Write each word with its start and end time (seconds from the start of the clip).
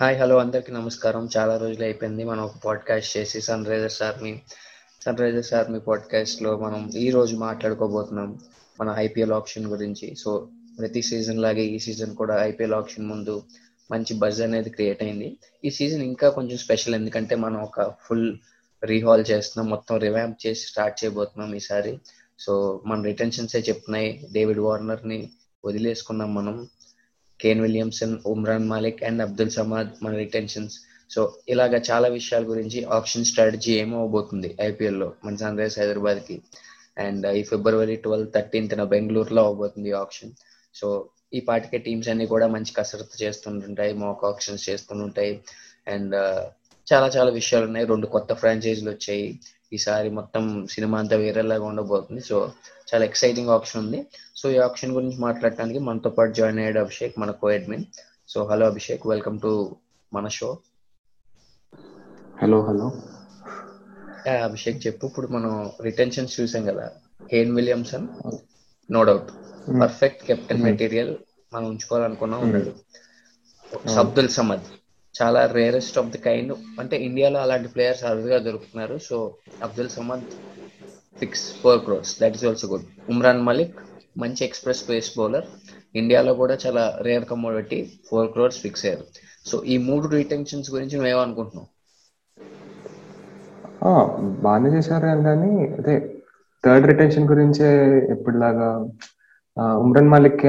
Hi 0.00 0.18
hello 0.18 0.38
అందరికి 0.38 0.72
నమస్కారం. 0.72 1.28
చాలా 1.36 1.56
రోజులు 1.56 1.84
అయిపోయింది 1.84 2.24
మనం 2.24 2.44
ఒక 2.44 2.54
పాడ్కాస్ట్ 2.64 3.16
చేసి 3.16 3.40
sun 3.40 3.66
Risers 3.66 4.02
army 4.02 4.40
sun 5.04 5.18
Risers 5.18 5.54
army 5.54 5.78
పాడ్కాస్ట్లో 5.78 6.58
మనం 6.58 6.90
ఈ 6.96 7.10
రోజు 7.10 7.36
మాట్లాడుకోబోతున్నాం 7.36 8.38
మన 8.80 8.94
ఐపీఎల్ 8.98 9.32
ఆప్షన్ 9.32 9.66
గురించి. 9.66 10.14
సో 10.14 10.48
ప్రతి 10.78 11.02
సీజన్ 11.02 11.38
లాగే 11.38 11.64
ఈ 11.64 11.78
సీజన్ 11.78 12.14
కూడా 12.14 12.44
ఐపీఎల్ 12.44 12.74
ఆప్షన్ 12.74 13.06
ముందు 13.06 13.42
మంచి 13.90 14.14
బజ్ 14.14 14.42
అనేది 14.42 14.70
క్రియేట్ 14.70 15.02
అయింది. 15.02 15.38
ఈ 15.64 15.70
సీజన్ 15.70 16.02
ఇంకా 16.02 16.28
కొంచెం 16.28 16.58
స్పెషల్ 16.58 16.94
ఎందుకంటే 16.94 17.34
మనం 17.34 17.62
ఒక 17.62 17.94
ఫుల్ 18.00 18.38
రీహాల్ 18.84 19.24
చేస్తున్నాం. 19.30 19.70
మొత్తం 19.70 19.98
రివాంప్ 19.98 20.46
చేసి 20.46 20.66
స్టార్ట్ 20.66 21.04
చేయబోతున్నాం 21.04 21.54
ఈసారి. 21.54 22.00
సో 22.38 22.82
మన 22.86 23.02
రిటెన్షన్స్ 23.02 23.56
ఏ 23.56 23.60
చెప్తున్నాయి. 23.60 24.28
డేవిడ్ 24.32 24.58
వార్నర్ని 24.58 25.30
వదిలేసుకున్నాం 25.64 26.34
మనం. 26.34 26.68
Kane 27.40 27.60
Williamson 27.60 28.18
Umran 28.26 28.68
Malik 28.68 29.04
and 29.04 29.22
Abdul 29.22 29.50
Samad 29.50 29.90
మన 30.02 30.14
రిటెన్షన్స్ 30.16 30.80
సో 31.10 31.38
ఇలాగ 31.48 31.74
చాలా 31.90 32.08
విషయాల 32.08 32.44
గురించి 32.44 32.84
ఆప్షన్ 32.84 33.24
స్ట్రాటజీ 33.24 33.72
ఏమో 33.72 34.00
అవబోతుంది 34.00 34.56
ఐపీఎల్లో 34.60 35.12
మన 35.24 35.36
సన్ 35.36 35.58
రైజర్స్ 35.58 35.78
హైదరాబాద్కి 35.78 36.42
అండ్ 36.98 37.26
ఈ 37.26 37.42
ఫిబ్రవరి 37.42 37.96
ట్వెల్వ్ 37.96 38.32
థర్టీన్త్ 38.32 38.74
బెంగళూరులో 38.74 39.44
అవబోతుంది 39.44 39.92
ఆప్షన్ 39.92 40.32
సో 40.74 41.10
ఈ 41.34 41.40
పాటికే 41.40 41.78
టీమ్స్ 41.78 42.08
అన్ని 42.08 42.26
కూడా 42.26 42.46
మంచి 42.46 42.72
కసరత్తు 42.72 43.24
చేస్తుంటుంటాయి 43.24 43.92
మాక్ 43.92 44.24
ఆప్షన్స్ 44.24 44.70
చేస్తుంటాయి 44.70 45.40
అండ్ 45.88 46.14
చాలా 46.92 47.06
చాలా 47.06 47.30
విషయాలు 47.30 47.66
ఉన్నాయి 47.66 47.86
రెండు 47.86 48.06
కొత్త 48.06 48.32
ఫ్రాంచైజీలు 48.34 48.90
వచ్చాయి. 48.90 49.40
ఈసారి 49.72 50.10
మొత్తం 50.10 50.44
సినిమా 50.66 50.98
అంతా 50.98 51.16
వేరేలాగా 51.16 51.64
ఉండబోతుంది. 51.64 52.20
సో 52.20 52.36
చాలా 52.90 53.04
ఎక్సైటింగ్ 53.04 53.48
ఆప్షన్ 53.48 53.80
ఉంది. 53.84 54.06
సో 54.36 54.50
ఈ 54.50 54.58
ఆప్షన్ 54.58 54.92
గురించి 54.92 55.18
మాట్లాడటానికి 55.18 55.78
మనతో 55.78 56.10
పాటు 56.10 56.32
జాయిన్ 56.32 56.58
అయ్యాడు 56.58 56.78
అభిషేక్ 56.78 57.18
మన 57.18 57.30
co 57.30 57.48
admin 57.48 57.84
so 58.28 58.44
hello 58.44 58.66
Abhishek 58.66 59.06
welcome 59.06 59.40
to 59.40 59.52
మన 60.12 60.28
షో 60.28 60.48
హలో 62.42 62.58
హలో 62.66 62.86
అభిషేక్ 64.44 64.86
చెప్పు. 64.86 65.04
ఇప్పుడు 65.06 65.26
మనం 65.26 65.70
రిటెన్షన్స్ 65.82 66.40
చూసాం 66.40 66.64
కదా. 66.64 66.86
Kane 67.30 67.54
Williamson 67.54 68.06
no 68.90 69.04
doubt 69.04 69.28
perfect 69.82 70.22
captain 70.26 70.62
material 70.62 71.16
మనం 71.54 71.66
ఉంచుకోవాలనుకున్నా. 71.68 72.38
ఉన్నాడు 72.38 72.72
అబ్దుల్ 74.02 74.28
సమద్ 74.28 74.66
చాలా 75.16 75.40
రేరెస్ట్ 75.58 75.98
ఆఫ్ 75.98 76.10
ది 76.14 76.18
కైండ్ 76.18 76.52
అంటే 76.80 76.96
ఇండియాలో 77.08 77.38
అలాంటి 77.40 77.68
ప్లేయర్స్ 77.68 78.04
అరుదుగా 78.10 78.38
దొరుకుతున్నారు. 78.46 78.96
So 79.08 79.16
Abdul 79.66 79.90
Samad 79.96 80.32
fix 81.20 81.44
four 81.62 81.80
crores 81.84 82.12
that 82.22 82.34
is 82.38 82.44
also 82.44 82.66
good 82.72 82.86
Umran 83.10 83.42
Malik 83.42 83.76
మంచి 84.18 84.42
ఎక్స్ప్రెస్ 84.44 84.82
పేస్ 84.88 85.08
బౌలర్ 85.18 85.46
ఇండియాలో 85.94 86.32
కూడా 86.34 86.54
చాలా 86.64 86.84
rare 87.06 87.24
commodity 87.24 87.78
four 88.08 88.28
crores 88.32 88.60
fix 88.64 88.84
అయ్యారు 88.86 89.04
సో 89.46 89.56
ఈ 89.64 89.76
మూడు 89.88 90.06
రిటెన్షన్స్ 90.16 90.70
గురించి 90.70 90.96
నువ్వేమనుకుంటున్నావు 90.96 91.68
బాగానే 94.44 94.68
చేశారు 94.76 95.06
కానీ 95.28 95.50
అదే 95.80 95.94
థర్డ్ 96.64 96.86
రిటెన్షన్ 96.86 97.28
గురించే 97.32 97.68
ఎప్పటిలాగా 98.14 98.68
ఉమ్రాన్ 99.82 100.12
మలిక్ 100.14 100.44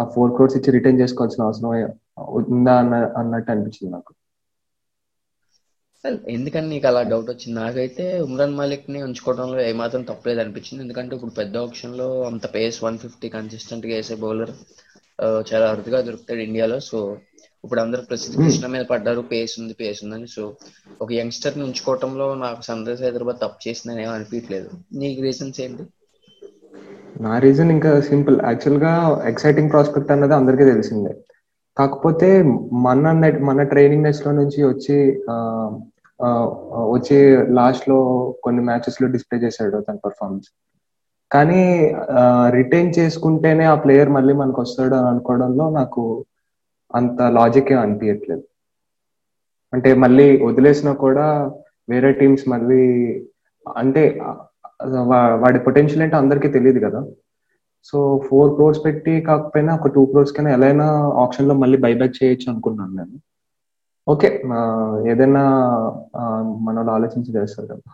ఆ 0.00 0.04
ఫోర్ 0.14 0.34
క్రోర్స్ 0.36 0.56
ఇచ్చి 0.58 0.70
రిటర్న్ 0.70 1.00
చేసుకోవాల్సిన 1.00 1.46
అవసరం 1.48 1.72
ఉందా 2.38 2.74
అన్న 2.82 2.94
అన్నట్టు 3.20 3.50
అనిపించింది 3.52 3.92
నాకు. 3.96 4.12
ఎందుకని 6.34 6.66
నీకు 6.72 6.86
అలా 6.86 7.00
డౌట్ 7.12 7.30
వచ్చింది? 7.30 7.54
నాకైతే 7.60 8.04
ఉమ్రాన్ 8.26 8.56
మాలిక్ని 8.58 8.98
ఉంచుకోవడంలో 9.02 9.60
ఏమాత్రం 9.70 10.02
తప్పలేదు 10.10 10.40
అనిపించింది. 10.42 10.82
ఎందుకంటే 10.84 11.12
ఇప్పుడు 11.16 11.34
పెద్ద 11.40 11.56
ఆప్షన్లో 11.66 12.08
అంత 12.30 12.46
పేస్ 12.56 12.78
వన్ 12.84 12.98
ఫిఫ్టీ 13.04 13.28
కన్సిస్టెంట్గా 13.36 13.94
వేసే 13.98 14.16
బౌలర్ 14.24 14.52
చాలా 15.48 15.66
అరుదుగా 15.72 16.00
దొరుకుతాడు 16.06 16.42
ఇండియాలో. 16.48 16.78
సో 16.90 16.98
ఇప్పుడు 17.64 17.80
అందరు 17.80 18.02
ప్రసిద్ధి 18.10 18.36
కృష్ణ 18.42 18.66
మీద 18.74 18.84
పడ్డారు. 18.90 19.20
పేస్ 19.32 19.54
ఉంది 19.60 19.74
పేస్ 19.82 20.00
ఉందని. 20.04 20.28
సో 20.36 20.42
ఒక 21.02 21.10
యంగ్స్టర్ని 21.12 21.64
ఉంచుకోవటంలో 21.68 22.26
నాకు 22.44 22.60
సన్ 22.68 22.86
రైజ్ 22.88 23.04
హైదరాబాద్ 23.06 23.40
తప్పు 23.44 23.68
చేసిందని 23.68 24.02
ఏమో 24.04 24.14
అనిపించలేదు 24.18 24.70
నీకు 25.02 25.20
రీజన్స్ 25.28 25.60
ఏంటి? 25.66 25.86
నా 27.26 27.34
రీజన్ 27.46 27.70
ఇంకా 27.76 27.92
సింపుల్ 28.10 28.36
యాక్చువల్గా 28.50 28.92
ఎక్సైటింగ్ 29.32 29.70
ప్రాస్పెక్ట్ 29.74 30.12
అన్నది 30.14 30.34
అందరికీ 30.34 30.64
తెలిసిందే. 30.72 31.12
కాకపోతే 31.76 32.28
మన 32.86 33.12
నెట్ 33.18 33.40
మన 33.48 33.62
ట్రైనింగ్ 33.72 34.06
నెస్లో 34.06 34.30
నుంచి 34.38 34.60
వచ్చి 34.64 34.96
వచ్చి 36.94 37.18
లాస్ట్లో 37.56 37.98
కొన్ని 38.44 38.62
మ్యాచెస్లో 38.64 39.06
డిస్ప్లే 39.14 39.38
చేశాడు 39.42 39.78
తన 39.86 39.98
పర్ఫార్మెన్స్ 40.06 40.48
కానీ 41.30 41.62
రిటైన్ 42.56 42.90
చేసుకుంటేనే 42.98 43.64
ఆ 43.66 43.76
ప్లేయర్ 43.84 44.10
మళ్ళీ 44.16 44.34
మనకు 44.40 44.60
వస్తాడు 44.64 44.94
అని 44.98 45.08
అనుకోవడంలో 45.12 45.66
నాకు 45.78 46.02
అంత 46.90 47.20
లాజిక్ 47.36 47.70
ఏం 47.72 47.80
అనిపించట్లేదు 47.82 48.44
అంటే 49.72 49.90
మళ్ళీ 50.02 50.26
వదిలేసినా 50.48 50.92
కూడా 51.04 51.26
వేరే 51.88 52.10
టీమ్స్ 52.20 52.44
మళ్ళీ 52.52 52.82
అంటే 53.66 54.02
వాడి 55.42 55.58
పొటెన్షియల్ 55.66 56.02
ఏంటో 56.04 56.18
అందరికీ 56.18 56.48
తెలియదు 56.56 56.80
కదా. 56.86 57.00
సో 57.88 57.98
ఫోర్ 58.28 58.50
క్రోర్స్ 58.54 58.80
పెట్టి 58.84 59.12
కాకపోయినా 59.28 59.72
ఒక 59.78 59.88
టూ 59.94 60.02
క్రోర్స్ 60.10 60.32
కైనా 60.36 60.50
ఎలా 60.56 60.66
అయినా 60.66 60.86
ఆప్షన్లో 61.24 61.54
మళ్ళీ 61.62 61.78
బైబ్యాక్ 61.84 62.18
చేయొచ్చు 62.18 62.48
అనుకున్నాను 62.52 62.94
నేను. 62.96 63.16
ఓకే 64.06 64.28
ఏదైనా 65.12 65.42
మన 66.66 66.90
ఆలోచించి 66.96 67.30
చేస్తారు 67.36 67.68
కదా. 67.72 67.92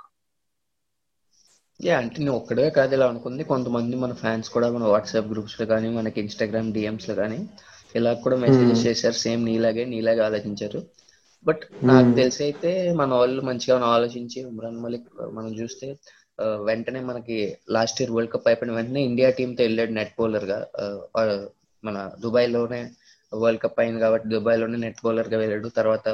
యా 1.81 1.94
అంటే 1.98 2.19
నువ్వు 2.25 2.38
ఒక్కడే 2.41 2.66
కాదు 2.70 2.92
ఇలా 2.94 3.06
అనుకుంది. 3.12 3.42
కొంతమంది 3.44 3.94
మన 3.97 4.12
ఫ్యాన్స్ 4.22 4.48
కూడా 4.50 4.66
మన 4.72 4.84
వాట్సాప్ 4.92 5.31
గ్రూప్స్లో 5.32 5.66
కానీ 5.66 5.88
మనకి 5.97 6.19
ఇన్స్టాగ్రామ్ 6.20 6.69
డిఎమ్స్లో 6.72 7.14
కానీ 7.14 7.38
ఇలా 7.94 8.12
కూడా 8.25 8.36
మెసేజెస్ 8.36 8.84
చేశారు. 8.86 9.16
సేమ్ 9.25 9.42
నీలాగే 9.44 9.84
నీలాగే 9.84 10.22
ఆలోచించారు. 10.28 10.81
బట్ 11.47 11.62
నాకు 11.84 12.10
తెలిసి 12.16 12.41
అయితే 12.42 12.70
మన 13.00 13.10
వాళ్ళు 13.20 13.41
మంచిగా 13.42 13.76
ఆలోచించి 13.97 14.38
ఉమ్రాన్ 14.44 14.78
మలిక్ 14.84 15.08
మనం 15.36 15.50
చూస్తే 15.60 15.86
వెంటనే 16.69 17.00
మనకి 17.10 17.37
లాస్ట్ 17.76 17.98
ఇయర్ 18.00 18.12
వరల్డ్ 18.15 18.32
కప్ 18.32 18.48
అయిపోయిన 18.50 18.72
వెంటనే 18.78 19.00
ఇండియా 19.10 19.28
టీమ్తో 19.38 19.62
వెళ్ళాడు 19.66 19.93
నెట్ 19.98 20.15
బౌలర్గా. 20.19 20.59
మన 21.84 21.97
దుబాయ్లోనే 22.22 22.81
వరల్డ్ 23.43 23.62
కప్ 23.65 23.81
అయింది 23.82 24.00
కాబట్టి 24.04 24.26
దుబాయ్లోనే 24.34 24.78
నెట్ 24.84 25.03
బౌలర్గా 25.04 25.38
వెళ్ళాడు. 25.43 25.69
తర్వాత 25.78 26.06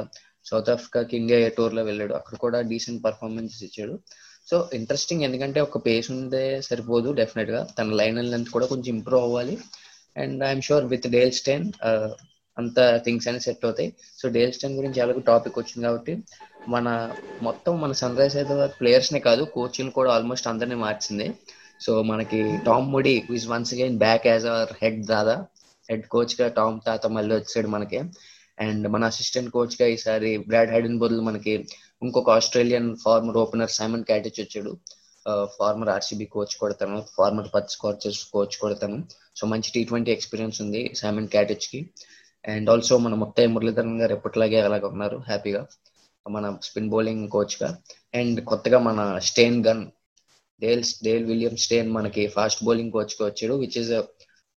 సౌత్ 0.49 0.69
ఆఫ్రికాకి 0.73 1.13
ఇండియా 1.21 1.37
టూర్లో 1.57 1.81
వెళ్ళాడు. 1.89 2.13
అక్కడ 2.19 2.35
కూడా 2.45 2.59
డీసెంట్ 2.71 3.01
పర్ఫార్మెన్స్ 3.05 3.57
ఇచ్చాడు. 3.67 3.95
సో 4.49 4.57
ఇంట్రెస్టింగ్ 4.73 5.23
ఎందుకంటే 5.27 5.59
ఒక 5.67 5.77
పేస్ 5.87 6.07
ఉందే 6.11 6.45
సరిపోదు 6.67 7.09
డెఫినెట్గా. 7.19 7.61
తన 7.79 7.95
లైన్ 8.01 8.19
లెంత్ 8.33 8.51
కూడా 8.55 8.67
కొంచెం 8.71 8.91
ఇంప్రూవ్ 8.95 9.23
అవ్వాలి. 9.27 9.55
And 10.17 10.39
I'm 10.43 10.63
sure 10.67 10.85
with 10.93 11.07
Dale 11.15 11.33
Steyn 11.39 11.67
అంత 12.57 12.79
థింగ్స్ 13.05 13.27
అని 13.31 13.39
సెట్ 13.45 13.65
అవుతాయి. 13.67 13.89
సో 14.19 14.25
డేల్ 14.37 14.53
స్టెన్ 14.55 14.77
గురించి 14.79 14.99
ఎలాగో 15.03 15.21
టాపిక్ 15.31 15.59
వచ్చింది 15.59 15.83
కాబట్టి 15.87 16.13
మన 16.67 16.87
మొత్తం 17.41 17.81
మన 17.81 17.91
సన్ 17.91 18.17
రైజ్ 18.17 18.35
హైదరాబాద్ 18.37 18.73
ప్లేయర్స్ 18.79 19.13
నే 19.13 19.19
కాదు 19.19 19.43
కోచింగ్ 19.43 19.91
కూడా 19.91 20.09
ఆల్మోస్ట్ 20.13 20.47
అందరినీ 20.47 20.75
మార్చింది. 20.75 21.27
సో 21.81 21.91
మనకి 22.03 22.39
Tom 22.65 22.91
Moody 22.91 23.15
is 23.35 23.47
once 23.47 23.73
again 23.73 23.97
back 23.97 24.27
as 24.27 24.45
our 24.45 24.73
head 24.81 25.05
Dada 25.05 25.35
head 25.89 26.05
కోచ్గా 26.07 26.47
టామ్ 26.47 26.79
తాత 26.87 27.07
మళ్ళీ 27.07 27.35
వచ్చాడు 27.35 27.67
మనకి. 27.67 27.99
అండ్ 28.59 28.85
మన 28.87 29.03
అసిస్టెంట్ 29.03 29.49
కోచ్గా 29.49 29.87
ఈసారి 29.87 30.31
బ్రాడ్ 30.37 30.71
హైడెన్ 30.71 30.99
బదులు 30.99 31.21
మనకి 31.21 31.53
ఇంకొక 32.01 32.29
Australian 32.29 32.89
former 33.03 33.37
opener 33.37 33.69
Simon 33.69 34.03
Katich 34.03 34.39
వచ్చాడు. 34.41 34.77
ఫార్మర్ 35.57 35.89
ఆర్సీబీ 35.89 36.25
కోచ్ 36.25 36.53
కొడతాను 36.59 37.05
ఫార్మర్ 37.15 37.49
పత్ 37.55 37.69
స్కాచెస్ 37.69 38.19
కోచ్ 38.33 38.55
కొడతాను. 38.61 38.97
సో 39.35 39.47
మంచి 39.47 39.69
టీ 39.75 39.83
ట్వంటీ 39.83 40.11
ఎక్స్పీరియన్స్ 40.11 40.61
ఉంది 40.61 40.81
సైమన్ 40.95 41.27
క్యాటిచ్కి. 41.27 41.89
అండ్ 42.45 42.69
ఆల్సో 42.69 42.97
మన 42.97 43.13
ముత్తయ్య 43.13 43.47
మురళీధరన్ 43.47 44.01
గారు 44.01 44.13
ఎప్పటిలాగే 44.13 44.61
అలాగే 44.61 44.85
ఉన్నారు 44.85 45.17
హ్యాపీగా 45.27 45.67
మన 46.25 46.45
స్పిన్ 46.63 46.89
బౌలింగ్ 46.89 47.25
కోచ్గా. 47.29 47.69
అండ్ 48.13 48.39
కొత్తగా 48.45 48.79
మన 48.79 48.99
Steyn 49.29 49.59
gun 49.67 49.83
Dale 50.61 50.83
Dale 51.03 51.25
William 51.25 51.55
Steyn 51.55 51.89
మనకి 51.91 52.23
ఫాస్ట్ 52.27 52.63
బౌలింగ్ 52.63 52.91
కోచ్గా 52.91 53.23
వచ్చాడు 53.27 53.53
which 53.55 53.77
is 53.77 53.91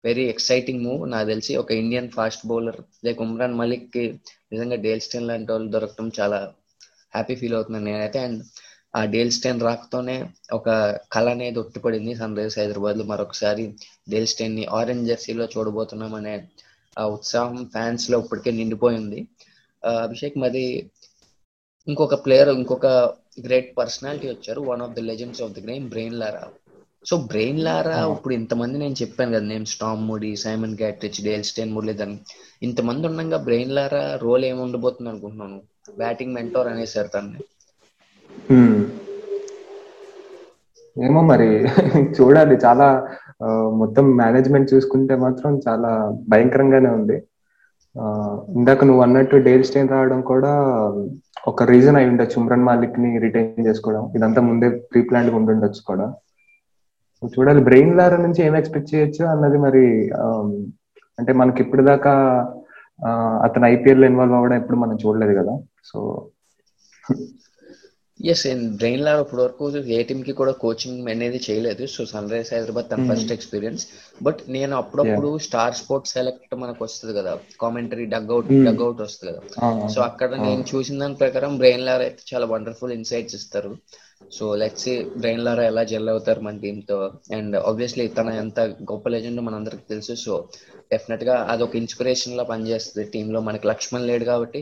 very 0.03 0.23
exciting 0.25 0.83
move 0.85 1.01
నాకు 1.11 1.27
తెలిసి 1.27 1.53
ఒక 1.55 1.72
Indian 1.81 2.09
fast 2.09 2.47
bowler 2.47 2.79
like 3.05 3.19
Umran 3.22 3.55
మలిక్కి 3.55 4.05
నిజంగా 4.51 4.75
డేల్ 4.85 5.01
స్టేన్ 5.01 5.27
లాంటి 5.27 5.51
వాళ్ళు 5.51 5.69
దొరకడం 5.72 6.11
చాలా 6.19 6.40
హ్యాపీ 7.13 7.35
ఫీల్ 7.35 7.53
అవుతున్నాను 7.53 7.85
నేనైతే. 7.85 8.19
అండ్ 8.19 8.41
ఆ 8.96 9.02
డేల్ 9.05 9.31
స్టేన్ 9.31 9.61
రాకతోనే 9.61 10.16
ఒక 10.53 10.69
కళ 11.11 11.25
అనేది 11.29 11.59
ఒట్టిపడింది 11.59 12.16
సన్ 12.16 12.37
రైజర్స్ 12.37 12.59
హైదరాబాద్లో 12.59 13.03
మరొకసారి 13.03 13.66
డేల్ 14.09 14.28
స్టేన్ని 14.28 14.66
ఆరెంజ్ 14.79 15.08
జెర్సీలో 15.08 15.46
చూడబోతున్నాం 15.53 16.13
అనే 16.16 16.34
ఆ 16.99 17.05
ఉత్సాహం 17.08 17.69
ఫ్యాన్స్లో 17.73 18.17
ఇప్పటికే 18.19 18.52
నిండిపోయింది. 18.52 19.19
అభిషేక్ 20.03 20.37
మరి 20.37 20.63
ఇంకొక 21.87 22.16
ప్లేయర్ 22.25 22.49
ఇంకొక 22.57 22.87
గ్రేట్ 23.45 23.69
పర్సనాలిటీ 23.78 24.28
వచ్చారు. 24.31 24.61
One 24.72 24.81
of 24.85 24.95
the 24.97 25.03
legends 25.09 25.41
of 25.45 25.53
the 25.55 25.61
game 25.69 25.85
Brian 25.93 26.19
Lara 26.22 26.43
so 27.05 27.16
Brian 27.31 27.59
Lara 27.67 27.95
ఇప్పుడు 28.16 28.33
ఇంతమంది 28.39 28.75
నేను 28.81 28.95
చెప్పాను 29.01 29.31
కదా 29.35 29.47
నేను 29.53 29.67
Tom 29.73 30.03
Moody 30.09 30.31
Simon 30.43 30.75
Katich 30.81 31.19
Dale 31.28 31.45
Steyn 31.49 31.73
Muralitharan 31.75 32.17
ఇంతమంది 32.67 33.07
ఉండగా 33.09 33.39
బ్రెయిన్ 33.47 33.75
లారా 33.78 34.03
రోల్ 34.25 34.45
ఏమి 34.49 34.61
ఉండబోతుంది 34.67 35.11
అనుకుంటున్నాను 35.11 35.59
బ్యాటింగ్ 36.01 36.35
మెంటోర్ 36.37 36.69
అనేసారు 36.73 37.09
తనని. 37.16 37.41
ఏమో 40.95 41.22
మరి 41.31 41.49
చూడాలి. 42.17 42.55
చాలా 42.66 42.87
మొత్తం 43.81 44.05
మేనేజ్మెంట్ 44.22 44.72
చూసుకుంటే 44.73 45.13
మాత్రం 45.25 45.51
చాలా 45.67 45.91
భయంకరంగానే 46.31 46.89
ఉంది. 46.97 47.17
ఇందాక 48.57 48.84
నువ్వు 48.87 49.01
అన్నట్టు 49.05 49.37
డేల్ 49.47 49.66
స్టైన్ 49.69 49.93
రావడం 49.93 50.19
కూడా 50.31 50.51
ఒక 51.49 51.64
రీజన్ 51.73 51.97
అయి 51.99 52.09
ఉండొచ్చు 52.09 52.35
ఉమ్రాన్ 52.41 52.66
మాలిక్ని 52.67 53.09
రిటైన్ 53.23 53.67
చేసుకోవడం. 53.67 54.03
ఇదంతా 54.17 54.41
ముందే 54.49 54.67
ప్రీ 54.91 55.02
ప్లాన్ 55.09 55.29
ఉండుండొచ్చు 55.38 55.82
కూడా. 55.90 56.05
చూడాలి 57.23 57.61
బ్రెయిన్ 57.67 57.96
లారా 57.97 58.17
నుంచి 58.26 58.41
ఏం 58.47 58.53
ఎక్స్పెక్ట్ 58.59 58.91
చేయొచ్చు 58.93 59.23
అన్నది 59.34 59.58
మరి 59.66 59.84
um, 60.22 60.52
అంటే 61.20 61.32
మనకి 61.41 61.59
ఇప్పుడు 61.66 61.84
దాకా 61.90 62.14
అతను 63.46 63.66
ఐపీఎల్ 63.73 64.08
ఇన్వాల్వ్ 64.09 64.35
అవ్వడం 64.38 64.58
ఎప్పుడు 64.61 64.78
మనం 64.84 64.96
చూడలేదు 65.03 65.34
కదా. 65.40 65.53
సో 65.90 65.99
ఎస్ 68.34 68.44
బ్రెయిన్ 68.79 69.03
లా 69.06 69.20
ఇప్పటి 69.20 69.41
వరకు 69.41 69.66
ఏ 69.97 70.03
టీమ్కి 70.03 70.32
కూడా 70.32 70.52
కోచింగ్ 70.52 71.09
అనేది 71.14 71.41
చేయలేదు. 71.50 71.85
సో 71.85 72.06
సన్ 72.06 72.29
రైజ్ 72.32 72.53
హైదరాబాద్ 72.53 72.88
తన 72.91 73.08
ఫస్ట్ 73.12 73.32
ఎక్స్పీరియన్స్ 73.32 73.88
బట్ 74.22 74.40
నేను 74.50 74.76
అప్పుడప్పుడు 74.76 75.38
స్టార్ 75.38 75.76
స్పోర్ట్స్ 75.76 76.14
సెలెక్ట్ 76.14 76.56
మనకు 76.56 76.84
వస్తుంది 76.84 77.14
కదా. 77.20 77.40
Commentary 77.62 78.06
Doug 78.06 78.32
out 78.32 78.52
Doug 78.68 78.82
out 78.82 79.02
వస్తుంది 79.02 79.34
కదా. 79.34 79.41
సో 79.88 80.02
అక్కడ 80.02 80.29
నేను 80.35 80.66
చూసిన 80.76 81.00
దాని 81.00 81.16
ప్రకారం 81.16 81.58
బ్రెయిన్ 81.58 81.85
లార్ 81.85 82.02
అయితే 82.02 82.23
చాలా 82.34 82.46
వండర్ఫుల్ 82.46 82.91
ఇన్సైట్స్ 82.91 83.35
ఇస్తారు. 83.35 83.73
సో 84.32 84.56
లెట్స్ 84.56 84.90
బ్రెయిన్ 85.18 85.44
లారా 85.46 85.64
ఎలా 85.64 85.84
జెల్ 85.84 86.09
అవుతారు 86.09 86.40
మన 86.40 86.58
టీమ్తో. 86.58 87.12
అండ్ 87.34 87.56
ఆబ్వియస్లీ 87.56 88.08
తన 88.08 88.29
ఎంత 88.29 88.59
గొప్ప 88.59 89.09
లెజెండ్ 89.09 89.41
మన 89.41 89.56
అందరికి 89.56 89.82
తెలుసు. 89.90 90.14
సో 90.14 90.47
డెఫినెట్గా 90.91 91.35
అదొక 91.35 91.76
ఇన్స్పిరేషన్ 91.76 92.38
లా 92.38 92.44
పనిచేస్తుంది 92.44 93.09
టీమ్లో. 93.09 93.41
మనకి 93.41 93.68
లక్ష్మణ్ 93.68 94.08
లేడు 94.08 94.23
కాబట్టి 94.23 94.62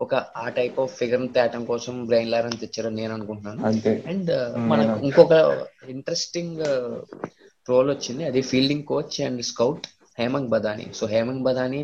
ఒక 0.00 0.14
ఆ 0.14 0.48
టైప్ 0.48 0.80
ఆఫ్ 0.80 0.92
ఫిగర్ 0.94 1.22
తేటం 1.36 1.62
కోసం 1.64 1.94
బ్రెయిన్ 2.06 2.30
లార్ 2.30 2.46
అని 2.46 2.56
తెచ్చారని 2.56 2.96
నేను 3.02 3.12
అనుకుంటున్నాను. 3.14 3.62
అండ్ 4.10 4.30
మనకు 4.70 4.94
ఇంకొక 5.06 5.34
ఇంట్రెస్టింగ్ 5.88 6.60
రోల్ 7.70 7.90
వచ్చింది. 7.90 8.24
అది 8.24 8.40
fielding 8.42 8.84
coach 8.84 9.16
and 9.20 9.42
scout 9.42 9.86
Hemang 10.18 10.48
Badani. 10.48 10.86
So 10.94 11.06
Hemang 11.06 11.42
Badani 11.42 11.80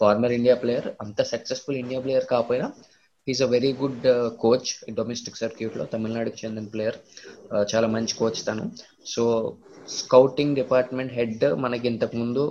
former 0.00 0.32
India 0.32 0.54
player 0.54 0.88
అంత 1.00 1.22
సక్సెస్ఫుల్ 1.22 1.76
ఇండియా 1.76 2.00
ప్లేయర్ 2.00 2.24
కాకపోయినా 2.24 2.68
is 3.28 3.42
a 3.42 3.46
very 3.46 3.72
good 3.72 4.06
coach 4.40 4.70
domestic 4.94 5.36
సర్క్యూట్లో 5.36 5.84
తమిళనాడుకి 5.84 6.46
చెందిన 6.46 6.66
ప్లేయర్ 6.66 6.98
చాలా 7.74 7.86
మంచి 7.86 8.14
కోచ్ 8.14 8.40
తను. 8.48 8.64
సో 9.06 9.24
స్కౌటింగ్ 9.88 10.54
డిపార్ట్మెంట్ 10.54 11.12
హెడ్ 11.12 11.44
మనకి 11.64 11.86
ఇంతకు 11.88 12.16
ముందు 12.16 12.44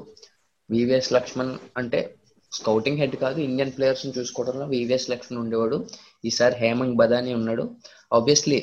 వివిఎస్ 0.69 1.13
లక్ష్మణ్ 1.13 1.53
అంటే 1.77 2.00
స్కౌటింగ్ 2.57 2.99
హెడ్ 3.01 3.15
కాదు 3.15 3.39
ఇండియన్ 3.39 3.75
ప్లేయర్స్ని 3.77 4.13
చూసుకోవడంలో 4.17 4.65
వివిఎస్ 4.65 5.09
లక్ష్మణ్ 5.09 5.41
ఉండేవాడు. 5.43 5.77
ఈసారి 6.25 6.55
హేమంగ్ 6.55 6.97
బదాని 7.01 7.33
ఉన్నాడు. 7.33 7.65
ఆబ్వియస్లీ 8.13 8.59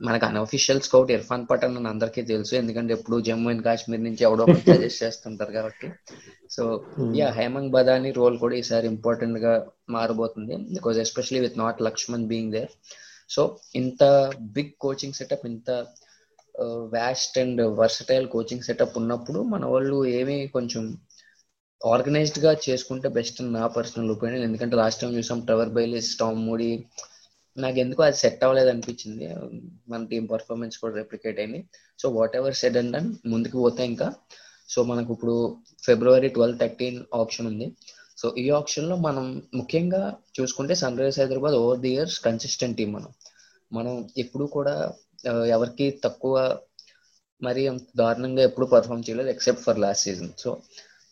మనకు 0.00 0.24
అన్అఫీషియల్ 0.26 0.80
స్కౌట్ 0.80 1.10
ఇర్ఫాన్ 1.12 1.44
పఠాన్ 1.50 1.76
అని 1.76 1.88
అందరికీ 1.88 2.22
తెలుసు. 2.22 2.54
ఎందుకంటే 2.54 2.92
ఎప్పుడు 2.94 3.16
జమ్మూ 3.20 3.48
అండ్ 3.50 3.64
కాశ్మీర్ 3.64 4.02
నుంచి 4.04 4.22
ఎవడో 4.24 4.44
సజెస్ట్ 4.68 5.02
చేస్తుంటారు 5.04 5.52
కాబట్టి. 5.52 5.88
So 6.50 6.64
yeah 7.16 7.28
Hemang 7.30 7.70
Badani 7.70 8.10
role 8.10 8.36
కూడా 8.38 8.56
ఈసారి 8.56 8.86
ఇంపార్టెంట్గా 8.86 9.52
మారబోతుంది. 9.90 10.56
Because 10.76 10.98
especially 10.98 11.40
with 11.40 11.58
not 11.58 11.82
Laxman 11.82 12.26
being 12.26 12.52
there 12.52 12.72
so 13.28 13.42
ఇంత 13.74 14.04
బిగ్ 14.56 14.74
కోచింగ్ 14.80 15.12
సెటప్ 15.12 15.46
ఇంత 15.46 15.70
vast 16.96 17.36
and 17.38 17.62
versatile 17.80 18.26
coaching 18.28 18.62
setup 18.62 18.98
ఉన్నప్పుడు 18.98 19.40
మన 19.52 19.64
వాళ్ళు 19.66 19.98
ఏమి 20.18 20.36
కొంచెం 20.46 20.82
ఆర్గనైజ్డ్గా 21.92 22.52
చేసుకుంటే 22.66 23.08
బెస్ట్ 23.16 23.40
నా 23.56 23.64
పర్సనల్ 23.76 24.12
ఒపీనియన్ 24.14 24.44
ఎందుకంటే 24.48 24.74
లాస్ట్ 24.80 25.00
టైం 25.02 25.12
చూసాం 25.18 25.40
ట్రవర్ 25.48 25.72
బైలిస్ 25.76 26.10
టామ్ 26.20 26.40
మూడీ 26.48 26.68
నాకు 27.56 27.78
ఎందుకు 27.82 28.00
అది 28.06 28.16
సెట్ 28.20 28.40
అవ్వలేదు 28.44 28.70
అనిపించింది. 28.72 29.26
మన 29.90 30.00
టీం 30.12 30.24
పర్ఫార్మెన్స్ 30.32 30.76
కూడా 30.82 30.94
రెప్లికేట్ 31.00 31.38
అయింది. 31.42 31.60
So 32.00 32.06
whatever 32.38 32.56
said 32.60 32.78
and 32.80 32.92
done 32.96 33.10
ముందుకు 33.32 33.56
పోతే 33.64 33.82
ఇంకా. 33.92 34.08
సో 34.72 34.78
మనకు 34.90 35.10
ఇప్పుడు 35.16 35.34
ఫిబ్రవరి 35.86 36.28
ట్వెల్వ్ 36.36 36.58
థర్టీన్ 36.62 36.98
ఆప్షన్ 37.20 37.48
ఉంది. 37.52 37.66
సో 38.20 38.26
ఈ 38.42 38.46
ఆప్షన్లో 38.60 38.96
మనం 39.08 39.24
ముఖ్యంగా 39.60 40.02
చూసుకుంటే 40.38 40.74
Sunrisers 41.00 41.20
Hyderabad 41.22 41.56
over 41.62 41.80
the 41.84 41.90
years 41.96 42.16
consistent 42.26 42.78
team 42.80 42.90
మనం. 42.96 43.10
మనం 43.76 43.94
ఎప్పుడు 44.22 44.44
కూడా 44.56 44.74
ఎవరికి 45.56 45.86
తక్కువ 46.04 46.34
మరి 47.42 47.62
దారుణంగా 48.00 48.42
ఎప్పుడు 48.48 48.66
పర్ఫామ్ 48.74 49.06
చేయలేదు 49.06 49.30
except 49.34 49.64
for 49.66 49.80
last 49.84 50.04
season 50.08 50.32
so 50.42 50.50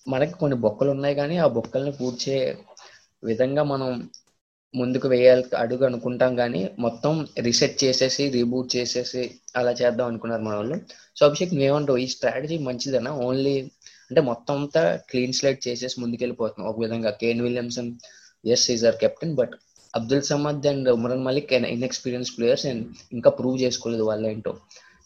మనకి 0.06 0.34
కొన్ని 0.40 0.56
బొక్కలు 0.64 0.90
ఉన్నాయి 0.96 1.14
కానీ 1.14 1.36
ఆ 1.38 1.46
బొక్కల్ని 1.56 1.92
పూడ్చే 1.92 2.36
విధంగా 3.22 3.62
మనం 3.64 3.90
ముందుకు 4.74 5.06
వేయాలి 5.08 5.44
అడుగు 5.54 5.84
అనుకుంటాం 5.88 6.32
కానీ 6.36 6.60
మొత్తం 6.78 7.12
రీసెట్ 7.46 7.76
చేసేసి 7.84 8.22
రీబూట్ 8.36 8.68
చేసేసి 8.76 9.22
అలా 9.56 9.72
చేద్దాం 9.80 10.06
అనుకున్నారు 10.10 10.42
మన 10.42 10.54
వాళ్ళు. 10.54 10.76
సో 11.16 11.22
అభిషేక్ 11.26 11.52
నువ్వేమంటావు? 11.54 11.98
ఈ 11.98 12.06
స్ట్రాటజీ 12.14 12.56
మంచిదనా? 12.68 13.10
ఓన్లీ 13.26 13.54
అంటే 14.10 14.20
మొత్తం 14.30 14.54
అంతా 14.60 14.82
క్లీన్ 15.10 15.36
స్లైట్ 15.38 15.60
చేసేసి 15.68 15.96
ముందుకెళ్ళిపోతున్నాం 16.00 16.68
ఒక 16.70 16.80
విధంగా. 16.80 17.10
Kane 17.22 17.42
Williamson 17.42 17.90
yes 18.44 18.66
is 18.70 18.84
our 18.86 18.98
captain 19.02 19.34
but 19.36 19.54
Abdul 19.94 20.24
Samad 20.30 20.66
and 20.66 20.88
Umran 20.96 21.24
Malik 21.24 21.52
inexperience 21.74 22.30
players 22.36 22.66
and 22.66 22.84
ఇంకా 23.12 23.30
ప్రూవ్ 23.40 23.56
చేసుకోలేదు 23.64 24.04
వాళ్ళ 24.10 24.24
ఏంటో 24.26 24.52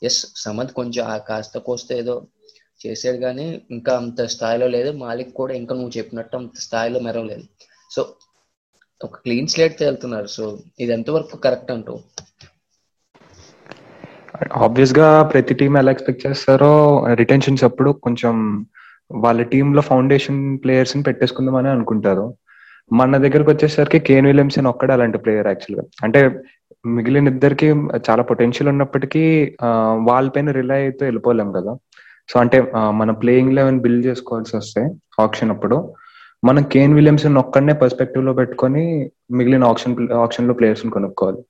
ఎస్ 0.02 0.20
సమద్ 0.36 0.72
కొంచెం 0.72 1.04
కాస్త 1.28 1.58
కోస్తే 1.68 1.94
ఏదో 1.98 2.14
చేశాడు 2.86 3.16
కానీ 3.16 3.46
ఇంకా 3.70 3.92
అంత 3.96 4.26
స్థాయిలో 4.34 4.68
లేదు. 4.76 4.90
మాలిక్ 5.04 5.32
కూడా 5.40 5.54
ఇంకా 5.60 5.74
నువ్వు 5.74 5.94
చెప్పినట్టు 5.98 6.36
అంత 6.36 6.56
స్థాయిలో 6.66 7.00
మెరవలేదు 7.00 7.44
సో 7.90 8.02
ఒక 9.00 9.16
క్లీన్ 9.16 9.50
స్లేట్ 9.54 9.82
వెళ్తున్నారు 9.82 10.28
సో 10.36 10.44
ఇది 10.80 10.92
ఎంతవరకు 10.92 11.36
కరెక్ట్ 11.36 11.72
అంటూ? 11.72 11.94
ఆబ్వియస్గా 14.64 15.08
ప్రతి 15.22 15.54
టీం 15.54 15.76
ఎలా 15.78 15.90
ఎక్స్పెక్ట్ 15.92 16.24
చేస్తారో 16.26 16.72
రిటెన్షన్స్ 17.14 17.64
అప్పుడు 17.64 17.90
కొంచెం 18.06 18.34
వాళ్ళ 19.10 19.40
టీమ్లో 19.52 19.82
ఫౌండేషన్ 19.82 20.40
ప్లేయర్స్ని 20.64 21.02
పెట్టేసుకుందామని 21.02 21.68
అనుకుంటారు. 21.68 22.26
మన 22.92 23.16
దగ్గరకు 23.16 23.50
వచ్చేసరికి 23.50 23.98
కేన్ 23.98 24.26
విలియమ్సన్ 24.26 24.66
ఒక్కడే 24.66 24.92
అలాంటి 24.92 25.18
ప్లేయర్ 25.18 25.46
యాక్చువల్గా 25.46 25.84
అంటే 26.04 26.20
మిగిలిన 26.86 27.28
ఇద్దరికి 27.28 27.68
చాలా 28.08 28.22
పొటెన్షియల్ 28.22 28.68
ఉన్నప్పటికీ 28.68 29.22
వాళ్ళ 30.08 30.26
పైన 30.28 30.50
రిలై 30.50 30.80
అయితే 30.80 31.04
వెళ్ళిపోలేం 31.04 31.48
కదా. 31.52 31.72
సో 32.28 32.36
అంటే 32.42 32.58
మన 33.00 33.10
ప్లేయింగ్ 33.22 33.56
లెవెన్ 33.58 33.82
బిల్డ్ 33.84 34.06
చేసుకోవాల్సి 34.08 34.54
వస్తే 34.60 34.82
ఆప్షన్ 35.24 35.52
అప్పుడు 35.54 35.76
మనం 36.48 36.62
కేన్ 36.72 36.96
విలియమ్సన్ 36.98 37.40
ఒక్కడనే 37.42 37.74
పర్స్పెక్టివ్లో 37.82 38.32
పెట్టుకొని 38.40 38.82
మిగిలిన 39.38 39.64
ఆప్షన్ 39.72 39.94
ఆప్షన్లో 40.24 40.54
ప్లేయర్స్ 40.58 40.82
కొనుక్కోవాలి. 40.96 41.40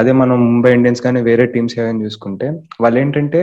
అదే 0.00 0.12
మనం 0.20 0.36
ముంబై 0.50 0.70
ఇండియన్స్ 0.78 1.02
కానీ 1.06 1.20
వేరే 1.28 1.44
టీమ్స్ 1.54 1.74
ఏమైనా 1.78 2.04
చూసుకుంటే 2.06 2.46
వాళ్ళు 2.82 2.98
ఏంటంటే 3.02 3.40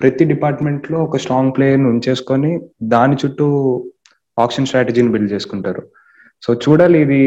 ప్రతి 0.00 0.24
డిపార్ట్మెంట్లో 0.32 0.96
ఒక 1.04 1.18
స్ట్రాంగ్ 1.24 1.54
ప్లేయర్ని 1.56 1.88
ఉంచేసుకొని 1.92 2.50
దాని 2.94 3.14
చుట్టూ 3.22 3.46
ఆప్షన్ 4.38 4.68
స్ట్రాటజీని 4.70 5.12
బిల్డ్ 5.14 5.32
చేసుకుంటారు. 5.34 5.82
సో 6.42 6.50
చూడాలి 6.64 6.98
ఇది 7.04 7.20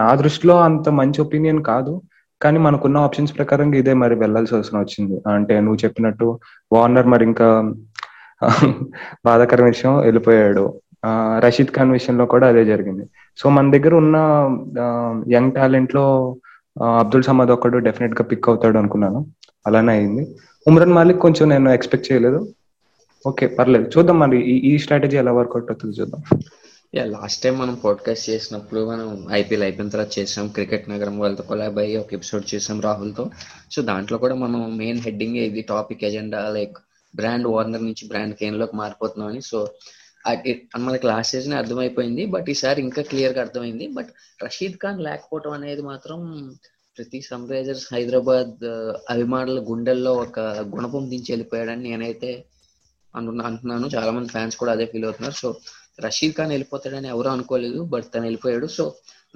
నా 0.00 0.10
దృష్టిలో 0.20 0.56
అంత 0.66 0.88
మంచి 1.00 1.18
ఒపీనియన్ 1.24 1.62
కాదు 1.70 1.94
కానీ 2.40 2.58
మనకున్న 2.66 2.96
ఆప్షన్స్ 3.06 3.34
ప్రకారం 3.38 3.68
ఇదే 3.80 3.94
మరి 4.02 4.14
వెళ్ళాల్సి 4.22 4.54
అవసరం 4.56 4.78
వచ్చింది. 4.82 5.16
అంటే 5.36 5.54
నువ్వు 5.64 5.80
చెప్పినట్టు 5.84 6.26
వార్నర్ 6.74 7.10
మరి 7.14 7.24
ఇంకా 7.30 7.48
బాధాకర 9.24 9.64
విషయం 9.64 10.00
వెళ్ళిపోయాడు. 10.00 10.80
రషీద్ 11.44 11.72
ఖాన్ 11.76 11.90
విషయంలో 11.90 12.26
కూడా 12.26 12.48
అదే 12.48 12.64
జరిగింది. 12.64 13.04
సో 13.36 13.50
మన 13.50 13.70
దగ్గర 13.70 13.94
ఉన్న 13.94 14.16
యంగ్ 15.34 15.52
టాలెంట్లో 15.52 16.36
అబ్దుల్ 16.98 17.22
సమద్ 17.22 17.50
ఒక్కడు 17.50 17.78
డెఫినెట్గా 17.78 18.24
పిక్ 18.24 18.48
అవుతాడు 18.48 18.78
అనుకున్నాను. 18.78 19.26
అలానే 19.66 19.92
అయింది. 19.92 20.36
ఉమ్రాన్ 20.66 20.92
మాలిక్ 20.92 21.18
కొంచెం 21.18 21.48
నేను 21.48 21.70
ఎక్స్పెక్ట్ 21.70 22.12
చేయలేదు. 22.12 22.52
ఓకే 23.26 23.46
పర్లేదు. 23.46 23.90
చూద్దాం 23.98 24.18
మరి 24.18 24.38
ఈ 24.40 24.78
స్ట్రాటజీ 24.78 25.16
ఎలా 25.16 25.32
వర్కౌట్ 25.32 25.70
అవుతుంది 25.70 25.96
చూద్దాం. 26.00 26.40
యా 26.94 27.04
లాస్ట్ 27.04 27.42
టైం 27.42 27.58
మనం 27.58 27.78
పాడ్కాస్ట్ 27.84 28.30
చేసినప్పుడు 28.30 28.90
మనం 28.90 29.26
ఐపీఎల్ 29.32 29.62
అయిపోయిన 29.62 29.90
తర్వాత 29.90 30.18
చేసాం. 30.18 30.48
క్రికెట్ 30.48 30.90
నగరం 30.90 31.18
వాళ్ళతో 31.18 31.42
కొలాబ్ 31.42 31.78
అయ్యి 31.78 31.96
ఒక 31.96 32.14
ఎపిసోడ్ 32.14 32.54
చేసాం 32.54 32.80
రాహుల్తో. 32.80 33.26
సో 33.70 33.82
దాంట్లో 33.82 34.18
కూడా 34.18 34.34
మనం 34.34 34.76
మెయిన్ 34.76 34.98
హెడ్డింగ్ 34.98 35.36
ఇది 35.36 35.62
topic 35.68 36.04
agenda 36.04 36.42
like 36.48 36.76
brand 37.20 37.46
Warner 37.54 37.84
నుంచి 37.88 38.04
బ్రాండ్ 38.08 38.34
కేన్లోకి 38.40 38.76
మారిపోతున్నామని 38.76 39.38
అని. 39.38 39.48
సో 39.52 39.58
మనకి 40.86 41.06
లాస్ట్ 41.06 41.32
సీజన్ 41.32 41.58
అర్థమైపోయింది 41.60 42.22
బట్ 42.34 42.48
ఈసారి 42.54 42.78
ఇంకా 42.86 43.02
క్లియర్గా 43.10 43.40
అర్థమైంది. 43.44 43.86
బట్ 43.98 44.10
రషీద్ 44.44 44.78
ఖాన్ 44.84 45.04
లేకపోవడం 45.08 45.52
అనేది 45.58 45.82
మాత్రం 45.90 46.18
ప్రతి 46.96 47.18
సన్ 47.20 47.48
రైజర్స్ 47.50 47.86
హైదరాబాద్ 47.94 48.64
అభిమానుల 49.10 49.60
గుండెల్లో 49.70 50.12
ఒక 50.24 50.40
గుణపం 50.74 51.04
దించి 51.10 51.30
వెళ్ళిపోయాడని 51.32 51.82
నేనైతే 51.88 52.30
అంటున్నా 53.16 53.44
అంటున్నాను. 53.50 53.86
చాలా 53.96 54.10
మంది 54.16 54.28
ఫ్యాన్స్ 54.34 54.56
కూడా 54.60 54.72
అదే 54.76 54.86
ఫీల్ 54.92 55.06
అవుతున్నారు. 55.08 55.36
సో 55.42 55.48
రషీద్ 56.04 56.34
ఖాన్ 56.38 56.52
వెళ్ళిపోతాడని 56.54 57.08
ఎవరు 57.14 57.28
అనుకోలేదు 57.34 57.80
బట్ 57.92 58.08
తను 58.14 58.26
వెళ్ళిపోయాడు. 58.28 58.66
సో 58.78 58.84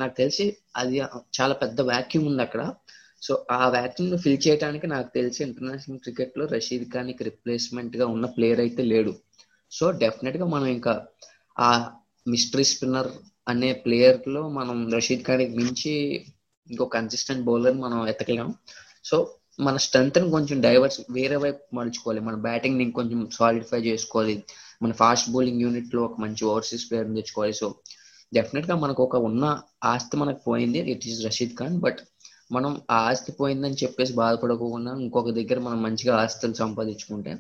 నాకు 0.00 0.14
తెలిసి 0.16 0.44
అది 0.76 0.96
చాలా 1.38 1.54
పెద్ద 1.62 1.80
వ్యాక్యూమ్ 1.90 2.26
ఉంది 2.30 2.42
అక్కడ. 2.42 2.62
సో 3.22 3.46
ఆ 3.50 3.68
వ్యాక్యూమ్ 3.68 4.18
ఫిల్ 4.18 4.48
చేయడానికి 4.48 4.86
నాకు 4.86 5.10
తెలిసి 5.14 5.44
ఇంటర్నేషనల్ 5.44 5.98
క్రికెట్లో 5.98 6.46
రషీద్ 6.46 6.92
ఖాన్కి 6.92 7.24
రిప్లేస్మెంట్గా 7.24 8.06
ఉన్న 8.06 8.26
ప్లేయర్ 8.26 8.60
అయితే 8.60 8.82
లేడు. 8.82 9.14
సో 9.72 9.90
డెఫినెట్గా 9.90 10.44
మనం 10.44 10.66
ఇంకా 10.66 11.06
ఆ 11.60 11.92
మిస్టరీ 12.28 12.64
స్పిన్నర్ 12.64 13.08
అనే 13.48 13.72
ప్లేయర్లో 13.72 14.48
మనం 14.48 14.92
రషీద్ 14.92 15.22
ఖాన్ 15.22 15.56
మించి 15.56 16.24
ఇంకో 16.70 16.84
కన్సిస్టెంట్ 16.84 17.44
బౌలర్ 17.44 17.76
మనం 17.76 18.08
ఎతకలేము 18.08 18.54
సో 19.04 19.34
మన 19.60 19.76
స్ట్రెంత్ని 19.76 20.30
కొంచెం 20.30 20.60
డైవర్స్ 20.60 21.00
వేరే 21.10 21.36
వైపు 21.36 21.76
మలుచుకోవాలి. 21.76 22.20
మన 22.20 22.34
బ్యాటింగ్ని 22.34 22.90
కొంచెం 22.90 23.28
సాలిడిఫై 23.32 23.80
చేసుకోవాలి. 23.80 24.44
మన 24.82 24.92
ఫాస్ట్ 24.92 25.30
బౌలింగ్ 25.30 25.60
యూనిట్లో 25.60 26.02
ఒక 26.02 26.20
మంచి 26.20 26.44
ఓవర్సీస్ 26.44 26.90
ప్లేయర్ 26.90 27.08
తెచ్చుకోవాలి. 27.08 27.52
సో 27.52 27.74
డెఫినెట్గా 28.34 28.76
మనకు 28.76 29.02
ఒక 29.02 29.16
ఉన్న 29.16 29.62
ఆస్తి 29.84 30.16
మనకు 30.16 30.40
పోయింది. 30.46 30.78
It 30.78 31.06
is 31.06 31.26
Rashid 31.26 31.56
Khan. 31.56 31.78
But 31.78 31.98
మనం 32.50 32.72
ఆ 32.90 32.98
ఆస్తి 33.10 33.32
పోయిందని 33.32 33.80
చెప్పేసి 33.82 34.12
బాధపడకుండా 34.20 34.92
ఇంకొక 35.04 35.32
దగ్గర 35.38 35.58
మనం 35.66 35.80
మంచిగా 35.86 36.14
ఆస్తులు 36.22 36.56
సంపాదించుకుంటే 36.62 37.32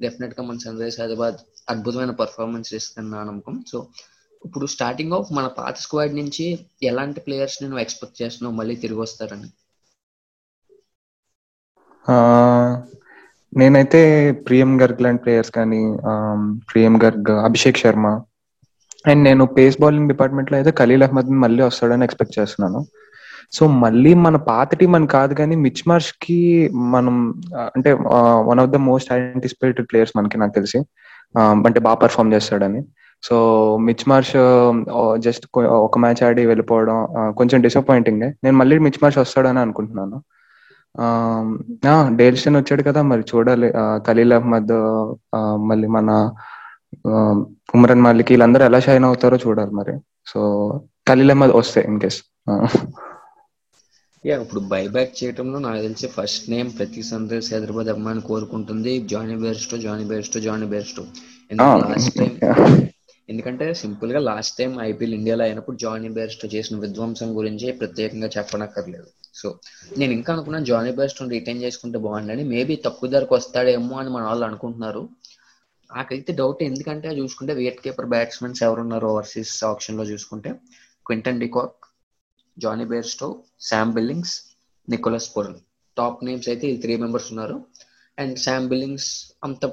డెఫినెట్గా 0.00 0.42
మన 0.48 0.58
సన్ 0.64 0.80
రైజ్ 0.82 0.98
హైదరాబాద్ 1.00 1.38
అద్భుతమైన 1.72 2.12
పర్ఫార్మెన్స్ 2.22 2.70
ఇస్తుంది 2.78 3.10
నా 3.14 3.20
నమ్మకం. 3.30 3.56
సో 3.72 3.78
ఇప్పుడు 4.42 4.66
స్టార్టింగ్ 4.74 5.16
ఆఫ్ 5.18 5.30
మన 5.38 5.46
పాత 5.60 5.74
స్క్వాడ్ 5.84 6.14
నుంచి 6.20 6.44
ఎలాంటి 6.90 7.20
ప్లేయర్స్ 7.26 7.58
నేను 7.62 7.78
ఎక్స్పెక్ట్ 7.84 8.20
చేస్తున్నావు? 8.22 8.56
మళ్ళీ 8.60 8.76
తిరిగి 8.84 9.00
వస్తారని. 9.00 9.48
నేనైతే 13.52 14.00
ప్రియం 14.46 14.70
గర్గ్ 14.82 15.02
లాంటి 15.04 15.22
ప్లేయర్స్ 15.24 15.52
కానీ 15.58 15.80
ప్రియం 16.70 16.94
గర్గ్ 17.04 17.30
అభిషేక్ 17.48 17.80
శర్మ 17.82 18.06
అండ్ 19.04 19.22
నేను 19.28 19.44
పేస్ 19.56 19.76
బౌలింగ్ 19.80 20.10
డిపార్ట్మెంట్లో 20.12 20.56
అయితే 20.58 20.70
ఖలీల్ 20.80 21.04
అహ్మద్ 21.06 21.30
మళ్ళీ 21.44 21.62
వస్తాడని 21.62 22.06
ఎక్స్పెక్ట్ 22.08 22.38
చేస్తున్నాను. 22.38 22.80
సో 23.52 23.66
మళ్ళీ 23.82 24.12
మన 24.24 24.36
పాత 24.48 24.74
టీం 24.80 24.92
అని 24.94 25.06
కాదు 25.06 25.34
కానీ 25.34 25.54
మిచ్ 25.56 25.82
మార్ష్కి 25.88 26.38
మనం 26.94 27.16
అంటే 27.76 27.90
one 28.48 28.60
of 28.60 28.70
the 28.70 28.76
most 28.88 29.12
anticipated 29.12 29.86
players 29.90 30.14
మనకి 30.16 30.38
నాకు 30.38 30.52
తెలిసి 30.52 30.78
అంటే 31.66 31.80
బాగా 31.86 31.98
పర్ఫామ్ 32.02 32.32
చేస్తాడని. 32.32 32.80
సో 33.22 33.36
మిచ్ 33.86 34.04
మార్ష్ 34.08 34.34
జస్ట్ 35.24 35.44
ఒక 35.86 35.98
మ్యాచ్ 35.98 36.22
ఆడి 36.26 36.42
వెళ్ళిపోవడం 36.46 36.98
కొంచెం 37.38 37.58
డిసప్పాయింటింగ్ 37.62 38.22
నేను 38.44 38.56
మళ్ళీ 38.56 38.78
మిచ్ 38.86 39.00
మార్ష్ 39.02 39.18
వస్తాడని 39.18 39.60
అనుకుంటున్నాను. 39.64 40.18
డేల్స్టన్ 42.20 42.56
వచ్చాడు 42.56 42.82
కదా 42.82 43.00
మరి 43.02 43.24
చూడాలి. 43.32 43.68
ఖలీల్ 44.08 44.34
అహ్మద్ 44.38 44.76
మళ్ళీ 45.70 45.88
మన 45.96 46.10
ఉమరన్ 47.76 48.04
మాలిక్ 48.06 48.30
వీళ్ళందరూ 48.32 48.64
ఎలా 48.64 48.80
షైన్ 48.86 49.06
అవుతారో 49.08 49.38
చూడాలి 49.46 49.72
మరి. 49.80 49.94
సో 50.26 50.40
ఖలీల్ 51.08 51.32
అహ్మద్ 51.34 51.54
వస్తే 51.60 51.80
ఇన్ 51.88 52.00
కేస్ 52.00 52.20
యా 54.26 54.40
ఇప్పుడు 54.40 54.60
బైబ్యాక్ 54.60 55.24
చేయడంలో 55.24 55.58
నాకు 55.58 55.82
తెలిసి 55.82 56.06
ఫస్ట్ 56.06 56.50
నేమ్ 56.50 56.78
ప్రతి 56.78 57.02
సన్ 57.02 57.30
రైజ్ 57.30 57.54
హైదరాబాద్ 57.54 57.88
అమ్మాయిని 57.88 58.22
కోరుకుంటుంది. 58.22 59.00
Jonny 59.00 59.36
Bairstow 59.36 59.78
Jonny 59.78 60.04
Bairstow 60.04 60.40
Jonny 60.40 60.66
Bairstow 60.66 61.06
last 61.52 62.18
time 62.18 62.32
ఎందుకంటే 63.28 63.74
సింపుల్గా 63.74 64.18
లాస్ట్ 64.18 64.58
టైం 64.58 64.80
ఐపీఎల్ 64.80 65.14
ఇండియాలో 65.14 65.44
అయినప్పుడు 65.44 65.76
జానీ 65.76 66.08
బేర్స్టో 66.08 66.48
చేసిన 66.48 66.78
విధ్వంసం 66.78 67.36
గురించి 67.36 67.72
ప్రత్యేకంగా 67.72 68.30
చెప్పనక్కర్లేదు. 68.38 69.06
సో 69.34 69.58
నేను 69.98 70.12
ఇంకా 70.12 70.32
అనుకున్నాను 70.32 70.64
జానీ 70.64 70.92
బేర్స్టో 70.92 71.26
రిటైన్ 71.28 71.62
చేసుకుంటే 71.62 71.98
బాగుండని. 71.98 72.44
మేబీ 72.44 72.76
తక్కువ 72.76 73.10
ధరకు 73.10 73.34
వస్తాడేమో 73.34 73.96
అని 73.98 74.10
మన 74.10 74.22
వాళ్ళు 74.22 74.44
అనుకుంటున్నారు. 74.44 75.08
నాకైతే 75.96 76.32
డౌట్ 76.32 76.62
ఎందుకంటే 76.62 77.08
చూసుకుంటే 77.08 77.54
వికెట్ 77.54 77.80
కీపర్ 77.80 78.06
బ్యాట్స్మెన్స్ 78.06 78.62
ఎవరున్నారు 78.62 79.06
ఓవర్సీస్ 79.06 79.64
ఆప్షన్లో 79.64 80.04
చూసుకుంటే 80.04 80.50
Quinton 81.06 81.40
de Kock 81.40 81.87
Jonny 82.58 82.84
Bairstow 82.84 83.42
Sam 83.60 83.92
Billings 83.92 84.42
Nicholas 84.88 85.36
Pooran 85.36 85.58
top 85.96 86.24
names 86.24 86.48
అయితే 86.48 86.66
ఈ 86.68 86.76
త్రీ 86.76 86.96
మెంబర్స్ 86.96 87.32
ఉన్నారు. 87.32 87.66
అండ్ 88.18 88.38
శామ్ 88.38 88.68
బిల్లింగ్స్ 88.68 89.32
అంత 89.44 89.66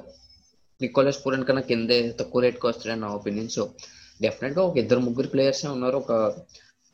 నికోలస్ 0.80 1.26
పూరన్ 1.26 1.44
కన్నా 1.44 1.60
కిందే 1.60 2.14
తక్కువ 2.20 2.42
రేట్కి 2.42 2.66
వస్తాడని 2.66 3.00
నా 3.00 3.08
ఒపీనియన్ 3.08 3.48
సో 3.48 3.74
డెఫినెట్గా 4.22 4.62
ఒక 4.62 4.76
ఇద్దరు 4.76 4.98
ముగ్గురు 4.98 5.28
ప్లేయర్స్ 5.28 5.66
ఉన్నారు. 5.66 5.96
ఒక 5.96 6.12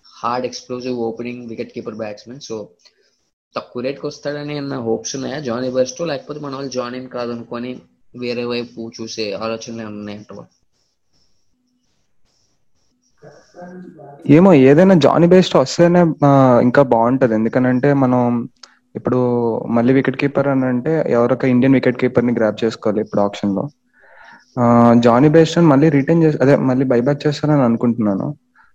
hard 0.06 0.46
explosive 0.46 0.99
opening 0.99 1.46
wicket 1.46 1.72
keeper 1.72 1.94
batsmen 1.94 2.40
so 2.40 2.68
తక్కువ 3.56 3.82
రేట్కి 3.82 4.06
వస్తాడని 4.06 4.58
అన్న 4.58 4.75
హోప్స్ 4.78 5.16
ఉన్నాయా? 5.16 5.40
జానీ 5.40 5.70
బెస్టో 5.70 6.04
లేకపోతే 6.04 6.40
మన 6.40 6.54
వాళ్ళు 6.54 6.70
జాయిన్ 6.70 7.08
కాదనుకొని 7.08 7.80
వేరే 8.18 8.44
వైపు 8.44 8.92
చూసే 9.00 9.32
ఆలోచనలు 9.32 9.87
ఉన్నాయంట 9.87 10.32
ఏమో 14.37 14.50
ఏదైనా 14.69 14.95
జానీ 15.04 15.26
బేస్డ్ 15.33 15.57
వస్తేనే 15.57 16.00
ఇంకా 16.66 16.83
బాగుంటది. 16.92 17.35
ఎందుకనంటే 17.38 17.88
మనం 18.02 18.21
ఇప్పుడు 18.95 19.19
మళ్ళీ 19.76 19.92
వికెట్ 19.99 20.19
కీపర్ 20.23 20.49
అని 20.52 20.66
అంటే 20.73 20.92
ఎవరొక 21.16 21.45
ఇండియన్ 21.54 21.76
వికెట్ 21.78 22.00
కీపర్ని 22.02 22.35
గ్రాప్ 22.38 22.62
చేసుకోవాలి 22.62 23.00
ఇప్పుడు 23.04 23.23
ఆప్షన్లో 23.26 23.64
జానీ 25.04 25.28
బేస్టన్ 25.35 25.71
మళ్ళీ 25.73 25.87
రిటర్న్ 25.97 26.23
చేసి 26.25 26.38
అదే 26.45 26.54
మళ్ళీ 26.71 26.85
బైబ్యాక్ 26.92 27.25
చేస్తానని 27.25 27.64
అనుకుంటున్నాను. 27.69 28.26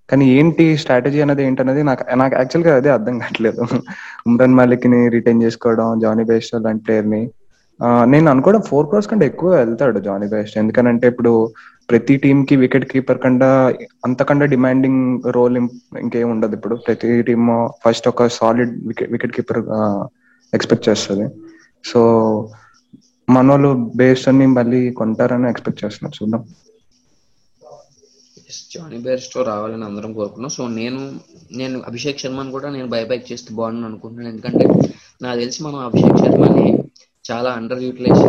కానీ 0.09 0.25
ఏంటి 0.37 0.65
స్ట్రాటజీ 0.81 1.19
అనేది 1.23 1.41
ఏంటనేది 1.47 1.81
నాకు 1.89 2.03
నాకు 2.21 2.35
యాక్చువల్గా 2.39 2.73
అదే 2.79 2.89
అర్థం 2.95 3.15
కావట్లేదు. 3.23 3.61
ఉమ్రాన్ 4.29 4.55
మాలిక్ని 4.59 4.99
రిటైన్ 5.15 5.43
చేసుకోవడం 5.45 5.87
జానీ 6.03 6.23
బేస్ట్ 6.29 6.55
లాంటి 6.65 6.83
ప్లేయర్ని. 6.85 7.21
నేను 7.83 8.31
అనుకోవడం 8.31 8.61
ఫోర్ 8.61 8.87
క్రోర్స్ 8.87 9.09
కంటే 9.09 9.25
ఎక్కువ 9.25 9.55
వెళ్తాడు 9.55 9.99
జానీ 9.99 10.27
బేస్ట్. 10.27 10.57
ఎందుకనంటే 10.57 11.07
ఇప్పుడు 11.07 11.53
ప్రతి 11.89 12.17
టీమ్కి 12.17 12.55
వికెట్ 12.55 12.91
కీపర్ 12.91 13.17
కంటే 13.17 13.45
అంతకంటే 14.05 14.45
డిమాండింగ్ 14.45 15.21
రోల్ 15.25 15.57
ఇంకేం 15.99 16.31
ఉండదు 16.31 16.55
ఇప్పుడు. 16.55 16.75
ప్రతి 16.75 17.21
టీమ్ 17.21 17.69
ఫస్ట్ 17.85 18.07
ఒక 18.07 18.27
solid 18.27 18.87
wicket 18.87 19.11
wicket 19.11 19.35
keeper 19.35 19.59
expect 20.53 20.89
చేస్తుంది. 20.89 21.29
సో 21.85 22.01
మన 23.29 23.49
వాళ్ళు 23.49 23.91
బేస్ట్ 23.95 24.27
అని 24.27 24.47
మళ్ళీ 24.47 24.91
కొంటారని 24.91 25.49
ఎక్స్పెక్ట్ 25.49 25.85
చేస్తున్నారు. 25.85 26.23
చూద్దాం. 26.23 26.45
జానీ 28.75 28.97
బేర్స్టో 28.97 29.43
రావాలని 29.43 29.83
అందరం 29.83 30.13
కోరుకున్నాం. 30.13 30.49
సో 30.49 30.67
నేను 30.67 31.11
నేను 31.51 31.81
అభిషేక్ 31.87 32.19
శర్మని 32.19 32.51
కూడా 32.51 32.69
నేను 32.69 32.87
బైబ్యాక్ 32.87 33.31
చేస్తే 33.31 33.55
బాగుందని 33.55 33.85
అనుకుంటున్నాను. 33.85 34.33
ఎందుకంటే 34.33 34.65
నాకు 35.21 35.39
తెలిసి 35.39 35.63
మనం 35.63 35.79
అభిషేక్ 35.79 36.17
శర్మని 36.17 36.83
చాలా 37.29 37.49
అండర్ 37.59 37.83
యూటిలైజ్ 37.85 38.23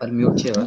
మరి 0.00 0.12
మ్యూట్ 0.18 0.40
చేయవా? 0.42 0.64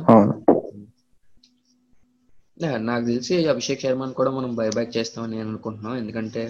నాకు 2.90 3.04
తెలిసి 3.10 3.36
అభిషేక్ 3.54 3.84
శర్మని 3.84 4.16
కూడా 4.20 4.32
మనం 4.38 4.52
బైబ్యాక్ 4.60 4.96
చేస్తామని 4.98 5.36
నేను 5.38 5.50
అనుకుంటున్నాం. 5.52 5.96
ఎందుకంటే 6.02 6.44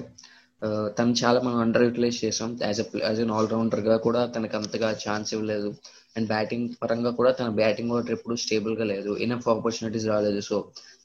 తను 0.98 1.14
చాలా 1.22 1.40
మనం 1.46 1.60
అండర్ 1.66 1.86
యూటిలైజ్ 1.86 2.18
చేసాం. 2.26 2.50
యాజ్ 2.64 2.82
యాజ్ 3.04 3.22
అన్ 3.24 3.32
ఆల్రౌండర్గా 3.38 3.96
కూడా 4.06 4.22
తనకి 4.36 4.56
అంతగా 4.60 4.90
ఛాన్స్ 5.04 5.30
ఇవ్వలేదు. 5.36 5.70
అండ్ 6.18 6.28
బ్యాటింగ్ 6.34 6.68
పరంగా 6.82 7.12
కూడా 7.20 7.32
తన 7.40 7.48
బ్యాటింగ్ 7.62 7.94
ఆర్డర్ 7.98 8.16
ఎప్పుడు 8.18 8.36
స్టేబుల్గా 8.44 8.86
లేదు. 8.94 9.12
ఇనఫ్ 9.26 9.48
ఆపర్చునిటీస్ 9.54 10.08
రాలేదు. 10.14 10.42
సో 10.50 10.56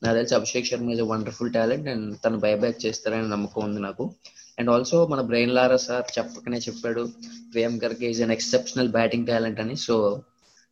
నాకు 0.02 0.16
తెలిసి 0.18 0.34
Abhishek 0.38 0.68
Sharma 0.70 0.90
is 0.94 1.04
wonderful 1.12 1.52
talent 1.58 1.88
and 1.94 2.08
తను 2.24 2.38
బైబ్యాక్ 2.46 2.84
చేస్తారని 2.86 3.28
నమ్మకం 3.34 3.62
ఉంది 3.68 3.82
నాకు. 3.88 4.06
అండ్ 4.58 4.70
ఆల్సో 4.74 4.98
మన 5.12 5.20
బ్రెయిన్ 5.30 5.54
లారా 5.56 5.78
సార్ 5.86 6.06
చెప్పకనే 6.16 6.58
చెప్పాడు 6.66 7.02
Priyam 7.54 7.74
Garg 7.84 8.04
is 8.10 8.22
an 8.26 8.34
exceptional 8.36 8.90
batting 8.96 9.28
talent 9.30 9.60
అని. 9.64 9.76
So 9.86 9.96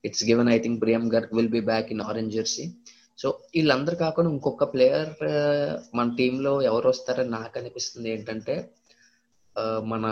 it's 0.04 0.24
given 0.30 0.50
I 0.54 0.58
think 0.64 0.80
Priyam 0.84 1.04
Garg 1.14 1.34
will 1.38 1.52
be 1.56 1.62
back 1.70 1.90
in 1.94 2.02
orange 2.08 2.34
jersey 2.36 2.64
so 3.18 3.28
వీళ్ళందరూ 3.54 3.96
కాకుండా 4.04 4.30
ఇంకొక 4.36 4.64
ప్లేయర్ 4.72 5.10
uh, 5.32 5.68
మన 5.98 6.06
టీంలో 6.18 6.52
ఎవరు 6.70 6.86
వస్తారని 6.92 7.32
నాకు 7.36 7.54
అనిపిస్తుంది 7.60 8.08
ఏంటంటే 8.14 8.54
uh, 9.56 9.80
మన 9.92 10.04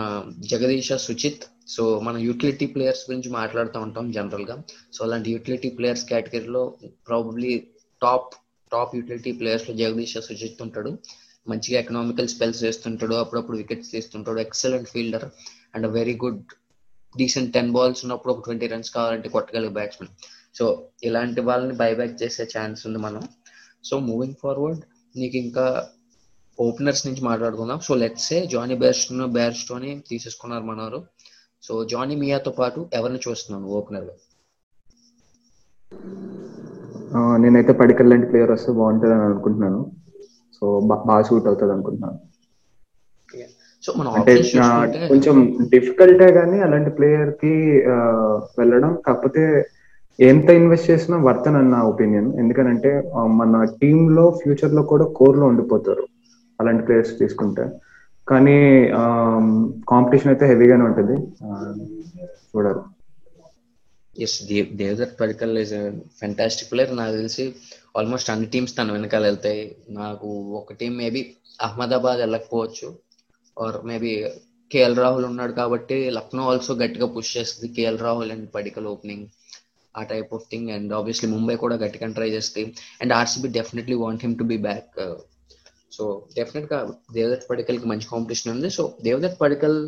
జగదీష 0.52 0.92
సుచిత్. 1.06 1.44
సో 1.74 1.82
మన 2.06 2.16
యూటిలిటీ 2.28 2.66
ప్లేయర్స్ 2.74 3.04
గురించి 3.08 3.30
మాట్లాడుతూ 3.38 3.78
ఉంటాం 3.86 4.06
జనరల్గా 4.16 4.56
సో 4.94 5.00
అలాంటి 5.06 5.28
యూటిలిటీ 5.34 5.68
ప్లేయర్స్ 5.78 6.06
కేటగిరీలో 6.10 6.62
ప్రాబబ్లీ 7.08 7.52
టాప్ 8.02 8.30
టాప్ 8.72 8.94
యూటిలిటీ 8.98 9.32
ప్లేయర్స్లో 9.40 9.74
జగదీష 9.82 10.24
సుచిత్ 10.28 10.62
ఉంటాడు. 10.66 10.92
మంచిగా 11.46 11.76
ఎకనామికల్ 11.82 12.28
స్పెల్స్ 12.32 12.60
వేస్తుంటాడు 12.64 13.14
అప్పుడప్పుడు 13.22 13.56
wickets 13.62 13.92
తీస్తుంటాడు 13.94 14.40
excellent 14.46 14.90
fielder 14.94 15.26
and 15.74 15.86
very 15.98 16.14
good 16.24 16.42
decent 17.14 17.50
ten 17.56 17.72
balls 17.76 18.02
ఉన్నప్పుడు 18.04 18.32
ఒక 18.34 18.42
ట్వంటీ 18.46 18.66
రన్స్ 18.72 18.90
కావాలంటే 18.96 19.28
కొట్టగలిగే 19.36 19.72
బ్యాట్స్మెన్ 19.78 20.12
సో 20.58 20.64
ఇలాంటి 21.08 21.40
వాళ్ళని 21.48 21.74
బైబ్యాక్ 21.82 22.16
చేసే 22.22 22.44
ఛాన్స్ 22.54 22.80
ఉంది 22.86 23.00
మనం. 23.06 23.22
సో 23.88 23.94
మూవింగ్ 24.08 24.38
ఫార్వర్డ్ 24.42 24.82
నీకు 25.14 25.36
ఇంకా 25.44 25.64
ఓపెనర్స్ 26.58 27.04
నుంచి 27.06 27.22
మాట్లాడుకుందాం. 27.28 27.78
So 27.86 27.92
let's 28.02 28.28
a 28.36 28.38
Jonny 28.54 28.74
Bairstow 28.82 29.26
బేర్స్టోని 29.36 29.92
తీసేసుకున్నారు 30.08 30.64
మనవారు 30.70 31.00
సో 31.66 31.72
జానీ 31.92 32.14
మియాతో 32.22 32.52
పాటు 32.58 32.80
ఎవరిని 32.98 33.20
చూస్తున్నాను 33.26 33.66
ఓపెనర్ 33.78 34.10
నేనైతే 37.42 37.72
పడికల్ 37.80 38.08
లాంటి 38.10 38.26
ప్లేయర్ 38.30 38.52
వస్తే 38.54 38.70
బాగుంటుంది 38.78 39.14
అని 39.14 39.24
అనుకుంటున్నాను. 39.28 39.80
సో 40.62 40.68
బాగా 40.88 41.22
సూట్ 41.28 41.46
అవుతుంది 41.50 41.72
అనుకుంటున్నాను. 41.76 42.18
సో 43.84 43.92
మనం 43.98 44.10
అంటే 44.16 44.32
కొంచెం 45.12 45.36
డిఫికల్టే 45.70 46.26
కానీ 46.36 46.58
అలాంటి 46.66 46.90
ప్లేయర్కి 46.98 47.54
వెళ్ళడం 48.58 48.92
కాకపోతే 49.06 49.44
ఎంత 50.18 50.48
ఇన్వెస్ట్ 50.58 50.90
చేసినా 50.90 51.16
వర్తన్ 51.26 51.58
అన్న 51.60 51.76
ఒపీనియన్ 51.92 52.28
ఎందుకనంటే 52.42 52.90
మన 53.40 53.62
టీమ్లో 53.80 54.24
ఫ్యూచర్లో 54.42 54.82
కూడా 54.92 55.06
కోర్లో 55.18 55.46
ఉండిపోతారు 55.46 56.04
అలాంటి 56.60 56.84
ప్లేయర్స్ 56.86 57.14
తీసుకుంటే. 57.18 57.64
కానీ 58.28 58.56
కాంపిటీషన్ 59.92 60.32
అయితే 60.32 60.46
హెవీగానే 60.52 60.84
ఉంటుంది. 60.90 61.16
చూడాలి. 62.50 62.82
Yes 64.16 64.36
Dev 64.52 64.68
Devdutt 64.82 65.16
Padikkal 65.20 65.54
is 65.64 65.74
fantastic 66.20 66.70
player 66.72 66.96
నాకు 67.00 67.14
తెలిసి 67.20 67.46
ఆల్మోస్ట్ 67.94 68.30
అన్ని 68.30 68.46
టీమ్స్ 68.46 68.76
తన 68.78 68.92
వెనకాల 68.92 69.24
వెళ్తాయి. 69.30 69.62
నాకు 70.00 70.28
ఒక 70.60 70.72
టీం 70.72 70.92
మేబీ 70.96 71.20
అహ్మదాబాద్ 71.60 72.20
వెళ్ళకపోవచ్చు. 72.20 72.88
ఆర్ 73.56 73.78
మేబీ 73.90 74.12
కేఎల్ 74.70 74.96
రాహుల్ 74.96 75.24
ఉన్నాడు 75.24 75.52
కాబట్టి 75.52 76.10
లక్నో 76.10 76.42
ఆల్సో 76.50 76.74
గట్టిగా 76.74 77.06
పుష్ 77.06 77.32
చేస్తుంది. 77.36 77.68
KL 77.74 77.98
Rahul 77.98 78.32
and 78.32 78.46
Padikkal 78.54 78.86
opening 78.86 79.26
ఆ 79.94 80.02
type 80.02 80.30
of 80.34 80.46
thing 80.50 80.70
and 80.70 80.92
obviously 80.98 81.30
Mumbai 81.30 81.56
కూడా 81.56 81.76
గట్టిగా 81.76 82.06
ట్రై 82.18 82.28
చేస్తుంది 82.30 82.74
and 83.02 83.12
RCB 83.12 83.48
definitely 83.58 83.96
want 84.04 84.22
him 84.22 84.36
to 84.38 84.44
be 84.44 84.56
back 84.68 84.94
so 85.92 86.04
డెఫినెట్గా 86.36 86.78
దేవదత్ 87.12 87.50
పడికల్కి 87.50 87.86
మంచి 87.86 88.06
కాంపిటీషన్ 88.10 88.52
ఉంది. 88.52 88.70
సో 88.70 88.82
దేవదత్ 89.02 89.40
పడికల్ 89.40 89.78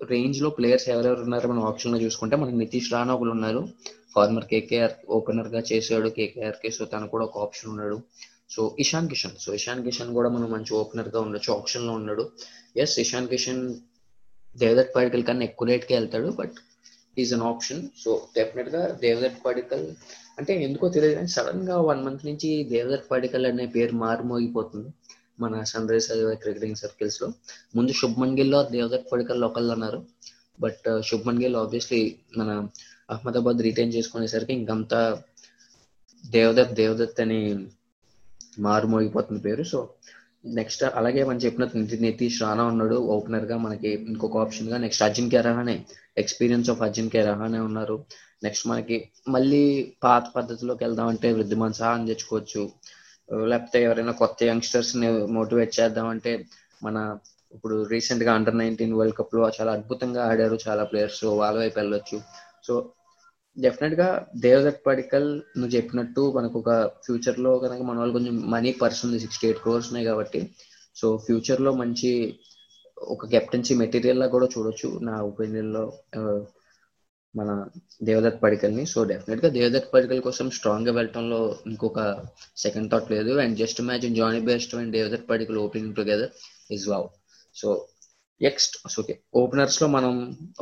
రేంజ్లో 0.00 0.50
ప్లేయర్స్ 0.50 0.88
ఎవరెవరు 0.88 1.22
ఉన్నారో 1.22 1.46
మనం 1.48 1.62
ఆప్షన్లో 1.64 1.98
చూసుకుంటే 2.02 2.36
మనకి 2.36 2.56
నితీష్ 2.56 2.92
రాణా 2.92 3.14
ఒకరు 3.14 3.30
ఉన్నారు. 3.30 3.68
ఫార్మర్ 4.18 4.48
కేకేఆర్ 4.52 4.96
ఓపెనర్గా 5.18 5.62
చేశాడు. 5.72 6.08
కేకేఆర్కి 6.18 6.70
సో 6.78 6.84
తను 6.94 7.08
కూడా 7.14 7.24
ఒక 7.30 7.38
ఆప్షన్ 7.46 7.70
ఉన్నాడు. 7.74 7.98
సో 8.54 8.62
ఇషాన్ 8.82 9.08
కిషన్ 9.10 9.34
సో 9.44 9.50
ఇషాన్ 9.58 9.82
కిషన్ 9.86 10.10
కూడా 10.18 10.28
మనం 10.34 10.48
మంచి 10.54 10.72
ఓపెనర్గా 10.78 11.18
ఉండొచ్చు 11.26 11.50
ఆప్షన్లో 11.58 11.92
ఉన్నాడు. 12.00 12.24
ఎస్ 12.82 12.94
ఇషాన్ 13.02 13.28
కిషన్ 13.32 13.62
దేవదత్ 14.62 14.94
పడికల్ 14.94 15.24
కన్నా 15.28 15.44
ఎక్కువ 15.48 15.66
రేట్కి 15.70 15.92
వెళ్తాడు 15.96 16.28
but 16.38 16.56
is 17.22 17.32
an 17.36 17.44
option. 17.50 17.82
So 18.02 18.10
డెఫినెట్గా 18.36 18.82
దేవదత్ 19.04 19.38
పడికల్ 19.46 19.84
అంటే 20.40 20.52
ఎందుకో 20.66 20.88
తెలియదు 20.94 21.14
కానీ 21.18 21.30
సడన్గా 21.36 21.76
వన్ 21.88 22.00
మంత్ 22.06 22.24
నుంచి 22.28 22.50
దేవదత్ 22.72 23.06
పడికల్ 23.12 23.46
అనే 23.50 23.66
పేరు 23.76 23.94
మారుమోగిపోతుంది 24.04 24.90
మన 25.42 25.62
సన్ 25.70 25.88
రైజ్ 25.92 26.08
క్రికెటింగ్ 26.42 26.80
సర్కిల్స్లో. 26.82 27.28
ముందు 27.76 27.92
శుభ్మన్ 28.00 28.36
గిల్లో 28.40 28.60
దేవదత్ 28.74 29.08
పడికల్ 29.12 29.46
ఒకళ్ళు 29.48 29.72
అన్నారు 29.76 30.00
బట్ 30.64 30.86
శుభ్మన్ 31.10 31.42
గిల్ 31.42 31.58
ఆబ్వియస్లీ 31.62 32.02
మన 32.38 32.50
అహ్మదాబాద్ 33.10 33.60
రిటైన్ 33.62 33.92
చేసుకునేసరికి 33.92 34.52
ఇంకంతా 34.52 35.22
దేవదత్ 36.26 36.74
దేవదత్ 36.74 37.20
అని 37.20 37.68
మారుమోగిపోతుంది 38.58 39.40
పేరు. 39.40 39.62
సో 39.62 39.88
నెక్స్ట్ 40.44 40.84
అలాగే 40.84 41.24
మనం 41.24 41.38
చెప్పినట్టు 41.38 41.96
నితీష్ 42.00 42.42
రాణా 42.42 42.64
ఉన్నాడు. 42.64 42.94
ఓపెనర్గా 42.94 43.56
మనకి 43.56 43.88
ఇంకొక 43.88 44.36
ఆప్షన్గా 44.36 44.76
next 44.76 45.02
Ajinkya 45.30 45.40
Rahane 45.40 45.84
experience 46.16 46.70
of 46.70 46.82
Ajinkya 47.10 47.24
Rahane 47.24 47.58
ఉన్నారు. 47.58 48.04
నెక్స్ట్ 48.42 48.68
మనకి 48.68 49.08
మళ్ళీ 49.28 49.94
పాత 50.02 50.24
పద్ధతిలోకి 50.36 50.84
వెళ్దామంటే 50.84 51.32
వృద్ధిమాన్ 51.32 51.72
సహా 51.72 51.90
అని 51.90 52.06
తెచ్చుకోవచ్చు. 52.06 52.70
లేకపోతే 53.32 53.82
ఎవరైనా 53.82 54.12
కొత్త 54.12 54.42
యంగ్స్టర్స్ని 54.42 55.08
మోటివేట్ 55.26 55.80
చేద్దామంటే 55.80 56.44
మన 56.82 57.18
ఇప్పుడు 57.54 57.84
రీసెంట్గా 57.84 58.34
అండర్ 58.34 58.58
నైన్టీన్ 58.58 58.94
వరల్డ్ 58.94 59.16
కప్లో 59.16 59.50
చాలా 59.60 59.72
అద్భుతంగా 59.72 60.22
ఆడారు 60.30 60.58
చాలా 60.68 60.84
ప్లేయర్స్ 60.84 61.24
వాళ్ళ 61.24 61.58
వైపు 61.58 61.78
వెళ్ళొచ్చు. 61.78 62.20
సో 62.64 62.92
డెఫినెట్గా 63.56 64.08
దేవదత్ 64.44 64.82
పడికల్ 64.88 65.28
నువ్వు 65.58 65.72
చెప్పినట్టు 65.76 66.22
మనకు 66.36 66.56
ఒక 66.62 66.70
ఫ్యూచర్లో 67.06 67.52
కనుక 67.64 67.82
మన 67.88 67.98
వాళ్ళు 68.00 68.14
కొంచెం 68.18 68.36
మనీ 68.54 68.70
పర్స్ 68.82 69.00
ఉంది 69.06 69.18
సిక్స్టీ 69.24 69.46
ఎయిట్ 69.48 69.62
క్రోర్స్ 69.64 69.88
ఉన్నాయి 69.90 70.08
కాబట్టి. 70.10 70.40
సో 70.96 71.06
ఫ్యూచర్లో 71.26 71.72
మంచి 71.82 72.10
ఒక 72.96 73.26
కెప్టెన్సీ 73.34 73.74
మెటీరియల్ 73.82 74.20
లా 74.22 74.26
కూడా 74.36 74.46
చూడొచ్చు 74.54 74.88
నా 75.08 75.14
ఒపీనియన్లో 75.30 75.82
మన 77.34 77.50
దేవదత్ 78.08 78.40
పడికల్ని. 78.44 78.84
సో 78.92 78.98
డెఫినెట్గా 79.12 79.48
దేవదత్ 79.58 79.92
పడికల్ 79.94 80.22
కోసం 80.28 80.46
స్ట్రాంగ్గా 80.56 80.92
వెళ్ళటంలో 80.98 81.40
ఇంకొక 81.72 82.00
సెకండ్ 82.64 82.90
థాట్ 82.92 83.12
లేదు. 83.16 83.32
And 83.42 83.56
just 83.62 83.80
imagine 83.84 84.18
Jonny 84.20 84.40
Bairstow 84.50 84.74
and 84.80 84.92
Devdutt 84.96 85.28
Padikkal 85.32 85.60
opening 85.66 85.96
together 85.98 86.32
is 86.76 86.86
wow 86.92 87.08
so 87.56 87.68
next 88.40 88.74
okay 89.02 89.14
ఓపెనర్స్లో 89.42 89.86
మనం 89.96 90.12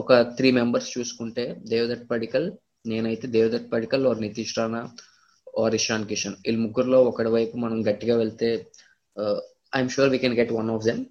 ఒక 0.03 0.13
త్రీ 0.37 0.51
మెంబర్స్ 0.59 0.91
చూసుకుంటే 0.97 1.45
దేవదత్ 1.73 2.07
పడికల్ 2.13 2.47
నేనైతే 2.93 3.27
దేవదత్ 3.37 3.69
పడికల్ 3.75 4.07
ఓర్ 4.11 4.21
నితీష్ 4.25 4.57
రాణా 4.59 4.83
ఆర్ 5.63 5.77
ఇషాన్ 5.79 6.05
కిషన్. 6.11 6.37
వీళ్ళు 6.47 6.61
ముగ్గురులో 6.65 6.99
ఒకటి 7.11 7.31
వైపు 7.37 7.57
మనం 7.65 7.79
గట్టిగా 7.89 8.17
వెళ్తే 8.23 8.49
I'm 9.77 9.93
sure 9.95 10.11
we 10.15 10.19
can 10.25 10.37
get 10.41 10.53
one 10.59 10.71
of 10.75 10.85
them 10.89 11.03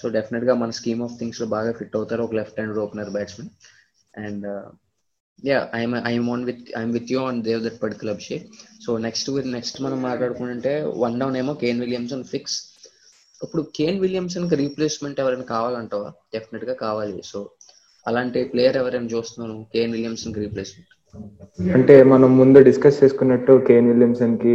so 0.00 0.06
డెఫినెట్గా 0.16 0.54
మన 0.62 0.70
స్కీమ్ 0.78 1.02
ఆఫ్ 1.06 1.14
థింగ్స్లో 1.20 1.46
బాగా 1.56 1.70
ఫిట్ 1.78 1.96
అవుతారు 1.98 2.22
ఒక 2.26 2.34
left 2.38 2.58
hand 2.60 2.80
opener 2.84 3.12
batsmen 3.16 3.50
and 4.24 4.46
yeah 5.48 5.58
I'm 5.78 5.94
I'm 6.10 6.28
on 6.34 6.44
with 6.48 6.62
I'm 6.78 6.92
with 6.96 7.10
you 7.12 7.18
on 7.28 7.38
Devdutt 7.48 7.78
Padikkal 7.84 8.10
Abhishek. 8.14 8.44
So 8.84 8.90
next 9.06 9.28
next 9.56 9.78
మనం 9.86 9.98
మాట్లాడుకుంటే 10.08 10.72
one 11.04 11.18
down 11.22 11.36
ఏమో 11.42 11.54
Kane 11.64 11.80
Williamson 11.84 12.24
fix 12.32 12.56
ఇప్పుడు 13.40 13.62
కేన్ 13.78 13.98
విలియమ్సన్కి 14.04 14.56
రీప్లేస్మెంట్ 14.62 15.18
ఎవరైనా 15.22 15.46
కావాలంటావా? 15.54 16.10
డెఫినెట్గా 16.34 16.74
కావాలి. 16.84 17.18
సో 17.30 17.38
అలాంటి 18.06 18.40
ప్లేయర్ 18.52 18.76
ఎవరైనా 18.82 19.08
చూస్తున్నాను 19.14 19.56
కేన్ 19.74 19.94
విలియమ్సన్కి 19.96 20.40
రీప్లేస్మెంట్ 20.44 20.92
అంటే 21.76 21.94
మనం 22.12 22.30
ముందు 22.40 22.58
డిస్కస్ 22.68 22.98
చేసుకున్నట్టు 23.02 23.52
కేన్ 23.68 23.90
విలియమ్సన్కి 23.92 24.54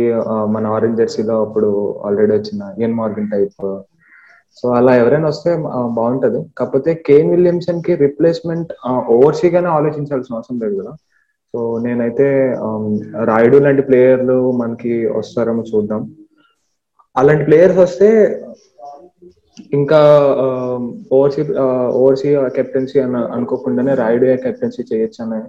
మన 0.56 0.66
ఆరెంజ్ 0.76 1.00
జెర్సీలో 1.00 1.36
అప్పుడు 1.46 1.70
ఆల్రెడీ 2.08 2.34
వచ్చిన 2.36 2.64
ఎన్ 2.86 2.98
మార్గన్ 3.00 3.32
టైప్ 3.34 3.66
సో 4.58 4.66
అలా 4.78 4.94
ఎవరైనా 5.02 5.28
వస్తే 5.28 5.52
బాగుంటది. 5.98 6.40
కాకపోతే 6.58 6.92
కేన్ 7.08 7.30
విలియమ్సన్కి 7.34 7.94
రిప్లేస్మెంట్ 8.06 8.72
ఓవర్సీగానే 9.16 9.70
ఆలోచించాల్సిన 9.78 10.38
అవసరం 10.38 10.58
లేదు 10.64 10.76
కదా. 10.82 10.94
సో 11.54 11.60
నేనైతే 11.86 12.28
రాయుడు 13.30 13.58
లాంటి 13.66 13.84
ప్లేయర్లు 13.90 14.38
మనకి 14.62 14.92
వస్తారేమో 15.20 15.64
చూద్దాం. 15.72 16.02
అలాంటి 17.16 17.44
ప్లేయర్స్ 17.50 17.80
వస్తే 17.86 18.10
ఇంకా 19.72 20.00
ఓవర్సీ 21.18 21.42
ఓవర్సీ 22.00 22.30
కెప్టెన్సీ 22.58 22.98
అని 23.06 23.20
అనుకోకుండానే 23.36 23.94
రాయుడు 24.02 24.26
కెప్టెన్సీ 24.46 24.82
చేయొచ్చు 24.92 25.20
అని 25.26 25.40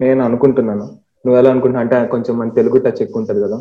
నేను 0.00 0.20
అనుకుంటున్నాను. 0.28 0.86
నువ్వు 1.24 1.36
ఎలా 1.40 1.50
అనుకుంటున్నా 1.54 1.82
అంటే 1.84 1.96
కొంచెం 2.14 2.34
మన 2.40 2.54
తెలుగు 2.58 2.78
టచ్ 2.84 3.02
ఎక్కువ 3.04 3.22
ఉంటుంది 3.22 3.40
కదా. 3.46 3.58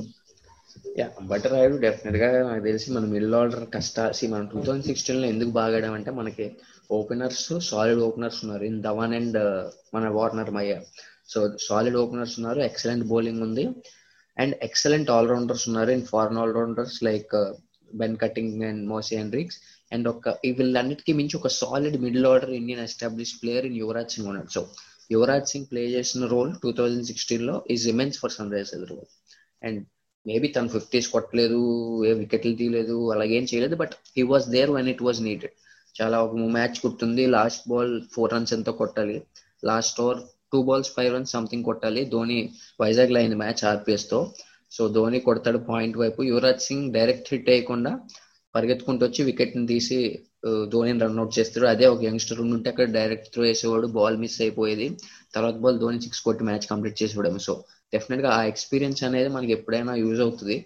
యా 0.99 1.07
బట్ 1.31 1.45
రాయుడు 1.53 1.77
డెఫినెట్గా 1.85 2.29
నాకు 2.49 2.63
తెలిసి 2.69 2.87
మన 2.95 3.05
మిడిల్ 3.13 3.35
ఆర్డర్ 3.39 3.65
కష్టాసి 3.75 4.25
మనం 4.33 4.45
టూ 4.53 4.59
థౌసండ్ 4.65 4.87
సిక్స్టీన్లో 4.89 5.27
ఎందుకు 5.33 5.51
బాగా 5.61 5.77
అంటే 5.97 6.11
మనకి 6.19 6.45
ఓపెనర్స్ 6.99 7.45
సాలిడ్ 7.69 8.01
ఓపెనర్స్ 8.07 8.39
ఉన్నారు. 8.43 8.63
ఇన్ 8.69 8.79
ధవన్ 8.87 9.13
అండ్ 9.19 9.39
మన 9.95 10.05
వార్నర్ 10.17 10.51
మయ్య 10.57 10.73
సో 11.33 11.41
సాలిడ్ 11.67 11.99
ఓపెనర్స్ 12.03 12.35
ఉన్నారు 12.39 12.61
ఎక్సలెంట్ 12.69 13.05
బౌలింగ్ 13.11 13.43
ఉంది. 13.47 13.65
అండ్ 14.37 14.55
ఎక్సలెంట్ 14.67 15.11
ఆల్రౌండర్స్ 15.17 15.65
ఉన్నారు. 15.69 15.91
In 15.97 16.05
foreign 16.11 16.41
allrounders 16.45 16.97
like 17.09 17.35
Ben 18.01 18.17
Cutting 18.23 18.63
and 18.69 18.83
Moises 18.93 19.13
Henriques 19.21 19.59
and 19.91 20.07
ఒక 20.13 20.33
వీళ్ళన్నిటికీ 20.59 21.13
మించి 21.19 21.35
ఒక 21.39 21.49
solid 21.59 21.97
middle 22.05 22.27
order 22.31 22.53
Indian 22.59 22.83
establish 22.87 23.33
player 23.41 23.67
in 23.69 23.77
Yuvraj 23.83 24.13
Singh 24.15 24.29
ఉన్నాడు. 24.31 24.51
సో 24.55 24.61
యువరాజ్ 25.15 25.49
సింగ్ 25.53 25.67
ప్లే 25.71 25.81
చేసిన 25.95 26.27
రోల్ 26.33 26.51
టూ 26.63 26.69
థౌజండ్ 26.79 27.07
సిక్స్టీన్లో 27.11 27.55
is 27.75 27.85
immense 27.93 28.19
for 28.21 28.33
Sunrisers 28.55 28.87
role 28.91 29.07
and 29.67 29.79
maybe 30.25 30.47
తను 30.55 30.69
fifties 30.75 31.07
కొట్టలేదు 31.15 31.59
ఏ 32.09 32.11
వికెట్లు 32.21 32.53
తీయలేదు 32.59 32.95
అలాగేం 33.13 33.45
చేయలేదు 33.51 33.75
but 33.81 33.93
he 34.17 34.23
was 34.31 34.47
there 34.55 34.71
when 34.77 34.89
it 34.93 35.03
was 35.07 35.21
needed 35.27 35.55
చాలా 35.99 36.17
ఒక 36.25 36.35
మ్యాచ్ 36.57 36.77
గుర్తుంది 36.83 37.23
లాస్ట్ 37.37 37.63
బాల్ 37.71 37.93
ఫోర్ 38.13 38.33
రన్స్ 38.33 38.53
ఎంతో 38.57 38.73
కొట్టాలి 38.81 39.17
last 39.69 39.97
over 40.03 40.21
two 40.53 40.59
balls 40.67 40.91
five 40.95 41.09
runs 41.15 41.33
something 41.35 41.65
కొట్టాలి. 41.69 42.01
ధోని 42.13 42.37
వైజాగ్లో 42.83 43.17
అయింది 43.21 43.37
మ్యాచ్ 43.43 43.61
ఆర్పిఎస్తో 43.71 44.19
సో 44.75 44.81
ధోని 44.95 45.19
కొడతాడు 45.27 45.59
పాయింట్ 45.69 45.97
వైపు. 46.01 46.19
యువరాజ్ 46.31 46.63
సింగ్ 46.67 46.87
డైరెక్ట్ 46.97 47.29
హిట్ 47.33 47.49
అయ్యకుండా 47.53 47.91
పరిగెత్తుకుంటూ 48.55 49.03
వచ్చి 49.05 49.21
వికెట్ని 49.29 49.65
తీసి 49.71 49.97
ధోనిని 50.73 51.01
రన్అట్ 51.03 51.33
చేస్తారు 51.37 51.65
అదే 51.73 51.85
ఒక 51.93 52.01
యంగ్స్టర్ 52.03 52.39
ఉంటే 52.45 52.69
అక్కడ 52.69 52.87
డైరెక్ట్ 52.97 53.27
త్రో 53.33 53.43
వేసేవాడు 53.43 53.87
బాల్ 53.97 54.17
మిస్ 54.23 54.37
అయిపోయేది. 54.41 54.87
తర్వాత 55.35 55.55
బాల్ 55.63 55.79
ధోని 55.83 55.99
సిక్స్ 56.05 56.21
కొట్టి 56.27 56.43
మ్యాచ్ 56.49 56.65
కంప్లీట్ 56.71 56.97
చేసేవాడు 57.01 57.41
సో 57.47 57.53
డెఫినెట్గా 57.93 58.29
ఆ 58.37 58.41
ఎక్స్పీరియన్స్ 58.51 59.01
అనేది 59.03 59.29
మనకి 59.35 59.51
ఎప్పుడైనా 59.57 59.93
యూజ్ 60.03 60.21
అవుతుంది. 60.25 60.57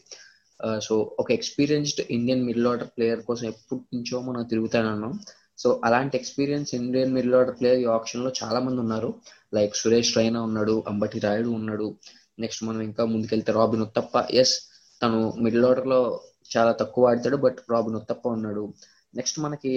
సో 0.87 0.93
ఒక 1.21 1.29
experienced 1.31 2.01
Indian 2.17 2.43
middle 2.47 2.67
order 2.67 2.91
player 2.97 3.21
కోసం 3.29 3.45
ఎప్పటి 3.47 3.95
నుంచో 3.95 4.19
మనం 4.27 4.43
తిరుగుతానన్నాం 4.51 5.13
సో 5.61 5.69
అలాంటి 5.85 6.15
experience 6.17 6.71
Indian 6.75 7.13
middle 7.17 7.35
order 7.39 7.57
player 7.59 7.81
ఈ 7.83 7.87
ఆప్షన్లో 7.97 8.31
చాలా 8.43 8.59
మంది 8.59 8.79
ఉన్నారు. 8.85 9.09
లైక్ 9.53 9.75
సురేష్ 9.81 10.11
రైనా 10.17 10.39
ఉన్నాడు 10.41 10.75
అంబటి 10.87 11.19
రాయుడు 11.25 11.51
ఉన్నాడు. 11.59 11.87
నెక్స్ట్ 12.39 12.63
మనం 12.67 12.81
ఇంకా 12.81 13.03
ముందుకెళ్తే 13.05 13.51
రాబిన్ 13.51 13.83
ఉత్తప్ప. 13.87 14.23
ఎస్ 14.41 14.55
తను 15.01 15.19
మిడిల్ 15.45 15.65
ఆర్డర్లో 15.65 16.01
చాలా 16.51 16.71
తక్కువ 16.81 17.09
ఆడతాడు 17.09 17.37
బట్ 17.45 17.59
రాబిన్ 17.73 17.97
ఉత్తప్ప 18.01 18.25
ఉన్నాడు. 18.37 18.63
నెక్స్ట్ 19.19 19.37
మనకి 19.45 19.71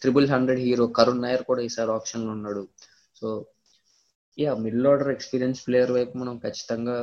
triple 0.00 0.28
hundred 0.32 0.60
hero 0.66 0.86
Karun 0.98 1.22
Nair 1.24 1.44
కూడా 1.50 1.62
ఈసారి 1.68 1.90
ఆప్షన్లో 1.98 2.30
ఉన్నాడు. 2.38 2.62
So 3.20 3.28
yeah 4.38 4.52
middle 4.64 4.86
order 4.92 5.12
experience 5.16 5.60
player 5.66 5.92
వైపు 5.98 6.14
మనం 6.22 6.34
ఖచ్చితంగా 6.44 6.96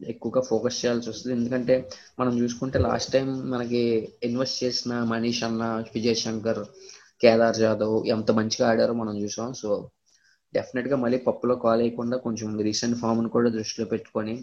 ఎక్కువగా 0.00 0.40
ఫోకస్ 0.48 0.78
చేయాల్సి 0.80 1.08
వస్తుంది. 1.10 1.34
ఎందుకంటే 1.38 1.74
మనం 2.20 2.32
చూసుకుంటే 2.40 2.78
లాస్ట్ 2.88 3.12
టైం 3.12 3.28
మనకి 3.54 3.82
ఇన్వెస్ట్ 4.28 4.58
చేసిన 4.64 4.92
మనీష్ 5.12 5.42
అన్న 5.48 5.64
విజయ్ 5.94 6.18
శంకర్ 6.24 6.62
కేదార్ 7.22 7.58
జాదవ్ 7.62 7.94
ఎంత 8.14 8.30
మంచిగా 8.38 8.66
ఆడారో 8.70 8.94
మనం 9.02 9.14
చూసాం. 9.22 9.48
సో 9.62 9.70
డెఫినెట్గా 10.54 10.96
మళ్ళీ 11.04 11.18
పప్పులో 11.28 11.54
కాల్ 11.64 11.80
అయ్యకుండా 11.84 12.16
కొంచెం 12.26 12.48
రీసెంట్ 12.68 12.96
ఫామ్ను 13.00 13.30
కూడా 13.36 13.48
దృష్టిలో 13.56 13.86
పెట్టుకొని 13.92 14.34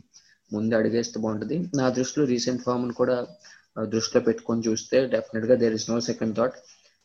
ముందు 0.51 0.73
అడిగేస్తే 0.79 1.17
బాగుంటుంది. 1.23 1.57
నా 1.79 1.85
దృష్టిలో 1.97 2.25
రీసెంట్ 2.33 2.63
ఫామ్ను 2.65 2.93
కూడా 3.01 3.15
దృష్టిలో 3.75 4.19
పెట్టుకొని 4.21 4.61
చూస్తే 4.67 4.97
డెఫినెట్గా 5.13 5.55
there 5.61 5.75
is 5.77 5.87
no 5.89 5.97
second 6.01 6.35
thought 6.37 6.57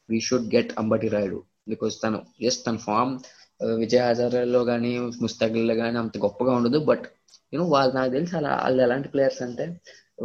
we 0.09 0.19
should 0.21 0.49
get 0.55 0.73
Ambati 0.79 1.09
Rayudu 1.09 1.39
because 1.69 1.95
తను 2.03 2.19
ఎస్ 2.49 2.61
తన 2.67 2.79
ఫామ్ 2.87 3.13
uh, 3.61 3.75
విజయ్ 3.81 4.05
హజారాలో 4.09 4.61
కానీ 4.71 4.93
ముస్తాగిల్లో 5.25 5.75
కానీ 5.81 5.99
అంత 5.99 6.19
గొప్పగా 6.19 6.53
ఉండదు 6.59 6.79
బట్ 6.91 7.07
యూనో 7.53 7.67
వాళ్ళు 7.69 7.93
నాకు 7.95 8.11
తెలిసి 8.13 8.35
అలా 8.37 8.53
వాళ్ళు 8.57 8.81
ఎలాంటి 8.83 9.09
ప్లేయర్స్ 9.09 9.43
అంటే 9.43 9.65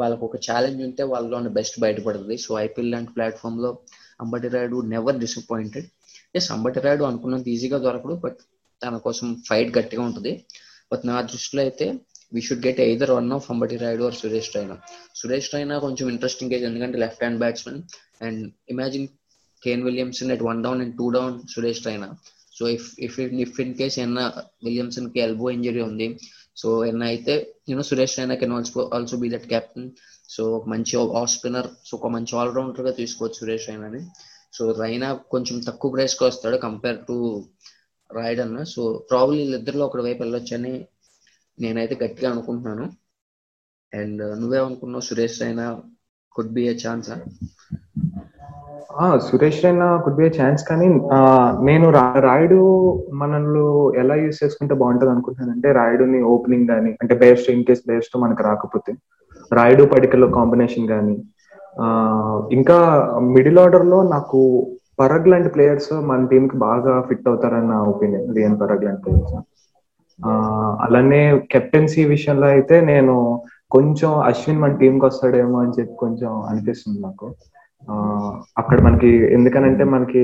వాళ్ళకు 0.01 0.23
ఒక 0.25 0.37
ఛాలెంజ్ 0.45 0.81
ఉంటే 0.87 1.03
వాళ్ళలో 1.11 1.35
ఉన్న 1.37 1.49
బెస్ట్ 1.57 1.77
బయటపడుతుంది 1.79 2.35
సో 2.37 2.51
ఐపీఎల్ 2.59 2.91
లాంటి 2.91 3.11
ప్లాట్ఫామ్లో 3.15 3.71
Ambati 4.19 4.49
Rayudu 4.55 4.77
never 4.93 5.17
disappointed 5.19 5.87
as 6.35 6.49
Ambati 6.51 6.79
Rayudu 6.79 7.05
అనుకున్నంత 7.09 7.47
ఈజీగా 7.47 7.77
దొరకడు 7.77 8.15
బట్ 8.23 8.39
తన 8.81 8.97
కోసం 9.05 9.27
ఫైట్ 9.47 9.71
గట్టిగా 9.77 10.03
ఉంటుంది. 10.07 10.31
బట్ 10.91 11.03
నా 11.05 11.15
దృష్టిలో 11.31 11.61
అయితే 11.61 11.85
we 12.35 12.41
should 12.41 12.63
get 12.65 12.79
either 12.79 13.11
one 13.11 13.29
of 13.31 13.47
Ambati 13.51 13.77
Rayudu 13.77 14.05
or 14.05 14.15
Suresh 14.15 14.49
Raina 14.55 14.75
Suresh 15.15 15.49
Raina 15.53 15.75
కొంచెం 15.79 16.07
ఇంట్రెస్టింగ్ 16.09 16.51
కేజ్ 16.51 16.63
ఎందుకంటే 16.63 16.97
left 16.97 17.21
hand 17.21 17.39
batsmen 17.39 17.79
and 18.21 18.41
imagine 18.69 19.07
Kane 19.63 19.83
Williamson 19.83 20.31
at 20.31 20.43
one 20.43 20.63
down 20.63 20.81
and 20.81 20.95
two 20.97 21.07
down 21.09 21.35
Suresh 21.53 21.83
Raina 21.87 22.09
so 22.55 22.65
if 22.69 22.87
if 22.99 23.15
if 23.45 23.59
in 23.59 23.73
case 23.73 23.97
ఎన్న 23.99 24.19
విలియమ్సన్కి 24.63 25.19
elbow 25.19 25.47
injury 25.49 25.81
ఉంది 25.81 26.07
so 26.57 26.69
ఎన్న 26.85 27.03
అయితే 27.03 27.33
you know 27.69 27.83
Suresh 27.83 28.15
Raina 28.19 28.35
can 28.35 28.53
also 28.53 28.83
also 28.93 29.17
be 29.17 29.29
that 29.29 29.47
captain 29.47 29.89
so 30.29 30.43
ఒక 30.51 30.65
మంచి 30.69 30.95
off 31.19 31.31
spinner 31.31 31.69
so 31.83 31.93
ఒక 31.97 32.07
మంచి 32.07 32.33
ఆల్రౌండర్గా 32.35 32.91
తీసుకోవచ్చు 32.91 33.39
సురేష్ 33.39 33.67
రైనాని 33.69 34.01
సో 34.53 34.65
రైనా 34.79 35.07
కొంచెం 35.29 35.55
తక్కువ 35.67 35.91
ప్రైస్కి 35.91 36.23
వస్తాడు 36.23 36.57
compare 36.57 36.99
to 37.07 37.15
Rayudu 38.09 38.63
so 38.65 38.81
probably 39.09 39.37
వీళ్ళిద్దరిలో 39.37 39.85
ఒకటి 39.85 40.03
వైపు 40.03 40.21
వెళ్ళొచ్చని 40.23 40.73
నేనైతే 41.57 41.95
గట్టిగా 42.01 42.29
అనుకుంటున్నాను. 42.31 42.85
And 43.93 44.23
నువ్వేమనుకున్నావు 44.41 45.07
Suresh 45.07 45.39
Raina 45.41 45.65
could 46.35 46.53
be 46.53 46.63
a 46.67 46.75
chance 46.81 47.11
Suresh 49.25 49.61
Raina 49.63 49.87
could 50.03 50.17
be 50.17 50.27
chance 50.35 50.61
కానీ 50.67 50.87
నేను 51.65 51.85
రాయుడు 52.25 52.59
మనల్ని 53.21 53.63
ఎలా 54.01 54.15
యూస్ 54.17 54.41
చేసుకుంటే 54.43 54.75
బాగుంటది 54.81 55.11
అనుకుంటున్నానంటే 55.11 55.69
రాయుడుని 55.79 56.19
ఓపెనింగ్ 56.33 56.69
కానీ 56.73 56.91
అంటే 57.01 57.15
బెస్ట్ 57.23 57.49
ఇన్ 57.53 57.65
కేస్ 57.67 57.83
బెస్ట్ 57.85 58.15
మనకు 58.23 58.43
రాకపోతే. 58.43 58.93
రాయుడు 59.51 59.83
పడికల్లో 59.93 60.27
కాంబినేషన్ 60.37 60.87
కానీ 60.89 61.15
ఇంకా 62.57 62.77
మిడిల్ 63.35 63.59
ఆర్డర్లో 63.63 63.99
నాకు 64.13 64.39
పరగ్ 64.99 65.27
లాంటి 65.27 65.49
ప్లేయర్స్ 65.55 65.91
మన 66.09 66.19
టీం 66.27 66.43
కి 66.47 66.57
బాగా 66.61 66.93
ఫిట్ 67.07 67.27
అవుతారన్న 67.27 67.75
ఒపీనియన్ 67.91 68.29
రియన్ 68.35 68.59
పరగ్ 68.61 68.85
లాంటి 68.85 69.03
ప్లేయర్స్ 69.05 69.33
అలానే 70.79 71.21
కెప్టెన్సీ 71.51 72.03
విషయంలో 72.05 72.47
అయితే 72.47 72.75
నేను 72.81 73.15
కొంచెం 73.71 74.11
అశ్విన్ 74.21 74.61
మన 74.61 74.73
టీంకి 74.73 75.05
వస్తాడేమో 75.05 75.57
అని 75.57 75.75
చెప్పి 75.79 75.95
కొంచెం 75.95 76.31
అనిపిస్తుంది 76.49 76.99
నాకు. 77.01 77.27
అక్కడ 78.57 78.77
మనకి 78.81 79.09
ఎందుకనంటే 79.33 79.83
మనకి 79.85 80.23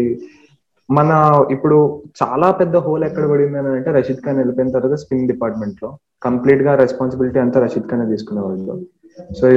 మన 0.90 1.10
ఇప్పుడు 1.52 1.78
చాలా 2.22 2.48
పెద్ద 2.52 2.76
హోల్ 2.78 3.04
ఎక్కడ 3.04 3.26
పడింది 3.30 3.58
అని 3.58 3.70
అంటే 3.76 3.92
రషీద్ 3.92 4.24
ఖాన్ 4.26 4.38
వెళ్ళిపోయిన 4.38 4.72
తర్వాత 4.72 4.98
స్పిన్ 5.04 5.28
డిపార్ట్మెంట్లో 5.28 5.90
కంప్లీట్గా 6.22 6.72
రెస్పాన్సిబిలిటీ 6.76 7.40
అంతా 7.40 7.60
రషీద్ 7.60 7.88
ఖాన్ 7.90 8.10
తీసుకునేవాళ్ళు 8.12 8.76
సో 9.40 9.48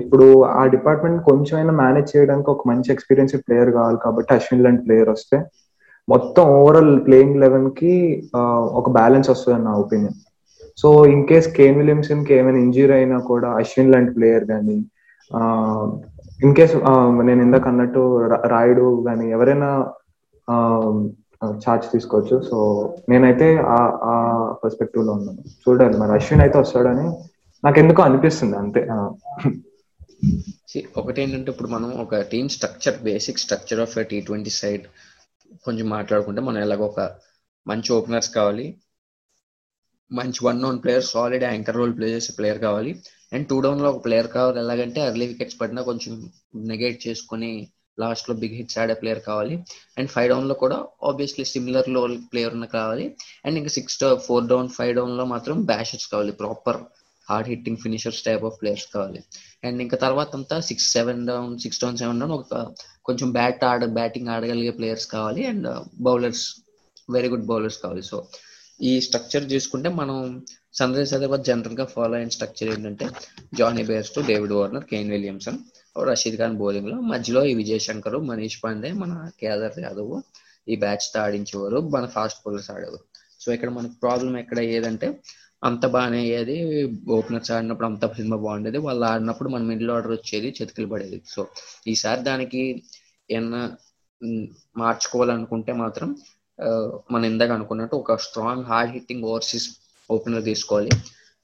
ఇప్పుడు 0.00 0.26
ఆ 0.52 0.62
డిపార్ట్మెంట్ 0.66 1.20
కొంచెం 1.22 1.54
అయినా 1.58 1.72
మేనేజ్ 1.80 2.12
చేయడానికి 2.14 2.48
ఒక 2.50 2.68
మంచి 2.68 2.92
ఎక్స్పీరియన్స్ 2.92 3.34
ప్లేయర్ 3.46 3.70
కావాలి 3.70 3.98
కాబట్టి 4.04 4.30
అశ్విన్ 4.34 4.64
లాంటి 4.64 4.82
ప్లేయర్ 4.82 5.10
వస్తే 5.10 5.36
మొత్తం 6.08 6.44
ఓవరాల్ 6.56 7.06
ప్లేయింగ్ 7.06 7.40
లెవెన్కి 7.40 7.92
ఒక 8.80 8.88
బ్యాలెన్స్ 8.90 9.30
వస్తుంది 9.30 9.64
నా 9.64 9.72
opinion 9.74 10.16
so 10.78 10.88
in 11.06 11.26
case 11.26 11.48
Kane 11.56 11.78
విలియమ్సన్కి 11.78 12.32
ఏమైనా 12.34 12.58
ఇంజూరీ 12.58 12.94
అయినా 12.94 13.18
కూడా 13.18 13.48
అశ్విన్ 13.52 13.92
లాంటి 13.92 14.12
ప్లేయర్ 14.14 14.44
కానీ 14.44 14.76
ఇన్ 16.44 16.54
కేస్ 16.54 16.74
నేను 17.24 17.42
ఇందాక 17.42 17.68
అన్నట్టు 17.68 18.02
రాయుడు 18.46 19.04
కానీ 19.06 19.26
ఎవరైనా 19.30 19.68
ఛార్జ్ 21.62 21.86
తీసుకోవచ్చు. 21.92 22.36
సో 22.50 22.56
నేనైతే 23.08 23.46
ఆ 24.06 24.14
పర్స్పెక్టివ్లో 24.64 25.12
ఉన్నాను. 25.12 25.42
చూడాలి 25.62 25.96
మరి 25.98 26.12
అశ్విన్ 26.12 26.40
అయితే 26.40 26.58
వస్తాడని 26.58 27.06
నాకు 27.62 27.78
ఎందుకో 27.78 28.02
అనిపిస్తుంది 28.02 28.56
అంతే. 28.56 28.82
ఒకటి 30.96 31.18
ఏంటంటే 31.22 31.50
ఇప్పుడు 31.52 31.68
మనం 31.68 31.90
ఒక 32.00 32.20
team 32.32 32.48
structure 32.48 32.96
basic 33.04 33.38
structure 33.38 33.80
of 33.80 33.94
T 34.10 34.18
twenty 34.20 34.50
side 34.50 34.84
కొంచెం 35.64 35.88
మాట్లాడుకుంటే 35.88 36.40
మనం 36.40 36.58
ఎలాగో 36.58 36.84
ఒక 36.84 37.16
మంచి 37.66 37.92
ఓపెనర్స్ 37.92 38.30
కావాలి. 38.30 38.80
మంచి 40.12 40.46
one 40.46 40.62
known 40.62 40.82
player 40.82 41.04
solid 41.04 41.44
anchor 41.44 41.76
role 41.76 41.96
play 41.96 42.08
చేసే 42.08 42.32
ప్లేయర్ 42.38 42.58
కావాలి. 42.58 43.02
అండ్ 43.32 43.48
టూ 43.48 43.60
డౌన్లో 43.60 43.90
ఒక 43.90 44.04
ప్లేయర్ 44.04 44.28
కావాలి. 44.28 44.58
ఎలాగంటే 44.58 45.00
అర్లీ 45.00 45.26
వికెట్స్ 45.26 45.60
పడినా 45.60 45.82
కొంచెం 45.82 46.30
నెగేట్ 46.54 47.08
చేసుకుని 47.08 47.68
లాస్ట్లో 48.00 48.34
బిగ్ 48.34 48.54
హిట్స్ 48.54 48.78
ఆడే 48.78 48.94
ప్లేయర్ 48.94 49.20
కావాలి. 49.20 49.64
అండ్ 49.98 50.10
ఫైవ్ 50.10 50.28
డౌన్లో 50.28 50.54
కూడా 50.54 50.86
ఆబ్వియస్లీ 51.02 51.44
సిమిలర్లో 51.44 52.08
ప్లేయర్ 52.32 52.52
ఉన్న 52.52 52.64
కావాలి. 52.64 53.16
అండ్ 53.44 53.58
ఇంకా 53.58 53.70
సిక్స్ 53.70 53.98
ఫోర్ 54.16 54.46
డౌన్ 54.46 54.68
ఫైవ్ 54.68 54.96
డౌన్లో 54.96 55.24
మాత్రం 55.24 55.64
బ్యాషర్స్ 55.64 56.06
కావాలి. 56.06 56.32
Proper 56.32 56.76
hard 57.30 57.48
hitting 57.48 57.76
finishers 57.76 58.22
type 58.22 58.44
of 58.44 58.60
players 58.60 58.86
కావాలి. 58.94 59.24
అండ్ 59.64 59.82
ఇంకా 59.82 59.96
తర్వాత 59.96 60.36
అంతా 60.36 60.60
six 60.60 60.92
seven 60.92 61.26
down 61.26 61.58
six 61.58 61.80
down 61.80 61.96
seven 61.96 62.20
down 62.20 62.32
ఒక 62.32 62.74
కొంచెం 63.04 63.32
బ్యాట్ 63.32 63.64
ఆడ 63.64 63.84
బ్యాటింగ్ 63.98 64.28
ఆడగలిగే 64.28 64.70
ప్లేయర్స్ 64.70 65.06
కావాలి 65.06 65.46
and 65.46 65.68
bowlers 66.02 66.44
very 67.10 67.28
good 67.28 67.46
bowlers 67.52 67.78
కావాలి. 67.78 68.02
సో 68.02 68.18
ఈ 68.80 69.00
స్ట్రక్చర్ 69.00 69.52
చూసుకుంటే 69.52 69.88
మనం 69.88 70.16
సన్ 70.78 70.94
రైజర్స్ 70.94 71.14
హైదరాబాద్ 71.14 71.44
జనరల్గా 71.44 71.84
ఫాలో 71.84 72.14
అయిన 72.16 72.28
స్ట్రక్చర్ 72.28 72.68
ఏంటంటే 72.68 73.06
Jonny 73.58 73.82
Bairstow 73.82 74.22
David 74.22 74.52
Warner 74.52 74.84
Kane 74.84 75.10
Williamson 75.10 75.58
Rashid 76.08 76.36
Khan 76.36 76.56
బౌలింగ్లో 76.58 76.96
మధ్యలో 77.12 77.44
ఈ 77.44 77.54
విజయ్ 77.54 77.80
శంకర్ 77.80 78.16
మనీష్ 78.30 78.58
పాండే 78.64 78.92
మన 78.92 79.30
కేదార్ 79.40 79.78
యాదవ్ 79.80 80.14
ఈ 80.68 80.76
బ్యాచ్తో 80.76 81.20
ఆడించేవారు 81.20 81.80
మన 81.94 82.06
ఫాస్ట్ 82.06 82.40
బౌలర్స్ 82.46 82.70
ఆడేవారు. 82.70 83.04
సో 83.40 83.52
ఇక్కడ 83.52 83.70
మనకు 83.70 83.94
ప్రాబ్లం 84.02 84.38
ఎక్కడ 84.38 84.58
ఏదంటే 84.76 85.08
అంత 85.64 85.86
బాగానే 85.86 86.18
అయ్యేది. 86.18 86.56
ఓపెనర్స్ 87.08 87.50
ఆడినప్పుడు 87.56 87.86
అంత 87.86 88.04
సినిమా 88.16 88.36
బాగుండేది. 88.36 88.78
వాళ్ళు 88.86 89.04
ఆడినప్పుడు 89.12 89.48
మన 89.48 89.62
మిడిల్ 89.62 89.90
ఆర్డర్ 89.90 90.12
వచ్చేది 90.12 90.48
చేతికి 90.56 90.88
పడేది. 90.92 91.18
సో 91.34 91.40
ఈసారి 91.92 92.20
దానికి 92.30 92.62
ఏమన్నా 93.30 93.62
మార్చుకోవాలనుకుంటే 94.76 95.72
మాత్రం 95.72 96.08
మనం 97.12 97.24
ఇందాక 97.24 97.50
అనుకున్నట్టు 97.50 97.96
ఒక 97.96 98.14
strong 98.16 98.64
hard 98.64 98.92
hitting 98.92 99.24
overseas 99.24 99.68
opener 100.10 100.44
తీసుకోవాలి. 100.44 100.92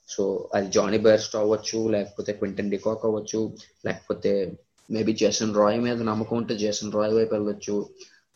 సో 0.08 0.22
అది 0.54 0.68
జానీ 0.70 0.98
బెర్స్ట్ 0.98 1.36
అవ్వచ్చు 1.36 1.80
లేకపోతే 1.88 2.30
క్వింటన్ 2.32 2.70
డికాక్ 2.70 3.04
అవ్వచ్చు 3.06 3.40
లేకపోతే 3.86 4.32
మేబీ 4.90 5.12
జేసన్ 5.12 5.54
రాయ్ 5.54 5.80
మీద 5.80 5.98
నమ్మకం 6.02 6.36
ఉంటే 6.36 6.54
జేసన్ 6.56 6.92
రాయ్ 6.92 7.12
వైపు 7.14 7.34
వెళ్ళొచ్చు. 7.34 7.76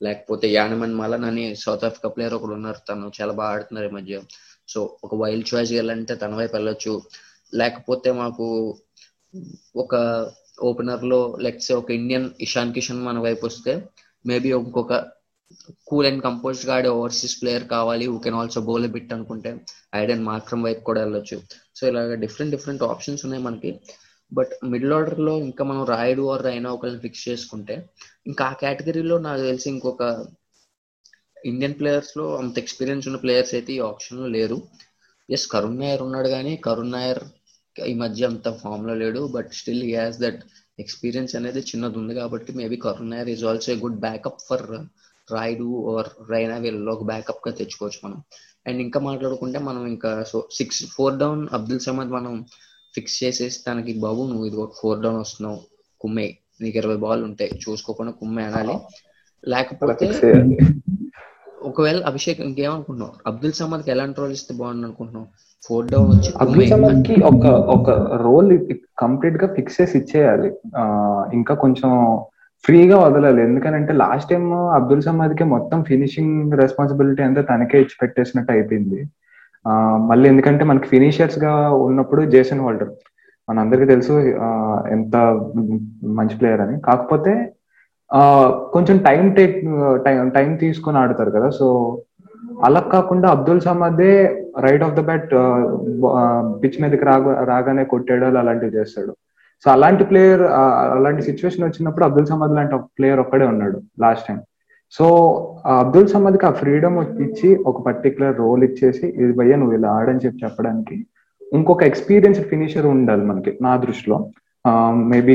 లేకపోతే 0.03 0.47
యానమన్ 0.53 0.95
మలన్ 0.95 1.25
అని 1.25 1.45
సౌత్ 1.57 1.85
ఆఫ్రికా 1.85 2.09
ప్లేయర్ 2.09 2.35
ఒకడు 2.35 2.55
ఉన్నారు. 2.59 2.81
తను 2.89 3.07
చాలా 3.21 3.33
బాగా 3.33 3.53
ఆడుతున్నారు 3.55 3.89
ఈ 3.89 3.91
మధ్య. 3.91 4.21
సో 4.69 4.99
ఒక 5.05 5.15
వైల్డ్ 5.15 5.55
చాయిస్ 5.55 5.73
వెళ్ళాలంటే 5.73 6.15
తన 6.15 6.35
వైపు 6.35 6.57
వెళ్ళొచ్చు. 6.57 7.03
లేకపోతే 7.55 8.13
మాకు 8.13 8.47
ఒక 9.77 9.95
ఓపెనర్లో 10.63 11.37
లెట్స్ 11.41 11.73
ఒక 11.73 11.91
ఇండియన్ 11.91 12.31
ఇషాన్ 12.41 12.75
కిషన్ 12.75 13.03
మన 13.03 13.19
వైపు 13.19 13.47
వస్తే 13.47 13.89
మేబీ 14.27 14.49
ఇంకొక 14.53 14.95
కూల్ 15.87 16.07
అండ్ 16.07 16.23
కంపోజ్గా 16.23 16.75
ఆడే 16.75 16.89
ఓవర్సీస్ 16.89 17.43
ప్లేయర్ 17.43 17.65
కావాలి 17.65 18.07
who 18.07 18.19
can 18.19 18.35
also 18.35 18.61
bowl 18.61 18.89
bit 18.89 19.13
అనుకుంటే 19.13 19.61
ఐడెన్ 19.95 20.25
మార్క్రమ్ 20.25 20.65
వైపు 20.65 20.81
కూడా 20.81 21.01
వెళ్ళొచ్చు. 21.03 21.37
సో 21.77 21.89
ఇలాగ 21.89 22.15
డిఫరెంట్ 22.15 22.55
డిఫరెంట్ 22.57 22.83
ఆప్షన్స్ 22.83 23.25
ఉన్నాయి 23.25 23.43
మనకి. 23.43 23.81
బట్ 24.33 24.53
మిడిల్ 24.65 24.93
ఆర్డర్లో 24.93 25.37
ఇంకా 25.37 25.65
మనం 25.65 25.85
రాయుడు 25.85 26.33
ఆర్ 26.33 26.45
రైనా 26.45 26.73
ఒకరిని 26.73 27.01
ఫిక్స్ 27.01 27.29
చేసుకుంటే 27.29 27.89
ఇంకా 28.27 28.45
ఆ 28.45 28.53
కేటగిరీలో 28.53 29.19
నాకు 29.19 29.41
తెలిసి 29.41 29.71
ఇంకొక 29.71 30.03
ఇండియన్ 31.51 31.77
ప్లేయర్స్లో 31.81 32.27
అంత 32.41 32.55
ఎక్స్పీరియన్స్ 32.63 33.07
ఉన్న 33.09 33.19
ప్లేయర్స్ 33.25 33.55
అయితే 33.57 33.71
ఈ 33.79 33.81
ఆప్షన్లో 33.91 34.27
లేరు. 34.37 34.59
ఎస్ 35.29 35.47
కరుణ్ 35.55 35.81
నాయర్ 35.81 36.03
ఉన్నాడు 36.07 36.29
కానీ 36.29 36.53
కరుణ్ 36.67 36.93
నాయర్ 36.97 37.23
ఈ 37.77 37.95
మధ్య 38.03 38.27
అంత 38.27 38.49
ఫామ్లో 38.63 38.95
లేడు 39.03 39.21
but 39.37 39.51
still 39.61 39.83
he 39.83 39.95
has 39.95 40.19
that 40.25 40.41
experience 40.83 41.33
అనేది 41.37 41.61
చిన్నది 41.61 41.97
ఉంది 41.99 42.15
కాబట్టి 42.15 42.53
maybe 42.53 42.77
Karun 42.87 43.11
Nair 43.11 43.31
is 43.35 43.45
also 43.45 43.69
a 43.73 43.77
good 43.77 44.01
backup 44.07 44.43
for 44.49 44.65
Rayudu 45.33 45.69
or 45.93 46.09
Raina 46.31 46.57
వీళ్ళలో 46.65 46.93
ఒక 46.93 47.05
బ్యాకప్గా 47.13 47.53
తెచ్చుకోవచ్చు 47.61 48.01
మనం. 48.05 48.19
అండ్ 48.67 48.81
ఇంకా 48.81 49.01
మాట్లాడుకుంటే 49.01 49.59
మనం 49.59 49.83
ఇంకా 49.87 50.11
so 50.31 50.39
six 50.53 50.81
four 50.87 51.17
down 51.19 51.43
Abdul 51.53 51.81
Samad 51.81 52.09
మనం 52.09 52.35
ఫిక్స్ 52.95 53.17
చేసేసి 53.25 53.59
తనకి 53.67 53.93
బాబు 53.99 54.23
నువ్వు 54.31 54.47
ఇది 54.47 54.57
ఫోర్ 54.81 55.01
డౌన్ 55.01 55.19
వస్తున్నావు. 55.19 55.61
కుమ్మే 56.01 56.27
నీకు 56.61 56.77
ఇరవై 56.79 56.97
బాల్ 56.97 57.23
ఉంటాయి 57.25 57.51
చూసుకోకుండా 57.65 58.13
కుమ్మే 58.13 58.43
అనాలి. 58.43 58.77
లేకపోతే 59.49 60.07
ఒకవేళ 61.71 61.99
అభిషేక్ 62.11 62.41
ఇంకేమనుకుంటున్నావు? 62.41 63.15
అబ్దుల్ 63.31 63.53
సమద్కి 63.53 63.91
ఎలాంటి 63.95 64.21
రోల్ 64.21 64.33
ఇస్తే 64.37 64.55
బాగుంది 64.61 64.87
అనుకుంటున్నావు 64.89 65.27
ఫోర్ 65.67 65.87
డౌన్ 65.87 66.11
వచ్చి 66.15 66.31
అబ్దుల్ 66.41 66.69
సమద్కి 66.69 67.15
ఒక 67.31 67.47
ఒక 67.77 67.91
రోల్ 68.23 68.53
కంప్లీట్గా 68.99 69.47
ఫిక్స్ 69.55 69.81
చేసి 69.81 69.99
ఇచ్చేయాలి. 69.99 70.49
ఇంకా 71.35 71.55
కొంచెం 71.55 71.91
ఫ్రీగా 72.65 72.99
వదలాలి. 72.99 73.41
ఎందుకంటే 73.43 73.93
లాస్ట్ 73.93 74.31
టైం 74.31 74.45
అబ్దుల్ 74.79 75.03
సమద్కి 75.03 75.45
మొత్తం 75.45 75.79
ఫినిషింగ్ 75.85 76.53
రెస్పాన్సిబిలిటీ 76.63 77.23
అంతా 77.23 77.43
తనకే 77.43 77.81
ఇచ్చి 77.81 77.97
పెట్టేసినట్టు 78.03 78.53
అయిపోయింది. 78.53 79.01
మళ్ళీ 80.11 80.27
ఎందుకంటే 80.29 80.65
మనకి 80.65 80.89
ఫినిషర్స్గా 80.89 81.53
ఉన్నప్పుడు 81.89 82.23
జేసన్ 82.31 82.61
హోల్డర్ 82.61 82.93
మన 83.49 83.59
అందరికి 83.59 83.87
తెలుసు 83.87 84.13
ఎంత 84.97 85.17
మంచి 86.19 86.37
ప్లేయర్ 86.39 86.61
అని. 86.61 86.77
కాకపోతే 86.81 87.33
కొంచెం 88.75 88.97
టైం 89.07 89.25
టేక్ 89.39 89.57
టైం 90.37 90.51
తీసుకొని 90.63 90.99
ఆడతారు 91.03 91.31
కదా 91.37 91.49
సో 91.59 91.67
అలా 92.67 92.81
కాకుండా 92.95 93.27
Abdul 93.35 93.63
సమాదే 93.67 94.13
right 94.65 94.85
of 94.87 94.97
the 94.99 95.03
bat 95.09 95.31
pitch 96.63 96.81
మీదకి 96.83 97.05
రాగా 97.11 97.33
రాగానే 97.51 97.85
కొట్టేయడాలు 97.93 98.39
అలాంటివి 98.43 98.77
చేస్తాడు. 98.79 99.13
సో 99.65 99.69
అలాంటి 99.75 100.05
ప్లేయర్ 100.11 100.43
అలాంటి 100.97 101.23
సిచ్యువేషన్ 101.29 101.67
వచ్చినప్పుడు 101.67 102.05
అబ్దుల్ 102.09 102.31
సమాద్ 102.33 102.57
లాంటి 102.59 102.77
ప్లేయర్ 102.99 103.23
ఒక్కడే 103.25 103.47
ఉన్నాడు 103.53 103.79
లాస్ట్ 104.05 104.27
టైం 104.29 104.41
సో 104.93 105.07
అబ్దుల్ 105.83 106.11
సమాద్కి 106.15 106.47
ఆ 106.49 106.53
ఫ్రీడమ్ 106.61 106.99
ఇచ్చి 107.27 107.49
ఒక 107.71 107.79
పర్టికులర్ 107.87 108.35
రోల్ 108.43 108.65
ఇచ్చేసి 108.69 109.07
ఇది 109.23 109.33
భయ్య 109.39 109.57
నువ్వు 109.61 109.77
ఇలా 109.79 109.93
ఆడని 109.99 110.23
చెప్పి 110.25 110.43
చెప్పడానికి 110.45 110.97
ఇంకొక 111.59 111.83
ఎక్స్పీరియన్స్డ్ 111.91 112.49
ఫినిషర్ 112.53 112.87
ఉండాలి 112.95 113.25
మనకి 113.31 113.53
నా 113.67 113.73
దృష్టిలో. 113.85 114.19
మేబీ 115.13 115.35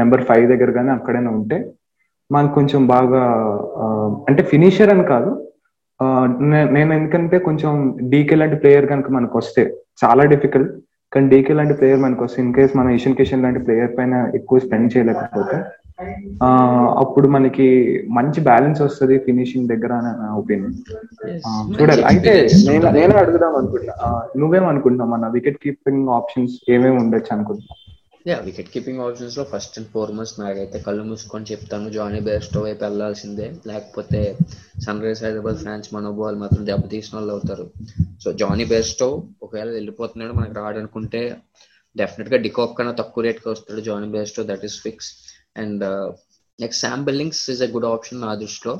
నెంబర్ 0.00 0.26
ఫైవ్ 0.28 0.44
దగ్గర 0.52 0.70
కానీ 0.78 0.90
అక్కడైనా 0.96 1.30
ఉంటే 1.38 1.56
మనకు 2.32 2.54
కొంచెం 2.54 2.86
బాగా 2.86 3.22
అంటే 4.28 4.42
ఫినిషర్ 4.42 4.90
అని 4.90 5.04
కాదు. 5.04 5.30
నేను 6.72 6.92
ఎందుకంటే 6.94 7.38
కొంచెం 7.38 7.72
డీకే 8.08 8.34
లాంటి 8.34 8.56
ప్లేయర్ 8.56 8.86
కనుక 8.86 9.10
మనకు 9.10 9.38
వస్తే 9.38 9.62
చాలా 10.02 10.24
డిఫికల్ట్ 10.24 10.72
కానీ 11.12 11.28
డీకే 11.28 11.52
లాంటి 11.52 11.74
ప్లేయర్ 11.74 12.00
మనకు 12.00 12.24
వస్తే 12.24 12.42
ఇన్ 12.42 12.54
కేస్ 12.54 12.76
మన 12.76 12.90
ఇషన్ 12.90 13.14
కిషన్ 13.14 13.42
లాంటి 13.42 13.58
ప్లేయర్ 13.58 13.96
పైన 13.98 14.14
ఎక్కువ 14.34 14.58
స్పెండ్ 14.58 14.92
చేయలేకపోతే 14.94 15.58
అప్పుడు 16.98 17.28
మనకి 17.28 17.66
మంచి 18.10 18.40
బ్యాలెన్స్ 18.40 18.80
వస్తుంది 18.82 19.18
ఫినిషింగ్ 19.18 19.68
దగ్గర 19.68 19.92
అని 19.92 20.12
నా 20.22 20.34
ఒపీనియన్ 20.36 20.76
చూడాలి. 21.74 22.02
అయితే 22.02 22.32
నేను 22.68 22.90
నేను 22.90 23.14
అడుగుదాం 23.16 23.54
అనుకుంటున్నా. 23.56 23.94
ఆ, 24.02 24.08
నువ్వేం 24.36 24.66
అనుకుంటున్నావు? 24.66 25.10
మన 25.10 25.28
వికెట్ 25.28 25.58
కీపింగ్ 25.62 26.08
ఆప్షన్స్ 26.10 26.54
ఏమేమి 26.70 26.96
ఉండొచ్చు 26.96 27.32
అనుకుంటున్నా 27.32 27.76
యా 28.26 28.34
వికెట్ 28.38 28.68
కీపింగ్ 28.68 29.00
ఆప్షన్స్లో 29.00 29.44
ఫస్ట్ 29.44 29.78
అండ్ 29.78 29.88
ఫార్మోస్ట్ 29.88 30.40
నాకైతే 30.40 30.78
కళ్ళు 30.80 31.02
మూసుకొని 31.02 31.46
చెప్తాను. 31.52 31.90
జానీ 31.90 32.20
బెస్టో 32.20 32.60
వైపు 32.60 32.84
వెళ్ళాల్సిందే. 32.84 33.46
లేకపోతే 33.66 34.20
సన్ 34.84 35.02
రైజ్ 35.02 35.22
హైదరాబాద్ 35.24 35.56
ఫ్యాన్స్ 35.56 35.94
మనోభావాలు 35.94 36.36
మాత్రం 36.36 36.66
దెబ్బతీసిన 36.66 37.18
వాళ్ళు 37.18 37.32
అవుతారు. 37.32 37.64
సో 38.24 38.32
జానీ 38.32 38.64
బెస్టో 38.64 39.08
ఒకవేళ 39.42 39.68
వెళ్ళిపోతున్నాడు 39.70 40.32
మనకు 40.32 40.52
రాడనుకుంటే 40.52 41.36
డెఫినెట్గా 41.96 42.38
డికాక్ 42.42 42.78
కన్నా 42.78 42.92
తక్కువ 42.92 43.24
రేట్కి 43.24 43.48
వస్తాడు 43.48 43.80
Jonny 43.80 44.08
Bairstow 44.08 44.42
that 44.42 44.64
is 44.64 44.78
fix 44.82 45.10
and 45.56 45.84
next 46.60 46.82
Sam 46.82 47.04
Billings 47.04 47.50
is 47.50 47.62
a 47.62 47.66
good 47.66 47.84
option 47.84 48.20
నా 48.20 48.34
దృష్టిలో. 48.34 48.74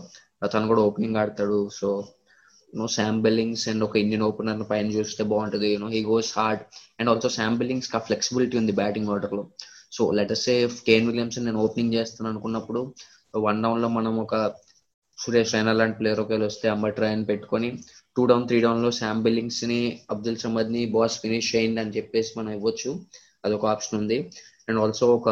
తను 0.54 0.66
కూడా 0.66 0.82
ఓపెనింగ్ 0.82 1.16
ఆడతాడు. 1.16 1.68
So 1.72 1.88
no 2.72 2.86
Sam 2.96 3.18
Billings 3.24 3.64
and 3.70 3.84
ఒక 3.86 3.96
ఇండియన్ 4.02 4.24
ఓపెనర్ 4.28 4.62
పైన 4.70 4.86
చూస్తే 4.98 5.22
బాగుంటుంది. 5.32 5.68
You know 5.74 5.88
he 5.96 6.00
goes 6.10 6.30
hard 6.38 6.62
and 6.98 7.10
also 7.12 7.28
Sam Billings 7.38 7.58
Billings 7.60 7.90
కా 7.92 7.98
ఫ్లెక్సిబిలిటీ 8.08 8.56
ఉంది 8.60 8.72
బ్యాటింగ్ 8.80 9.10
ఆర్డర్లో. 9.14 9.42
So 9.96 10.02
let us 10.18 10.44
say 10.48 10.76
Kane 10.88 11.08
Williamson 11.10 11.46
నేను 11.48 11.60
ఓపెనింగ్ 11.66 11.94
చేస్తాను 11.98 12.28
అనుకున్నప్పుడు 12.32 12.80
వన్ 13.46 13.60
డౌన్లో 13.64 13.88
మనం 13.98 14.14
ఒక 14.24 14.34
సురేష్ 15.18 15.52
రైనా 15.54 15.72
లాంటి 15.80 15.96
ప్లేయర్ 15.98 16.20
ఒకవేళ 16.22 16.44
వస్తే 16.50 16.66
అంబట్ 16.74 17.00
రాయన్ 17.02 17.24
పెట్టుకొని 17.30 17.68
టూ 18.16 18.22
డౌన్ 18.30 18.46
త్రీ 18.50 18.58
డౌన్లో 18.64 18.90
శామ్ 19.00 19.20
బిల్లింగ్స్ని 19.26 19.80
అబ్దుల్ 20.14 20.38
సమద్ని 20.44 20.82
బాస్ 20.94 21.16
ఫినిష్ 21.24 21.50
చేయండి 21.54 21.80
అని 21.82 21.94
చెప్పేసి 21.98 22.32
మనం 22.38 22.52
ఇవ్వచ్చు. 22.58 22.90
అదొక 23.46 23.66
ఆప్షన్ 23.74 23.98
ఉంది. 24.02 24.18
అండ్ 24.68 24.80
ఆల్సో 24.84 25.06
ఒక 25.18 25.28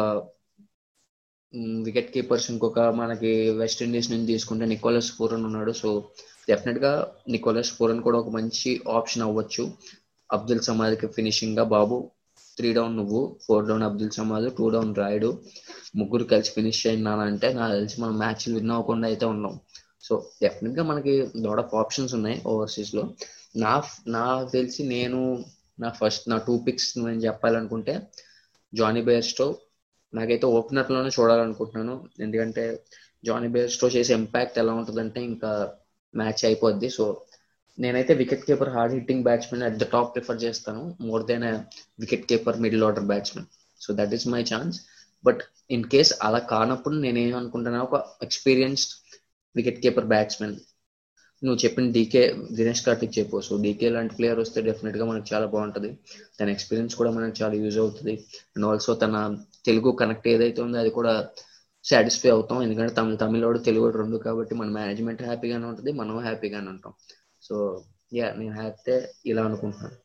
mm, 1.53 1.77
వికెట్ 1.85 2.11
కీపర్స్ 2.13 2.47
ఇంకొక 2.51 2.79
మనకి 2.99 3.31
వెస్ట్ 3.61 3.81
ఇండీస్ 3.85 4.09
నుంచి 4.13 4.27
తీసుకుంటే 4.33 4.65
నికోలస్ 4.73 5.11
పూరన్ 5.17 5.45
ఉన్నాడు. 5.49 5.71
సో 5.81 5.89
డెఫినెట్గా 6.49 6.93
నికోలస్ 7.33 7.71
పూరన్ 7.77 8.01
కూడా 8.07 8.17
ఒక 8.23 8.29
మంచి 8.29 8.81
ఆప్షన్ 8.97 9.23
అవ్వచ్చు. 9.27 9.63
అబ్దుల్ 10.29 10.63
సమాద్కి 10.69 11.07
ఫినిషింగ్గా 11.07 11.63
బాబు 11.75 11.97
త్రీ 12.57 12.73
డౌన్ 12.73 12.97
నువ్వు 12.97 13.37
four 13.45 13.67
down 13.67 13.83
Abdul 13.87 14.11
Samad 14.11 14.47
two 14.57 14.69
down 14.69 14.95
Rayudu. 14.95 15.29
ముగ్గురు 15.99 16.23
కలిసి 16.23 16.51
ఫినిష్ 16.51 16.87
చేయండి 16.87 17.09
అంటే 17.09 17.53
నాకు 17.53 17.73
తెలిసి 17.73 18.01
మనం 18.01 18.17
మ్యాచ్ 18.17 18.49
విన్ 18.49 18.71
అవ్వకుండా 18.71 19.07
అయితే 19.07 19.25
ఉన్నాం. 19.25 19.59
సో 20.01 20.13
డెఫినెట్గా 20.41 20.83
మనకి 20.83 21.13
లాట్ 21.35 21.59
ఆఫ్ 21.59 21.73
ఆప్షన్స్ 21.75 22.13
ఉన్నాయి 22.13 22.37
ఓవర్సీస్లో. 22.51 23.03
నా 23.55 23.73
నాకు 24.07 24.49
తెలిసి 24.51 24.83
నేను 24.83 25.19
నా 25.79 25.89
ఫస్ట్ 25.89 26.25
నా 26.29 26.37
టూ 26.37 26.53
పిక్స్ 26.57 26.99
నేను 26.99 27.21
చెప్పాలనుకుంటే 27.27 27.93
జానీ 28.73 29.01
బేర్స్టో 29.01 29.47
నాకైతే 30.13 30.45
ఓపెనర్లోనే 30.47 31.11
చూడాలనుకుంటున్నాను. 31.19 32.09
ఎందుకంటే 32.19 32.63
జానీ 33.25 33.47
బేర్స్టో 33.47 33.87
చేసే 33.87 34.13
ఇంపాక్ట్ 34.13 34.59
ఎలా 34.59 34.73
ఉంటుందంటే 34.73 35.19
ఇంకా 35.23 35.51
మ్యాచ్ 36.19 36.45
అయిపోద్ది. 36.49 36.89
సో 36.97 37.03
నేనైతే 37.79 38.13
wicket 38.21 38.45
keeper 38.47 38.71
hard 38.75 38.93
hitting 38.93 39.23
batsmen 39.27 39.63
at 39.67 39.77
the 39.81 39.85
top 39.93 40.09
prefer 40.15 40.43
చేస్తాను. 40.45 40.97
More 41.01 41.23
then 41.31 41.45
wicket 41.99 42.25
keeper 42.31 42.59
middle 42.65 42.83
order 42.87 43.07
batsmen. 43.11 43.47
So 43.81 43.93
that 43.99 44.13
is 44.17 44.27
my 44.27 44.41
chance. 44.53 44.77
But 45.25 45.41
in 45.71 45.85
case 45.93 46.11
అలా 46.27 46.39
కానప్పుడు 46.53 46.95
నేనేమనుకుంటున్నా 46.95 47.81
ఒక 47.87 47.95
ఎక్స్పీరియన్స్డ్ 48.23 48.93
వికెట్ 49.55 49.81
కీపర్ 49.83 50.05
బ్యాట్స్మెన్. 50.05 50.55
నువ్వు 51.43 51.59
చెప్పిన 51.65 51.91
డీకే 51.91 52.21
దినేష్ 52.57 52.81
కార్తిక్ 52.85 53.19
చెప్పు. 53.19 53.37
So 53.41 53.53
DK 53.61 53.89
లాంటి 53.89 54.13
player 54.15 54.39
వస్తే 54.39 54.61
డెఫినెట్గా 54.61 55.05
మనకు 55.05 55.25
చాలా 55.33 55.45
బాగుంటుంది. 55.45 55.89
తన 56.39 56.49
ఎక్స్పీరియన్స్ 56.49 56.95
కూడా 56.95 57.11
మనకు 57.11 57.43
చాలా 57.43 57.53
యూజ్ 57.53 57.77
అవుతుంది. 57.83 58.13
అండ్ 58.55 58.65
ఆల్సో 58.65 58.93
తన 58.95 59.15
తెలుగు 59.65 59.91
కనెక్ట్ 60.01 60.27
ఏదైతే 60.27 60.61
ఉందో 60.61 60.77
అది 60.77 60.89
కూడా 60.89 61.13
సాటిస్ఫై 61.89 62.29
అవుతాం. 62.35 62.57
ఎందుకంటే 62.65 62.93
తమిళ 62.99 63.15
తమిళోడు 63.23 63.59
తెలుగు 63.67 63.87
రెండు 64.01 64.17
కాబట్టి 64.27 64.53
మన 64.59 64.69
మేనేజ్మెంట్ 64.79 65.21
హ్యాపీగానే 65.29 65.65
ఉంటుంది 65.71 65.91
మనం 66.01 66.15
హ్యాపీగానే 66.27 66.69
ఉంటాం. 66.75 66.93
సో 67.47 67.55
యా 68.19 68.27
నేను 68.39 68.55
హ్యాపీ 68.61 68.95
ఇలా 69.31 69.43
అనుకుంటున్నాను. 69.49 69.97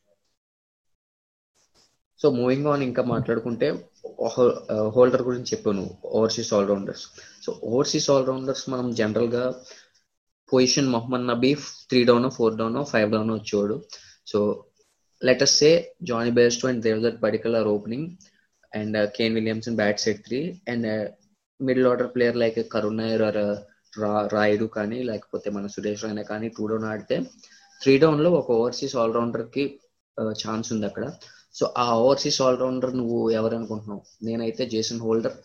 సో 2.21 2.27
మూవింగ్ 2.37 2.67
ఆన్ 2.71 2.83
ఇంకా 2.89 3.01
మాట్లాడుకుంటే 3.13 3.67
హోల్డర్ 4.95 5.23
గురించి 5.27 5.49
చెప్పాను 5.53 5.83
overseas 6.17 6.51
allrounders 6.57 7.03
so 7.43 7.49
overseas 7.71 8.07
allrounders 8.15 8.63
మనం 8.73 8.87
జనరల్గా 8.99 9.43
position 10.51 10.89
Mohammad 10.95 11.27
Nabi 11.31 11.51
three 11.89 12.01
down 12.09 12.27
four 12.37 12.57
down 12.61 12.79
five 12.93 13.09
down 13.15 13.31
వచ్చేవాడు. 13.35 13.75
So 14.31 14.39
let us 15.21 15.55
say 15.61 15.69
Jonny 16.09 16.31
Bairstow 16.39 16.67
and 16.71 16.83
Devdutt 16.87 17.21
Padikkal 17.25 17.55
or 17.59 17.69
opening 17.75 18.07
and 18.71 18.97
Kane 19.17 19.35
Williamson 19.39 19.79
bat 19.81 20.03
set 20.05 20.21
three 20.27 20.39
and 20.73 20.87
middle 21.59 21.87
order 21.91 22.11
player 22.15 22.39
like 22.41 22.59
Karun 22.73 22.99
Nair 23.01 23.23
or 23.29 23.41
Rayudu 24.35 24.65
కానీ 24.77 24.97
లేకపోతే 25.09 25.47
మన 25.55 25.67
సురేష్ 25.75 26.03
రైనా 26.05 26.23
కానీ 26.31 26.47
two 26.57 26.63
down 26.71 26.87
ఆడితే 26.91 27.15
three 27.81 27.93
డౌన్లో 28.03 28.29
ఒక 28.39 28.49
overseas 28.59 28.95
ఆల్రౌండర్కి 29.03 29.63
uh, 30.17 30.33
chance 30.41 30.69
ఉంది 30.73 30.85
అక్కడ. 30.89 31.05
So 31.55 31.65
ఆ 31.83 31.87
ఓవర్సీస్ 32.03 32.39
ఆల్రౌండర్ 32.47 32.93
నువ్వు 32.99 33.19
ఎవరు 33.39 33.55
అనుకుంటున్నావు? 33.59 34.01
నేనైతే 34.27 34.63
జేసన్ 34.73 35.01
హోల్డర్ 35.05 35.35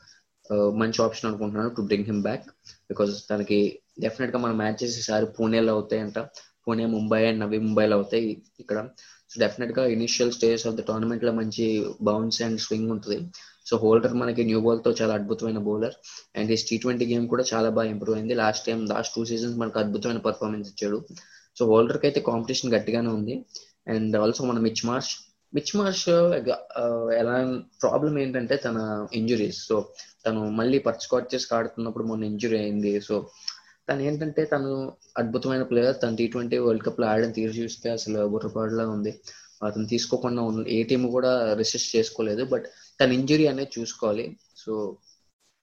uh, 0.51 0.71
మంచి 0.83 1.01
ఆప్షన్ 1.07 1.29
అనుకుంటున్నాను 1.31 1.73
to 1.77 1.83
bring 1.91 2.09
him 2.11 2.23
back 2.29 2.47
because 2.91 3.13
తనకి 3.31 3.59
డెఫినెట్గా 4.05 4.39
మన 4.45 4.53
మ్యాచెస్ 4.63 4.97
ఈసారి 5.03 5.27
పూణేలో 5.39 5.73
అవుతాయంట. 5.79 6.19
పూణే 6.67 6.85
ముంబై 6.97 7.23
అండ్ 7.29 7.41
నవీ 7.45 7.59
ముంబైలో 7.67 7.95
అవుతాయి 8.01 8.27
ఇక్కడ. 8.63 8.79
సో 9.33 9.39
డెఫినెట్గా 9.43 9.83
ఇనిషియల్ 9.97 10.33
స్టేజ్ 10.37 10.63
ఆఫ్ 10.69 10.77
ద 10.79 10.83
టోర్నమెంట్లో 10.91 11.33
మంచి 11.41 11.67
బౌన్స్ 12.09 12.41
అండ్ 12.47 12.61
స్వింగ్ 12.67 12.91
ఉంటుంది. 12.95 13.19
సో 13.69 13.75
హోల్డర్ 13.83 14.15
మనకి 14.23 14.43
న్యూ 14.51 14.61
బాల్తో 14.67 14.91
చాలా 15.01 15.13
అద్భుతమైన 15.19 15.61
బౌలర్ 15.69 15.97
అండ్ 16.39 16.53
ఈ 16.55 16.57
టీ 16.69 16.77
ట్వంటీ 16.85 17.07
గేమ్ 17.13 17.27
కూడా 17.33 17.45
చాలా 17.53 17.69
బాగా 17.77 17.89
ఇంప్రూవ్ 17.95 18.17
అయింది. 18.19 18.35
Last 18.43 18.65
time 18.69 18.81
last 18.93 19.15
two 19.17 19.23
seasons 19.31 19.59
మనకు 19.63 19.79
అద్భుతమైన 19.83 20.21
పర్ఫార్మెన్స్ 20.29 20.71
ఇచ్చాడు. 20.73 20.99
సో 21.59 21.63
హోల్డర్కి 21.73 22.07
అయితే 22.09 22.21
కాంపిటీషన్ 22.31 22.73
గట్టిగానే 22.77 23.11
ఉంది. 23.19 23.37
అండ్ 23.95 24.17
ఆల్సో 24.23 24.43
మన 24.51 24.59
మిచ్ 24.69 24.83
మార్చ్ 24.91 25.13
మిచ్ 25.53 25.73
మార్చ్ 25.79 26.05
ఎలా 27.21 27.35
ప్రాబ్లం 27.83 28.15
ఏంటంటే 28.23 28.55
తన 28.67 28.79
ఇంజురీస్ 29.21 29.59
సో 29.69 29.77
తను 30.27 30.43
మళ్ళీ 30.61 30.79
పర్చుకోట్ 30.87 31.27
చేసి 31.33 31.49
ఆడుతున్నప్పుడు 31.57 32.05
మొన్న 32.11 32.25
ఇంజురీ 32.33 32.57
అయింది. 32.63 32.93
సో 33.09 33.15
తను 33.89 34.01
ఏంటంటే 34.01 34.45
తను 34.45 34.93
అద్భుతమైన 35.19 35.63
ప్లేయర్ 35.63 35.97
తను 36.03 36.17
టీ 36.17 36.27
ట్వంటీ 36.27 36.59
వరల్డ్ 36.59 36.85
కప్లో 36.85 37.07
ఆడని 37.07 37.33
తీరు 37.33 37.53
చూస్తే 37.53 37.91
అసలు 37.91 38.27
బుర్రపాడులా 38.27 38.89
ఉంది. 38.89 39.13
అతను 39.65 39.87
తీసుకోకుండా 39.87 40.43
ఏ 40.69 40.83
టీం 40.83 41.03
కూడా 41.09 41.55
రిసిస్ట్ 41.55 41.97
చేసుకోలేదు. 41.97 42.45
బట్ 42.45 42.65
తన 43.01 43.13
ఇంజురీ 43.13 43.47
అనేది 43.47 43.81
చూసుకోవాలి. 43.81 44.37
సో 44.57 44.97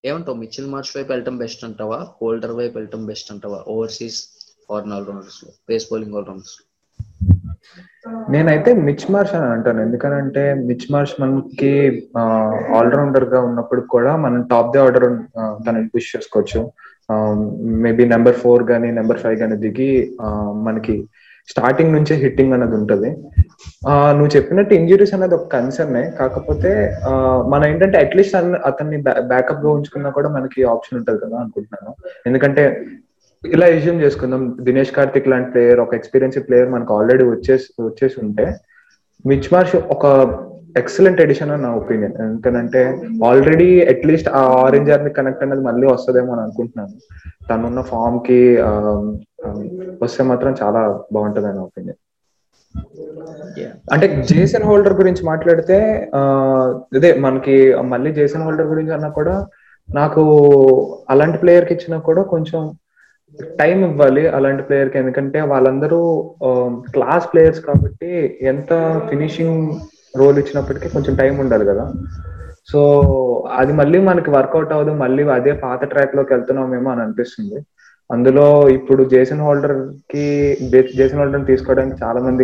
ఏమంటావు? 0.05 0.37
మిచిల్ 0.37 0.67
మార్చ్ 0.67 0.97
వైపు 0.97 1.11
వెళ్ళటం 1.11 1.37
బెస్ట్ 1.37 1.63
అంటావా? 1.63 2.07
హోల్డర్ 2.21 2.51
వైపు 2.51 2.75
వెళ్ళటం 2.77 3.05
బెస్ట్ 3.05 3.31
అంటావా? 3.31 3.63
ఓవర్సీస్ 3.67 4.19
ఫారెన్ 4.69 4.93
ఆల్రౌండర్స్లో? 4.93 5.51
పేస్ 5.69 5.85
బౌలింగ్ 5.91 6.15
ఆల్రౌండర్స్లో? 6.15 6.65
నేనైతే 8.29 8.73
మిచ్ 8.73 9.11
మార్ష్ 9.11 9.33
అని 9.35 9.45
అంటాను. 9.45 9.81
ఎందుకనంటే 9.81 10.53
మిచ్ 10.53 10.91
మార్ష్ 10.91 11.21
మనకి 11.21 11.71
ఆల్రౌండర్గా 12.79 13.41
ఉన్నప్పుడు 13.41 13.81
కూడా 13.81 14.15
మనం 14.15 14.41
టాప్ 14.51 14.71
ది 14.71 14.79
ఆర్డర్ 14.79 15.07
తనని 15.65 15.89
పుష్ 15.89 16.15
చేసుకోవచ్చు. 16.15 16.71
మేబీ 17.83 18.03
నెంబర్ 18.05 18.37
ఫోర్ 18.41 18.63
కానీ 18.63 18.89
నెంబర్ 18.91 19.21
ఫైవ్ 19.23 19.37
కానీ 19.39 19.55
దిగి 19.63 19.89
uh, 20.25 20.51
మనకి 20.67 20.95
స్టార్టింగ్ 21.49 21.93
నుంచే 21.95 22.15
హిట్టింగ్ 22.15 22.53
అనేది 22.53 22.75
ఉంటుంది. 22.79 23.09
Uh, 23.89 24.09
నువ్వు 24.17 24.31
చెప్పినట్టు 24.35 24.73
ఇంజురీస్ 24.73 25.13
అనేది 25.13 25.35
ఒక 25.37 25.47
కన్సర్నే 25.55 26.03
కాకపోతే 26.19 26.71
uh, 27.09 27.37
మన 27.51 27.61
ఏంటంటే 27.65 27.97
అట్లీస్ట్ 27.97 28.37
అతన్ని 28.69 28.97
బ్యాకప్గా 29.33 29.71
ఉంచుకున్నా 29.77 30.11
కూడా 30.17 30.29
మనకి 30.29 30.61
ఆప్షన్ 30.73 30.99
ఉంటుంది 30.99 31.21
కదా 31.25 31.37
అనుకుంటున్నాను. 31.43 31.93
ఎందుకంటే 32.25 32.65
ఇలా 33.43 33.67
ఎజ్యూమ్ 33.67 34.01
చేసుకుందాం. 34.01 34.41
దినేష్ 34.67 34.95
కార్తిక్ 34.97 35.31
లాంటి 35.33 35.49
ప్లేయర్ 35.51 35.81
ఒక 35.85 35.93
ఎక్స్పీరియన్స్ 35.93 36.39
ప్లేయర్ 36.47 36.71
మనకు 36.75 36.93
ఆల్రెడీ 36.99 37.25
వచ్చేసి 37.29 37.67
వచ్చేసి 37.81 38.17
ఉంటే 38.25 38.45
మిచ్ 39.25 39.49
మార్ష్ 39.53 39.75
ఒక 39.95 40.05
ఎక్సలెంట్ 40.75 41.21
ఎడిషన్ 41.23 41.51
అని 41.53 41.63
నా 41.63 41.69
ఒపీనియన్ 41.79 42.15
ఎందుకంటే 42.23 42.81
ఆల్రెడీ 43.27 43.69
అట్లీస్ట్ 43.91 44.29
ఆ 44.39 44.41
ఆరెంజ్ 44.63 44.89
ఆర్మీ 44.95 45.11
కనెక్ట్ 45.17 45.43
అనేది 45.45 45.63
మళ్ళీ 45.69 45.85
వస్తుందేమో 45.87 46.31
అని 46.33 46.43
అనుకుంటున్నాను. 46.45 46.93
తనున్న 47.49 47.81
ఫామ్కి 47.91 48.41
um, 48.67 49.05
um, 49.45 49.61
వస్తే 50.03 50.23
మాత్రం 50.31 50.51
చాలా 50.61 50.81
బాగుంటుంది 51.15 51.49
అని 51.51 51.61
ఒపీనియన్ 51.67 51.99
అంటే 53.93 54.07
జేసన్ 54.31 54.65
హోల్డర్ 54.69 54.95
గురించి 54.99 55.23
మాట్లాడితే 55.29 55.77
ఇదే 56.97 57.09
మనకి 57.25 57.55
మళ్ళీ 57.93 58.09
జేసన్ 58.19 58.43
హోల్డర్ 58.45 58.71
గురించి 58.73 58.93
అన్నా 58.97 59.09
కూడా 59.09 59.35
నాకు 59.89 60.23
అలాంటి 61.09 61.37
ప్లేయర్కి 61.43 61.73
ఇచ్చినా 61.75 61.97
కూడా 62.09 62.21
కొంచెం 62.33 62.61
టైం 63.61 63.77
ఇవ్వాలి 63.89 64.23
అలాంటి 64.37 64.63
ప్లేయర్కి. 64.67 64.97
ఎందుకంటే 64.97 65.39
వాళ్ళందరూ 65.53 65.99
క్లాస్ 66.95 67.25
ప్లేయర్స్ 67.31 67.61
కాబట్టి 67.67 68.11
ఎంత 68.51 68.71
ఫినిషింగ్ 69.09 69.63
రోల్ 70.13 70.37
ఇచ్చినప్పటికీ 70.41 70.87
కొంచెం 70.93 71.15
టైం 71.21 71.33
ఉండాలి 71.43 71.65
కదా. 71.71 71.85
సో 72.71 72.79
అది 73.59 73.73
మళ్ళీ 73.79 73.99
మనకి 74.07 74.29
వర్కౌట్ 74.37 74.73
అవ్వదు. 74.75 74.91
మళ్ళీ 75.03 75.23
అదే 75.39 75.51
పాత 75.65 75.81
ట్రాక్లోకి 75.93 76.33
వెళ్తున్నామేమో 76.33 76.89
అని 76.91 77.03
అనిపిస్తుంది. 77.05 77.59
అందులో 78.09 78.45
ఇప్పుడు 78.75 79.01
జేసన్ 79.11 79.43
హోల్డర్కి 79.45 80.23
జేసన్ 80.99 81.19
హోల్డర్ 81.21 81.43
తీసుకోవడానికి 81.49 81.97
చాలా 82.03 82.19
మంది 82.27 82.43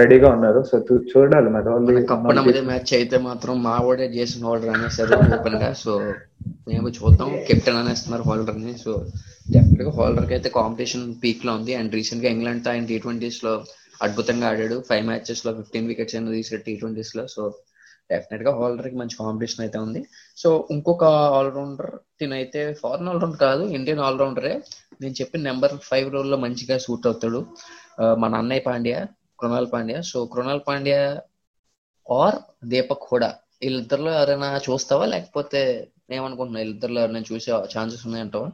రెడీగా 0.00 0.28
ఉన్నారు. 0.36 0.60
సో 0.70 0.78
చూడాలి 1.10 1.48
మరి 1.56 1.68
వాళ్ళు 1.72 2.62
మ్యాచ్ 2.70 2.92
అయితే 2.98 3.18
మాత్రం 3.28 3.56
మా 3.66 3.76
వాడే 3.86 4.06
జేసన్ 4.16 4.46
హోల్డర్ 4.48 4.72
అనేసారు 4.76 5.18
ఓపెన్గా 5.38 5.70
సో 5.84 5.94
మేము 6.70 6.88
చూద్దాం. 6.98 7.30
కెప్టెన్ 7.48 7.80
అనేస్తున్నారు 7.82 8.24
హోల్డర్ని 8.28 8.72
సో 8.84 8.92
డెఫినెట్గా 9.54 9.92
హోల్డర్కి 9.98 10.34
అయితే 10.36 10.48
కాంపిటీషన్ 10.60 11.06
పీక్లో 11.24 11.52
ఉంది. 11.58 11.74
అండ్ 11.80 11.92
రీసెంట్గా 11.98 12.30
ఇంగ్లాండ్తో 12.36 12.70
ఆయన 12.74 12.86
టీ 12.92 12.98
ట్వంటీస్లో 13.04 13.54
అద్భుతంగా 14.02 14.48
ఆడాడు. 14.48 14.84
ఫైవ్ 14.88 15.06
మ్యాచెస్లో 15.06 15.52
ఫిఫ్టీన్ 15.54 15.86
వికెట్స్ 15.86 16.14
అయినా 16.14 16.30
తీసాడు 16.30 16.62
టీ 16.62 16.76
ట్వంటీస్లో. 16.76 17.26
సో 17.26 17.54
డెఫినెట్గా 18.10 18.50
ఆల్రౌండర్కి 18.54 18.96
మంచి 18.96 19.16
కాంపిటీషన్ 19.16 19.60
అయితే 19.60 19.78
ఉంది. 19.78 20.06
సో 20.36 20.68
ఇంకొక 20.70 21.04
ఆల్రౌండర్ 21.04 21.90
తినైతే 22.20 22.74
ఫారెన్ 22.74 23.08
ఆల్రౌండర్ 23.08 23.40
కాదు 23.40 23.62
ఇండియన్ 23.62 24.00
ఆల్రౌండరే 24.00 24.62
నేను 25.02 25.14
చెప్పిన 25.14 25.42
నెంబర్ 25.42 25.72
ఫైవ్ 25.82 26.12
రోల్లో 26.12 26.36
మంచిగా 26.36 26.78
సూట్ 26.78 27.06
అవుతాడు. 27.06 27.46
Uh, 28.00 28.16
మన 28.18 28.34
అన్నయ్య 28.34 28.60
Pandya 28.60 29.06
Krunal 29.40 29.66
Pandya. 29.72 30.00
So 30.00 30.26
Krunal 30.26 30.60
Pandya 30.68 31.20
or 32.10 32.34
Deepak 32.64 33.06
Hooda. 33.12 33.34
వీళ్ళిద్దరిలో 33.62 34.12
ఎవరైనా 34.12 34.60
చూస్తావా? 34.70 35.06
లేకపోతే 35.06 35.88
ఏమనుకుంటున్నా 36.10 36.60
వీళ్ళిద్దరిలో 36.60 37.00
ఎవరైనా 37.00 37.22
చూసే 37.32 37.52
ఛాన్సెస్ 37.52 38.06
ఉన్నాయంటావా? 38.06 38.50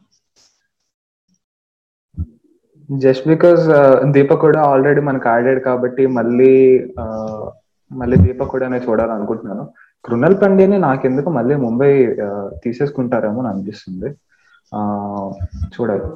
జస్ట్ 2.98 3.28
బికాస్ 3.28 3.62
దీపక్ 4.10 4.40
కూడా 4.40 4.62
ఆల్రెడీ 4.62 5.00
మనకు 5.00 5.28
ఆడాడు 5.28 5.60
కాబట్టి 5.60 6.06
మళ్ళీ 6.06 6.52
uh, 6.78 7.52
మళ్ళీ 7.90 8.16
దీపక్ 8.16 8.48
కూడా 8.48 8.76
చూడాలనుకుంటున్నాను. 8.76 9.72
కృణల్ 10.04 10.42
పండేని 10.42 10.78
నాకెందుకు 10.78 11.30
మళ్ళీ 11.30 11.54
ముంబై 11.54 12.06
uh, 12.06 12.48
తీసేసుకుంటారేమో 12.64 13.40
అని 13.40 13.48
అనిపిస్తుంది. 13.48 14.08
Uh, 14.72 15.28
చూడాలి. 15.76 16.06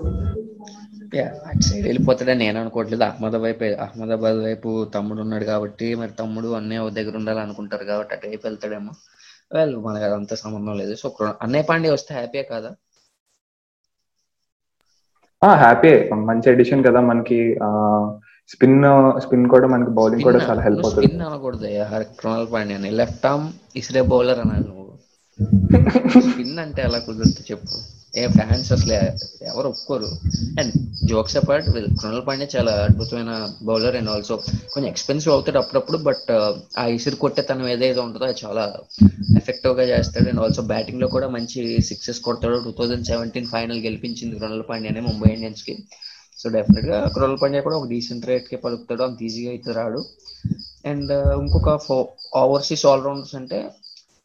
అటు 1.49 1.62
సైడ్ 1.62 1.87
వెళ్ళిపోతాడని 1.87 2.39
నేను 2.39 2.61
అనుకోవట్లేదు. 2.61 3.05
అహ్మదాబాద్ 3.05 3.43
వైపు 3.43 3.65
అహ్మదాబాద్ 3.65 4.37
వైపు 4.37 4.87
తమ్ముడు 4.95 5.21
ఉన్నాడు 5.21 5.45
కాబట్టి 5.45 5.95
మరి 5.95 6.11
తమ్ముడు 6.11 6.49
అన్నయ్య 6.49 6.91
దగ్గర 6.91 7.17
ఉండాలనుకుంటారు 7.17 7.85
కాబట్టి 7.85 8.15
అటు 8.15 8.27
వైపు 8.27 8.47
వెళ్తాడేమో. 8.47 8.93
వెల్ 9.55 9.77
మనకి 9.77 10.05
అదంతా 10.05 10.37
సంబంధం 10.37 10.77
లేదు. 10.77 10.95
సో 10.95 11.17
అన్నయ్య 11.43 11.62
పాండే 11.62 11.91
వస్తే 11.91 12.15
హ్యాపీయే 12.15 12.43
కదా? 12.43 12.75
హ్యాపీ 15.42 16.11
మంచి 16.14 16.51
ఎడిషన్ 16.51 16.85
కదా 16.85 17.01
మనకి 17.01 17.59
స్పిన్ 18.49 18.83
స్పిన్ 19.18 19.49
కూడా 19.49 19.66
మనకి 19.66 19.90
బౌలింగ్ 19.90 20.22
కూడా 20.22 20.38
చాలా 20.38 20.62
హెల్ప్ 20.62 20.85
అవుతుంది. 20.85 21.07
స్పిన్ 21.07 21.22
అనకూడదు 21.22 21.68
కృణాల్ 22.20 22.53
పాండ్యా 22.53 22.79
అని. 22.79 22.90
లెఫ్ట్ 22.90 23.27
ఆర్మ్ 23.27 23.49
ఇసిరే 23.77 24.03
బౌలర్ 24.03 24.38
అన్నాడు 24.38 24.66
నువ్వు. 24.66 24.83
స్పిన్ 26.33 26.59
అంటే 26.59 26.83
ఎలా 26.83 26.99
కుదురుతుంది 26.99 27.46
చెప్పు. 27.51 27.77
ఏ 28.20 28.24
ఫ్యాన్స్ 28.37 28.68
అసలు 28.74 28.94
ఎవరు 29.50 29.66
ఒప్పుకోరు. 29.72 30.09
And 30.61 30.72
jokes 31.11 31.37
apart 31.40 31.66
Krunal 32.00 32.22
Pandey 32.29 32.46
చాలా 32.55 32.72
అద్భుతమైన 32.87 33.33
బౌలర్ 33.68 33.96
అండ్ 33.98 34.11
ఆల్సో 34.14 34.35
కొంచెం 34.72 34.88
ఎక్స్పెన్సివ్ 34.92 35.33
అవుతాడు 35.35 35.59
అప్పుడప్పుడు 35.62 35.98
బట్ 36.09 36.24
uh, 36.37 36.52
ఆ 36.81 36.85
ఇసురు 36.96 37.16
కొట్టేతనం 37.24 37.68
ఏదైతే 37.74 38.00
ఉంటుందో 38.07 38.26
అది 38.31 38.38
చాలా 38.44 38.64
ఎఫెక్టివ్గా 39.40 39.85
చేస్తాడు. 39.92 40.26
అండ్ 40.33 40.42
ఆల్సో 40.44 40.62
బ్యాటింగ్లో 40.72 41.09
కూడా 41.16 41.29
మంచి 41.37 41.61
సిక్సెస్ 41.90 42.20
కొడతాడు. 42.26 42.59
టూ 42.66 42.72
థౌజండ్ 42.81 43.09
సెవెంటీన్ 43.12 43.50
ఫైనల్ 43.55 43.81
గెలిపించింది 43.87 44.37
కృణల్ 44.42 44.66
పాండ్యానే 44.70 45.02
ముంబై 45.11 45.31
ఇండియన్స్కి 45.37 45.74
సో 46.38 46.48
డెఫినెట్గా 46.57 46.98
కృణల్ 47.14 47.38
పాండ్యా 47.42 47.62
కూడా 47.66 47.76
ఒక 47.81 47.88
డీసెంట్ 47.94 48.29
రేట్కి 48.31 48.57
పలుకుతాడు. 48.64 49.02
అంత 49.09 49.22
ఈజీగా 49.29 49.50
అయితే 49.57 49.72
రాడు. 49.81 50.00
అండ్ 50.92 51.12
uh, 51.18 51.35
ఇంకొక 51.42 51.70
ఫో 51.88 51.96
ఓవర్సీస్ 52.44 52.87
ఆల్రౌండర్స్ 52.92 53.37
అంటే 53.40 53.61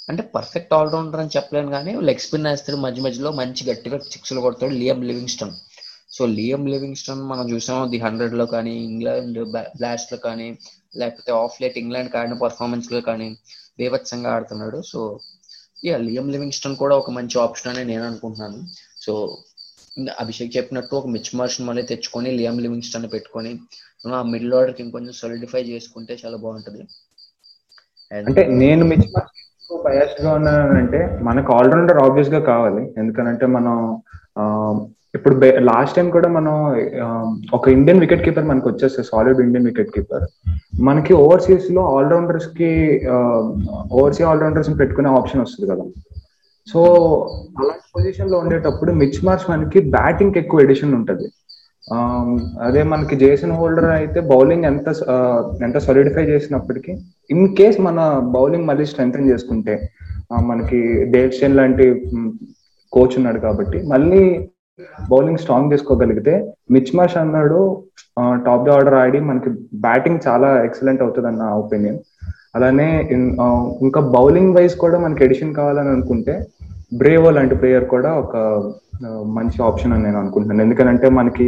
అంటే 0.10 0.22
పర్ఫెక్ట్ 0.36 0.74
ఆల్రౌండర్ 0.78 1.22
అని 1.24 1.34
చెప్పలేను 1.36 1.70
కానీ 1.76 1.92
లెగ్ 2.08 2.24
స్పిన్ 2.26 2.48
వేస్తాడు 2.50 2.78
మధ్య 2.86 3.02
మధ్యలో 3.06 3.32
మంచి 3.42 3.68
గట్టిగా 3.70 3.98
సిక్స్లు 4.14 4.44
కొడతాడు 4.46 4.74
Liam 4.82 5.02
Livingstone 5.10 5.54
so 6.16 6.22
Liam 6.38 6.64
Livingstone 6.74 7.22
మనం 7.32 7.46
చూసాము 7.52 7.84
ది 7.92 8.00
హండ్రెడ్లో 8.06 8.46
కానీ 8.54 8.74
ఇంగ్లాండ్ 8.90 9.38
బ్లాస్ట్లో 9.78 10.18
కానీ 10.28 10.48
లేకపోతే 11.02 11.32
ఆఫ్ 11.44 11.60
లేట్ 11.62 11.78
ఇంగ్లాండ్ 11.84 12.16
ఆడిన 12.22 12.38
పర్ఫార్మెన్స్లో 12.46 13.00
కానీ 13.10 13.28
బీభత్సంగా 13.80 14.32
ఆడుతున్నాడు. 14.36 14.80
సో 14.92 15.00
యా 15.88 15.98
లియం 16.08 16.28
లివింగ్స్టన్ 16.34 16.76
కూడా 16.82 16.96
ఒక 17.02 17.12
మంచి 17.18 17.36
ఆప్షన్ 17.46 17.72
అని 17.74 17.84
నేను 17.92 18.04
అనుకుంటున్నాను. 18.10 18.60
సో 19.06 19.14
అభిషేక్ 20.24 20.52
చెప్పినట్టు 20.58 20.94
ఒక 21.00 21.08
మిచ్ 21.16 21.32
మార్షన్ 21.40 21.68
మళ్ళీ 21.70 21.84
తెచ్చుకొని 21.92 22.30
లియం 22.40 22.58
లివింగ్స్టన్ 22.66 23.08
పెట్టుకొని 23.14 23.52
ఆ 24.20 24.22
మిడిల్ 24.34 24.56
ఆర్డర్కి 24.60 24.82
ఇంకొంచెం 24.86 25.16
సొలిడిఫై 25.22 25.62
చేసుకుంటే 25.72 26.14
చాలా 26.24 26.38
బాగుంటుంది. 26.44 26.84
అంటే 28.12 28.44
నేను 28.62 28.84
మిచ్ 28.92 29.08
మార్షన్ 29.16 29.41
బయాస్గా 29.86 30.30
ఉన్నానంటే 30.38 31.00
మనకు 31.28 31.50
ఆల్రౌండర్ 31.54 32.02
ఆబ్వియస్గా 32.06 32.40
కావాలి. 32.52 32.84
ఎందుకనంటే 32.98 33.46
మనం 33.56 33.76
ఇప్పుడు 35.16 35.36
లాస్ట్ 35.70 35.96
టైం 35.96 36.10
కూడా 36.10 36.28
మనం 36.36 36.54
ఒక 37.54 37.66
ఇండియన్ 37.70 38.00
వికెట్ 38.00 38.24
కీపర్ 38.26 38.46
మనకు 38.52 38.68
వచ్చేస్తే 38.70 39.02
సాలిడ్ 39.04 39.42
ఇండియన్ 39.46 39.68
వికెట్ 39.70 39.92
కీపర్ 39.96 40.26
మనకి 40.90 41.14
ఓవర్సీస్లో 41.14 41.82
ఆల్రౌండర్స్కి 41.98 42.70
ఓవర్సీ 43.98 44.24
ఆల్రౌండర్స్ 44.32 44.72
పెట్టుకునే 44.82 45.10
ఆప్షన్ 45.20 45.42
వస్తుంది 45.42 45.68
కదా. 45.72 45.86
సో 46.68 46.80
అలాంటి 47.60 47.86
పొజిషన్లో 47.96 48.38
ఉండేటప్పుడు 48.40 48.92
మిచ్ 49.02 49.20
మార్చ్ 49.26 49.46
మనకి 49.52 49.80
బ్యాటింగ్ 49.98 50.40
ఎక్కువ 50.44 50.66
ఎడిషన్ 50.66 50.96
ఉంటది. 51.00 51.28
అదే 52.66 52.82
మనకి 52.84 53.16
జేసన్ 53.16 53.52
హోల్డర్ 53.52 53.90
అయితే 53.92 54.20
బౌలింగ్ 54.20 54.66
ఎంత 54.66 54.90
ఎంత 55.64 55.78
సాలిడిఫై 55.78 56.24
చేసినప్పటికీ 56.24 56.92
ఇన్ 57.30 57.56
కేస్ 57.56 57.80
మన 57.82 58.00
బౌలింగ్ 58.36 58.68
మళ్ళీ 58.68 58.86
స్ట్రెంగ్ 58.86 59.30
చేసుకుంటే 59.30 59.76
మనకి 60.42 60.80
డేవ్ 61.06 61.56
లాంటి 61.56 61.86
కోచ్ 62.94 63.18
ఉన్నాడు 63.18 63.40
కాబట్టి 63.40 63.80
మళ్ళీ 63.94 64.22
బౌలింగ్ 65.10 65.38
స్ట్రాంగ్ 65.38 65.72
చేసుకోగలిగితే 65.74 66.34
మిచ్ 66.72 66.96
మార్ష్ 66.96 67.18
అన్నాడు 67.18 67.60
టాప్ 68.46 68.64
ది 68.64 68.72
ఆర్డర్ 68.72 68.94
ఆడి 68.94 69.20
మనకి 69.20 69.50
బ్యాటింగ్ 69.86 70.24
చాలా 70.28 70.50
ఎక్సలెంట్ 70.64 71.02
అవుతుంది 71.02 71.28
అన్న 71.28 71.44
ఒపీనియన్ 71.44 72.00
అలానే 72.56 72.88
ఇంకా 73.82 74.00
బౌలింగ్ 74.16 74.56
వైజ్ 74.56 74.76
కూడా 74.76 74.98
మనకి 75.00 75.24
ఎడిషన్ 75.24 75.54
కావాలని 75.54 75.90
అనుకుంటే 75.90 76.34
బ్రేవో 76.94 77.30
లాంటి 77.32 77.56
ప్లేయర్ 77.56 77.86
కూడా 77.86 78.10
ఒక 78.14 78.38
మంచి 79.38 79.58
ఆప్షన్ 79.62 79.94
అని 79.94 80.04
నేను 80.04 80.18
అనుకుంటున్నాను. 80.20 80.62
ఎందుకంటే 80.62 81.10
మనకి 81.10 81.46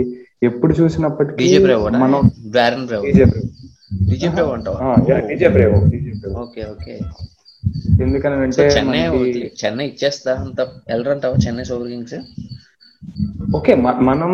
ఎప్పుడు 0.49 0.73
చూసినప్పటికీ 0.79 1.47
మనం 2.03 2.21
ఎందుకనంటే 8.03 8.63
చెన్నై 9.61 9.85
ఇచ్చేస్తా 9.91 10.31
అంత 10.43 10.59
వెళ్ళరంటావా 10.89 11.37
చెన్నై 11.45 11.65
సూపర్ 11.69 11.91
కింగ్స్? 11.93 12.17
ఓకే 13.57 13.73
మనం 14.09 14.31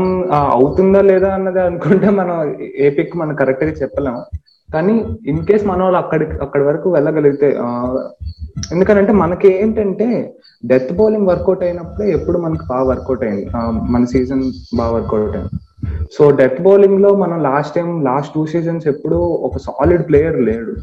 అవుతుందా 0.55 1.01
లేదా 1.09 1.29
అన్నది 1.37 1.61
అనుకుంటే 1.67 2.09
మనం 2.19 2.35
ఏ 2.83 2.89
పిక్ 2.97 3.15
మనం 3.21 3.33
కరెక్ట్గా 3.41 3.73
చెప్పలేము. 3.81 4.21
కానీ 4.69 4.95
ఇన్ 5.31 5.43
కేస్ 5.47 5.63
మన 5.69 5.79
వాళ్ళు 5.85 5.99
అక్కడి 6.01 6.25
అక్కడి 6.45 6.63
వరకు 6.63 6.87
వెళ్ళగలిగితే 6.95 7.47
ఎందుకనంటే 8.73 9.13
మనకి 9.23 9.47
ఏంటంటే 9.61 10.07
డెత్ 10.63 10.91
బౌలింగ్ 10.93 11.29
వర్కౌట్ 11.31 11.63
అయినప్పుడే 11.63 12.07
ఎప్పుడు 12.17 12.37
మనకి 12.45 12.65
బాగా 12.71 12.85
వర్కౌట్ 12.91 13.23
అయింది. 13.27 13.45
మన 13.93 14.03
సీజన్ 14.13 14.43
బాగా 14.79 14.91
వర్కౌట్ 14.97 15.37
అయింది. 15.37 15.51
సో 16.11 16.31
డెత్ 16.31 16.61
బౌలింగ్లో 16.61 17.15
మనం 17.15 17.43
last 17.43 17.75
time 17.75 18.03
last 18.03 18.33
two 18.33 18.45
seasons 18.45 18.87
ఎప్పుడు 18.87 19.15
ఒక 19.15 19.57
సాలిడ్ 19.57 20.07
ప్లేయర్ 20.07 20.39
లేడు. 20.39 20.75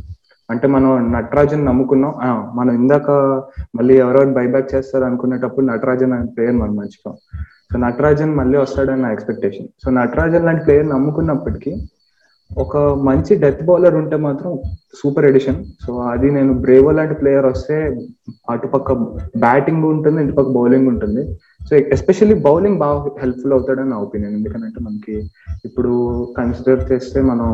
అంటే 0.51 0.67
మనం 0.69 1.13
నటరాజన్ 1.13 1.67
నమ్ముకున్నాం. 1.67 2.15
మనం 2.57 2.75
ఇందాక 2.75 3.11
మళ్ళీ 3.77 3.99
ఎవరెవరు 3.99 4.29
బైబ్యాక్ 4.29 4.75
చేస్తారు 4.75 5.05
అనుకునేటప్పుడు 5.05 5.67
నటరాజన్ 5.67 6.13
అనే 6.13 6.27
ప్లేయర్ 6.37 6.57
మనం 6.57 6.77
మర్చిపోం. 6.77 7.15
సో 7.73 7.79
నటరాజన్ 7.79 8.35
మళ్ళీ 8.35 8.59
వస్తాడని 8.59 9.03
నా 9.03 9.13
ఎక్స్పెక్టేషన్ 9.13 9.67
సో 9.85 9.91
నటరాజన్ 9.91 10.45
లాంటి 10.45 10.65
ప్లేయర్ 10.65 10.89
నమ్ముకున్నప్పటికీ 10.89 11.73
ఒక 12.51 12.77
మంచి 13.09 13.33
డెత్ 13.43 13.63
బౌలర్ 13.69 13.97
ఉంటే 14.01 14.17
మాత్రం 14.27 14.51
సూపర్ 14.99 15.27
ఎడిషన్ 15.31 15.59
సో 15.85 15.93
అది 16.13 16.29
నేను 16.37 16.53
బ్రేవో 16.65 16.91
లాంటి 16.99 17.15
ప్లేయర్ 17.21 17.47
వస్తే 17.47 17.77
అటుపక్క 18.53 18.93
బ్యాటింగ్ 19.45 19.85
ఉంటుంది 19.95 20.23
ఇటుపక్క 20.25 20.51
బౌలింగ్ 20.59 20.89
ఉంటుంది. 20.93 21.23
సో 21.69 21.73
ఎస్పెషల్లీ 21.97 22.37
బౌలింగ్ 22.47 22.79
బాగా 22.85 23.11
హెల్ప్ఫుల్ 23.23 23.55
అవుతాడని 23.57 23.91
నా 23.93 23.99
ఒపీనియన్ 24.07 24.37
ఎందుకంటే 24.39 24.81
మనకి 24.87 25.15
ఇప్పుడు 25.69 25.93
కన్సిడర్ 26.39 26.83
చేస్తే 26.93 27.21
మనం 27.31 27.49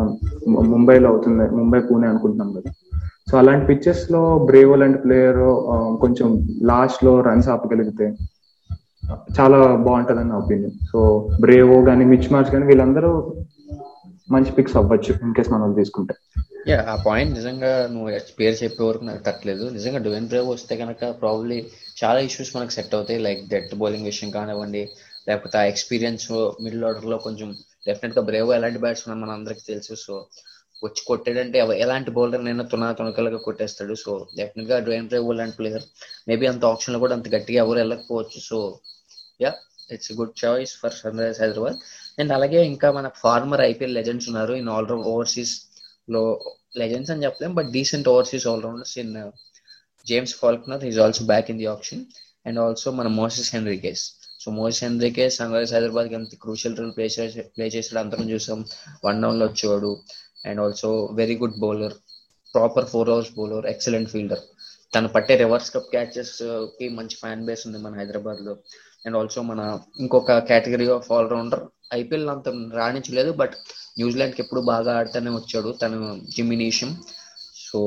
ముంబైలో 0.72 1.08
అవుతుంది. 1.12 1.46
ముంబై 1.60 1.80
పూణే 1.88 2.08
అనుకుంటున్నాం 2.12 2.50
కదా. 2.56 2.70
సో 3.30 3.34
అలాంటి 3.40 3.64
పిచ్చెస్లో 3.70 4.22
బ్రేవో 4.48 4.74
లాంటి 4.82 4.98
ప్లేయర్ 5.04 5.42
కొంచెం 6.02 6.28
లాస్ట్లో 6.70 7.14
రన్స్ 7.28 7.48
ఆపగలిగితే 7.54 8.06
చాలా 9.36 9.58
బాగుంటదని 9.86 10.30
నా 10.32 10.36
ఒపీనియన్ 10.42 10.76
సో 10.90 10.98
బ్రేవో 11.44 11.76
కానీ 11.88 12.04
మిచ్ 12.12 12.28
మార్చ్ 12.32 12.50
కానీ 12.54 12.66
వీళ్ళందరూ 12.70 13.10
మంచి 14.28 14.50
పిక్స్ 14.52 14.76
అవ్వచ్చు 14.76 15.12
ఇన్ 15.24 15.34
కేస్ 15.34 15.50
మనం 15.50 15.72
తీసుకుంటే. 15.78 16.14
యా 16.68 16.78
ఆ 16.92 16.96
పాయింట్ 17.06 17.32
నిజంగా 17.34 17.70
నువ్వు 17.92 18.10
పేరు 18.40 18.56
చెప్పే 18.64 18.82
వరకు 18.84 19.04
నాకు 19.04 19.22
తట్టలేదు. 19.28 19.64
నిజంగా 19.68 19.98
డువెన్ 19.98 20.28
బ్రేవ్ 20.28 20.48
వస్తే 20.48 20.76
కనుక 20.76 21.20
ప్రాబ్లీ 21.22 21.58
చాలా 22.02 22.20
ఇష్యూస్ 22.20 22.56
మనకు 22.56 22.72
సెట్ 22.72 22.94
అవుతాయి 22.94 23.18
లైక్ 23.18 23.42
డెత్ 23.48 23.74
బౌలింగ్ 23.74 24.04
విషయం 24.04 24.30
కానివ్వండి 24.30 24.82
లేకపోతే 25.28 25.58
ఆ 25.58 25.64
ఎక్స్పీరియన్స్ 25.72 26.26
మిడిల్ 26.64 26.84
ఆర్డర్లో 26.84 27.16
కొంచెం 27.18 27.50
డెఫినెట్గా 27.86 28.22
బ్రేవ్ 28.22 28.50
ఎలాంటి 28.52 28.78
బ్యాట్స్మెన్ 28.78 29.20
మన 29.20 29.30
అందరికి 29.30 29.62
తెలుసు. 29.66 29.94
సో 29.94 30.14
వచ్చి 30.84 31.02
కొట్టాడంటే 31.06 31.58
ఎలాంటి 31.84 32.10
బౌలర్ 32.10 32.44
నైనా 32.44 32.64
తునా 32.64 32.92
తునకలుగా 32.92 33.36
కొట్టేస్తాడు. 33.36 33.94
సో 33.94 34.26
డెఫినెట్గా 34.38 34.78
డ్రైన్ 34.78 35.08
డ్రైవ్ 35.08 35.34
లాంటి 35.40 35.56
ప్లేయర్ 35.56 35.84
మేబీ 36.28 36.46
అంత 36.46 36.64
ఆప్షన్లో 36.64 36.98
కూడా 36.98 37.14
అంత 37.14 37.28
గట్టిగా 37.34 37.58
ఎవరు 37.64 37.78
వెళ్ళకపోవచ్చు. 37.78 38.40
So 38.40 38.78
yeah 39.42 39.52
it's 39.94 40.12
good 40.20 40.34
choice 40.44 40.72
for 40.80 40.96
Sunrisers 41.22 41.40
Hyderabad 41.40 41.78
and 42.20 42.32
అలాగే 42.32 42.60
ఇంకా 42.72 42.90
మన 42.98 43.08
ఫార్మర్ 43.22 43.62
ఐపీఎల్ 43.70 43.94
లెజెండ్స్ 43.98 44.28
ఉన్నారు. 44.30 44.54
ఇన్ 44.62 44.70
ఆల్ 44.74 44.90
ఓవర్సీస్లో 45.12 46.22
లెజెండ్స్ 46.82 47.10
అని 47.10 47.24
చెప్పలేం 47.24 47.54
but 47.54 47.70
decent 47.76 48.08
overseas 48.14 48.46
allrounders 48.46 48.96
in 48.98 49.14
James 50.06 50.34
Faulkner 50.34 50.84
is 50.84 50.98
also 50.98 51.24
back 51.24 51.50
in 51.50 51.58
the 51.58 51.66
option 51.66 52.02
and 52.46 52.58
also 52.58 52.90
మన 52.90 53.08
Moses 53.20 53.50
Henriques 53.54 54.04
so 54.42 54.50
Moses 54.50 54.84
Henriques 54.84 55.36
Sunrisers 55.52 55.74
హైదరాబాద్కి 55.74 56.14
ఎంత 56.14 56.36
క్రూషియల్ 56.42 56.76
రోల్ 56.76 56.92
ప్లే 56.96 57.04
చేసి 57.04 57.42
ప్లే 57.56 57.66
చేసాడు 57.66 58.00
అందరం 58.04 58.30
చూసాం. 58.30 58.60
వన్ 59.04 59.22
డౌన్లో 59.22 59.46
వచ్చేవాడు. 59.46 59.90
And 60.46 60.60
also 60.60 60.88
very 61.12 61.36
good 61.42 61.58
bowler 61.60 61.94
proper 62.54 62.86
four 62.86 63.10
overs 63.10 63.30
bowler 63.36 63.66
excellent 63.66 64.10
fielder 64.10 64.42
తను 64.94 65.08
పట్టే 65.08 65.36
రివర్స్ 65.36 65.70
కప్ 65.74 65.90
క్యాచెస్కి 65.90 66.88
మంచి 66.88 67.16
ఫ్యాన్ 67.20 67.44
బేస్ 67.46 67.66
ఉంది 67.66 67.78
మన 67.78 67.94
హైదరాబాద్లో. 67.98 68.54
అండ్ 69.06 69.16
ఆల్సో 69.16 69.42
మన 69.42 69.60
ఇంకొక 70.00 70.38
category 70.50 70.86
of 70.96 71.08
all 71.12 71.30
rounder 71.30 71.62
IPL 71.94 72.28
అంత 72.34 72.48
రాణించలేదు 72.74 73.32
బట్ 73.32 73.54
న్యూజిలాండ్కి 73.98 74.42
ఎప్పుడు 74.42 74.60
బాగా 74.60 74.90
ఆడుతూనే 74.98 75.30
వచ్చాడు 75.30 75.70
తను 75.82 75.98
జిమినీషియం 76.36 76.92
సో 77.66 77.80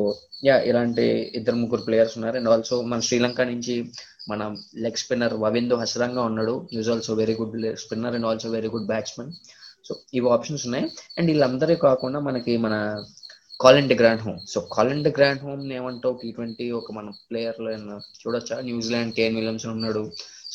యా 0.45 0.55
ఇలాంటి 0.69 1.05
ఇద్దరు 1.35 1.55
ముగ్గురు 1.55 1.81
ప్లేయర్స్ 1.81 2.15
ఉన్నారు. 2.17 2.37
అండ్ 2.37 2.49
ఆల్సో 2.49 2.75
మన 2.91 2.99
శ్రీలంక 2.99 3.41
నుంచి 3.41 3.75
మన 4.29 4.41
లెగ్ 4.83 5.01
స్పిన్నర్ 5.03 5.33
వవిందో 5.33 5.75
హసరంగా 5.75 6.21
ఉన్నాడు. 6.21 6.67
Is 6.73 6.89
also 6.89 7.13
very 7.13 7.35
good 7.41 7.55
spinner 7.83 8.15
and 8.15 8.25
also 8.25 8.49
very 8.49 8.69
good 8.75 8.87
batsmen 8.87 9.31
so 9.87 9.95
ఇవి 10.13 10.29
ఆప్షన్స్ 10.29 10.65
ఉన్నాయి. 10.65 10.85
అండ్ 11.17 11.27
వీళ్ళందరూ 11.31 11.75
కాకుండా 11.87 12.19
మనకి 12.19 12.57
మన 12.57 12.75
Colin 13.61 13.89
de 13.89 13.95
Grandhomme 14.21 14.39
so 14.53 14.59
Colin 14.75 15.03
de 15.03 15.11
Grandhomme 15.43 15.61
ఏమంటావు? 15.79 16.15
టీ 16.23 16.31
ట్వంటీ 16.31 16.71
ఒక 16.71 16.91
మన 16.91 17.11
ప్లేయర్ 17.29 17.61
చూడొచ్చా? 18.21 18.61
న్యూజిలాండ్ 18.61 19.13
కేన్ 19.13 19.35
విలియమ్సన్ 19.35 19.71
ఉన్నాడు. 19.71 20.03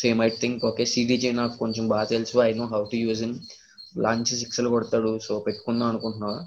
So 0.01 0.09
I 0.09 0.15
might 0.15 0.39
think 0.41 0.65
okay 0.65 0.85
CDG 0.93 1.33
నాకు 1.39 1.57
కొంచెం 1.59 1.85
బాగా 1.89 2.07
తెలుసు 2.13 2.37
I 2.43 2.53
know 2.55 2.67
how 2.67 2.83
to 2.93 2.99
use 2.99 3.23
in 3.23 3.37
లాంచి 3.99 4.35
సిక్స్లు 4.41 4.69
కొడతాడు 4.71 5.13
సో 5.27 5.35
పెట్టుకుందాం 5.47 5.89
అనుకుంటున్నావా? 5.89 6.41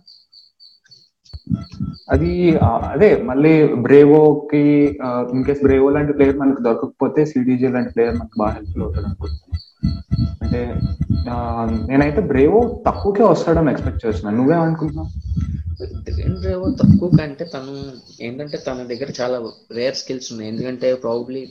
అది 2.14 2.32
అదే 2.92 3.10
మళ్ళీ 3.30 3.52
బ్రేవోకి 3.86 4.64
ఇన్ 5.34 5.46
కేస్ 5.46 5.64
బ్రేవో 5.64 5.90
లాంటి 5.90 6.14
ప్లేయర్ 6.14 6.38
మనకు 6.38 6.62
దొరకకపోతే 6.62 7.22
సిడిజే 7.26 7.70
లాంటి 7.70 7.92
ప్లేయర్ 7.96 8.16
మనకు 8.16 8.38
బాగా 8.42 8.54
హెల్ప్ఫుల్ 8.58 8.84
అవుతాడు 8.86 9.06
అనుకుంటున్నాను. 9.06 9.62
అంటే 10.44 10.60
నేనైతే 11.90 12.22
బ్రేవో 12.32 12.60
తక్కువకే 12.88 13.24
వస్తాడని 13.24 13.72
ఎక్స్పెక్ట్ 13.72 14.04
చేస్తున్నాను 14.06 14.38
నువ్వేమనుకుంటున్నావు 14.38 15.10
డ్రైవో 16.42 16.68
తక్కువ 16.82 17.08
కంటే 17.20 17.46
తను 17.54 17.74
ఏంటంటే 18.26 18.58
తన 18.68 18.84
దగ్గర 18.92 19.10
చాలా 19.20 19.38
రేర్ 19.78 19.98
స్కిల్స్ 20.02 20.28
ఉన్నాయి. 20.34 20.50
ఎందుకంటే 20.52 20.88
ప్రాబబ్లీ 21.04 21.42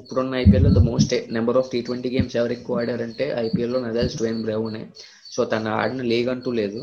ఇప్పుడున్న 0.00 0.34
IPL 0.34 0.68
the 0.74 0.82
most 0.90 1.14
number 1.32 1.58
of 1.60 1.70
T 1.72 1.80
twenty 1.80 2.10
games 2.14 2.36
ఎవరు 2.36 2.52
ఎక్కువ 2.52 2.80
ఆడారంటే 2.80 3.24
ఐపీఎల్లో 3.46 3.80
నదల్స్ 3.86 4.16
ట్వెన్ 4.16 4.40
బ్రేవోనే 4.44 4.82
సో 5.34 5.44
తను 5.44 5.70
ఆడిన 5.80 6.02
లీగ్ 6.12 6.30
అంటూ 6.34 6.52
లేదు. 6.52 6.80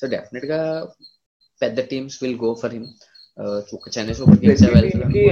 సో 0.00 0.06
డెఫినెట్గా 0.06 0.60
పెద్ద 1.62 1.80
teams 1.92 2.18
will 2.22 2.38
go 2.44 2.50
for 2.62 2.74
him 2.76 2.88
Chennai 3.96 4.14
Super 4.20 4.38
Kings 4.38 4.64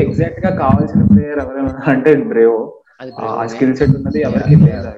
ఎగ్జాక్ట్గా 0.04 0.50
కావాల్సిన 0.62 1.02
ప్లేయర్ 1.12 1.40
ఎవరైనా 1.44 1.72
అంటే 1.94 2.12
బ్రేవో 2.32 2.60
ఆ 3.00 3.04
నే. 3.04 3.48
స్కిల్ 3.48 3.76
సెట్ 3.76 3.96
ఉన్నది 3.96 4.20
ఎవరికి 4.20 4.56
లేదు? 4.56 4.90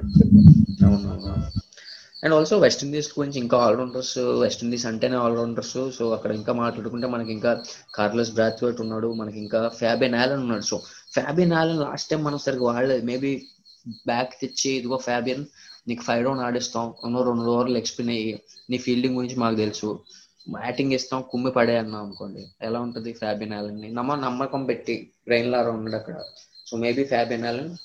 అండ్ 2.25 2.35
ఆల్సో 2.35 2.59
వెస్ట్ 2.59 2.85
ఇండీస్ 2.85 3.19
గురించి 3.19 3.41
ఇంకా 3.41 3.57
ఆల్రౌండర్స్ 3.59 4.19
వెస్ట్ 4.19 4.65
ఇండీస్ 4.65 4.87
అంటేనే 4.87 5.17
ఆల్రౌండర్స్ 5.17 5.91
సో 5.99 6.13
అక్కడ 6.13 6.31
ఇంకా 6.33 6.53
మాట్లాడుకుంటే 6.53 7.07
మనకి 7.07 7.33
ఇంకా 7.33 7.63
కార్లస్ 7.95 8.33
బ్రాత్వేట్ 8.33 8.81
ఉన్నాడు 8.81 9.13
మనకి 9.13 9.39
ఇంకా 9.39 9.69
ఫ్యాబియన్ 9.69 10.15
ఆలన్ 10.15 10.41
ఉన్నాడు. 10.41 10.61
So 10.61 10.81
Fabian 11.13 11.53
Allen 11.53 11.79
last 11.79 12.11
time 12.11 12.25
మనం 12.25 12.39
సరిగ్గా 12.39 12.65
వాడలేదు. 12.65 13.07
మేబీ 13.07 13.47
బ్యాక్ 13.89 14.41
తెచ్చి 14.41 14.71
ఇదిగో 14.71 14.97
ఫ్యాబియన్ 14.97 15.45
నీకు 15.89 16.03
ఫైవ్ 16.03 16.25
డౌన్ 16.25 16.41
ఆడిస్తాం. 16.41 16.95
ఉన్నో 17.05 17.23
రెండు 17.23 17.43
ఓవర్లు 17.43 17.79
ఎక్స్ప్లెయిన్ 17.79 18.19
అయ్యి 18.19 18.41
నీ 18.71 18.79
ఫీల్డింగ్ 18.79 19.17
గురించి 19.17 19.37
మాకు 19.37 19.57
తెలుసు. 19.57 20.01
బ్యాటింగ్ 20.51 20.93
ఇస్తాం 20.93 21.25
కుమ్మి 21.31 21.51
పడే 21.51 21.79
అన్నాం 21.79 22.05
అనుకోండి. 22.05 22.47
ఎలా 22.63 22.81
ఉంటుంది 22.81 23.13
ఫ్యాబియన్ 23.13 23.55
ఆలన్ని? 23.55 23.91
నమ్మ 23.93 24.15
నమ్మకం 24.15 24.65
పెట్టి 24.65 25.11
బ్రెయిన్ 25.27 25.53
లాగా 25.53 25.71
ఉన్నాడు 25.71 25.97
అక్కడ. 25.97 26.15
సో 26.67 26.77
మేబీ 26.77 27.05
ఫ్యాబియన్ 27.05 27.47
ఆలన్ 27.47 27.77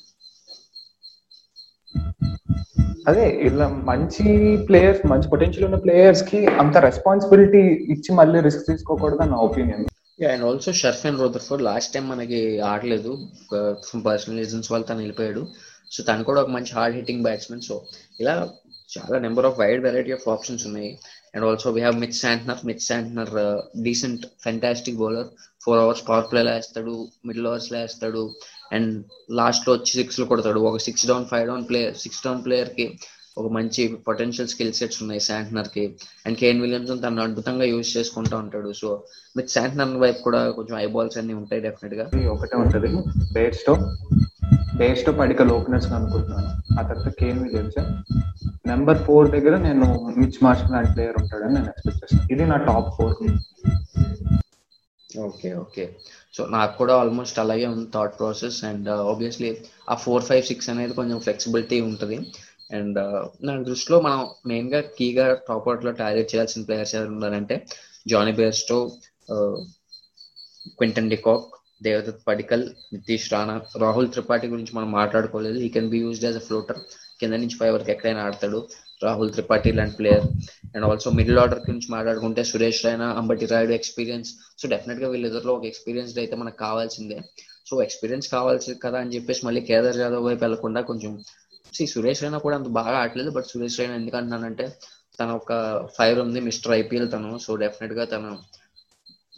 అదే 3.07 3.25
ఇలా 3.47 3.67
మంచి 3.67 4.23
ప్లేయర్స్ 4.67 5.01
మంచి 5.11 5.27
పొటెన్షియల్ 5.29 5.65
ఉన్న 5.65 5.79
ప్లేయర్స్కి 5.85 6.39
అంత 6.45 6.77
రెస్పాన్సిబిలిటీ 6.77 7.63
ఇచ్చి 7.93 8.11
మళ్ళీ 8.15 8.39
రిస్క్ 8.39 8.67
తీసుకోకూడదు 8.69 9.29
నా 9.33 9.39
opinion 9.47 9.85
and 10.31 10.45
also 10.45 10.71
Sherfane 10.71 11.19
Rutherford 11.19 11.63
last 11.63 11.93
time 11.93 12.05
మనకి 12.09 12.59
ఆడలేదు. 12.71 13.13
పర్సనల్ 14.05 14.39
రీజన్స్ 14.39 14.71
వల్ల 14.71 14.85
తను 14.89 14.97
వెళ్ళిపోయాడు. 14.97 15.43
సో 15.91 16.03
తను 16.03 16.23
కూడా 16.23 16.41
ఒక 16.41 16.49
మంచి 16.49 16.71
హార్డ్ 16.75 16.95
హిట్టింగ్ 16.95 17.23
బ్యాట్స్మెన్ 17.23 17.61
సో 17.61 17.75
ఇలా 18.19 18.35
చాలా 18.93 19.17
number 19.19 19.45
of 19.45 19.59
wide 19.59 19.83
variety 19.83 20.11
of 20.11 20.29
options 20.29 20.63
ఉన్నాయి. 20.67 20.91
And 21.35 21.45
also 21.45 21.71
we 21.71 21.81
have 21.81 21.97
Mitch 22.03 22.17
Santner 22.23 22.65
Mitch 22.65 22.81
Santner 22.81 23.33
decent 23.83 24.25
fantastic 24.43 24.97
bowler 24.97 25.29
four 25.65 25.79
overs 25.79 26.03
power 26.09 26.27
play 26.31 26.41
వేస్తాడు. 26.51 26.95
మిడిల్ 27.25 27.47
అవర్స్ 27.47 27.73
వేస్తాడు. 27.73 28.23
అండ్ 28.75 28.91
లాస్ట్లో 29.39 29.71
వచ్చి 29.75 29.93
సిక్స్ 29.99 30.21
కొడతాడు. 30.31 30.59
ఒక 30.69 30.79
six 30.87 31.07
down 31.11 31.27
five 31.31 31.45
down 31.51 31.67
player 31.69 31.95
six 32.03 32.23
down 32.25 32.41
ప్లేయర్కి 32.45 32.87
ఒక 33.41 33.47
మంచి 33.57 33.83
potential 34.07 34.49
skill 34.51 34.73
sets 34.79 34.99
ఉన్నాయి 35.03 35.21
శాంట్నర్కి 35.27 35.83
అండ్ 36.25 36.37
కేన్ 36.41 36.59
విలియమ్సన్ 36.63 37.01
తను 37.03 37.23
అద్భుతంగా 37.23 37.65
యూజ్ 37.71 37.91
చేసుకుంటూ 37.97 38.35
ఉంటాడు. 38.37 38.71
సో 38.81 38.89
విత్ 39.37 39.49
శాంట్నర్ 39.49 39.95
వైపు 40.03 40.19
కూడా 40.27 40.41
కొంచెం 40.57 40.75
ఐ 40.77 40.85
బాల్స్ 40.95 41.17
అన్ని 41.21 41.33
ఉంటాయి 41.41 41.63
డెఫినెట్గా. 41.67 42.05
ఒకటే 42.33 42.57
ఉంటది. 42.63 42.89
బేస్టో 43.37 43.75
బేస్టో 44.81 45.11
పడికల్ 45.21 45.51
ఓపెనర్స్ 45.55 45.89
అనుకుంటున్నాను. 45.97 46.51
ఆ 46.79 46.83
తర్వాత 46.89 47.09
కేన్ 47.21 47.41
విలియమ్స్ 47.43 47.79
నెంబర్ 48.71 49.01
ఫోర్ 49.07 49.27
దగ్గర 49.31 49.55
నేను 49.67 49.87
మిచ్ 50.17 50.39
మార్షల్ 50.43 50.71
లాంటి 50.71 50.91
ప్లేయర్ 50.93 51.17
ఉంటాడని 51.21 51.53
నేను 51.53 51.69
ఎక్స్పెక్ట్ 51.73 51.99
చేస్తాను. 52.03 52.27
ఇది 52.33 52.45
నా 52.51 52.57
top 52.69 52.89
four 52.97 53.15
okay 55.25 55.49
okay 55.53 55.83
so 56.33 56.41
నాకు 56.55 56.73
కూడా 56.81 56.93
ఆల్మోస్ట్ 57.01 57.37
అలాగే 57.43 57.65
ఉంది 57.73 57.85
థాట్ 57.95 58.15
ప్రాసెస్ 58.19 58.57
అండ్ 58.69 58.87
ఆబ్వియస్లీ 59.11 59.49
ఆ 59.91 59.95
ఫోర్ 60.03 60.25
ఫైవ్ 60.29 60.43
సిక్స్ 60.49 60.69
అనేది 60.73 60.93
కొంచెం 60.99 61.17
ఫ్లెక్సిబిలిటీ 61.25 61.77
ఉంటుంది. 61.89 62.17
అండ్ 62.77 62.99
నా 63.47 63.53
దృష్టిలో 63.69 63.97
మనం 64.05 64.21
మెయిన్గా 64.51 64.79
కీగా 64.97 65.25
టాప్ 65.47 65.67
అవుట్లో 65.69 65.91
టార్గెట్ 66.01 66.31
చేయాల్సిన 66.31 66.63
ప్లేయర్స్ 66.69 66.95
ఎవరు 66.97 67.11
ఉన్నారంటే 67.15 67.55
Jonny 68.11 68.33
Bairstow 68.39 68.77
Quinton 70.79 71.11
de Kock 71.13 71.47
Devdutt 71.87 72.21
Padikkal 72.27 72.63
Nitish 72.93 73.27
Rana 73.33 73.55
Rahul 73.83 74.09
Tripathi 74.13 74.47
గురించి 74.53 74.73
మనం 74.77 74.89
మాట్లాడుకోలేదు. 74.99 75.57
ఈ 75.65 75.69
can 75.75 75.89
be 75.93 75.99
used 76.03 76.25
as 76.27 76.37
a 76.41 76.43
floater 76.47 76.79
కింద 77.19 77.33
నుంచి 77.43 77.57
పై 77.61 77.69
వరకు 77.75 77.91
ఎక్కడైనా 77.93 78.21
ఆడతాడు. 78.27 78.59
రాహుల్ 79.05 79.31
త్రిపాఠి 79.35 79.71
లాంటి 79.79 79.95
player 79.99 80.25
and 80.73 80.85
also 80.89 81.09
middle 81.19 81.39
order 81.43 81.61
గురించి 81.67 81.89
మాట్లాడుకుంటే 81.95 82.43
సురేష్ 82.51 82.81
రైనా 82.85 83.07
అంబటి 83.19 83.45
రాయుడు 83.53 83.73
ఎక్స్పీరియన్స్ 83.79 84.29
సో 84.61 84.69
డెఫినెట్గా 84.73 85.09
వీళ్ళిద్దరిలో 85.13 85.53
ఒక 85.57 85.65
ఎక్స్పీరియన్స్డ్ 85.71 86.19
అయితే 86.23 86.35
మనకు 86.41 86.57
కావాల్సిందే. 86.65 87.17
సో 87.69 87.73
ఎక్స్పీరియన్స్ 87.83 88.27
కావాల్సింది 88.35 88.79
కదా 88.85 88.97
అని 89.03 89.13
చెప్పేసి 89.15 89.41
మళ్ళీ 89.47 89.61
కేదార్ 89.69 89.99
జాదవ్ 90.01 90.25
వైపు 90.27 90.41
వెళ్ళకుండా 90.45 90.81
కొంచెం 90.89 91.13
సి 91.75 91.85
సురేష్ 91.93 92.23
రైనా 92.23 92.37
కూడా 92.37 92.55
అంత 92.57 92.69
బాగా 92.79 92.97
ఆడలేదు 93.03 93.31
బట్ 93.37 93.47
సురేష్ 93.51 93.79
రైనా 93.79 93.95
ఎందుకంటున్నానంటే 93.95 94.65
తన 95.19 95.29
ఒక 95.39 95.53
ఫైర్ 95.97 96.19
ఉంది 96.25 96.39
మిస్టర్ 96.49 96.73
ఐపీఎల్ 96.81 97.09
తను. 97.11 97.31
సో 97.45 97.55
డెఫినెట్గా 97.63 98.05
తను 98.05 98.31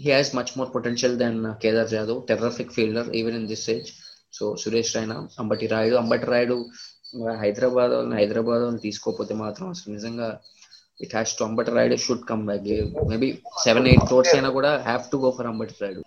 he 0.04 0.10
has 0.12 0.32
much 0.36 0.52
more 0.58 0.70
potential 0.76 1.16
than 1.18 1.38
Kedar 1.64 1.90
Jadhav 1.90 2.20
terrific 2.30 2.74
fielder 2.78 3.10
even 3.20 3.36
in 3.36 3.48
this 3.48 3.68
age 3.70 3.90
so 4.38 4.46
Suresh 4.64 4.96
Raina 4.96 5.18
Ambati 5.40 5.68
Rayudu 5.74 5.96
Ambati 5.96 6.26
Rayudu 6.26 6.58
Hyderabad 7.42 7.92
వాళ్ళని 7.94 8.16
హైదరాబాద్ 8.20 8.60
వాళ్ళని 8.60 8.84
తీసుకోకపోతే 8.86 9.34
మాత్రం 9.44 9.68
అసలు 9.70 9.90
నిజంగా 9.96 10.28
it 11.00 11.14
has 11.16 11.36
to 11.38 11.44
Ambati 11.48 11.72
Rayudu 11.78 11.96
should 12.06 12.26
come 12.30 12.44
back 12.48 12.68
maybe 13.12 13.30
seven 13.66 13.90
eight 13.92 14.06
crores 14.10 14.34
అయినా 14.36 14.52
కూడా 14.58 14.72
have 14.86 15.06
to 15.12 15.20
go 15.24 15.32
for 15.38 15.50
Ambati 15.52 15.76
Rayudu 15.82 16.04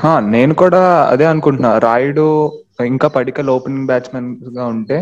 హా, 0.00 0.12
నేను 0.34 0.52
కూడా 0.62 0.80
అదే 1.12 1.26
అనుకుంటున్నా. 1.30 1.70
రాయుడు 1.86 2.26
ఇంకా 2.86 3.08
పడికల్ 3.16 3.50
ఓపెనింగ్ 3.54 3.88
బ్యాట్స్మెన్గా 3.90 4.64
ఉంటే 4.74 4.98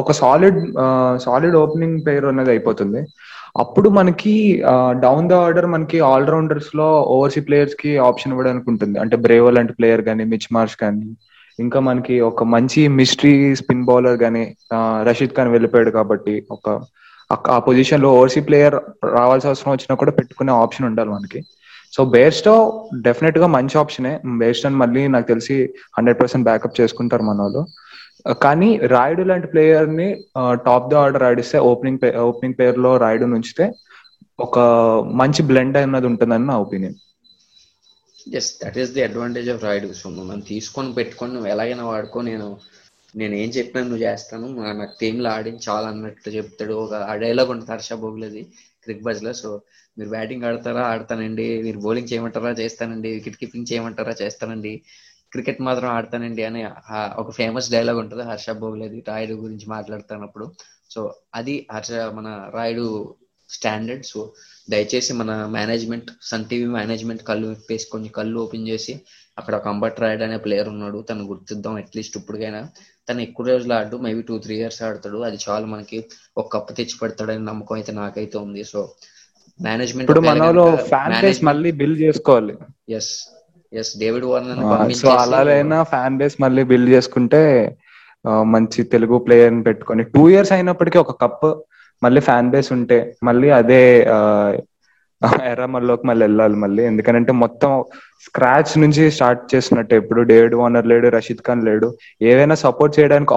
ఒక 0.00 0.12
సాలిడ్ 0.20 0.58
సాలిడ్ 1.24 1.56
ఓపెనింగ్ 1.62 1.96
ప్లేయర్ 2.02 2.26
అనేది 2.30 2.50
అయిపోతుంది. 2.54 3.00
అప్పుడు 3.62 3.88
మనకి 3.98 4.34
డౌన్ 5.04 5.28
ద 5.30 5.40
ఆర్డర్ 5.46 5.68
మనకి 5.74 5.98
ఆల్ 6.08 6.30
రౌండర్స్లో 6.32 6.86
ఓవర్సీ 7.14 7.40
ప్లేయర్స్కి 7.48 7.90
ఆప్షన్ 8.08 8.32
ఇవ్వడానికి 8.34 8.68
ఉంటుంది. 8.72 8.96
అంటే 9.02 9.16
బ్రేవో 9.26 9.50
లాంటి 9.56 9.74
ప్లేయర్ 9.78 10.02
కానీ 10.08 10.24
మిచ్ 10.32 10.48
మార్ష్ 10.56 10.76
కానీ 10.82 11.06
ఇంకా 11.62 11.80
మనకి 11.80 12.20
ఒక 12.20 12.44
మంచి 12.44 12.88
మిస్టరీ 12.94 13.32
స్పిన్ 13.56 13.84
బౌలర్ 13.84 14.22
గానీ 14.22 14.42
రషీద్ 15.02 15.36
ఖాన్ 15.36 15.50
వెళ్ళిపోయాడు 15.50 15.90
కాబట్టి 15.90 16.34
ఒక 16.50 16.66
ఆ- 17.30 17.58
పొజిషన్లో 17.58 18.12
ఓవర్సీ 18.12 18.40
ప్లేయర్ 18.40 18.76
రావాల్సిన 19.12 19.48
అవసరం 19.48 19.72
వచ్చినా 19.72 19.94
కూడా 19.94 20.10
పెట్టుకునే 20.10 20.52
ఆప్షన్ 20.54 20.86
ఉండాలి 20.86 21.10
మనకి. 21.10 21.40
సో 21.92 22.04
బేస్ట్ 22.10 22.48
డెఫినెట్గా 23.02 23.46
మంచి 23.48 23.78
ఆప్షనే 23.78 24.12
అని 24.66 24.76
మళ్ళీ 24.76 25.08
నాకు 25.08 25.26
తెలిసి 25.26 25.56
హండ్రెడ్ 25.98 26.20
పర్సెంట్ 26.20 26.44
బ్యాకప్ 26.44 26.80
చేసుకుంటారు 26.80 27.22
మన 27.22 27.40
వాళ్ళు. 27.40 27.62
కానీ 28.42 28.76
రాయుడు 28.86 29.22
లాంటి 29.22 29.46
ప్లేయర్ని 29.46 30.08
టాప్ 30.66 30.90
ద 30.90 30.94
ఆర్డర్ 30.94 31.22
ఆడిస్తే 31.22 31.58
ఓపెనింగ్ 31.68 31.98
ఓపెనింగ్ 32.20 32.54
ప్లేయర్లో 32.54 32.96
రాయుడు 32.96 33.24
నుంచితే 33.26 33.64
ఒక 34.38 34.58
మంచి 35.14 35.42
బ్లెండ్ 35.42 35.76
అన్నది 35.76 36.06
ఉంటుందని 36.06 36.46
నా 36.46 36.58
opinion 36.58 36.94
yes 38.34 38.56
that 38.64 38.78
is 38.78 38.90
the 38.90 39.02
advantage 39.02 39.50
of 39.50 39.64
Rayudu 39.64 39.92
so 39.92 40.10
మనం 40.10 40.40
తీసుకొని 40.40 40.94
పెట్టుకొని 40.94 41.32
నువ్వు 41.32 41.48
ఎలాగైనా 41.48 41.84
వాడుకో. 41.84 42.20
నేను 42.20 42.60
నేను 43.16 43.34
ఏం 43.34 43.50
చెప్పినా 43.50 43.84
నువ్వు 43.84 44.02
చేస్తాను. 44.02 44.72
నాకు 44.72 44.98
టీంలో 45.00 45.30
ఆడించి 45.30 45.58
చాలా 45.68 45.88
అన్నట్టు 45.88 46.30
చెప్తాడు. 46.30 46.74
ఒక 46.74 46.94
ఆ 46.94 47.16
డైలాగ్ 47.16 47.50
ఉంటుంది 47.50 47.72
హర్ష 47.72 47.92
బోగులది 47.92 48.42
క్రిక్ 48.82 49.02
బజ్లో. 49.02 49.32
సో 49.32 49.60
మీరు 49.98 50.08
బ్యాటింగ్ 50.08 50.44
ఆడతారా? 50.44 50.80
ఆడతానండి. 50.80 51.62
మీరు 51.62 51.78
బౌలింగ్ 51.78 52.12
చేయమంటారా? 52.12 52.50
చేస్తానండి. 52.50 53.10
వికెట్ 53.10 53.36
కీపింగ్ 53.36 53.66
చేయమంటారా? 53.72 54.14
చేస్తానండి. 54.22 54.82
క్రికెట్ 55.32 55.62
మాత్రం 55.62 55.88
ఆడతానండి 55.88 56.44
అని 56.44 56.64
ఒక 57.16 57.30
ఫేమస్ 57.30 57.70
డైలాగ్ 57.70 57.98
ఉంటుంది 57.98 58.22
హర్ష 58.22 58.50
బోగులది 58.50 59.04
రాయుడు 59.08 59.32
గురించి 59.32 59.66
మాట్లాడుతున్నప్పుడు. 59.68 60.52
సో 60.90 61.14
అది 61.34 61.66
హర్ష 61.72 61.92
మన 61.92 62.50
రాయుడు 62.54 63.14
స్టాండర్డ్. 63.48 64.06
సో 64.06 64.32
దయచేసి 64.70 65.12
మన 65.20 65.30
మేనేజ్మెంట్ 65.56 66.10
సన్ 66.30 66.44
టీవీ 66.50 66.66
మేనేజ్మెంట్ 66.78 67.22
కళ్ళు 67.30 67.46
విప్పేసి 67.52 67.86
కొంచెం 67.92 68.12
కళ్ళు 68.18 68.36
ఓపెన్ 68.44 68.68
చేసి 68.70 68.92
అక్కడ 69.38 69.54
ఒక 69.58 69.66
అంబట్ 69.72 70.00
రాయుడు 70.02 70.24
అనే 70.26 70.38
ప్లేయర్ 70.44 70.68
ఉన్నాడు. 70.72 70.98
తను 71.08 71.22
గుర్తిద్దాం 71.30 71.76
అట్లీస్ట్ 71.82 72.16
ఇప్పటికైనా. 72.20 72.60
తను 73.08 73.20
ఎక్కువ 73.26 73.46
రోజులు 73.50 73.74
ఆడు 73.78 73.96
మేబీ 74.06 74.22
టూ 74.28 74.34
త్రీ 74.44 74.54
ఇయర్స్ 74.60 74.80
ఆడతాడు. 74.86 75.18
అది 75.28 75.38
చాలు 75.44 75.66
మనకి 75.74 75.98
ఒక 76.40 76.46
కప్పు 76.54 76.72
తెచ్చి 76.78 76.96
పెడతాడని 77.02 77.44
నమ్మకం 77.50 77.76
అయితే 77.78 77.92
నాకైతే 78.02 78.36
ఉంది. 78.46 78.64
సో 78.72 78.80
మేనేజ్మెంట్ 79.60 80.06
ఇప్పుడు 80.06 80.24
మనలో 80.30 80.64
ఫ్యాన్ 80.92 81.16
బేస్ 81.24 81.40
మళ్ళీ 81.50 81.72
బిల్డ్ 81.80 82.00
చేసుకోవాలి. 82.06 82.54
Yes 82.98 83.12
yes 83.72 83.92
David 84.02 84.26
Warner 84.30 84.94
so 85.02 85.10
అలాగైనా 85.24 85.78
ఫ్యాన్ 85.92 86.16
బేస్ 86.20 86.36
మళ్ళీ 86.44 86.62
బిల్డ్ 86.70 86.90
చేసుకుంటే 86.94 87.42
మంచి 88.54 88.80
తెలుగు 88.94 89.16
ప్లేయర్ని 89.26 89.62
పెట్టుకొని 89.68 90.02
టూ 90.14 90.22
ఇయర్స్ 90.32 90.52
అయినప్పటికీ 90.56 90.98
ఒక 91.04 91.12
కప్ 91.22 91.46
మళ్ళీ 92.02 92.20
ఫ్యాన్ 92.28 92.50
బేస్ 92.54 92.70
ఉంటే 92.76 92.98
మళ్ళీ 93.28 93.48
అదే 93.60 93.82
ఎర్రమల్లోకి 95.50 96.04
మళ్ళీ 96.08 96.22
వెళ్ళాలి 96.26 96.56
మళ్ళీ. 96.62 96.82
ఎందుకంటే 96.90 97.32
మొత్తం 97.42 97.70
స్క్రాచ్ 98.26 98.72
నుంచి 98.82 99.02
స్టార్ట్ 99.16 99.42
చేసినట్టే 99.52 99.96
ఇప్పుడు 100.02 100.20
డేవిడ్ 100.30 100.56
వార్నర్ 100.60 100.90
లేడు 100.92 101.06
రషీద్ 101.16 101.44
ఖాన్ 101.48 101.66
లేడు. 101.68 101.88
ఏదైనా 102.30 102.56
సపోర్ట్ 102.64 102.96
చేయడానికి 102.98 103.34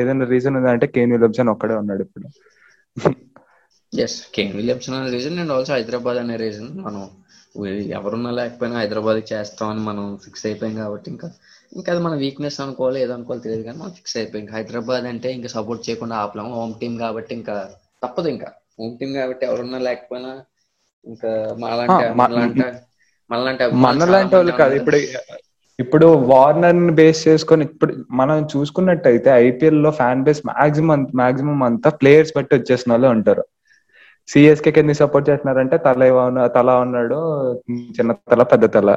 ఏదైనా 0.00 0.26
రీజన్ 0.34 0.58
ఉందంటే 0.60 0.88
కేన్ 0.96 1.14
విలియమ్సన్ 1.16 1.52
ఒక్కడే 1.54 1.76
ఉన్నాడు 1.82 2.04
ఇప్పుడు. 2.06 2.26
ఎస్ 3.92 4.18
కేన్ 4.34 4.54
విలియమ్సన్ 4.56 4.96
అనే 4.96 5.10
రీజన్ 5.16 5.38
అండ్ 5.42 5.52
ఆల్సో 5.52 5.72
హైదరాబాద్ 5.76 6.18
అనే 6.22 6.36
రీజన్ 6.44 6.70
మనం 6.86 7.02
ఎవరున్నా 7.98 8.30
లేకపోయినా 8.38 8.76
హైదరాబాద్ 8.80 9.20
చేస్తామని 9.32 9.80
మనం 9.80 10.04
ఫిక్స్ 10.24 10.44
అయిపోయాం 10.46 10.74
కాబట్టి 10.82 11.08
ఇంకా 11.10 11.28
ఇంకా 11.72 11.88
అది 11.92 12.02
మన 12.04 12.14
వీక్నెస్ 12.14 12.58
అనుకోవాలి 12.60 12.98
ఏదో 13.00 13.12
అనుకోవాలి 13.14 13.42
తెలియదు 13.42 13.64
కానీ 13.64 13.78
మనం 13.78 13.92
ఫిక్స్ 13.98 14.16
అయిపోయింది 14.16 14.52
హైదరాబాద్ 14.52 15.06
అంటే 15.12 15.28
ఇంకా 15.32 15.48
సపోర్ట్ 15.48 15.82
చేయకుండా 15.88 16.16
ఆపలేము. 16.16 16.50
హోమ్ 16.54 16.74
టీమ్ 16.80 16.96
కాబట్టి 16.98 17.32
ఇంకా 17.34 17.56
తప్పదు 18.02 18.28
ఇంకా. 18.28 18.48
హోమ్ 18.78 18.94
టీమ్ 18.98 19.14
కాబట్టి 19.14 19.46
ఎవరున్నా 19.46 19.78
లేకపోయినా 19.88 20.30
ఇంకా 21.04 21.30
మాలాంటి 21.58 22.04
మనలాంటి 22.20 22.64
మనలాంటి 23.30 23.64
మనలాంటి 23.86 24.34
వాళ్ళు 24.36 24.52
కాదు. 24.60 24.74
ఇప్పుడు 24.80 24.98
ఇప్పుడు 25.78 26.06
వార్నర్ని 26.30 26.92
బేస్ 26.92 27.28
చేసుకొని 27.28 27.64
ఇప్పుడు 27.64 27.92
మనం 28.10 28.38
చూసుకున్నట్టయితే 28.44 29.30
ఐపీఎల్లో 29.42 29.90
ఫ్యాన్ 29.90 30.24
బేస్ 30.24 30.40
మాక్సిమం 30.46 31.02
మాక్సిమం 31.14 31.62
అంతా 31.62 31.90
ప్లేయర్స్ 32.00 32.32
బట్టి 32.36 32.52
వచ్చేసిన 32.56 32.92
వాళ్ళు 32.92 33.08
ఉంటారు. 33.08 33.44
సిఎస్కే 34.28 34.70
కింద 34.70 34.92
సపోర్ట్ 34.92 35.28
చేస్తున్నారంటే 35.30 35.76
తల 35.78 36.02
తల 36.56 36.70
ఉన్నాడు 36.84 37.18
చిన్న 37.96 38.12
తల 38.30 38.42
పెద్ద 38.44 38.64
తల. 38.74 38.88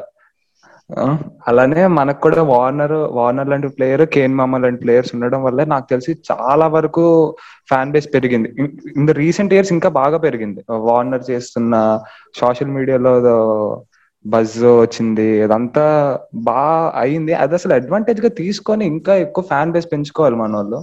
అలానే 1.50 1.84
మనకు 1.98 2.20
కూడా 2.22 2.42
వార్నర్ 2.52 2.96
వార్నర్ 3.18 3.50
లాంటి 3.50 3.68
ప్లేయర్ 3.78 4.04
కేన్ 4.16 4.34
మామ 4.36 4.58
లాంటి 4.58 4.82
ప్లేయర్స్ 4.84 5.12
ఉండడం 5.16 5.42
వల్ల 5.44 5.64
నాకు 5.74 5.86
తెలిసి 5.90 6.12
చాలా 6.30 6.66
వరకు 6.76 7.04
ఫ్యాన్ 7.70 7.94
బేస్ 7.94 8.08
పెరిగింది. 8.16 8.50
ఇన్ 8.98 9.08
ద 9.08 9.14
రీసెంట్ 9.22 9.54
ఇయర్స్ 9.54 9.74
ఇంకా 9.74 9.90
బాగా 10.02 10.18
పెరిగింది. 10.26 10.62
వార్నర్ 10.90 11.24
చేస్తున్న 11.32 11.76
సోషల్ 12.42 12.76
మీడియాలో 12.78 13.14
బజ్ 14.26 14.58
వచ్చింది. 14.82 15.30
అదంతా 15.42 15.86
బాగా 16.50 16.74
అయింది. 17.04 17.34
అది 17.44 17.56
అసలు 17.60 17.74
అడ్వాంటేజ్గా 17.80 18.30
తీసుకొని 18.42 18.84
ఇంకా 18.94 19.14
ఎక్కువ 19.26 19.44
ఫ్యాన్ 19.52 19.74
బేస్ 19.76 19.92
పెంచుకోవాలి 19.94 20.38
మన 20.44 20.56
వాళ్ళు 20.56 20.80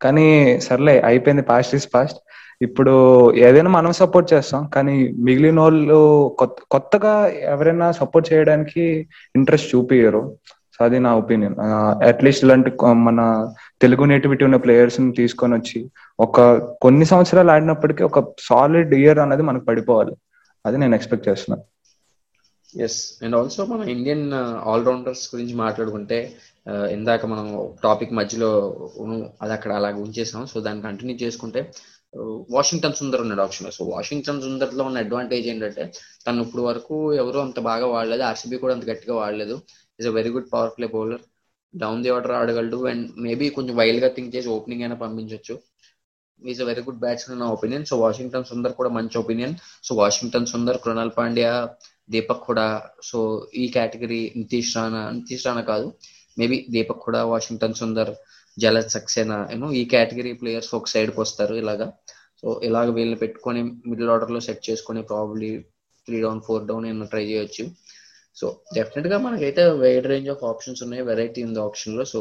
కానీ 0.00 0.26
సర్లే 0.66 0.94
అయిపోయింది 1.10 1.44
పాస్ట్ 1.50 1.74
ఇస్ 1.78 1.88
పాస్ట్ 1.94 2.18
ఇప్పుడు 2.60 2.94
ఏదైనా 3.36 3.70
మనం 3.70 3.92
సపోర్ట్ 3.92 4.32
చేస్తాం 4.32 4.62
కానీ 4.74 4.94
మిగిలిన 5.26 5.60
వాళ్ళు 5.60 5.98
కొత్తగా 6.70 7.14
ఎవరైనా 7.54 7.92
సపోర్ట్ 7.92 8.32
చేయడానికి 8.32 8.84
ఇంట్రెస్ట్ 9.36 9.72
చూపించరు 9.74 10.22
సో 10.74 10.84
అది 10.84 10.98
నా 10.98 11.14
ఒపీనియన్ 11.14 11.56
అట్లీస్ట్ 12.10 12.44
ఇలాంటి 12.44 12.70
మన 13.08 13.20
తెలుగు 13.80 14.04
నేటివిటీ 14.04 14.44
ఉన్న 14.44 14.56
ప్లేయర్స్ని 14.56 15.12
తీసుకొని 15.12 15.54
వచ్చి 15.54 15.80
ఒక 16.18 16.40
కొన్ని 16.82 17.04
సంవత్సరాలు 17.04 17.50
ఆడినప్పటికీ 17.50 18.02
ఒక 18.04 18.20
సాలిడ్ 18.38 18.94
ఇయర్ 18.94 19.18
అనేది 19.18 19.42
మనకు 19.42 19.64
పడిపోవాలి. 19.64 20.14
అది 20.64 20.76
నేను 20.78 20.94
ఎక్స్పెక్ట్ 20.94 21.28
చేస్తున్నాను 21.28 21.64
ఎస్ 22.74 23.18
అండ్ 23.24 23.36
ఆల్సో 23.36 23.64
మన 23.64 23.88
ఇండియన్ 23.88 24.32
ఆల్రౌండర్స్ 24.72 25.34
గురించి 25.34 25.54
మాట్లాడుకుంటే 25.54 26.32
ఇందాక 26.90 27.26
మనం 27.26 27.46
టాపిక్ 27.82 28.12
మధ్యలో 28.12 28.50
అది 29.42 29.52
అక్కడ 29.52 29.72
అలాగ 29.72 29.94
ఉంచేసాం. 29.94 30.46
సో 30.46 30.60
దాన్ని 30.60 30.82
కంటిన్యూ 30.82 31.16
చేసుకుంటే 31.22 31.60
వాషింగ్టన్ 32.54 32.96
సుందర్ 33.00 33.22
ఉన్నాడు 33.24 33.42
ఆప్షన్ 33.46 33.70
సో 33.76 33.84
వాషింగ్టన్ 33.84 34.40
సుందర్లో 34.46 34.82
ఉన్న 34.88 35.04
అడ్వాంటేజ్ 35.04 35.46
ఏంటంటే 35.52 35.84
తను 36.26 36.42
ఇప్పుడు 36.46 36.62
వరకు 36.68 36.96
ఎవరు 37.22 37.38
అంత 37.46 37.60
బాగా 37.70 37.86
వాడలేదు. 37.94 38.22
ఆర్సీబీ 38.30 38.56
కూడా 38.64 38.74
అంత 38.76 38.84
గట్టిగా 38.90 39.14
వాడలేదు. 39.20 39.56
Is 39.98 40.08
a 40.08 40.14
very 40.18 40.30
good 40.36 40.50
power 40.54 40.72
play 40.76 40.88
bowler 40.96 41.22
down 41.74 42.02
the 42.04 42.10
order 42.16 42.34
ఆడగలడు. 42.40 42.78
And 42.92 43.06
maybe 43.26 43.46
కొంచెం 43.56 43.74
వైల్డ్గా 43.80 44.10
థింక్ 44.16 44.34
చేసి 44.36 44.48
ఓపెనింగ్ 44.56 44.84
అయినా 44.86 44.98
పంపించవచ్చు 45.04 45.56
is 46.42 46.60
a 46.62 46.66
very 46.70 46.82
good 46.86 47.00
batsmen 47.04 47.40
నా 47.40 47.46
ఒపీనియన్ 47.56 47.84
సో 47.90 47.96
వాషింగ్టన్ 48.04 48.48
సుందర్ 48.50 48.72
కూడా 48.78 48.90
మంచి 48.98 49.16
opinion 49.22 49.54
so 49.86 49.92
Washington 50.02 50.48
Sundar 50.52 50.78
Krunal 50.84 51.12
Pandya 51.18 51.52
Deepak 52.14 52.42
కూడా 52.48 52.66
సో 53.08 53.18
ఈ 53.62 53.64
కేటగిరీ 53.74 54.22
నితీష్ 54.36 54.72
రాణా. 54.76 55.02
నితీష్ 55.18 55.46
రాణా 55.46 55.62
కాదు. 55.72 55.86
మేబీ 56.38 56.56
దీపక్ 56.74 57.02
కూడా 57.06 57.20
వాషింగ్టన్ 57.32 57.78
సుందర్. 57.80 58.10
జలజ్ 58.62 58.90
సక్సేనా 58.96 59.38
యూనో 59.52 59.68
ఈ 59.80 59.82
కేటగిరీ 59.92 60.32
ప్లేయర్స్ 60.40 60.70
ఒక 60.78 60.88
సైడ్కి 60.94 61.18
వస్తారు 61.24 61.54
ఇలాగా. 61.62 61.86
సో 62.40 62.48
ఇలాగ 62.68 62.88
వీళ్ళని 62.96 63.18
పెట్టుకొని 63.22 63.60
మిడిల్ 63.90 64.10
ఆర్డర్లో 64.14 64.40
సెట్ 64.46 64.62
చేసుకొని 64.70 65.02
probably 65.12 65.50
three 66.06 66.16
down 66.24 66.42
four 66.46 66.66
down 66.70 66.86
ఏమైనా 66.90 67.08
ట్రై 67.12 67.24
చేయొచ్చు. 67.30 67.64
సో 68.40 68.46
డెఫినెట్గా 68.76 69.18
మనకైతే 69.26 69.62
వైడ్ 69.82 70.06
రేంజ్ 70.12 70.28
ఆఫ్ 70.34 70.44
ఆప్షన్స్ 70.50 70.82
ఉన్నాయి 70.86 71.02
వెరైటీ 71.10 71.40
ఉంది 71.48 71.60
ఆప్షన్లో. 71.66 72.04
సో 72.12 72.20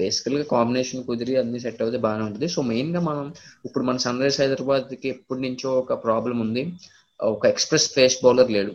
బేసికల్గా 0.00 0.44
కాంబినేషన్ 0.54 1.04
కుదిరి 1.08 1.34
అన్ని 1.40 1.58
సెట్ 1.64 1.82
అవుతే 1.84 1.98
బాగానే 2.06 2.24
ఉంటుంది. 2.28 2.48
సో 2.54 2.60
మెయిన్గా 2.70 3.00
మనం 3.08 3.26
ఇప్పుడు 3.66 3.84
మన 3.84 3.96
సన్ 4.04 4.22
రైజ్ 4.22 4.38
హైదరాబాద్కి 4.42 5.08
ఎప్పటి 5.14 5.40
నుంచో 5.46 5.70
ఒక 5.82 5.92
ప్రాబ్లం 6.04 6.38
ఉంది. 6.46 6.62
ఒక 7.20 7.46
ఎక్స్ప్రెస్ 7.46 7.88
పేస్ 7.96 8.16
బౌలర్ 8.24 8.52
లేడు. 8.56 8.72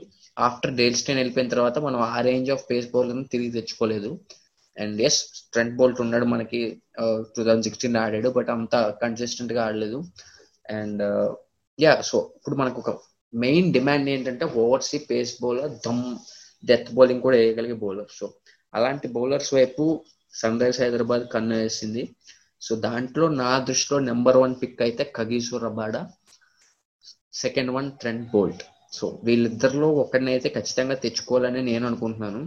ఆఫ్టర్ 0.48 0.74
డేల్ 0.80 0.98
స్టైన్ 1.02 1.20
వెళ్ళిపోయిన 1.20 1.50
తర్వాత 1.54 1.78
మనం 1.86 2.00
ఆ 2.16 2.18
రేంజ్ 2.28 2.50
ఆఫ్ 2.56 2.66
పేస్ 2.72 2.88
బౌలర్ 2.94 3.22
తిరిగి 3.34 3.52
తెచ్చుకోలేదు. 3.58 4.10
అండ్ 4.78 5.02
ఎస్ 5.08 5.20
ట్రెంట్ 5.54 5.76
బోల్ట్ 5.80 6.00
ఉన్నాడు 6.06 6.26
మనకి 6.34 6.62
టూ 7.34 7.42
థౌజండ్ 7.46 7.68
సిక్స్టీన్ 7.68 7.98
ఆడాడు 8.04 8.30
బట్ 8.38 8.50
అంత 8.56 8.76
కన్సిస్టెంట్గా 9.04 9.62
ఆడలేదు 9.68 10.00
అండ్ 10.78 11.04
యా 11.80 11.94
సో 12.10 12.18
ఇప్పుడు 12.38 12.58
మనకు 12.62 12.80
ఒక 12.84 12.92
మెయిన్ 13.34 13.70
డిమాండ్ 13.78 14.10
ఏంటంటే 14.14 14.46
ఓవర్సీ 14.64 14.98
పేస్ 15.12 15.34
బౌలర్ 15.44 15.74
దమ్ 15.88 16.04
డెత్ 16.64 16.92
బౌలింగ్ 16.98 17.24
కూడా 17.26 17.38
వేయగలిగే 17.42 17.78
బౌలర్ 17.86 18.12
సో 18.20 18.28
అలాంటి 18.74 19.08
బౌలర్స్ 19.18 19.52
వైపు 19.58 19.84
సన్ 20.34 20.60
రైజ్ 20.62 20.80
హైదరాబాద్ 20.84 21.26
కన్ను 21.34 21.56
వేసింది. 21.62 22.04
సో 22.66 22.74
దాంట్లో 22.86 23.26
నా 23.42 23.52
దృష్టిలో 23.68 23.98
నెంబర్ 24.10 24.38
వన్ 24.44 24.56
పిక్ 24.62 24.82
అయితే 24.86 25.04
Kagiso 25.18 25.66
Rabada 25.68 26.02
second 27.44 27.72
one 27.78 27.90
Trent 28.02 28.26
Boult 28.34 28.64
so 28.98 29.06
వీళ్ళిద్దరిలో 29.28 29.88
ఒకరిని 30.04 30.32
అయితే 30.36 30.50
ఖచ్చితంగా 30.58 30.96
తెచ్చుకోవాలని 31.04 31.62
నేను 31.70 31.86
అనుకుంటున్నాను. 31.90 32.42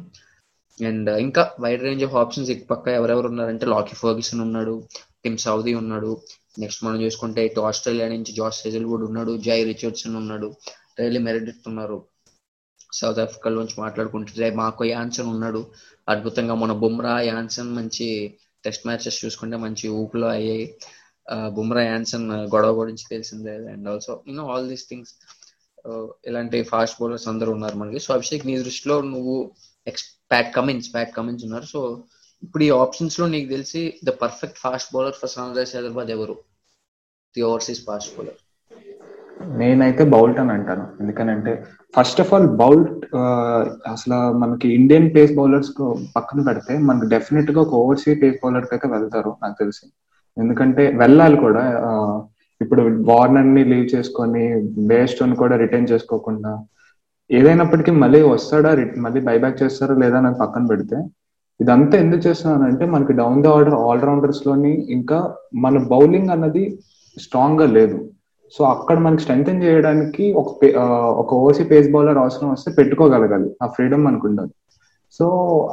అండ్ 0.81 1.09
ఇంకా 1.27 1.43
వైడ్ 1.61 1.83
రేంజ్ 1.83 2.05
ఆఫ్ 2.05 2.15
ఆప్షన్స్ 2.15 2.51
ఇటు 2.51 2.65
పక్క 2.65 2.89
ఎవరెవరు 2.89 3.29
ఉన్నారంటే 3.29 3.67
లాకీ 3.67 3.95
ఫర్గిసన్ 4.03 4.41
ఉన్నాడు 4.41 4.75
టిమ్ 5.25 5.39
సౌదీ 5.39 5.75
ఉన్నాడు. 5.75 6.11
నెక్స్ట్ 6.59 6.85
మనం 6.85 6.99
చూసుకుంటే 7.03 7.41
ఇటు 7.47 7.61
ఆస్ట్రేలియా 7.61 8.09
నుంచి 8.09 8.33
జాస్ 8.39 8.61
సెజల్వుడ్ 8.63 9.05
ఉన్నాడు 9.09 9.33
జై 9.47 9.59
రిచర్డ్సన్ 9.65 10.17
ఉన్నాడు 10.17 10.49
రైలీ 11.01 11.21
మెరిడిట్ 11.27 11.69
ఉన్నారు. 11.69 11.99
సౌత్ 12.99 13.21
ఆఫ్రికా 13.25 13.51
నుంచి 13.51 13.77
మాట్లాడుకుంటే 13.81 14.51
మాకో 14.61 14.85
యాన్సన్ 14.85 15.31
ఉన్నాడు. 15.35 15.61
అద్భుతంగా 16.09 16.55
మన 16.55 16.73
బుమ్రా 16.73 17.21
యాన్సన్ 17.21 17.73
మంచి 17.79 18.07
టెస్ట్ 18.65 18.87
మ్యాచెస్ 18.87 19.25
చూసుకుంటే 19.25 19.57
మంచి 19.57 19.89
ఊపులో 19.89 20.29
అయ్యాయి. 20.29 20.67
బుమ్రా 21.57 21.83
యాన్సన్ 21.83 22.27
గొడవ 22.55 22.73
గురించి 22.81 23.05
తెలిసిందే. 23.11 23.55
And 23.75 23.89
also 23.89 24.23
you know 24.29 24.45
all 24.53 24.69
these 24.69 24.87
things 24.91 25.13
ఇలాంటి 26.29 26.63
ఫాస్ట్ 26.63 26.97
బౌలర్స్ 27.01 27.29
అందరూ 27.29 27.53
ఉన్నారు 27.53 27.77
మనకి. 27.77 28.01
సో 28.05 28.15
అభిషేక్ 28.15 28.47
నీ 28.47 28.55
దృష్టిలో 28.63 29.01
నువ్వు 29.13 29.37
ex 29.91 30.07
Pat 30.33 30.51
Cummins 30.57 30.89
Pat 30.95 31.13
Cummins 31.19 31.45
ఉన్నారు. 31.49 31.67
సో 31.75 31.81
ఇప్పుడు 32.43 32.63
ఈ 32.69 32.71
ఆప్షన్స్లో 32.83 33.27
నీకు 33.35 33.49
తెలిసి 33.55 33.81
the 34.09 34.13
perfect 34.25 34.61
fast 34.65 34.93
bowler 34.97 35.17
for 35.21 35.33
Sunrisers 35.57 35.75
Hyderabad 35.77 36.11
ఎవరు? 36.17 36.37
ది 37.35 37.45
ఓవర్సీస్ 37.51 37.83
ఫాస్ట్ 37.89 38.13
బౌలర్ 38.19 38.39
నేనైతే 39.59 40.05
బౌల్ట్ 40.13 40.39
అని 40.43 40.53
అంటాను. 40.55 40.85
ఎందుకనంటే 41.03 41.53
ఫస్ట్ 41.97 42.21
ఆఫ్ 42.23 42.31
ఆల్ 42.35 42.49
బౌల్ట్ 42.61 43.05
అసలు 43.93 44.17
మనకి 44.43 44.69
ఇండియన్ 44.79 45.07
పేస్ 45.15 45.33
బౌలర్స్ 45.39 45.71
పక్కన 46.17 46.41
పెడితే 46.49 46.75
మనకి 46.89 47.07
డెఫినెట్గా 47.13 47.59
ఒక 47.67 47.75
ఓవర్సీ 47.83 48.15
పేస్ 48.23 48.41
బౌలర్కి 48.43 48.75
అయితే 48.77 48.89
వెళ్తారు 48.95 49.31
నాకు 49.43 49.57
తెలిసి. 49.63 49.85
ఎందుకంటే 50.37 50.85
వెళ్ళాలి 51.03 51.39
కూడా 51.45 51.65
ఇప్పుడు 52.61 52.83
వార్నర్ని 53.11 53.63
లీవ్ 53.71 53.87
చేసుకొని 53.95 54.45
బేస్టోన్ 54.91 55.35
కూడా 55.43 55.57
రిటైన్ 55.63 55.91
చేసుకోకుండా 55.93 56.53
ఏదైనప్పటికీ 57.31 57.91
మళ్ళీ 57.91 58.23
వస్తాడా 58.23 58.87
మళ్ళీ 58.97 59.21
బైబ్యాక్ 59.21 59.63
చేస్తారా 59.63 59.95
లేదా 59.95 60.21
నాకు 60.21 60.39
పక్కన 60.39 60.67
పెడితే 60.67 60.97
ఇదంతా 61.61 61.99
ఎందుకు 61.99 62.29
చేస్తున్నానంటే 62.29 62.87
మనకి 62.87 63.13
డౌన్ 63.13 63.43
ద 63.43 63.47
ఆర్డర్ 63.47 63.75
ఆల్రౌండర్స్లోని 63.75 64.93
ఇంకా 64.93 65.35
మన 65.55 65.79
బౌలింగ్ 65.79 66.31
అన్నది 66.31 66.79
స్ట్రాంగ్గా 67.21 67.67
లేదు. 67.67 68.11
సో 68.53 68.65
అక్కడ 68.65 68.99
మనకి 68.99 69.21
స్ట్రెంగ్ 69.21 69.63
చేయడానికి 69.63 70.33
ఒక 70.33 70.59
పే- 70.63 70.81
ఒక 70.93 71.35
ఓసీ 71.35 71.65
పేస్ 71.65 71.91
బౌలర్ 71.91 72.19
అవసరం 72.19 72.51
వస్తే 72.51 72.73
పెట్టుకోగలగాలి. 72.73 73.57
ఆ 73.63 73.67
ఫ్రీడమ్ 73.67 74.05
మనకు 74.05 74.29
ఉండాలి. 74.29 74.51
సో 75.13 75.29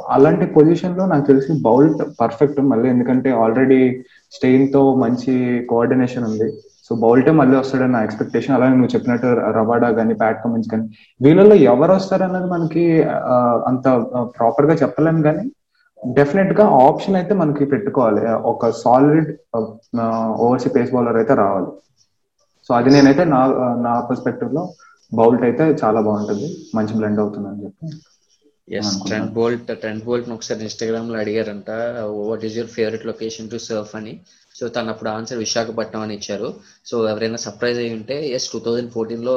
అలాంటి 0.08 0.46
పొజిషన్లో 0.46 1.06
నాకు 1.06 1.26
తెలిసి 1.26 1.62
బౌల్ట్ 1.62 2.20
పర్ఫెక్ట్ 2.20 2.60
మళ్ళీ 2.60 2.88
ఎందుకంటే 2.88 3.30
ఆల్రెడీ 3.30 4.02
స్టెయిన్తో 4.32 4.94
మంచి 4.94 5.64
కోఆర్డినేషన్ 5.64 6.24
ఉంది. 6.24 6.52
సో 6.86 6.94
బౌల్టే 7.02 7.32
మళ్ళీ 7.40 7.54
వస్తాడని 7.58 7.94
నా 7.96 8.00
ఎక్స్పెక్టేషన్ 8.06 8.54
అలాగే 8.56 8.74
నువ్వు 8.78 8.92
చెప్పినట్టు 8.94 9.28
రబాడా 9.58 9.88
కానీ 9.98 10.14
ప్యాట్ 10.22 10.42
కమిన్స్ 10.42 10.68
కానీ 10.72 10.86
వీళ్ళలో 11.24 11.56
ఎవరు 11.72 11.92
వస్తారన్నది 11.98 12.48
మనకి 12.54 12.84
అంత 13.70 13.86
ప్రాపర్గా 14.36 14.76
చెప్పలేము 14.82 15.22
కానీ 15.28 15.44
డెఫినెట్గా 16.18 16.64
ఆప్షన్ 16.86 17.16
అయితే 17.20 17.34
మనకి 17.40 17.64
పెట్టుకోవాలి. 17.72 18.22
ఒక 18.52 18.68
సాలిడ్ 18.82 19.30
ఓవర్సీ 20.44 20.68
పేస్ 20.74 20.92
బౌలర్ 20.94 21.18
అయితే 21.20 21.34
రావాలి. 21.42 21.70
సో 22.66 22.70
అది 22.78 22.90
నేనైతే 22.94 23.24
నా 23.34 23.40
నా 23.86 23.92
పర్స్పెక్టివ్లో 24.08 24.62
బౌల్ట్ 25.12 25.44
అయితే 25.48 25.64
చాలా 25.82 26.00
బాగుంటుంది. 26.08 26.48
మంచి 26.76 26.94
బ్లెండ్ 26.98 27.20
అవుతుందని 27.22 27.62
చెప్పి 27.64 27.86
yes. 28.78 28.92
Trent 29.08 29.32
Boult 29.38 29.68
Trent 29.82 30.04
Boult 30.08 30.28
ఒకసారి 30.36 30.62
ఇన్స్టాగ్రామ్లో 30.68 31.18
అడిగారంట 31.24 31.70
what 32.28 32.44
is 32.48 32.56
your 32.58 32.72
favourite 32.78 33.06
location 33.12 33.50
to 33.52 33.58
surf 33.68 33.94
అని. 34.00 34.14
సో 34.58 34.64
తను 34.76 34.90
అప్పుడు 34.92 35.10
ఆన్సర్ 35.16 35.40
విశాఖపట్నం 35.44 36.02
అని 36.06 36.14
ఇచ్చారు. 36.18 36.48
సో 36.90 36.96
ఎవరైనా 37.12 37.40
సర్ప్రైజ్ 37.46 37.80
అయి 37.84 37.92
ఉంటే 37.98 38.16
ఎస్ 38.36 38.48
టూ 38.54 38.60
థౌజండ్ 38.66 38.92
ఫోర్టీన్లో 38.96 39.34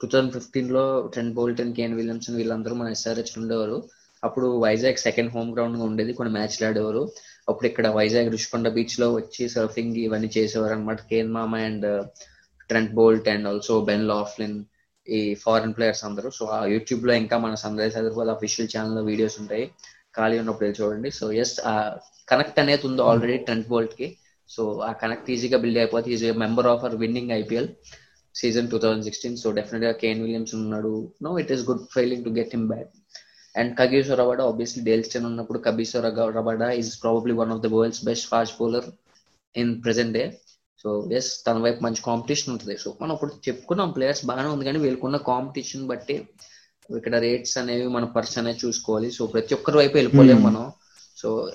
టూ 0.00 0.06
థౌజండ్ 0.12 0.32
ఫిఫ్టీన్లో 0.36 0.84
Trent 1.14 1.34
Boult and 1.38 1.74
Kane 1.78 1.96
Williamson 2.00 2.38
వీళ్ళందరూ 2.40 2.74
మన 2.80 2.88
ఎస్ఆర్హెచ్ 2.96 3.34
ఉండేవారు. 3.40 3.76
అప్పుడు 4.22 4.48
వైజాగ్ 4.64 4.98
సెకండ్ 5.06 5.30
హోమ్ 5.34 5.50
గ్రౌండ్గా 5.54 5.84
ఉండేది 5.90 6.12
కొన్ని 6.18 6.32
మ్యాచ్లు 6.38 6.64
ఆడేవారు. 6.68 7.02
అప్పుడు 7.50 7.66
ఇక్కడ 7.70 7.86
వైజాగ్ 7.98 8.28
రుషికొండ 8.34 8.68
బీచ్లో 8.76 9.06
వచ్చి 9.18 9.44
సర్ఫింగ్ 9.54 9.96
ఇవన్నీ 10.06 10.28
చేసేవారు 10.36 10.74
అనమాట 10.76 11.00
కేన్ 11.12 11.32
మామ 11.36 11.54
and 11.68 11.86
uh, 11.92 12.02
Trent 12.70 12.92
Boult 12.98 13.26
and 13.32 13.46
also 13.50 13.74
Ben 13.88 14.04
Laughlin 14.10 14.58
ఈ 15.08 15.18
ఫారెన్ 15.44 15.74
ప్లేయర్స్ 15.76 16.04
అందరూ. 16.08 16.28
సో 16.36 16.44
ఆ 16.56 16.58
యూట్యూబ్లో 16.74 17.12
ఇంకా 17.22 17.36
మన 17.44 17.54
సన్ 17.62 17.78
రైజ్ 17.80 17.96
హైదరాబాద్ 17.98 18.30
అఫీషియల్ 18.34 18.70
ఛానల్లో 18.74 19.02
వీడియోస్ 19.10 19.36
ఉంటాయి. 19.42 19.64
ఖాళీ 20.18 20.36
ఉన్నప్పుడు 20.42 20.74
చూడండి. 20.80 21.10
సో 21.18 21.26
ఎస్ 21.42 21.54
కనెక్ట్ 22.30 22.60
అనేది 22.62 22.86
ఉంది 22.90 23.02
ఆల్రెడీ 23.10 23.36
ట్రెంట్ 23.46 23.68
బోల్ట్కి 23.72 24.08
సో 24.54 24.62
ఆ 24.88 24.90
కనెక్ట్ 25.02 25.28
ఈజీగా 25.34 25.58
బిల్డ్ 25.64 25.80
అయిపోతే 25.82 26.10
is 26.16 26.24
member 26.44 26.68
of 26.72 26.82
our 26.84 26.96
winning 27.02 27.32
IPL 27.40 27.68
season 28.34 28.68
two 28.72 28.78
thousand 28.82 29.06
sixteen 29.08 29.36
so 29.42 29.48
డెఫినెట్గా 29.58 29.92
కేన్ 30.02 30.20
విలియమ్స్ 30.24 30.54
ఉన్నాడు. 30.58 30.92
No 31.26 31.30
it 31.42 31.52
is 31.56 31.64
good 31.70 31.84
failing 31.96 32.24
to 32.26 32.30
get 32.40 32.54
him 32.56 32.68
back 32.74 32.90
and 33.54 33.72
Kagiso 33.80 34.20
Rabada 34.22 34.44
obviously 34.50 34.82
Dale Steyn 34.90 35.26
ఉన్నప్పుడు 35.30 35.58
Kagiso 35.66 36.06
Rabada 36.38 36.68
is 36.80 36.92
probably 37.04 37.34
one 37.42 37.52
of 37.56 37.62
the 37.66 37.70
world's 37.76 38.02
best 38.10 38.28
fast 38.32 38.56
bowler 38.60 38.88
in 39.54 39.72
present 39.84 40.14
day 40.18 40.24
so 40.84 40.90
yes 41.18 41.30
తన 41.46 41.58
వైపు 41.64 41.80
మంచి 41.86 42.00
competition 42.10 42.52
ఉంటుంది. 42.52 42.76
So 42.84 42.88
మనం 43.00 43.12
ఇప్పుడు 43.16 43.32
చెప్పుకున్నాం 43.48 43.90
players 43.96 44.22
బాగానే 44.30 44.48
ఉంది 44.54 44.64
కానీ 44.68 44.78
వీళ్ళకున్న 44.84 45.18
కాంపిటీషన్ 45.32 45.84
బట్టి 45.90 46.16
ఇక్కడ 46.98 47.16
రేట్స్ 47.24 47.56
అనేవి 47.60 47.86
మన 47.96 48.04
పర్స్ 48.16 48.38
అనేది 48.40 48.60
చూసుకోవాలి. 48.64 49.08
సో 49.16 49.22
ప్రతి 49.34 49.52
ఒక్కరి 49.58 49.76
వైపు 49.80 49.94
వెళ్ళిపోలేము 49.98 50.40
Hmm. 50.40 50.46
మనం. 50.48 50.64
సో 51.22 51.46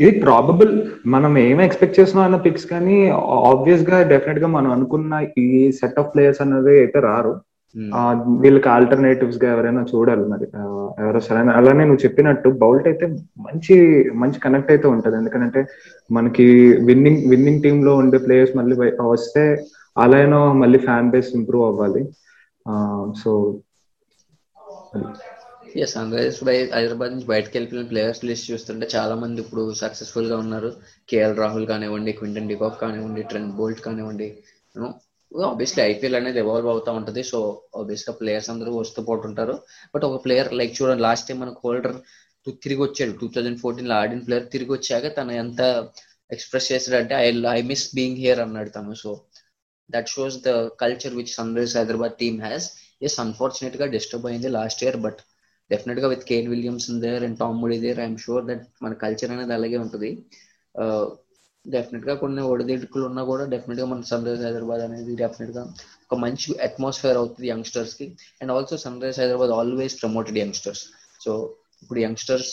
ఇది 0.00 0.20
ప్రాబబుల్ 0.20 0.82
మనం 1.06 1.38
ఏం 1.38 1.60
ఎక్స్పెక్ట్ 1.60 2.00
చేస్తున్నాం 2.00 2.24
అన్న 2.24 2.36
పిక్స్ 2.36 2.66
కానీ 2.66 3.08
ఆబ్వియస్గా 3.28 4.02
డెఫినెట్గా 4.02 4.46
మనం 4.46 4.70
అనుకున్న 4.70 5.26
ఈ 5.38 5.72
సెట్ 5.72 5.98
ఆఫ్ 6.00 6.14
ప్లేయర్స్ 6.14 6.40
అన్నది 6.40 6.78
అయితే 6.78 7.00
రారు. 7.00 7.40
ఆ, 7.94 8.24
వీళ్ళకి 8.40 8.68
ఆల్టర్నేటివ్స్గా 8.68 9.52
ఎవరైనా 9.52 9.82
చూడాలి 9.82 10.24
మరి. 10.28 10.46
ఎవరో 11.04 11.20
సరైన 11.20 11.50
అలానే 11.50 11.84
నువ్వు 11.84 12.04
చెప్పినట్టు 12.04 12.48
బౌల్ట్ 12.48 12.88
అయితే 12.88 13.06
మంచి 13.38 13.76
మంచి 14.14 14.40
కనెక్ట్ 14.40 14.70
అయితే 14.70 14.88
ఉంటది. 14.88 15.16
ఎందుకంటే 15.16 15.66
మనకి 16.12 16.44
విన్నింగ్ 16.84 17.30
విన్నింగ్ 17.30 17.62
టీమ్లో 17.62 17.96
ఉండే 17.96 18.18
ప్లేయర్స్ 18.18 18.56
మళ్ళీ 18.56 18.76
వస్తే 19.00 19.62
అలానో 19.98 20.52
మళ్ళీ 20.52 20.78
ఫ్యాన్ 20.78 21.10
బేస్ 21.10 21.28
ఇంప్రూవ్ 21.34 21.64
అవ్వాలి. 21.64 22.04
So 23.24 23.56
yes 25.80 25.92
Sunrisers 26.14 26.40
by 26.44 26.54
Hyderabad 26.74 27.12
నుంచి 27.12 27.26
బయటకు 27.30 27.52
వెళ్ళిపోయిన 27.56 27.84
ప్లేయర్స్ 27.92 28.20
లిస్ట్ 28.28 28.46
చూస్తుంటే 28.50 28.86
చాలా 28.94 29.14
మంది 29.22 29.38
ఇప్పుడు 29.40 29.62
సక్సెస్ఫుల్గా 29.82 30.36
ఉన్నారు. 30.44 30.70
కేఎల్ 31.10 31.36
రాహుల్ 31.42 31.66
కానివ్వండి 31.70 32.12
క్వింటన్ 32.18 32.48
డికాక్ 32.50 32.80
కానివ్వండి 32.82 33.22
ట్రెంట్ 33.30 33.54
బోల్ట్ 33.60 33.80
కానివ్వండి. 33.86 34.28
ఆబ్వియస్లీ 35.50 35.82
ఐపీఎల్ 35.90 36.16
అనేది 36.18 36.38
ఎవాల్వ్ 36.44 36.68
అవుతా 36.72 36.92
ఉంటది. 36.92 37.22
సో 37.30 37.38
ఆబ్వియస్గా 37.80 38.12
ప్లేయర్స్ 38.20 38.50
అందరూ 38.54 38.72
వస్తూ 38.80 39.02
పోతుంటారు. 39.02 39.54
బట్ 39.94 40.04
ఒక 40.10 40.18
ప్లేయర్ 40.24 40.50
లైక్ 40.60 40.74
చూడండి 40.80 41.04
లాస్ట్ 41.08 41.28
టైం 41.28 41.40
మనకు 41.44 41.60
హోల్డర్ 41.64 41.96
తిరిగి 42.64 42.80
వచ్చాడు. 42.82 43.12
టూ 43.20 43.26
థౌజండ్ 43.34 43.60
ఫోర్టీన్లో 43.64 43.94
ఆడిన 44.02 44.22
ప్లేయర్ 44.28 44.48
తిరిగి 44.54 44.72
వచ్చాక 44.76 45.06
తను 45.18 45.32
ఎంత 45.44 45.60
ఎక్స్ప్రెస్ 46.30 46.70
చేశాడంటే 46.72 47.14
I 47.24 47.26
I 47.58 47.62
miss 47.72 47.86
being 47.96 48.20
here 48.24 48.40
అన్నాడు 48.46 48.70
తను. 48.76 48.94
So 49.04 49.10
that 49.90 50.08
shows 50.14 50.38
the 50.46 50.50
culture 50.82 51.14
which 51.20 51.34
Sunrisers 51.56 51.76
Hyderabad 51.80 52.14
team 52.22 52.38
has 52.48 52.66
yes 53.08 53.20
అన్ఫార్చునేట్గా 53.26 53.86
disturb 53.96 54.26
అయింది 54.30 54.50
లాస్ట్ 54.60 54.82
ఇయర్ 54.84 54.98
బట్ 55.06 55.20
డెఫినెట్గా 55.70 56.08
with 56.12 56.24
Kane 56.30 56.48
Williams 56.54 56.88
there 57.04 57.24
and 57.26 57.38
Tom 57.42 57.58
Moody 57.62 57.78
there 57.84 57.98
I'm 58.04 58.18
sure 58.24 58.44
that 58.50 58.64
మన 58.84 58.92
culture 59.04 59.32
అనేది 59.34 59.54
అలాగే 59.58 59.78
ఉంటుంది. 59.84 60.10
Definite 61.64 62.04
uh, 62.04 62.08
గా 62.10 62.14
కొన్ని 62.22 62.42
ఒడిదిడుకులు 62.52 63.04
ఉన్నా 63.08 63.22
కూడా 63.30 63.44
డెఫినెట్గా 63.52 63.86
మన 63.90 64.06
సన్ 64.10 64.24
రైజ్ 64.28 64.42
హైదరాబాద్ 64.46 64.82
అనేది 64.86 65.12
డెఫినెట్గా 65.20 65.62
ఒక 66.06 66.16
మంచి 66.24 66.48
అట్మాస్ఫియర్ 66.66 67.18
అవుతుంది 67.20 67.46
యంగ్స్టర్స్కి. 67.52 68.06
And 68.40 68.52
also 68.54 68.76
Sun 68.84 68.98
Rise 69.04 69.18
Hyderabad 69.22 69.52
always 69.58 69.94
promoted 70.02 70.38
youngsters 70.42 70.82
so 71.24 71.32
ఇప్పుడు 71.82 72.00
యంగ్స్టర్స్ 72.06 72.50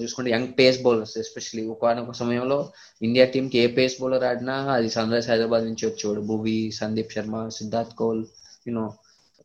చూసుకుంటే 0.00 0.30
యంగ్ 0.34 0.50
పేస్ 0.58 0.76
బౌలర్స్ 0.86 1.14
ఎస్పెషలీ 1.22 1.62
ఒకనొక 1.74 2.12
సమయంలో 2.20 2.58
ఇండియా 3.06 3.24
టీమ్కి 3.34 3.56
ఏ 3.62 3.64
పేస్ 3.78 3.96
బౌలర్ 4.02 4.26
ఆడినా 4.30 4.56
అది 4.76 4.90
సన్ 4.96 5.12
రైజ్ 5.14 5.28
హైదరాబాద్ 5.32 5.64
నుంచి 5.70 5.84
వచ్చేవాడు. 5.88 6.22
భువి 6.30 6.58
సందీప్ 6.80 7.14
శర్మ 7.16 7.40
సిద్ధార్థ్ 7.58 7.96
కౌల్ 8.02 8.22
యూనో 8.68 8.84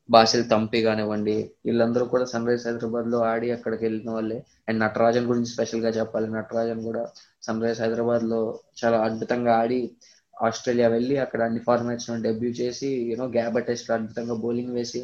బాసిల్ 0.10 0.49
తంపి 0.49 0.82
కానివ్వండి 0.82 1.36
వీళ్ళందరూ 1.66 2.05
కూడా 2.05 2.26
సన్ 2.26 2.47
రైజ్ 2.47 2.68
హైదరాబాద్లో 2.68 3.18
ఆడి 3.32 3.51
అక్కడికి 3.51 3.84
వెళ్ళిన 3.86 4.12
వాళ్ళే. 4.12 4.38
అండ్ 4.70 4.80
నటరాజన్ 4.80 5.26
గురించి 5.26 5.51
స్పెషల్గా 5.51 5.89
చెప్పాలి. 5.89 6.28
నటరాజన్ 6.28 6.84
కూడా 6.84 7.03
సన్ 7.43 7.64
రైజ్ 7.64 7.82
హైదరాబాద్లో 7.82 8.39
చాలా 8.82 8.97
అద్భుతంగా 8.99 9.53
ఆడి 9.55 9.91
ఆస్ట్రేలియా 10.34 10.88
వెళ్ళి 10.88 11.18
అక్కడ 11.18 11.41
అన్ని 11.41 11.60
ఫార్మాట్స్లో 11.60 12.16
డెబ్యూ 12.18 12.49
చేసి 12.51 12.88
యూనో 13.10 13.26
గ్యాబర్ 13.28 13.66
టెస్ట్లో 13.66 13.95
అద్భుతంగా 13.95 14.34
బౌలింగ్ 14.34 14.74
వేసి 14.74 15.01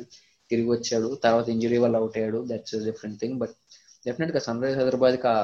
తిరిగి 0.49 0.69
వచ్చాడు. 0.69 1.17
తర్వాత 1.23 1.49
ఇంజరీ 1.49 1.77
వల్ల 1.77 1.95
అవుట్ 1.95 2.17
అయ్యాడు. 2.17 2.45
దట్స్ 2.51 2.75
డిఫరెంట్ 2.83 3.19
థింగ్ 3.19 3.37
బట్ 3.39 3.55
డెఫినెట్గా 4.05 4.39
సన్ 4.39 4.63
రైజ్ 4.63 4.77
హైదరాబాద్కి 4.77 5.27
ఆ 5.27 5.37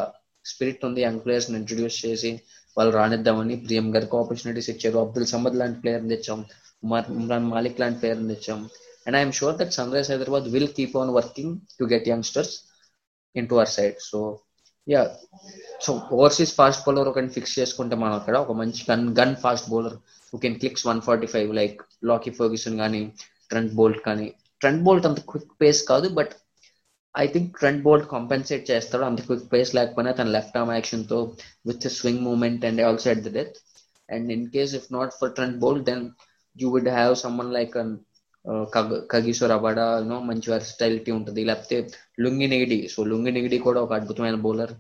స్పిరిట్ 0.46 0.86
ఉంది. 0.86 1.02
యంగ్ 1.02 1.20
ప్లేయర్స్ని 1.20 1.58
ఇంట్రడ్యూస్ 1.58 2.06
చేసి 2.06 2.32
వాళ్ళు 2.78 2.92
రానిద్దామని 2.96 3.56
ప్రియం 3.56 3.96
గారికి 3.96 4.16
ఆపర్చునిటీస్ 4.18 4.70
ఇచ్చారు. 4.70 4.98
అబ్దుల్ 5.00 5.26
సమద్ 5.26 5.56
లాంటి 5.56 5.80
ప్లేయర్ 5.80 6.08
తెచ్చాం. 6.10 6.46
ఉమర్ 6.84 7.12
ఇమ్రాన్ 7.12 7.46
మాలిక్ 7.46 7.80
లాంటి 7.80 8.00
ప్లేయర్ 8.00 8.20
తెచ్చాం. 8.20 8.62
And 9.06 9.18
I'm 9.20 9.34
sure 9.40 9.56
that 9.62 9.74
Sun 9.78 9.94
Rise 9.96 10.10
Hyderabad 10.12 10.48
will 10.54 10.72
keep 10.78 10.96
on 11.02 11.12
working 11.18 11.54
to 11.80 11.86
get 11.94 12.08
youngsters 12.14 12.54
in 13.36 13.48
to 13.52 13.56
our 13.58 13.72
side 13.78 13.98
so 14.10 14.20
yeah 14.88 15.02
so 15.86 15.92
overseas 16.18 16.54
fast 16.60 16.84
bowler 16.86 17.10
ఒకటి 17.12 17.34
ఫిక్స్ 17.36 17.58
చేసుకుంటే 17.60 17.96
మనం 18.04 18.16
అక్కడ 18.20 18.36
ఒక 18.46 18.54
మంచి 18.62 18.82
gun 18.90 19.06
gun 19.20 19.36
fast 19.44 19.68
bowler 19.74 19.98
who 20.34 20.38
can 20.46 20.58
clicks 20.62 20.86
one 20.90 21.02
forty 21.08 21.28
five 21.34 21.50
like 21.60 21.80
Lockie 22.12 22.32
Ferguson 22.40 22.78
కానీ 22.84 23.02
Trent 23.52 23.74
Boult 23.80 24.02
కానీ 24.08 24.28
Trent 24.62 24.84
Boult 24.88 25.08
అంత 25.10 25.20
quick 25.32 25.54
pace 25.62 25.82
కాదు 25.92 26.08
but 26.20 26.34
I 27.16 27.26
think 27.28 27.50
Trent 27.60 27.82
Boult 27.86 28.06
compensate 28.14 28.64
చేస్తాడు. 28.70 29.04
అంత 29.08 29.22
క్విక్ 29.28 29.48
పేస్ 29.54 29.72
లేకపోయినా 29.78 30.12
తన 30.20 30.30
left 30.36 30.58
arm 30.60 30.74
యాక్షన్తో 30.76 31.18
with 31.70 31.88
swing 31.98 32.24
movement 32.28 32.64
and 32.70 32.82
also 32.88 33.08
at 33.14 33.24
the 33.26 33.32
death 33.38 33.58
and 34.10 34.32
in 34.36 34.46
case 34.54 34.74
if 34.80 34.88
not 34.98 35.14
for 35.20 35.32
Trent 35.38 35.58
Boult 35.64 35.86
then 35.90 36.04
you 36.56 36.70
would 36.76 36.92
have 36.98 37.16
someone 37.24 37.52
like 37.58 37.76
Kagiso 39.14 39.54
Rabada 39.58 39.86
you know 40.04 40.18
మంచి 40.30 40.48
versatility 40.54 41.12
ఉంటుంది. 41.20 41.42
లేకపోతే 41.50 41.78
Lungi 42.24 42.48
Ngidi 42.54 42.80
so 42.94 43.00
Lungi 43.12 43.32
Ngidi 43.38 43.58
కూడా 43.68 43.80
ఒక 43.86 43.94
అద్భుతమైన 44.00 44.38
bowler 44.46 44.74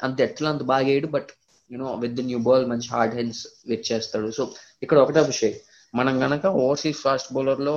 అంత 0.00 0.18
ఎట్లా 0.28 0.48
అంత 0.54 0.64
బాగా 0.72 0.86
వేయడు 0.88 1.08
but 1.16 1.30
you know 1.70 1.88
with 2.02 2.20
new 2.30 2.40
ball 2.48 2.64
మంచి 2.72 2.88
హార్డ్ 2.94 3.14
హెల్స్ 3.18 3.40
విచ్ 3.70 3.86
చేస్తాడు 3.90 4.28
సో 4.38 4.42
ఇక్కడ 4.84 4.98
ఒకటే 5.04 5.22
విషయం. 5.30 5.54
మనం 5.94 6.14
గనక 6.24 6.46
ఓవర్సీస్ 6.62 7.00
ఫాస్ట్ 7.06 7.32
బౌలర్లో 7.36 7.74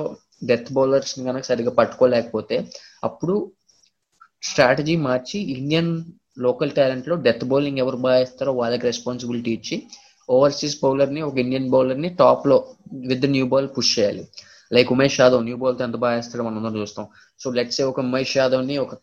డెత్ 0.50 0.70
బౌలర్స్ 0.76 1.14
గనక 1.28 1.44
సరిగా 1.50 1.72
పట్టుకోలేకపోతే 1.78 2.56
అప్పుడు 3.08 3.34
స్ట్రాటజీ 4.50 4.94
మార్చి 5.08 5.38
ఇండియన్ 5.56 5.90
లోకల్ 6.44 6.72
టాలెంట్లో 6.78 7.14
డెత్ 7.26 7.44
బౌలింగ్ 7.50 7.80
ఎవరు 7.84 7.98
బాగా 8.04 8.18
వేస్తారో 8.20 8.52
వాళ్ళకి 8.60 8.84
రెస్పాన్సిబిలిటీ 8.90 9.52
ఇచ్చి 9.58 9.76
ఓవర్సీస్ 10.28 10.76
బౌలర్ని 10.82 11.20
ఒక 11.28 11.36
ఇండియన్ 11.44 11.68
బౌలర్ని 11.74 12.10
టాప్లో 12.20 12.58
విత్ 13.10 13.26
న్యూ 13.34 13.46
బాల్ 13.52 13.68
పుష్ 13.76 13.92
చేయాలి. 13.96 14.22
లైక్ 14.70 14.90
ఉమేష్ 14.94 15.18
యాదవ్ 15.20 15.42
న్యూ 15.46 15.56
బాల్తో 15.56 15.82
ఎంత 15.84 15.98
బాగా 16.02 16.14
వేస్తాడో 16.16 16.44
మనం 16.46 16.58
అందరం 16.60 16.78
చూస్తాం. 16.80 17.06
సో 17.40 17.50
లెట్స్ 17.58 17.80
ఒక 17.90 18.00
ఉమేష్ 18.06 18.34
యాదవ్ని 18.36 18.76
ఒక 18.84 18.94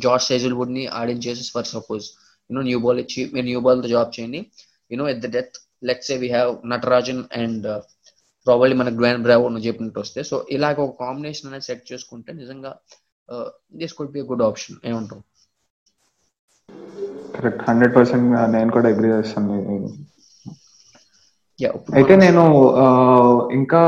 జార్జ్ 0.00 0.26
సేజుల్వుడ్ని 0.28 0.84
ఆడించేసి 0.98 1.44
for 1.54 1.68
suppose 1.72 2.06
you know 2.50 2.62
new 2.62 2.80
ball 2.80 2.98
ఇచ్చి 3.04 3.22
మీరు 3.34 3.46
న్యూ 3.46 3.60
బాల్తో 3.60 3.88
జాబ్ 3.94 4.10
చేయండి 4.16 4.40
you know 4.90 5.06
at 5.12 5.22
the 5.24 5.30
death 5.36 5.56
let's 5.88 6.10
a 6.10 6.18
we 6.18 6.28
have 6.30 6.50
Natarajan 6.72 7.22
and 7.40 7.66
probably 8.46 8.74
మనకు 8.76 8.96
గ్రాండ్ 8.96 9.24
బ్రావో 9.24 9.46
నువ్వు 9.48 9.66
చెప్పినట్టు 9.66 10.00
వస్తే 10.00 10.20
సో 10.22 10.36
ఇలాగ 10.56 10.76
ఒక 10.84 10.94
కాంబినేషన్ 11.04 11.48
అనేది 11.50 11.66
సెట్ 11.68 11.84
చేసుకుంటే 11.90 12.32
నిజంగా 12.32 12.72
this 13.80 13.96
could 13.98 14.12
be 14.12 14.20
good 14.28 14.42
option 14.42 14.76
ఏమంటావు? 14.84 15.22
కరెక్ట్ 17.34 17.62
హండ్రెడ్ 17.68 17.94
పర్సెంట్ 17.96 18.26
నేను 18.52 18.70
కూడా 18.76 18.88
అగ్రీ 18.88 19.08
చేస్తాను. 19.14 19.56
అయితే 21.98 22.14
నేను 22.16 22.42
ఆ, 22.76 22.86
ఇంకా 23.52 23.80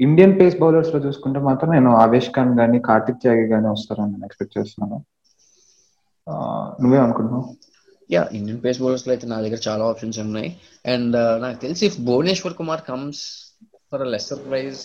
ఇండియన్ 0.00 0.36
పేస్ 0.38 0.56
బౌలర్స్లో 0.60 0.98
చూసుకుంటే 1.06 1.40
మాత్రం 1.48 1.70
నేను 1.76 1.90
ఆవేష్ 2.02 2.28
ఖాన్ 2.36 2.52
గానీ 2.60 2.78
కార్తిక్ 2.88 3.18
త్యాగి 3.22 3.46
గానీ 3.52 3.68
వస్తారని 3.72 4.12
నేను 4.12 4.26
ఎక్స్పెక్ట్ 4.28 4.54
చేస్తున్నాను. 4.58 4.98
నువ్వే 6.82 7.00
అనుకుంటున్నావు? 7.04 7.46
యా 8.10 8.22
ఇండియన్ 8.38 8.62
పేస్ 8.62 8.80
బౌలర్స్లో 8.82 9.12
అయితే 9.14 9.26
నా 9.32 9.38
దగ్గర 9.44 9.60
చాలా 9.66 9.84
ఆప్షన్స్ 9.92 10.18
ఉన్నాయి. 10.26 10.48
అండ్ 10.94 11.16
uh, 11.22 11.34
నాకు 11.44 11.58
తెలిసి 11.64 11.82
if 11.90 11.98
Bhuvneshwar 12.08 12.56
Kumar 12.60 12.82
comes 12.88 13.22
for 13.90 14.04
lesser 14.14 14.42
prize 14.48 14.80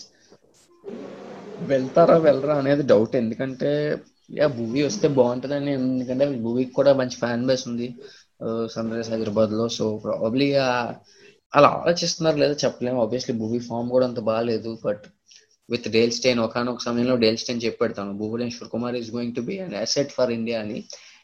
వెళ్తారా 1.70 2.16
వెళ్ళరా 2.26 2.54
అనేది 2.62 2.84
డౌట్ 2.92 3.14
ఎందుకంటే 3.22 3.70
యా 4.38 4.46
భూవీ 4.58 4.80
వస్తే 4.88 5.06
బాగుంటుందని 5.18 5.72
ఎందుకంటే 5.80 6.24
భూవీకి 6.46 6.72
కూడా 6.78 6.92
మంచి 7.00 7.18
ఫ్యాన్ 7.22 7.46
బేస్ 7.50 7.64
ఉంది 7.70 7.88
uh, 8.46 8.64
సన్ 8.74 8.92
రైజ్ 8.96 9.10
హైదరాబాద్లో 9.14 9.66
సో 9.78 9.86
ప్రాబ్లీ 10.06 10.48
అలా 11.52 11.68
ఆలోచిస్తున్నారు 11.80 12.38
లేదా 12.42 12.54
చెప్పలేము. 12.64 12.98
ఆబ్వియస్లీ 13.04 13.34
భూవీ 13.42 13.58
ఫామ్ 13.68 13.88
కూడా 13.94 14.06
అంత 14.06 14.20
బాగాలేదు 14.30 14.70
బట్ 14.84 15.04
విత్ 15.68 15.88
డేల్ 15.96 16.12
స్టైన్ 16.18 16.40
ఒకనొక 16.46 16.82
సమయంలో 16.88 17.16
Dale 17.16 17.38
Steyn 17.42 17.62
చెప్పెడతాను. 17.66 18.12
Bhuvneshwar 18.22 18.70
Kumar 18.74 18.96
is 18.96 19.10
going 19.16 19.36
to 19.38 19.40
be 19.40 19.54
an 19.66 19.74
asset 19.84 20.12
for 20.12 20.32
India 20.38 20.58
అని. 20.64 20.78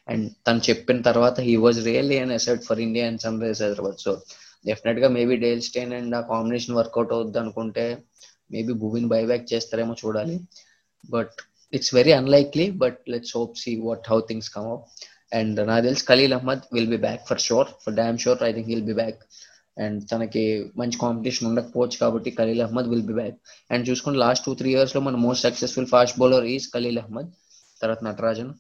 అండ్ 0.08 0.26
తను 0.46 0.60
చెప్పిన 0.68 1.00
తర్వాత 1.08 1.40
he 1.48 1.54
was 1.64 1.78
really 1.84 2.16
an 2.18 2.32
asset 2.38 2.64
for 2.68 2.80
India 2.86 3.04
and 3.08 3.20
Sun 3.24 3.42
Rise 3.42 3.62
Hyderabad 3.62 4.00
so 4.06 4.12
డెఫినెట్గా 4.66 5.08
మేబీ 5.08 5.36
డేల్ 5.44 5.62
స్టైన్ 5.68 5.92
అండ్ 5.98 6.14
ఆ 6.14 6.22
combination 6.32 6.76
work out 6.76 7.12
అవుద్ది 7.12 7.38
అనుకుంటే 7.38 7.84
maybe 8.50 8.72
భూమిని 8.72 9.08
buyback 9.14 9.46
చేస్తారేమో 9.52 9.94
చూడాలి. 10.02 10.36
But 11.10 11.36
it's 11.72 11.94
very 11.94 12.12
unlikely 12.12 12.66
but 12.82 12.98
let's 13.12 13.36
hope 13.36 13.54
see 13.58 13.72
what 13.86 14.08
how 14.10 14.18
things 14.30 14.50
come 14.56 14.68
up 14.74 14.84
and 15.34 15.58
నాకు 15.70 15.84
తెలిసి 15.84 16.04
Khaleel 16.10 16.34
Ahmed 16.38 16.64
will 16.74 16.90
be 16.96 17.00
back 17.06 17.22
for 17.28 17.40
sure 17.40 17.68
for 17.84 17.94
damn 17.94 18.18
sure 18.18 18.42
I 18.48 18.52
think 18.52 18.68
will 18.72 18.86
be 18.90 18.96
back 19.02 19.20
and 19.76 19.98
తనకి 20.10 20.42
మంచి 20.76 20.96
competition 20.98 21.48
ఉండకపోవచ్చు 21.50 21.96
కాబట్టి 22.00 22.30
Khaleel 22.38 22.62
Ahmed 22.66 22.88
will 22.92 23.06
be 23.10 23.14
back 23.20 23.36
and 23.70 23.84
చూసుకుంటే 23.90 24.18
last 24.18 24.44
two 24.46 24.54
three 24.60 24.70
ఇయర్స్లో 24.74 25.00
మన 25.00 25.16
most 25.26 25.44
successful 25.46 25.88
fast 25.94 26.18
bowler 26.18 26.46
is 26.54 26.66
Khaleel 26.74 27.00
Ahmed 27.04 27.30
తర్వాత 27.82 28.00
Natarajan. 28.08 28.50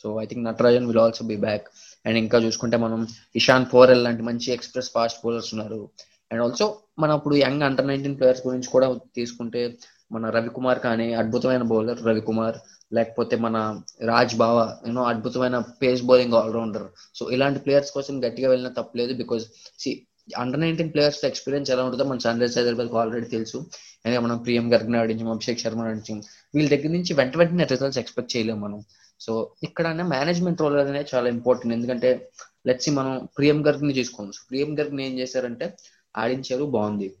So 0.00 0.08
I 0.22 0.26
think 0.26 0.44
Natarajan 0.48 0.86
will 0.88 1.02
also 1.04 1.24
be 1.30 1.36
back 1.46 1.64
and 2.04 2.18
ఇంకా 2.18 2.38
చూసుకుంటే 2.46 2.76
మనం 2.84 3.00
ఇషాన్ 3.40 3.66
పోరెల్ 3.72 4.04
లాంటి 4.04 4.22
మంచి 4.28 4.48
ఎక్స్ప్రెస్ 4.56 4.90
ఫాస్ట్ 4.96 5.20
బౌలర్స్ 5.24 5.50
ఉన్నారు. 5.54 5.80
అండ్ 6.30 6.42
ఆల్సో 6.44 6.66
మనం 6.98 7.14
ఇప్పుడు 7.18 7.36
యంగ్ 7.44 7.64
అండర్ 7.68 7.88
నైన్టీన్ 7.90 8.16
ప్లేయర్స్ 8.18 8.42
గురించి 8.46 8.68
కూడా 8.74 8.86
తీసుకుంటే 9.18 9.62
మన 10.12 10.26
రవికుమార్ 10.36 10.80
కానీ 10.80 11.06
అద్భుతమైన 11.14 11.64
బౌలర్ 11.72 12.00
రవికుమార్ 12.08 12.58
లేకపోతే 12.92 13.34
మన 13.36 13.56
రాజ్ 14.10 14.34
బావా 14.42 14.66
యూనో 14.86 15.02
అద్భుతమైన 15.04 15.56
pace 15.82 16.02
bowling 16.02 16.36
all rounder 16.42 16.86
so 17.14 17.24
ఇలాంటి 17.30 17.60
ప్లేయర్స్ 17.60 17.92
కోసం 17.92 18.14
గట్టిగా 18.26 18.48
వెళ్ళిన 18.48 18.70
తప్పలేదు 18.78 19.14
because 19.14 19.44
see 19.82 19.90
under 20.36 20.60
nineteen 20.60 20.92
players 20.92 21.24
experience 21.24 21.70
ఎలా 21.70 21.84
ఉంటుందో 21.84 22.04
మన 22.04 22.18
సన్ 22.18 22.40
రైజర్స్ 22.40 22.58
హైదరాబాద్ 22.58 22.88
ఆల్రెడీ 22.88 23.26
తెలుసు. 23.26 23.66
అంటే 24.06 24.18
మనం 24.18 24.38
ప్రియం 24.38 24.74
గర్గ్ 24.74 24.96
ఆడించాం 24.96 25.30
అభిషేక్ 25.30 25.60
శర్మ 25.60 25.80
ఆడించాం 25.80 26.22
వీళ్ళ 26.54 26.70
దగ్గర 26.70 26.88
నుంచి 26.88 27.14
వెంట 27.14 27.36
వెంటనే 27.36 27.64
రిజల్ట్స్ 27.64 27.98
ఎక్స్పెక్ట్ 27.98 28.36
చేయలేము 28.36 28.60
మనం. 28.60 28.84
సో 29.20 29.52
ఇక్కడ 29.62 29.86
మేనేజ్మెంట్ 29.88 30.60
రోల్ 30.60 30.76
అనేది 30.76 31.16
చాలా 31.16 31.28
ఇంపార్టెంట్ 31.28 31.74
ఎందుకంటే 31.74 32.30
లెట్స్ 32.66 32.90
మనం 32.90 33.28
ప్రియం 33.36 33.66
గర్గ్ని 33.66 33.92
తీసుకోవచ్చు 33.92 34.40
ప్రియం 34.48 34.78
గర్గ్ని 34.78 35.10
ఏం 35.10 35.18
చేశారంటే 35.18 35.76
ఆడించారు 36.16 36.64
బాగుంది. 36.64 37.14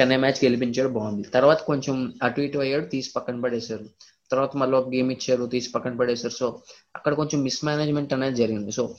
చెన్నై 0.00 0.16
మ్యాచ్ 0.16 0.44
గెలిపించాడు 0.44 0.88
బాగుంది. 0.88 1.28
తర్వాత 1.28 1.58
కొంచెం 1.58 2.12
అటు 2.22 2.40
ఇటు 2.40 2.58
అయ్యాడు 2.58 2.84
తీసి 2.86 3.10
పక్కన 3.16 3.40
పడేశారు. 3.40 3.84
తర్వాత 4.30 4.56
మళ్ళీ 4.56 4.76
ఒక 4.76 4.88
గేమ్ 4.88 5.12
ఇచ్చారు 5.12 5.46
తీసి 5.46 5.70
పక్కన 5.70 5.96
పడేశారు. 5.96 6.32
సో 6.32 6.62
అక్కడ 6.96 7.14
కొంచెం 7.14 7.42
మిస్ 7.42 7.64
మేనేజ్మెంట్ 7.64 8.12
అనేది 8.12 8.36
జరిగింది. 8.36 8.72
సో 8.72 8.94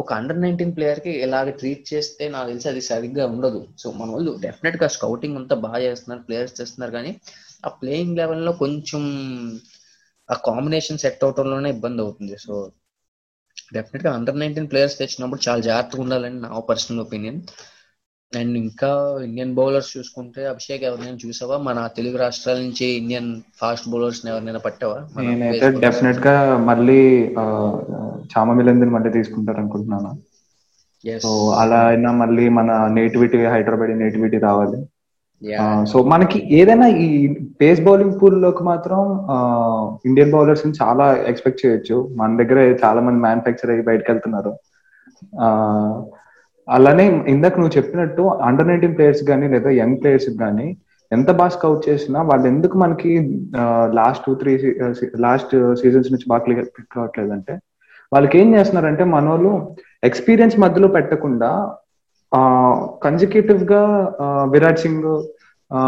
ఒక 0.00 0.10
అండర్ 0.18 0.40
నైన్టీన్ 0.42 0.74
ప్లేయర్కి 0.76 1.12
ఇలాగ 1.24 1.50
ట్రీట్ 1.60 1.84
చేస్తే 1.92 2.24
నాకు 2.34 2.48
తెలిసి 2.50 2.68
అది 2.72 2.82
సరిగ్గా 2.90 3.24
ఉండదు. 3.34 3.60
సో 3.82 3.86
మన 4.00 4.08
వాళ్ళు 4.14 4.32
డెఫినెట్గా 4.44 4.88
స్కౌటింగ్ 4.96 5.38
అంతా 5.40 5.56
బాగా 5.66 5.80
చేస్తున్నారు 5.86 6.22
ప్లేయర్స్ 6.28 6.54
చేస్తున్నారు 6.60 6.92
కానీ 6.98 7.12
ఆ 7.66 7.70
ప్లేయింగ్ 7.80 8.18
లెవెల్లో 8.20 8.52
కొంచెం 8.62 9.02
ఆ 10.28 10.36
కాంబినేషన్ 10.48 11.02
సెట్ 11.04 11.24
అవటంలోనే 11.24 11.70
ఇబ్బంది 11.76 12.00
అవుతుంది. 12.02 12.34
సో 12.44 12.52
డెఫినెట్గా 13.76 14.10
అండర్ 14.18 14.40
నైన్టీన్ 14.42 14.70
ప్లేయర్స్ 14.70 14.98
తెచ్చినప్పుడు 14.98 15.40
చాలా 15.48 15.60
జాగ్రత్తగా 15.68 16.02
ఉండాలని 16.02 16.38
నా 16.40 16.50
పర్సనల్ 16.70 17.02
ఒపీనియన్ 17.06 17.40
అండ్ 18.32 18.58
ఇంకా 18.58 18.88
ఇండియన్ 19.24 19.54
బౌలర్స్ 19.54 19.98
చూసుకుంటే 19.98 20.46
అభిషేక్ 20.46 20.82
ఎవరినైనా 20.84 21.18
చూసావా 21.24 21.58
మన 21.58 21.86
తెలుగు 21.86 22.16
రాష్ట్రాల 22.16 22.58
నుంచి 22.58 22.86
ఇండియన్ 22.92 23.30
ఫాస్ట్ 23.60 23.90
బౌలర్స్ 23.90 24.26
ఎవరినైనా 24.26 24.58
పట్టావా 24.58 24.98
నేనైతే? 25.22 25.70
డెఫినెట్గా 25.78 26.34
మళ్ళీ 26.60 27.00
ఆ, 27.38 27.44
చామ 28.26 28.52
మిలందిని 28.52 28.90
మళ్ళీ 28.90 29.10
తీసుకుంటారు 29.10 29.58
అనుకుంటున్నాను. 29.58 30.12
సో 31.22 31.30
అలా 31.54 31.86
అయినా 31.86 32.12
మళ్ళీ 32.12 32.48
మన 32.48 32.70
నేటివిటీ 32.92 33.44
హైదరాబాద్ 33.46 33.98
నేటివిటీ 33.98 34.38
రావాలి. 34.38 34.80
సో 35.86 36.02
మనకి 36.02 36.38
ఏదైనా 36.50 36.86
ఈ 36.98 37.08
పేస్ 37.60 37.80
బౌలింగ్ 37.80 38.22
పూల్లోకి 38.22 38.62
మాత్రం 38.62 38.98
ఇండియన్ 40.06 40.30
బౌలర్స్ని 40.30 40.72
చాలా 40.82 41.16
ఎక్స్పెక్ట్ 41.26 41.66
చేయొచ్చు 41.66 42.08
మన 42.16 42.36
దగ్గర 42.36 42.58
చాలా 42.84 43.00
మంది 43.00 43.20
మ్యానుఫ్యాక్చర్ 43.20 43.70
అయ్యి 43.70 43.82
బయటకు 43.82 44.12
వెళ్తున్నారు 44.12 44.52
అలానే 46.68 47.04
ఇందాక 47.28 47.54
నువ్వు 47.58 47.74
చెప్పినట్టు 47.76 48.22
అండర్ 48.46 48.68
నైన్టీన్ 48.68 48.94
ప్లేయర్స్ 48.96 49.22
కానీ 49.28 49.46
లేదా 49.48 49.70
యంగ్ 49.78 49.98
ప్లేయర్స్ 50.00 50.28
కానీ 50.40 50.66
ఎంత 51.12 51.30
బాగా 51.38 51.52
స్కౌట్ 51.54 51.88
చేసినా 51.88 52.18
వాళ్ళు 52.28 52.46
ఎందుకు 52.50 52.76
మనకి 52.78 53.12
last 53.94 54.24
two 54.26 54.34
three 54.36 54.52
last 55.22 55.52
seasons 55.80 56.12
నుంచి 56.12 56.28
బాగా 56.28 56.42
క్లిక్ 56.46 56.60
అవ్వట్లేదంటే 56.96 57.54
వాళ్ళకి 58.12 58.36
ఏం 58.38 58.48
చేస్తున్నారంటే 58.54 59.04
మన 59.10 59.24
వాళ్ళు 59.28 59.52
ఎక్స్పీరియన్స్ 60.02 60.56
మధ్యలో 60.62 60.88
పెట్టకుండా 60.96 61.50
కన్సిక్యూటివ్గా 63.02 63.82
ఆ, 64.20 64.26
విరాట్ 64.46 64.82
సింగ్ 64.82 65.08
ఆ, 65.70 65.80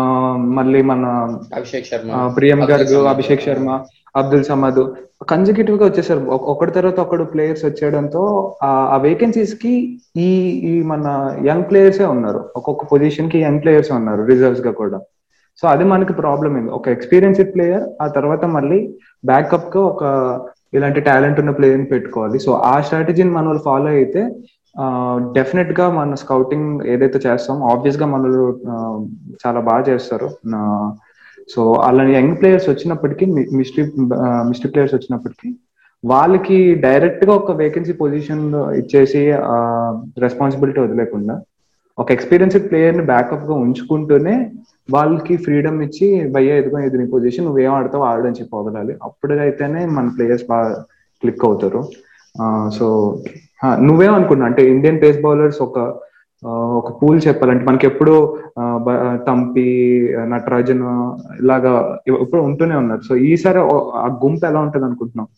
మళ్ళీ 0.56 0.80
మన 0.84 1.04
అభిషేక్ 1.52 1.86
శర్మ 1.86 2.10
ఆ, 2.12 2.20
ప్రియం 2.36 2.60
సమద్. 2.62 3.06
అభిషేక్ 3.12 3.42
శర్మ 3.42 3.70
అబ్దుల్ 4.16 4.44
సమద్ 4.44 4.94
కన్జిక్యూటివ్గా 5.24 5.84
వచ్చేసారు 5.86 6.20
ఒకటి 6.30 6.70
తర్వాత 6.70 7.00
ఒకడు 7.00 7.24
ప్లేయర్స్ 7.24 7.64
వచ్చేయడంతో 7.64 8.54
ఆ- 8.62 8.98
వేకెన్సీస్కి 9.02 10.00
ఈ 10.16 10.30
ఈ 10.48 10.82
మన 10.82 11.36
యంగ్ 11.44 11.64
ప్లేయర్సే 11.70 12.04
ఉన్నారు. 12.04 12.44
ఒక్కొక్క 12.56 12.84
పొజిషన్కి 12.84 13.38
యంగ్ 13.38 13.62
ప్లేయర్స్ 13.62 13.92
ఉన్నారు 13.92 14.22
రిజర్వ్స్గా 14.22 14.72
కూడా. 14.72 15.00
సో 15.62 15.68
అది 15.68 15.84
మనకి 15.84 16.12
ప్రాబ్లం 16.12 16.58
ఏంది 16.58 16.70
ఒక 16.70 16.88
ఎక్స్పీరియన్స్డ్ 16.88 17.54
ప్లేయర్ 17.54 18.02
ఆ 18.02 18.06
తర్వాత 18.06 18.44
మళ్ళీ 18.44 18.94
బ్యాకప్గా 19.24 19.84
ఒక 19.84 20.02
ఇలాంటి 20.74 21.00
టాలెంట్ 21.00 21.40
ఉన్న 21.40 21.50
ప్లేయర్ని 21.50 21.84
పెట్టుకోవాలి. 21.84 22.38
సో 22.38 22.52
ఆ 22.52 22.80
స్ట్రాటజీని 22.80 23.30
మన 23.30 23.58
ఫాలో 23.64 23.86
అయితే 23.86 24.30
డెఫినెట్గా 25.32 25.90
మన 25.90 26.14
స్కౌటింగ్ 26.14 26.80
ఏదైతే 26.82 27.18
చేస్తామో 27.28 27.68
ఆబ్వియస్గా 27.68 28.06
మనలో 28.06 28.50
చాలా 29.46 29.60
బాగా 29.60 29.80
చేస్తారు. 29.80 30.30
సో 31.48 31.72
అలా 31.72 32.02
యంగ్ 32.04 32.36
ప్లేయర్స్ 32.40 32.70
వచ్చినప్పటికీ 32.70 33.26
మిస్ట్రీ 33.58 33.84
మిస్ట్రీ 34.48 34.70
ప్లేయర్స్ 34.70 34.94
వచ్చినప్పటికీ 34.94 35.54
వాళ్ళకి 36.04 36.74
డైరెక్ట్గా 36.74 37.32
ఒక 37.32 37.52
వేకెన్సీ 37.52 37.92
పొజిషన్ 37.92 38.44
ఇచ్చేసి 38.80 39.20
రెస్పాన్సిబిలిటీ 40.18 40.80
వదిలేకుండా 40.80 41.42
ఒక 41.98 42.12
ఎక్స్పీరియన్స్డ్ 42.12 42.68
ప్లేయర్ని 42.70 43.02
బ్యాకప్గా 43.02 43.54
ఉంచుకుంటూనే 43.54 44.50
వాళ్ళకి 44.92 45.36
ఫ్రీడమ్ 45.36 45.82
ఇచ్చి 45.82 46.30
భయ్యా 46.30 46.54
ఎదుగు 46.56 46.78
ఇది 46.78 46.98
నీ 46.98 47.04
పొజిషన్ 47.10 47.46
నువ్వేం 47.46 47.72
ఆడతావు 47.72 48.04
ఆడని 48.04 48.38
చెప్పి 48.40 48.54
వదలాలి. 48.56 48.96
అప్పుడు 49.02 49.34
అయితేనే 49.34 49.86
మన 49.86 50.06
ప్లేయర్స్ 50.16 50.44
బాగా 50.44 50.84
క్లిక్ 51.22 51.44
అవుతారు. 51.44 51.82
సో 52.78 52.86
నువ్వేమనుకున్నా 53.88 54.46
అంటే 54.46 54.70
ఇండియన్ 54.70 55.00
పేస్ 55.02 55.20
బౌలర్స్ 55.20 55.62
ఒక 55.62 55.78
ఒక 56.78 57.02
పూల్ 57.02 57.20
చెప్పాలంటే 57.28 57.64
మనకి 57.64 57.86
ఎప్పుడు 57.86 58.14
తంపి 59.28 59.66
నటరాజన్ 60.32 60.82
ఇలాగా 61.42 61.72
ఎప్పుడు 62.08 62.40
ఉంటూనే 62.40 62.76
ఉన్నారు. 62.76 63.00
సో 63.00 63.16
ఈసారి 63.16 63.58
ఆ 64.02 64.06
గుంపు 64.24 64.46
ఎలా 64.46 64.60
ఉంటది 64.60 64.84
అనుకుంటున్నాం 64.84 65.28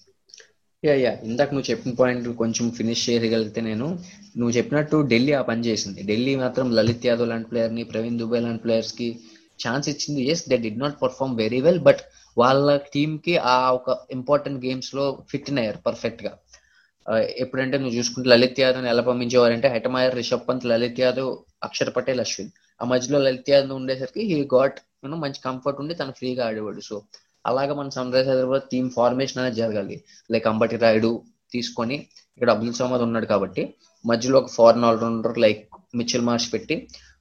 యా 0.85 0.95
యా. 0.95 1.13
ఇందాక 1.23 1.51
నువ్వు 1.55 1.71
చెప్పిన 1.71 1.93
పాయింట్ 2.01 2.29
కొంచెం 2.29 2.71
ఫినిష్ 2.71 3.11
చేయగలిగితే 3.11 3.61
నేను. 3.61 3.87
నువ్వు 4.39 4.51
చెప్పినట్టు 4.51 4.97
ఢిల్లీ 5.11 5.33
ఆ 5.33 5.43
పని 5.43 5.63
చేసింది. 5.65 6.03
ఢిల్లీ 6.07 6.37
మాత్రం 6.37 6.71
లలిత్ 6.71 7.07
యాదవ్ 7.07 7.29
లాంటి 7.29 7.49
ప్లేయర్ని 7.49 7.85
ప్రవీణ్ 7.85 8.19
దుబాయ్ 8.19 8.43
లాంటి 8.43 8.63
ప్లేయర్స్కి 8.63 9.09
ఛాన్స్ 9.67 9.89
ఇచ్చింది. 9.89 10.31
Yes 10.31 10.49
they 10.49 10.57
did 10.57 10.79
not 10.79 11.03
perform 11.03 11.37
very 11.37 11.61
well 11.61 11.81
but 11.81 12.03
వాళ్ళ 12.39 12.77
టీమ్కి 12.95 13.37
ఆ 13.37 13.71
ఒక 13.71 13.97
ఇంపార్టెంట్ 14.11 14.65
గేమ్స్లో 14.67 15.19
ఫిట్ 15.31 15.51
అయ్యారు 15.59 15.79
పర్ఫెక్ట్గా. 15.87 16.33
ఎప్పుడంటే 17.43 17.77
నువ్వు 17.81 17.97
చూసుకుంటే 17.99 18.29
లలిత్ 18.33 18.61
యాదవ్ 18.63 18.87
ఎలా 18.93 19.03
పంపించేవారంటే 19.09 19.69
హెటమాయర్ 19.75 20.15
రిషబ్ 20.21 20.47
పంత్ 20.49 20.65
లలిత్ 20.73 21.01
యాదవ్ 21.05 21.31
అక్షర్ 21.67 21.93
పటేల్ 21.97 22.23
అశ్విన్. 22.25 22.51
ఆ 22.81 22.85
మధ్యలో 22.93 23.19
లలిత్ 23.27 23.51
యాదవ్ 23.53 23.77
ఉండేసరికి 23.81 24.23
హీ 24.31 24.39
గాట్ 24.55 24.79
యూనో 25.05 25.17
మంచి 25.25 25.41
కంఫర్ట్ 25.49 25.81
ఉండి 25.83 25.95
తను 26.01 26.13
ఫ్రీగా 26.19 26.43
ఆడేవాడు. 26.49 26.83
సో 26.89 26.97
అలాగా 27.51 27.73
మన 27.81 27.89
Sun 27.97 28.13
Rise 28.15 28.29
Hyderabad 28.33 28.67
team 28.73 28.89
formation 28.99 29.41
అనేది 29.43 29.59
జరగాలి. 29.63 29.97
లైక్ 30.33 30.47
అంబటి 30.53 30.77
రాయుడు 30.85 31.11
తీసుకొని 31.55 31.97
ఇక్కడ 32.37 32.51
అబ్దుల్ 32.55 32.79
సమద్ 32.79 33.03
ఉన్నాడు 33.07 33.27
కాబట్టి 33.33 33.63
మధ్యలో 34.05 34.37
ఒక 34.43 34.51
foreign 34.59 34.87
all rounder 34.91 35.37
like 35.45 35.61
Mitchell 36.01 36.25
Marsh 36.29 36.47
పెట్టి 36.55 36.77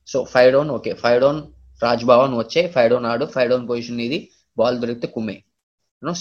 so 0.08 0.20
five 0.34 0.52
down 0.56 0.72
okay 0.78 0.94
five 1.04 1.20
down 1.24 1.42
Raj 1.84 2.06
Bhavan 2.12 2.34
వచ్చే 2.40 2.62
ఫైవ్ 2.76 2.90
డౌన్ 2.94 3.06
ఆడు 3.12 3.26
ఫైవ్ 3.36 3.50
డౌన్ 3.52 3.68
పొజిషన్ 3.72 4.02
ఇది 4.08 4.20
బాల్ 4.58 4.80
దొరికితే 4.82 5.08
కుమ్మే. 5.16 5.36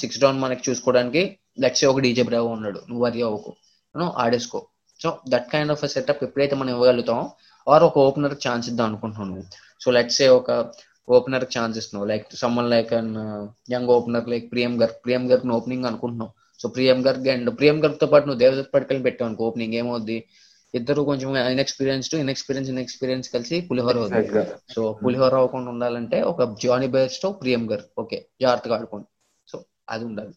సిక్స్ 0.02 0.20
డౌన్ 0.22 0.38
మనకి 0.42 0.62
చూసుకోవడానికి 0.68 1.22
లెట్స్ 1.58 1.84
ఒక 1.92 2.00
డీజే 2.04 2.24
బ్రావో 2.28 2.50
ఉన్నాడు 2.56 2.80
నువ్వు 2.88 3.02
వరి 3.06 3.22
అవ్వకు. 3.28 3.52
ఆడేసుకో. 4.24 4.60
So 5.00 5.08
that 5.32 5.48
kind 5.54 5.72
of 5.74 5.82
setup 5.94 6.22
ఎప్పుడైతే 6.26 6.54
మనం 6.60 6.70
ఇవ్వగలుగుతామో 6.76 7.24
ఆర్ 7.66 7.84
ఒక 7.88 7.98
ఓపెనర్ 8.08 8.36
ఛాన్స్ 8.44 8.66
ఇద్దాం 8.70 8.86
అనుకుంటున్నాను 8.90 9.44
సో 9.82 9.90
లెట్స్ 9.96 10.20
ఏ 10.26 10.28
ఒక 10.38 10.50
ఓపెనర్ 11.16 11.46
ఛాన్స్ 11.54 11.76
ఇస్తున్నావు. 11.80 12.06
Like 12.12 12.26
someone 12.42 12.70
like 12.74 12.92
an 13.00 13.12
young 13.74 13.90
opener 13.96 14.28
like 14.32 14.46
Priyam 14.52 14.74
Garg 14.82 14.94
Priyam 15.04 15.24
Garg 15.32 15.52
opening 15.58 15.86
అనుకుంటున్నావు. 15.90 16.32
సో 16.60 16.68
ప్రియం 16.76 16.98
గర్గ్ 17.06 17.28
అండ్ 17.32 17.50
ప్రియం 17.58 17.78
గర్గ్తో 17.84 18.06
పాటు 18.12 18.24
నువ్వు 18.28 18.40
దేవదత్ 18.42 18.70
పట్టుకెళ్ళి 18.74 19.04
పెట్టావు 19.06 19.28
అనుకో 19.28 19.46
ఓపెనింగ్ 19.50 19.76
ఏమవుద్ది? 19.80 20.18
ఇద్దరు 20.78 21.00
కొంచెం 21.08 21.30
ఇన్ఎక్స్పీరియన్స్డ్ 21.54 22.14
ఇన్ఎక్స్పీరియన్స్ 22.22 22.68
ఇన్ఎక్స్పీరియన్స్ 22.72 23.28
కలిసి 23.34 23.56
పులిహోర 23.70 23.96
అవుతుంది 24.02 24.44
సో 24.74 24.82
పులిహోర 25.02 25.34
అవ్వకుండా 25.40 25.70
ఉండాలంటే 25.74 26.18
ఒక 26.30 26.42
జానీ 26.64 26.88
బెస్ట్ 26.94 27.26
ప్రియం 27.40 27.64
గర్ 27.72 27.84
ఓకే 28.02 28.18
జాగ్రత్తగా 28.42 28.76
ఆడుకోండి. 28.78 29.08
సో 29.50 29.56
అది 29.94 30.04
ఉండాలి. 30.10 30.32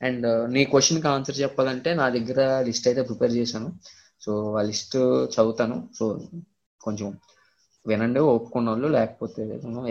అండ్ 0.00 0.24
uh, 0.32 0.42
నీ 0.54 0.62
క్వశ్చన్కి 0.72 1.08
ఆన్సర్ 1.12 1.38
చెప్పాలంటే 1.44 1.90
నా 2.00 2.06
దగ్గర 2.16 2.40
లిస్ట్ 2.68 2.86
అయితే 2.90 3.02
ప్రిపేర్ 3.08 3.32
చేశాను. 3.38 3.68
సో 4.24 4.32
ఆ 4.58 4.62
లిస్ట్ 4.70 4.96
చదువుతాను. 5.34 5.76
సో 5.98 6.04
కొంచెం 6.80 7.08
వినండి 7.86 8.20
ఒప్పుకున్న 8.34 8.68
వాళ్ళు 8.72 8.88
లేకపోతే 8.98 9.42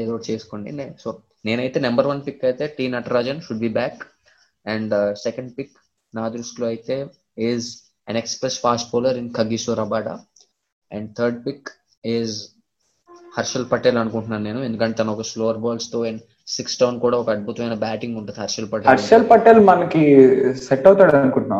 ఏదో 0.02 0.12
ఒకటి 0.16 0.28
చేసుకోండి. 0.32 0.72
సో 1.04 1.10
నేనైతే 1.48 1.80
నెంబర్ 1.88 2.10
వన్ 2.12 2.22
పిక్ 2.28 2.46
అయితే 2.50 2.66
T 2.78 2.86
Natarajan 2.96 3.42
should 3.48 3.64
be 3.66 3.72
back 3.80 4.02
and 4.66 4.94
uh, 5.00 5.12
second 5.26 5.52
pick 5.58 5.76
నా 6.14 6.26
దృష్టిలో 6.36 6.68
అయితే 6.74 6.96
is 7.50 7.68
an 8.08 8.20
express 8.24 8.60
fast 8.66 8.90
bowler 8.94 9.18
in 9.22 9.32
Kagiso 9.40 9.82
Rabada 9.86 10.16
and 10.92 11.10
third 11.18 11.40
pick 11.48 11.70
is 12.04 12.36
Harshal 13.38 13.68
Patel 13.72 13.98
అనుకుంటున్నాను 14.04 14.46
నేను. 14.50 14.60
ఎందుకంటే 14.68 14.96
తను 15.00 15.14
ఒక 15.16 15.26
స్లోవర్ 15.32 15.60
బాల్స్తో 15.66 16.00
అండ్ 16.10 16.22
సిక్స్ 16.48 16.78
డౌన్ 16.82 16.98
కూడా 17.06 17.18
ఒక 17.18 17.30
అద్భుతమైన 17.36 17.76
బ్యాటింగ్ 17.86 18.18
ఉంటుంది 18.20 18.40
హర్షల్ 18.44 18.70
పటేల్ 18.72 18.90
హర్షల్ 18.92 19.26
పటేల్ 19.32 19.60
మనకి 19.70 20.04
సెట్ 20.66 20.88
అవుతాడు 20.90 21.16
అనుకుంటున్నా 21.20 21.60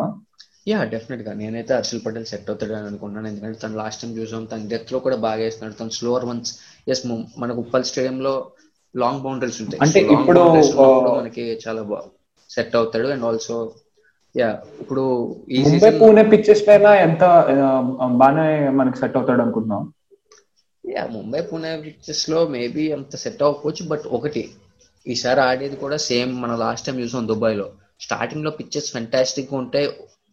యా 0.66 0.78
డెఫినెట్గా 0.92 1.32
నేనైతే 1.38 1.72
హర్షల్ 1.76 2.02
పటేల్ 2.04 2.26
సెట్ 2.30 2.48
అవుతాడు 2.50 2.74
అని 2.78 2.88
అనుకుంటున్నాను. 2.90 3.28
ఎందుకంటే 3.30 3.58
తను 3.62 3.76
లాస్ట్ 3.80 4.00
టైం 4.02 4.12
చూసాం 4.18 4.42
తన 4.52 4.68
డెత్లో 4.72 4.98
కూడా 5.06 5.16
బాగా 5.24 5.40
వేస్తున్నాడు. 5.44 5.76
తను 5.80 5.94
స్లోవర్ 5.98 6.26
వన్స్ 6.30 6.50
ఎస్ 6.86 7.02
మనకు 7.42 7.60
ఉప్పల్ 7.64 7.86
స్టేడియం 7.90 8.18
లో 8.26 8.34
లాంగ్ 8.94 9.22
బౌండరీస్ 9.24 9.60
ఉంటాయి. 9.64 9.82
అంటే 9.84 10.00
ఇప్పుడు 10.16 10.42
మనకి 11.10 11.44
చాలా 11.64 11.82
బాగా 11.90 12.06
సెట్ 12.50 12.76
అవుతాడు. 12.80 13.08
అండ్ 13.14 13.26
ఆల్సో 13.30 13.56
యా 14.34 14.48
ఇప్పుడు 14.82 15.04
ముంబై 15.62 15.90
పూణే 15.98 16.22
పిచ్చెస్ 16.32 16.64
పైన 16.66 16.86
ఎంత 17.06 17.22
బాగానే 18.22 18.46
మనకి 18.78 18.98
సెట్ 19.00 19.16
అవుతాడు 19.18 19.42
అనుకుంటున్నాం 19.44 19.84
యా 20.84 21.02
ముంబై 21.14 21.40
పూణే 21.46 21.72
పిచ్చెస్లో 21.82 22.40
మేబీ 22.54 22.84
అంత 22.96 23.16
సెట్ 23.22 23.42
అవ్వకపోవచ్చు 23.44 23.84
బట్ 23.90 24.06
ఒకటి 24.18 24.42
ఈసారి 25.06 25.40
ఆడేది 25.48 25.76
కూడా 25.84 25.96
సేమ్ 26.10 26.32
మన 26.42 26.54
లాస్ట్ 26.64 26.86
టైం 26.86 26.96
చూసాం 27.02 27.26
దుబాయ్లో 27.30 27.66
స్టార్టింగ్లో 28.06 28.50
పిచ్చెస్ 28.58 28.88
ఫెంటాస్టిక్ 28.96 29.52
ఉంటే 29.60 29.82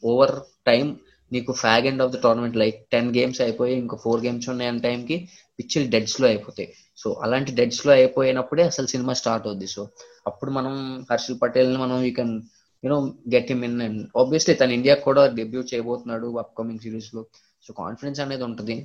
ఓవర్ 0.04 0.36
టైం 0.70 0.86
నీకు 1.32 1.52
fag 1.62 1.86
end 1.90 2.04
of 2.04 2.12
the 2.16 2.18
tournament 2.26 2.58
like 2.62 2.78
ten 2.94 3.10
games 3.18 3.40
అయిపోయి 3.46 3.74
ఇంకా 3.84 3.96
ఫోర్ 4.04 4.22
గేమ్స్ 4.26 4.48
ఉన్నాయి 4.54 4.70
అనే 4.72 4.82
టైంకి 4.88 5.16
పిచ్చిలు 5.58 5.88
డెడ్స్లో 5.96 6.26
అయిపోతాయి. 6.32 6.68
సో 7.02 7.08
అలాంటి 7.26 7.52
డెడ్స్లో 7.60 7.92
అయిపోయినప్పుడే 7.94 8.64
అసలు 8.72 8.88
సినిమా 8.94 9.14
స్టార్ట్ 9.22 9.48
అవుద్ది. 9.48 9.68
సో 9.76 9.82
అప్పుడు 10.30 10.52
మనం 10.58 10.76
హర్షల్ 11.12 11.40
పటేల్ని 11.44 11.80
మనం 11.86 11.98
you 12.08 12.12
can 12.20 12.36
you know 12.84 13.00
get 13.34 13.50
him 13.52 13.64
in 13.68 13.82
and 13.88 14.02
obviously 14.22 14.56
తన 14.62 14.72
ఇండియా 14.78 14.96
కూడా 15.08 15.24
డెబ్యూట్ 15.40 15.72
చేయబోతున్నాడు 15.74 16.28
అప్కమింగ్ 16.44 16.84
సిరీస్లో. 16.86 17.24
సో 17.66 17.74
కాన్ఫిడెన్స్ 17.82 18.22
అనేది 18.26 18.44
ఉంటుంది. 18.50 18.76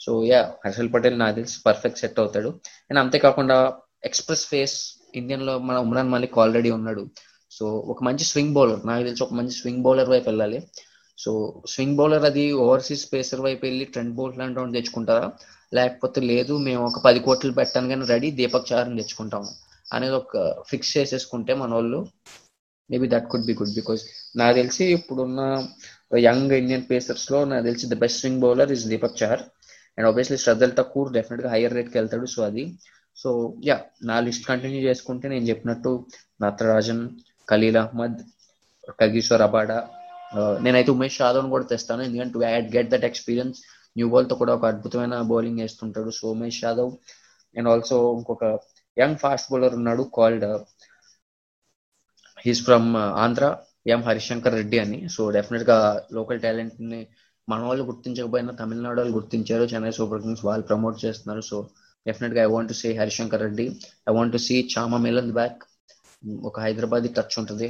సో 0.00 0.12
యా 0.30 0.40
హర్షల్ 0.64 0.92
పటేల్ 0.94 1.18
నాకు 1.22 1.34
తెలిసి 1.40 1.56
పర్ఫెక్ట్ 1.68 2.00
సెట్ 2.02 2.20
అవుతాడు. 2.22 2.50
అండ్ 2.90 3.00
అంతేకాకుండా 3.04 3.58
ఎక్స్ప్రెస్ 4.10 4.46
ఫేస్ 4.52 4.78
ఇండియన్లో 5.20 5.54
మన 5.68 5.76
ఉమ్రాన్ 5.86 6.12
మలిక్ 6.14 6.38
ఆల్రెడీ 6.44 6.70
ఉన్నాడు. 6.78 7.02
సో 7.56 7.64
ఒక 7.92 8.00
మంచి 8.08 8.24
స్వింగ్ 8.30 8.54
బౌలర్ 8.56 8.82
నాకు 8.88 9.02
తెలిసి 9.08 9.22
ఒక 9.26 9.34
మంచి 9.40 9.54
స్వింగ్ 9.60 9.82
బౌలర్ 9.86 10.10
వైపు 10.12 10.28
వెళ్ళాలి. 10.30 10.58
సో 11.18 11.30
స్వింగ్ 11.72 11.96
బౌలర్ 11.96 12.24
అది 12.28 12.44
ఓవర్సీస్ 12.66 13.04
పేసర్ 13.12 13.42
వైపు 13.46 13.62
వెళ్ళి 13.66 13.84
ట్రెండ్ 13.94 14.14
బోల్ట్ 14.18 14.38
లాంటి 14.40 14.58
వాడిని 14.58 14.76
తెచ్చుకుంటారా? 14.78 15.26
లేకపోతే 15.76 16.20
లేదు 16.30 16.54
మేము 16.68 16.82
ఒక 16.90 17.00
పది 17.06 17.20
కోట్లు 17.26 17.52
పెట్టాను 17.58 17.90
కానీ 17.92 18.06
రెడీ 18.12 18.28
దీపక్ 18.38 18.70
చార్ని 18.70 18.98
తెచ్చుకుంటాము 19.00 19.50
అనేది 19.94 20.16
ఒక 20.22 20.36
ఫిక్స్ 20.70 20.92
చేసేసుకుంటే 20.96 21.52
మన 21.62 21.70
వాళ్ళు 21.78 22.00
maybe 22.90 23.06
that 23.14 23.28
could 23.32 23.46
be 23.50 23.54
good 23.60 23.74
because 23.78 24.02
నాకు 24.40 24.54
తెలిసి 24.60 24.84
ఇప్పుడున్న 24.96 25.40
యంగ్ 26.28 26.52
ఇండియన్ 26.60 26.86
పేసర్స్లో 26.90 27.38
నాకు 27.50 27.64
తెలిసి 27.68 27.90
the 27.92 27.98
best 28.02 28.20
swing 28.22 28.42
bowler 28.44 28.72
is 28.76 28.86
Deepak 28.92 29.18
Chahar. 29.22 29.42
And 29.96 30.06
obviously 30.08 30.38
Shardul 30.44 30.74
తక్కువ 30.80 31.10
డెఫినెట్గా 31.16 31.48
హైయర్ 31.54 31.76
రేట్కి 31.78 31.96
వెళ్తాడు. 31.98 32.26
సో 32.34 32.40
అది 32.50 32.64
సో 33.20 33.30
యా 33.68 33.76
నా 34.10 34.16
లిస్ట్ 34.26 34.46
కంటిన్యూ 34.50 34.80
చేసుకుంటే 34.88 35.26
నేను 35.32 35.44
చెప్పినట్టు 35.50 35.90
నత్రరాజన్ 36.44 37.02
ఖలీల్ 37.50 37.78
అహ్మద్ 37.82 38.18
కగీశ్వర్ 39.00 39.44
అబాడా 39.48 39.78
నేనైతే 40.64 40.90
ఉమేష్ 40.96 41.20
యాదవ్ 41.22 41.48
కూడా 41.54 41.66
తెస్తాను. 41.72 42.02
ఎందుకంటే 42.08 42.46
had 42.52 42.68
get 42.76 42.90
that 42.92 43.06
experience 43.08 43.58
new 43.96 44.06
బాల్తో 44.12 44.34
కూడా 44.42 44.52
ఒక 44.58 44.64
అద్భుతమైన 44.72 45.14
bowling 45.32 45.60
వేస్తుంటాడు. 45.62 46.10
So 46.18 46.24
Umesh 46.36 46.60
Yadav 46.66 46.92
and 47.56 47.68
also 47.72 47.96
ఇంకొక 48.18 48.44
యంగ్ 48.96 49.18
ఫాస్ట్ 49.22 49.50
బౌలర్ 49.52 49.74
ఉన్నాడు 49.80 50.02
called 50.18 50.46
he's 52.44 52.62
from 52.68 52.88
Andhra 53.24 53.44
M 53.94 54.00
Harishankar 54.08 54.56
Reddy 54.60 54.78
అని. 54.84 54.98
సో 55.14 55.22
డెఫినెట్గా 55.36 55.76
లోకల్ 56.16 56.40
టాలెంట్ని 56.44 57.00
మన 57.50 57.60
వాళ్ళు 57.68 57.84
గుర్తించకపోయినా 57.90 58.52
తమిళనాడు 58.60 58.98
వాళ్ళు 59.00 59.14
గుర్తించారు. 59.18 59.64
చెన్నై 59.72 59.92
సూపర్ 59.98 60.22
కింగ్స్ 60.24 60.44
వాళ్ళు 60.48 60.64
ప్రమోట్ 60.70 60.98
చేస్తున్నారు. 61.04 61.42
సో 61.50 61.56
డెఫినెట్గా 62.06 62.40
I 62.46 62.50
want 62.54 62.72
see 62.80 62.88
Harishankar 63.00 63.42
Reddy 63.46 63.66
I 64.10 64.14
want 64.18 64.36
see 64.46 64.56
Chama 64.74 64.98
Milind 65.06 65.32
back 65.38 65.60
ఒక 66.48 66.56
హైదరాబాద్ 66.64 67.06
టచ్ 67.18 67.36
ఉంటుంది. 67.40 67.66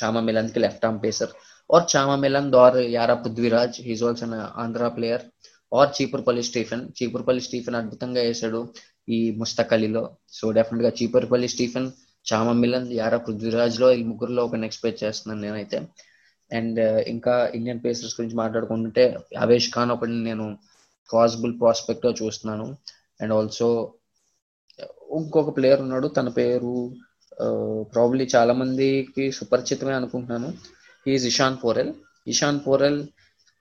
చామా 0.00 0.20
మిలన్కి 0.28 0.60
left 0.64 0.84
arm 0.86 1.00
pacer 1.04 1.32
or 1.70 1.84
Chama 1.92 2.16
Milind 2.24 2.48
or 2.62 2.78
Yarra 2.96 3.14
Prithviraj 3.24 3.76
he's 3.86 4.02
also 4.08 4.26
Andhra 4.62 4.88
player 4.96 5.24
or 5.72 5.92
Chipurupalli 5.96 6.42
Stephen 6.48 6.82
Chipurupalli 6.98 7.42
Stephen 7.48 7.76
అద్భుతంగా 7.80 8.22
వేసాడు 8.28 8.60
ఈ 9.16 9.18
Mushtaq 9.40 9.74
అలీలో 9.76 10.02
so 10.38 10.46
డెఫినెట్గా 10.58 10.90
Chipurupalli 10.98 11.48
Stephen 11.54 11.88
చామా 12.26 12.52
melon 12.62 12.88
యారా 12.98 13.18
పృథ్వీరాజ్లో 13.26 13.88
ఈ 13.98 14.02
ముగ్గురులో 14.10 14.42
ఒక 14.48 14.60
expect 14.68 15.02
చేస్తున్నాను 15.04 15.42
నేనైతే. 15.46 15.78
అండ్ 16.50 16.80
ఇంకా 17.14 17.34
ఇండియన్ 17.58 17.82
పేసర్స్ 17.84 18.16
గురించి 18.18 18.36
మాట్లాడుకుంటుంటే 18.42 19.04
అవేష్ 19.44 19.68
ఖాన్ 19.74 19.92
ఒకటి 19.96 20.16
నేను 20.28 20.46
పాసిబుల్ 21.10 21.52
ప్రాస్పెక్ట్ 21.62 22.06
చూస్తున్నాను. 22.22 22.66
అండ్ 23.20 23.34
ఆల్సో 23.38 23.68
ఇంకొక 25.18 25.50
ప్లేయర్ 25.56 25.82
ఉన్నాడు 25.84 26.06
తన 26.18 26.28
పేరు 26.38 26.72
ప్రాబ్లీ 27.94 28.24
చాలా 28.34 28.52
మందికి 28.60 29.24
సుపరిచితమే 29.38 29.94
అనుకుంటున్నాను. 30.00 30.48
Is 31.06 31.26
Ishan 31.32 31.56
Porel 31.64 31.92
Ishan 32.26 32.60
Porel 32.66 33.00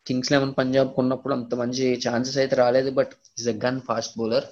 Kings 0.06 0.32
eleven 0.32 0.54
Punjab 0.58 1.00
ఉన్నప్పుడు 1.02 1.34
అంత 1.34 1.56
మంచి 1.62 1.86
ఛాన్సెస్ 2.06 2.38
అయితే 2.38 2.56
రాలేదు 2.56 2.90
but 3.00 3.14
is 3.40 3.50
a 3.54 3.56
gun 3.66 3.80
fast 3.90 4.16
bowler 4.20 4.48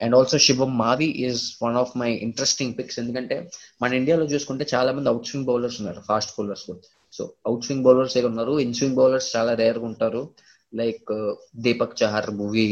and 0.00 0.14
also 0.18 0.38
Shivam 0.46 0.72
Mavi 0.78 1.08
is 1.24 1.42
one 1.64 1.76
of 1.82 1.92
my 1.96 2.10
interesting 2.26 2.74
picks 2.78 2.98
ఎందుకంటే 3.02 3.36
మన 3.82 3.90
ఇండియాలో 4.00 4.26
చూసుకుంటే 4.32 4.64
చాలా 4.74 4.90
మంది 4.96 5.10
అవుట్ 5.12 5.28
స్వింగ్ 5.30 5.48
బౌలర్స్ 5.50 5.78
ఉన్నారు 5.80 6.00
fast 6.10 6.34
bowlers 6.38 6.66
so 7.12 7.22
out 7.48 7.64
swing 7.66 7.84
bowlers 7.86 8.16
ఏ 8.18 8.22
ఉన్నారు? 8.30 8.54
ఇన్ 8.64 8.74
స్వింగ్ 8.74 8.98
బౌలర్స్ 9.00 9.28
చాలా 9.36 9.52
రేర్గా 9.62 9.86
ఉంటారు. 9.90 10.22
Like 10.72 11.10
Deepak 11.64 11.98
Chahar 12.00 12.30
Bhuvi 12.40 12.68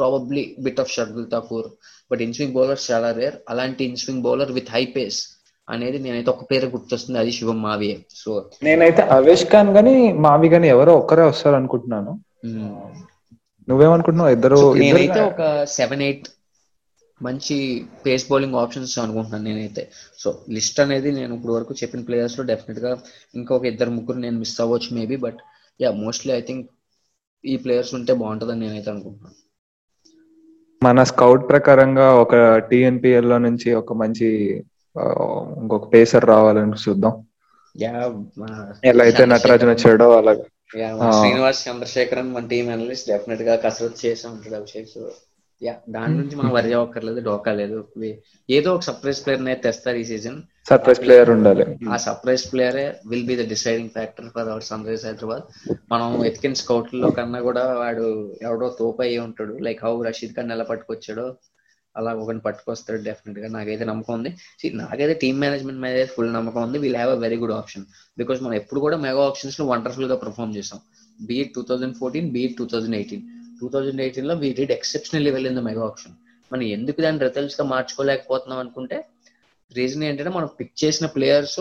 probably 0.00 0.44
bit 0.66 0.80
of 0.82 0.94
Shardul 0.94 1.28
Thakur 1.32 1.68
but 2.10 2.22
in 2.26 2.34
swing 2.36 2.56
bowlers 2.58 2.88
చాలా 2.90 3.10
రేర్ 3.20 3.36
అలాంటి 3.48 3.84
in 3.84 4.00
swing 4.02 4.24
bowler 4.26 4.52
with 4.58 4.72
high 4.76 4.84
pace 4.96 5.20
అనేది 5.68 5.98
నేనైతే 6.04 6.30
ఒక 6.30 6.44
పేరు 6.50 6.66
గుర్తొస్తుంది 6.72 7.18
అది 7.18 7.32
శివం 7.36 7.58
మావియే 7.64 7.96
సో 8.20 8.30
నేనైతే 8.64 9.02
అవేష్ 9.16 9.46
ఖాన్ 9.52 9.70
గానీ 9.76 9.94
మావి 10.24 10.48
గానీ 10.54 10.68
ఎవరో 10.74 10.92
ఒక్కరే 11.00 11.24
వస్తారు 11.28 11.56
అనుకుంటున్నాను 11.60 12.12
నువ్వేమనుకుంటున్నావు? 13.68 14.32
ఇద్దరు 14.36 14.58
నేనైతే 14.80 15.20
ఒక 15.22 15.42
సెవెన్ 15.74 16.02
ఎయిట్ 16.06 16.26
మంచి 17.20 17.56
పేస్ 18.04 18.24
బౌలింగ్ 18.30 18.58
ఆప్షన్స్ 18.60 18.94
అనుకుంటున్నాను 18.98 19.46
నేనైతే. 19.48 19.82
సో 20.18 20.28
లిస్ట్ 20.56 20.78
అనేది 20.84 21.10
నేను 21.18 21.32
ఇప్పుడు 21.36 21.54
వరకు 21.56 21.74
చెప్పిన 21.80 22.02
ప్లేయర్స్లో 22.08 22.44
డెఫినెట్గా 22.44 22.92
ఇంకొక 23.34 23.64
ఇద్దరు 23.72 23.92
ముగ్గురు 23.96 24.18
నేను 24.18 24.38
మిస్ 24.42 24.56
అవ్వచ్చు 24.64 24.90
maybe 24.98 25.16
but 25.26 25.40
yeah 25.80 25.90
mostly 26.00 26.32
I 26.32 26.40
think 26.40 26.66
ఈ 27.44 27.54
ప్లేయర్స్ 27.56 27.92
ఉంటే 27.98 28.12
బాగుంటుందని 28.22 28.62
నేనైతే 28.64 28.90
అనుకుంటున్నాను. 28.90 29.36
మన 30.84 31.02
స్కౌట్ 31.02 31.48
ప్రకారంగా 31.48 32.14
ఒక 32.14 32.34
టిఎన్పిఎల్లో 32.70 33.38
నుంచి 33.38 33.72
ఒక 33.74 33.92
మంచి 33.92 34.28
ఇంకొక 35.60 35.94
పేసర్ 35.94 36.24
రావాలని 36.24 36.78
చూద్దాం. 36.84 37.14
ఎలా 38.84 39.04
అయితే 39.04 39.24
నటరాజన్ 39.24 39.70
వచ్చాడో 39.70 40.06
అలాగా. 40.18 40.44
శ్రీనివాస్ 41.18 41.68
చంద్రశేఖరన్ 41.68 42.32
మన 42.34 42.46
టీం 42.46 42.70
అనలిస్ట్ 42.70 43.08
డెఫినెట్గా 43.08 43.56
కసరత్ 43.56 44.06
చేసి 44.06 44.26
ఉంటాడు 44.26 44.54
అభిషేక్. 44.54 44.88
యా 45.66 45.72
దాని 45.94 46.14
నుంచి 46.18 46.34
మనం 46.40 46.52
వరి 46.56 46.70
అవ్వక్కర్లేదు 46.76 47.20
డోకా 47.26 47.52
లేదు. 47.60 47.78
ఏదో 48.48 48.68
ఒక 48.76 48.84
సర్ప్రైజ్ 48.88 49.18
ప్లేయర్ 49.24 49.42
అయితే 49.52 49.62
తెస్తారు 49.66 49.98
ఈ 50.02 50.04
సీజన్ 50.10 50.38
సర్ప్రైజ్ 50.70 51.00
ప్లేయర్ 51.04 51.30
ఉండాలి. 51.34 51.64
ఆ 51.92 51.96
surprise 52.06 52.44
ప్లేయరే 52.52 52.84
will 53.10 53.26
be 53.30 53.36
the 53.40 53.44
deciding 53.52 53.92
factor 53.96 54.28
for 54.34 54.48
our 54.52 54.66
Sunrisers 54.90 55.04
Hyderabad 55.08 55.44
మనం 55.92 56.08
ఎతికిన 56.28 56.56
స్కౌట్లో 56.62 57.10
కన్నా 57.18 57.40
కూడా 57.48 57.64
వాడు 57.82 58.06
ఎవడో 58.48 58.68
తోపు 58.80 59.02
అయ్యి 59.06 59.18
ఉంటాడు. 59.28 59.56
లైక్ 59.66 59.82
హౌ 59.86 59.94
రషీద్ 60.08 60.36
ఖాన్ 60.38 60.52
ఎలా 60.56 60.66
పట్టుకొచ్చాడో 60.70 61.26
అలా 61.96 62.10
ఒకరిని 62.22 62.42
పట్టుకొస్తాడు 62.46 63.00
డెఫినెట్గా. 63.06 63.48
నాకైతే 63.56 63.84
నమ్మకం 63.90 64.14
ఉంది. 64.18 64.30
నాకైతే 64.82 65.14
టీమ్ 65.22 65.38
మేనేజ్మెంట్ 65.44 65.80
మీద 65.84 66.04
ఫుల్ 66.14 66.32
నమ్మకం 66.36 66.62
ఉంది. 66.66 66.78
We'll 66.84 66.98
have 67.00 67.12
a 67.16 67.18
very 67.24 67.38
good 67.42 67.54
option 67.60 67.84
because 68.18 68.40
మనం 68.44 68.54
ఎప్పుడు 68.54 68.80
కూడా 68.86 68.96
మెగా 69.06 69.22
ఆప్షన్స్లో 69.30 69.66
వండర్ఫుల్గా 69.72 70.18
పర్ఫామ్ 70.24 70.54
చేసాం 70.58 70.80
be it 71.30 71.50
two 71.56 71.62
thousand 71.70 71.96
fourteen 72.00 72.28
be it 72.36 72.54
two 72.58 72.66
thousand 72.72 72.96
eighteen 73.00 73.24
two 73.60 73.68
thousand 73.68 74.00
ఎయిటీన్లో 74.00 74.34
we 74.34 74.52
did 74.52 74.72
exceptionally 74.72 75.30
well 75.30 75.46
in 75.46 75.56
the 75.56 75.58
mega 75.58 75.84
auction 75.84 76.12
మనం 76.52 76.62
ఎందుకు 76.62 77.00
దాన్ని 77.00 77.24
రిజల్ట్స్గా 77.24 77.66
మార్చుకోలేకపోతున్నాం 77.66 78.58
అనుకుంటే 78.58 79.04
రీజన్ 79.76 80.02
ఏంటంటే 80.02 80.30
మనం 80.30 80.48
పిక్ 80.60 80.84
చేసిన 80.84 81.06
ప్లేయర్స్ 81.06 81.60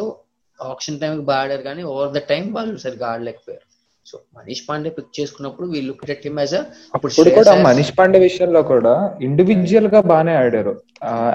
ఆప్షన్ 0.61 0.99
టైం 0.99 1.23
బాగా 1.23 1.41
ఆడారు 1.41 1.61
కానీ 1.61 1.83
ఓవర్ 1.83 2.13
ద 2.13 2.17
టైం 2.17 2.53
వాళ్ళు 2.53 2.77
సరిగ్గా 2.77 3.07
ఆడలేకపోయారు. 3.07 3.69
సో 4.05 4.19
మనీష్ 4.37 4.63
పాండే 4.69 4.89
పిక్ 4.89 5.19
చేసుకున్నప్పుడు 5.19 5.67
వీళ్ళు 5.67 5.93
టీమ్ 6.23 6.39
యాజ్ 6.39 6.53
అప్పుడు 6.95 7.29
కూడా 7.29 7.63
మనీష్ 7.63 7.93
పాండే 7.99 8.19
విషయంలో 8.19 8.63
కూడా 8.63 9.17
ఇండివిజువల్గా 9.21 10.01
బానే 10.01 10.35
ఆడారు. 10.35 10.81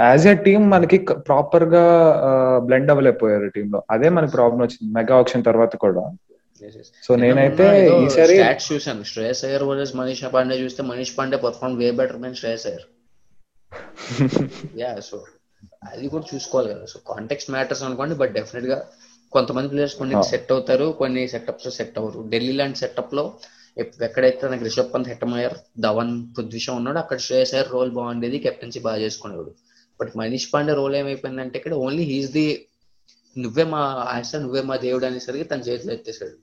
యాజ్ 0.01 0.27
ఎ 0.27 0.35
టీమ్ 0.35 0.71
మనకి 0.71 0.99
ప్రాపర్గా 0.99 1.85
బ్లెండ్ 2.59 2.91
అవ్వలేకపోయారు 2.91 3.47
టీమ్లో. 3.47 3.83
అదే 3.91 4.09
మనకి 4.09 4.33
ప్రాబ్లం 4.33 4.59
వచ్చింది. 4.59 4.95
మెగా 4.95 5.17
ఆప్షన్ 5.17 5.45
తర్వాత 5.45 5.77
కూడా. 5.77 6.13
సో 7.07 7.13
నేనైతే 7.23 7.67
ఈసారి 8.05 8.35
స్టాట్స్ 8.39 8.69
చూసాను 8.73 9.05
శ్రేయస్ 9.13 9.43
అయ్యర్ 9.49 9.65
వర్సెస్ 9.69 9.95
మనీష్ 10.01 10.23
పాండే 10.35 10.57
చూస్తే 10.63 10.83
Manish 10.91 11.15
Pandey 11.19 11.39
perform 11.47 11.77
way 11.83 11.89
better 12.01 12.21
than 12.25 12.37
Shreyas 12.41 12.67
Iyer. 12.71 12.85
Yeah 14.83 14.91
so 15.09 15.17
అది 15.91 16.07
కూడా 16.13 16.25
చూసుకోవాలి 16.33 16.69
కదా. 16.73 16.85
సో 16.93 16.99
కాంటెక్స్ 17.11 17.49
మ్యాటర్స్ 17.55 17.83
అనుకోండి 17.89 18.15
బట్ 18.23 18.33
డెఫినెట్గా 18.39 18.79
కొంతమంది 19.33 19.69
ప్లేయర్స్ 19.73 19.97
కొన్ని 20.01 20.17
సెట్ 20.31 20.51
అవుతారు 20.55 20.87
కొన్ని 21.01 21.23
సెటప్స్ 21.35 21.69
సెట్ 21.79 21.97
అవ్వరు. 22.01 22.21
ఢిల్లీ 22.33 22.55
లాంటి 22.61 22.79
సెటప్లో 22.83 23.25
ఎక్కడైతే 24.07 24.49
నాకు 24.53 24.65
రిషబ్ 24.69 24.91
పంత్ 24.95 25.09
హెట్టమయ్యారు 25.13 25.57
ధవన్ 25.87 26.13
పృథ్వీ 26.35 26.61
షా 26.65 26.73
ఉన్నాడు 26.81 26.99
అక్కడ 27.03 27.19
శ్రేయస్ 27.27 27.55
అయ్యర్ 27.55 27.71
రోల్ 27.77 27.91
బాగుండేది 27.99 28.39
కెప్టెన్సీ 28.45 28.81
బాగా 28.87 28.99
చేసుకునేవాడు. 29.05 29.53
బట్ 30.01 30.13
మనీష్ 30.21 30.49
పాండే 30.53 30.73
రోల్ 30.81 30.95
ఏమైపోయిందంటే 31.01 31.57
ఇక్కడ 31.61 31.75
ఓన్లీ 31.87 32.05
హీస్ 32.13 32.31
ది 32.37 32.47
నువ్వే 33.37 33.65
మా 33.73 33.81
ఆశ 34.15 34.31
నువ్వే 34.45 34.63
మా 34.71 34.75
దేవుడు 34.85 35.05
అనేసరికి 35.09 35.47
తన 35.53 35.61
చేతిలో 35.69 35.93
ఎత్తేసాడు. 35.97 36.37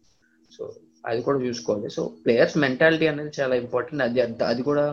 సో 0.57 0.71
అది 1.05 1.21
కూడా 1.21 1.39
చూసుకోవాలి. 1.39 1.89
సో 1.89 2.11
ప్లేయర్స్ 2.25 2.57
మెంటాలిటీ 2.57 3.07
అనేది 3.07 3.31
చాలా 3.41 3.55
ఇంపార్టెంట్ 3.55 4.03
అది 4.03 4.21
అది 4.21 4.63
కూడా 4.63 4.85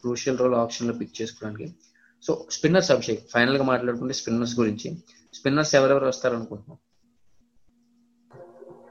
క్రూషియల్ 0.00 0.38
రోల్ 0.38 0.54
ఆప్షన్లో 0.54 0.94
పిక్ 0.94 1.22
చేసుకోవడానికి. 1.22 1.74
సో 2.22 2.46
స్పిన్నర్స్ 2.50 2.90
అభిషేక్ 2.90 3.22
ఫైనల్గా 3.34 3.64
మాట్లాడుకుంటే 3.64 4.14
స్పిన్నర్స్ 4.14 4.60
గురించి. 4.60 4.88
స్పిన్నర్స్ 5.34 5.74
ఎవరెవరు 5.74 6.06
వస్తారు 6.06 6.36
అనుకుంటున్నాం 6.36 6.78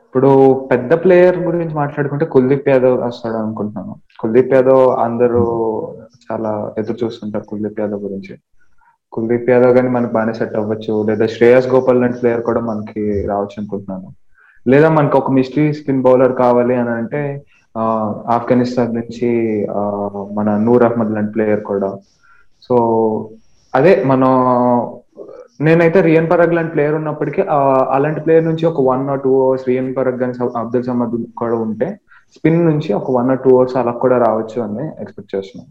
ఇప్పుడు 0.05 0.29
పెద్ద 0.71 0.93
ప్లేయర్ 0.93 1.37
గురించి 1.37 1.73
మాట్లాడుకుంటే 1.75 2.25
కుల్దీప్ 2.25 2.69
యాదవ్ 2.69 2.97
వస్తాడు 3.01 3.35
అనుకుంటున్నాను 3.35 3.93
కుల్దీప్ 4.19 4.53
యాదవ్ 4.53 4.83
అందరూ 5.05 5.41
చాలా 6.25 6.51
ఎదురు 6.77 6.97
చూస్తుంటారు 7.03 7.43
కుల్దీప్ 7.43 7.79
యాదవ్ 7.79 8.03
గురించి. 8.03 8.37
కుల్దీప్ 9.11 9.49
యాదవ్ 9.49 9.73
కానీ 9.75 9.89
మనకు 9.89 10.13
బాగానే 10.13 10.33
సెట్ 10.33 10.55
అవ్వచ్చు. 10.55 10.93
లేదా 11.09 11.25
శ్రేయస్ 11.27 11.67
గోపాల్ 11.67 12.01
లాంటి 12.01 12.19
ప్లేయర్ 12.19 12.43
కూడా 12.43 12.61
మనకి 12.69 13.03
రావచ్చు 13.27 13.57
అనుకుంటున్నాను 13.57 14.15
లేదా 14.65 14.89
మనకు 14.89 15.15
ఒక 15.17 15.31
మిస్టరీ 15.31 15.67
స్పిన్ 15.73 16.01
బౌలర్ 16.01 16.33
కావాలి 16.41 16.75
అని 16.81 16.93
అంటే 16.99 17.21
ఆఫ్ఘనిస్తాన్ 18.35 18.95
నుంచి 18.95 19.29
మన 20.37 20.49
నూర్ 20.65 20.83
అహ్మద్ 20.83 21.11
లాంటి 21.11 21.33
ప్లేయర్ 21.33 21.63
కూడా. 21.63 21.89
సో 22.63 22.75
అదే 23.73 23.93
మనం 24.05 24.31
నేనైతే 25.59 25.99
రియన్ 26.01 26.29
పరగ్ 26.31 26.53
లాంటి 26.53 26.73
ప్లేయర్ 26.73 26.95
ఉన్నప్పటికీ 26.95 27.41
అలాంటి 27.95 28.21
ప్లేయర్ 28.21 28.45
నుంచి 28.45 28.65
ఒక 28.65 28.81
one 28.87 29.03
or 29.09 29.21
two 29.21 29.33
ours 29.43 29.67
Riyan 29.67 29.91
Parag 29.97 30.19
కానీ 30.19 30.33
అబ్దుల్ 30.61 30.83
సమద్ 30.83 31.13
కూడా 31.35 31.57
ఉంటే 31.65 31.87
స్పిన్ 32.35 32.65
నుంచి 32.65 32.89
ఒక 32.93 33.11
వన్ 33.11 33.29
ఆర్ 33.31 33.43
టూ 33.43 33.51
అవర్స్ 33.55 33.77
అలా 33.77 33.93
కూడా 34.03 34.17
రావచ్చు 34.17 34.57
అని 34.61 34.85
ఎక్స్పెక్ట్ 35.03 35.33
చేస్తున్నాం. 35.35 35.67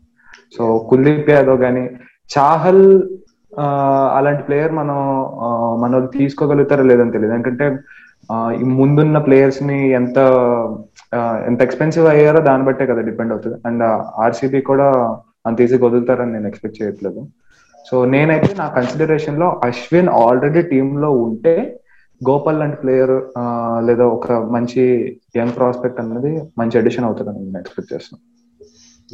సో 0.56 0.62
కుల్దీప్ 0.90 1.30
యాదవ్ 1.30 1.58
కానీ 1.58 1.84
చాహల్ 2.30 2.84
ఆ, 3.52 3.64
అలాంటి 4.18 4.42
ప్లేయర్ 4.42 4.72
మనం 4.72 4.96
మనం 5.82 5.98
తీసుకోగలుగుతారో 6.14 6.82
లేదని 6.82 7.12
తెలియదు. 7.12 7.34
ఎందుకంటే 7.34 7.66
ముందున్న 8.78 9.18
ప్లేయర్స్ని 9.18 9.78
ఎంత 10.00 10.18
ఎంత 11.48 11.60
ఎక్స్పెన్సివ్ 11.62 12.06
అయ్యారో 12.06 12.40
దాన్ని 12.40 12.66
బట్టే 12.66 12.84
కదా 12.86 13.00
డిపెండ్ 13.08 13.32
అవుతుంది. 13.32 13.56
అండ్ 13.66 13.82
ఆర్సీబీ 14.24 14.60
కూడా 14.70 14.86
అంత 15.46 15.60
ఈజీగా 15.60 15.86
వదులుతారని 15.86 16.32
నేను 16.32 16.48
ఎక్స్పెక్ట్ 16.48 16.82
చేయట్లేదు. 16.82 17.22
సో 17.86 18.04
నేనైతే 18.04 18.50
నా 18.60 18.66
కన్సిడరేషన్లో 18.76 19.48
అశ్విన్ 19.64 20.08
ఆల్రెడీ 20.08 20.62
టీమ్లో 20.70 21.10
ఉంటే 21.24 21.54
గోపాల్ 22.20 22.60
లాంటి 22.60 22.76
ప్లేయర్ 22.82 23.14
లేదా 23.88 24.04
ఒక 24.16 24.32
మంచి 24.56 24.82
యంగ్ 25.36 25.56
ప్రాస్పెక్ట్ 25.56 26.00
అన్నది 26.00 26.32
మంచి 26.58 26.78
అడిషన్ 26.78 27.04
అవుతుందని 27.04 27.42
నేను 27.46 27.58
ఎక్స్పెక్ట్ 27.58 27.92
చేస్తున్నాను 27.92 28.22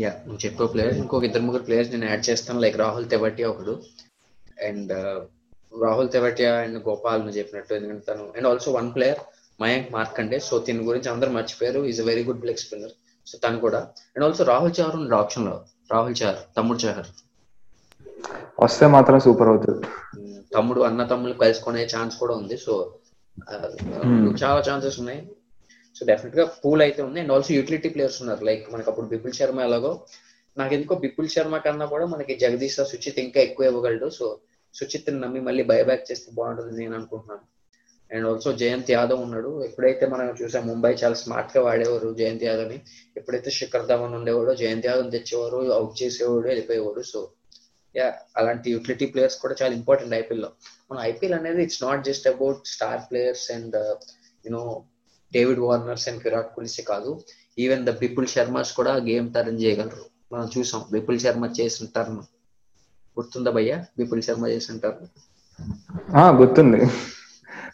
యా 0.01 0.11
నువ్వు 0.27 0.41
చెప్పే 0.47 0.67
ప్లేయర్ 0.75 0.97
ఇంకొక 0.97 1.25
ఇద్దరు 1.25 1.45
ముగ్గురు 1.47 1.65
ప్లేయర్స్ 1.65 1.93
నేను 1.95 2.07
యాడ్ 2.11 2.25
చేస్తాను 2.31 2.61
లైక్ 2.61 2.77
రాహుల్ 2.79 3.11
తెబట్టి 3.11 3.45
ఒకడు. 3.45 3.75
అండ్ 4.69 4.93
రాహుల్ 5.73 6.09
తెవటియా 6.16 6.53
అండ్ 6.64 6.79
గోపాల్ 6.89 7.21
నువ్వు 7.25 7.39
చెప్పినట్టు. 7.39 7.73
ఎందుకంటే 7.79 8.05
తను 8.11 8.25
and 8.37 8.49
also 8.51 8.71
one 8.79 8.89
player 8.97 9.21
Mayank 9.64 9.89
Markande. 9.97 10.39
So 10.49 10.55
దీని 10.66 10.85
గురించి 10.91 11.09
అందరూ 11.14 11.31
మర్చిపోయారు. 11.39 11.81
Is 11.91 12.01
a 12.05 12.07
very 12.11 12.23
good 12.29 12.43
leg 12.45 12.62
spinner 12.64 12.95
so 13.27 13.35
తను 13.45 13.59
కూడా. 13.66 13.81
అండ్ 14.14 14.25
ఆల్సో 14.29 14.45
రాహుల్ 14.53 14.75
చహర్ 14.79 14.97
ఉన్నాడు 15.01 15.16
ఆప్షన్లో 15.23 15.57
రాహుల్ 15.95 16.16
చహర్ 16.21 16.41
తమ్ముడు 16.59 16.81
చహర్ 16.85 17.11
వస్తే 18.64 18.87
మాత్రం 18.95 19.18
సూపర్ 19.25 19.49
అవుతుంది. 19.51 19.83
ఉమ్, 20.21 20.41
తమ్ముడు 20.55 20.81
అన్న 20.89 21.03
తమ్ముళ్ళు 21.12 21.37
కలుసుకునే 21.43 21.83
ఛాన్స్ 21.93 22.16
కూడా 22.23 22.35
ఉంది. 22.41 22.57
సో 22.64 22.73
చాలా 24.43 24.61
ఛాన్సెస్ 24.68 24.99
ఉన్నాయి. 25.03 25.21
సో 25.97 26.01
డెఫినెట్గా 26.11 26.45
పూల్ 26.62 26.83
అయితే 26.87 27.01
ఉంది. 27.07 27.18
అండ్ 27.23 27.33
ఆల్సో 27.37 27.51
యూటిలిటీ 27.59 27.89
ప్లేయర్స్ 27.95 28.18
ఉన్నారు. 28.23 28.43
లైక్ 28.49 28.64
మనకి 28.73 28.89
అప్పుడు 28.91 29.09
బిపుల్ 29.12 29.35
శర్మ 29.39 29.61
ఎలాగో. 29.68 29.93
నాకు 30.57 30.73
ఎందుకో 30.77 30.95
బిపుల్ 31.05 31.29
శర్మ 31.35 31.57
కన్నా 31.66 31.87
కూడా 31.95 32.07
మనకి 32.14 32.33
జగదీష్ 32.43 32.77
రావు 32.79 32.91
సుచిత్ 32.93 33.21
ఇంకా 33.25 33.39
ఎక్కువ 33.47 33.71
ఇవ్వగలడు. 33.71 34.09
సో 34.18 34.27
సుచిత్ని 34.75 35.21
నమ్మి 35.21 35.41
మళ్ళీ 35.41 35.62
బైబ్యాక్ 35.62 36.12
చేస్తే 36.12 36.33
బాగుంటుంది 36.33 36.81
నేను 36.81 36.95
అనుకుంటున్నాను. 36.95 37.45
అండ్ 38.14 38.27
ఆల్సో 38.29 38.53
జయంత్ 38.53 38.91
యాదవ్ 38.91 39.21
ఉన్నాడు. 39.21 39.64
ఎప్పుడైతే 39.64 40.07
మనం 40.07 40.37
చూసాం 40.43 40.66
ముంబై 40.66 40.93
చాలా 40.93 41.14
స్మార్ట్గా 41.14 41.64
వాడేవారు 41.64 42.14
జయంత్ 42.14 42.45
యాదవ్ని 42.45 42.81
ఎప్పుడైతే 43.16 43.51
శిఖర్ 43.51 43.87
ధవన్ 43.87 44.14
ఉండేవాడో 44.14 44.55
జయంత్ 44.55 44.87
యాదవ్ 44.87 45.11
తెచ్చేవారు 45.11 45.73
అవుట్ 45.73 46.03
చేసేవాడు 46.03 46.47
వెళ్ళిపోయేవాడు. 46.49 47.03
సో 47.03 47.21
యా 47.97 48.14
అలాంటి 48.37 48.71
యూటిలిటీ 48.71 49.07
ప్లేయర్స్ 49.07 49.39
కూడా 49.39 49.55
చాలా 49.62 49.75
ఇంపార్టెంట్ 49.75 50.14
ఐపీఎల్లో 50.14 50.51
మన 50.91 50.99
ఐపీఎల్ 51.03 51.35
అనేది 51.35 51.62
it's 51.62 51.83
not 51.83 52.05
just 52.05 52.29
about 52.29 52.66
star 52.66 53.01
players 53.11 53.51
and 53.51 53.77
you know 54.47 54.83
David 55.33 55.59
Warners 55.59 56.09
and 56.09 56.23
Virat 56.25 56.55
Kohlis 56.55 56.81
కాదు. 56.81 57.21
ఈవెన్ 57.59 57.87
ద 57.87 57.91
బిపుల్ 57.99 58.27
శర్మస్ 58.27 58.73
కూడా 58.73 58.93
గేమ్ 58.97 59.35
టర్న్ 59.35 59.61
చేయగలరు. 59.62 60.05
మనం 60.33 60.51
చూసాం 60.59 60.85
బిపుల్ 60.93 61.18
శర్మ 61.18 61.45
చేసిన 61.61 61.87
టర్న్ 61.97 62.23
గుర్తుందా 63.21 63.51
భయ్యా? 63.51 63.85
బిపుల్ 63.99 64.23
శర్మ 64.23 64.47
చేసిన 64.47 64.79
టర్న్ 64.79 65.07
ఆ, 66.16 66.31
గుర్తుంది. 66.31 66.87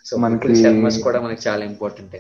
సో 0.05 0.16
మనకి- 0.16 0.62
శర్మస్ 0.62 0.99
కూడా 0.99 1.20
మనకి 1.20 1.49
చాలా 1.49 1.64
ఇంపార్టెంట్ 1.64 2.16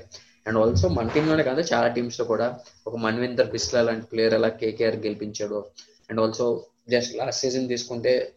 అండ్ 0.46 0.58
ఆల్సో 0.58 0.88
మన 0.88 1.08
టీమ్లోనే 1.08 1.42
కాదు 1.42 1.60
చాలా 1.60 1.88
టీమ్స్లో 1.88 2.26
కూడా 2.26 2.58
ఒక 2.86 2.96
మన్విందర్ 2.96 3.50
బిస్లా 3.50 3.82
లాంటి 3.82 4.06
ప్లేయర్ 4.06 4.34
అలా 4.34 4.48
KKR 4.48 4.96
గెలిపించాడు. 4.96 5.64
And 6.10 6.20
also 6.20 6.66
just 6.90 7.16
last 7.16 7.40
season 7.40 7.68
తీసుకుంటే 7.68 8.32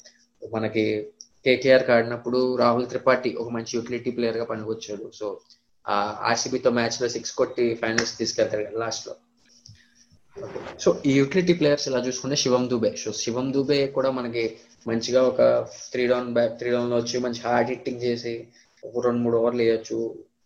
మనకి 0.54 1.08
కేకేఆర్ 1.46 1.90
ఆడినప్పుడు 1.90 2.56
రాహుల్ 2.56 2.88
త్రిపాఠి 2.88 3.36
ఒక 3.36 3.50
మంచి 3.50 3.66
యూటిలిటీ 3.76 4.12
ప్లేయర్గా 4.12 4.44
పనికొచ్చాడు. 4.44 5.12
సో 5.14 5.40
ఆ 5.88 6.18
ఆర్సీబీతో 6.22 6.70
మ్యాచ్లో 6.70 7.08
సిక్స్ 7.08 7.32
కొట్టి 7.32 7.76
ఫైనల్స్ 7.82 8.18
తీసుకెళ్తారు 8.18 8.78
లాస్ట్లో. 8.78 9.16
సో 10.80 11.02
ఈ 11.06 11.12
యూటిలిటీ 11.12 11.54
ప్లేయర్స్ 11.54 11.88
ఇలా 11.88 12.00
చూసుకుంటే 12.00 12.36
శివం 12.36 12.70
దుబే. 12.70 12.96
సో 13.06 13.12
శివం 13.12 13.54
దుబే 13.54 13.88
కూడా 13.88 14.12
మనకి 14.12 14.58
మంచిగా 14.88 15.22
ఒక 15.24 15.42
త్రీ 15.92 16.08
డౌన్ 16.08 16.34
బ్యాక్ 16.34 16.58
త్రీ 16.58 16.70
డౌన్లో 16.72 16.98
వచ్చి 16.98 17.20
మంచి 17.20 17.42
హార్డ్ 17.42 17.70
హిట్టింగ్ 17.70 18.02
చేసి 18.02 18.48
ఒక 18.84 19.06
రెండు 19.06 19.22
మూడు 19.22 19.38
ఓవర్లు 19.38 19.62
వేయచ్చు. 19.62 19.98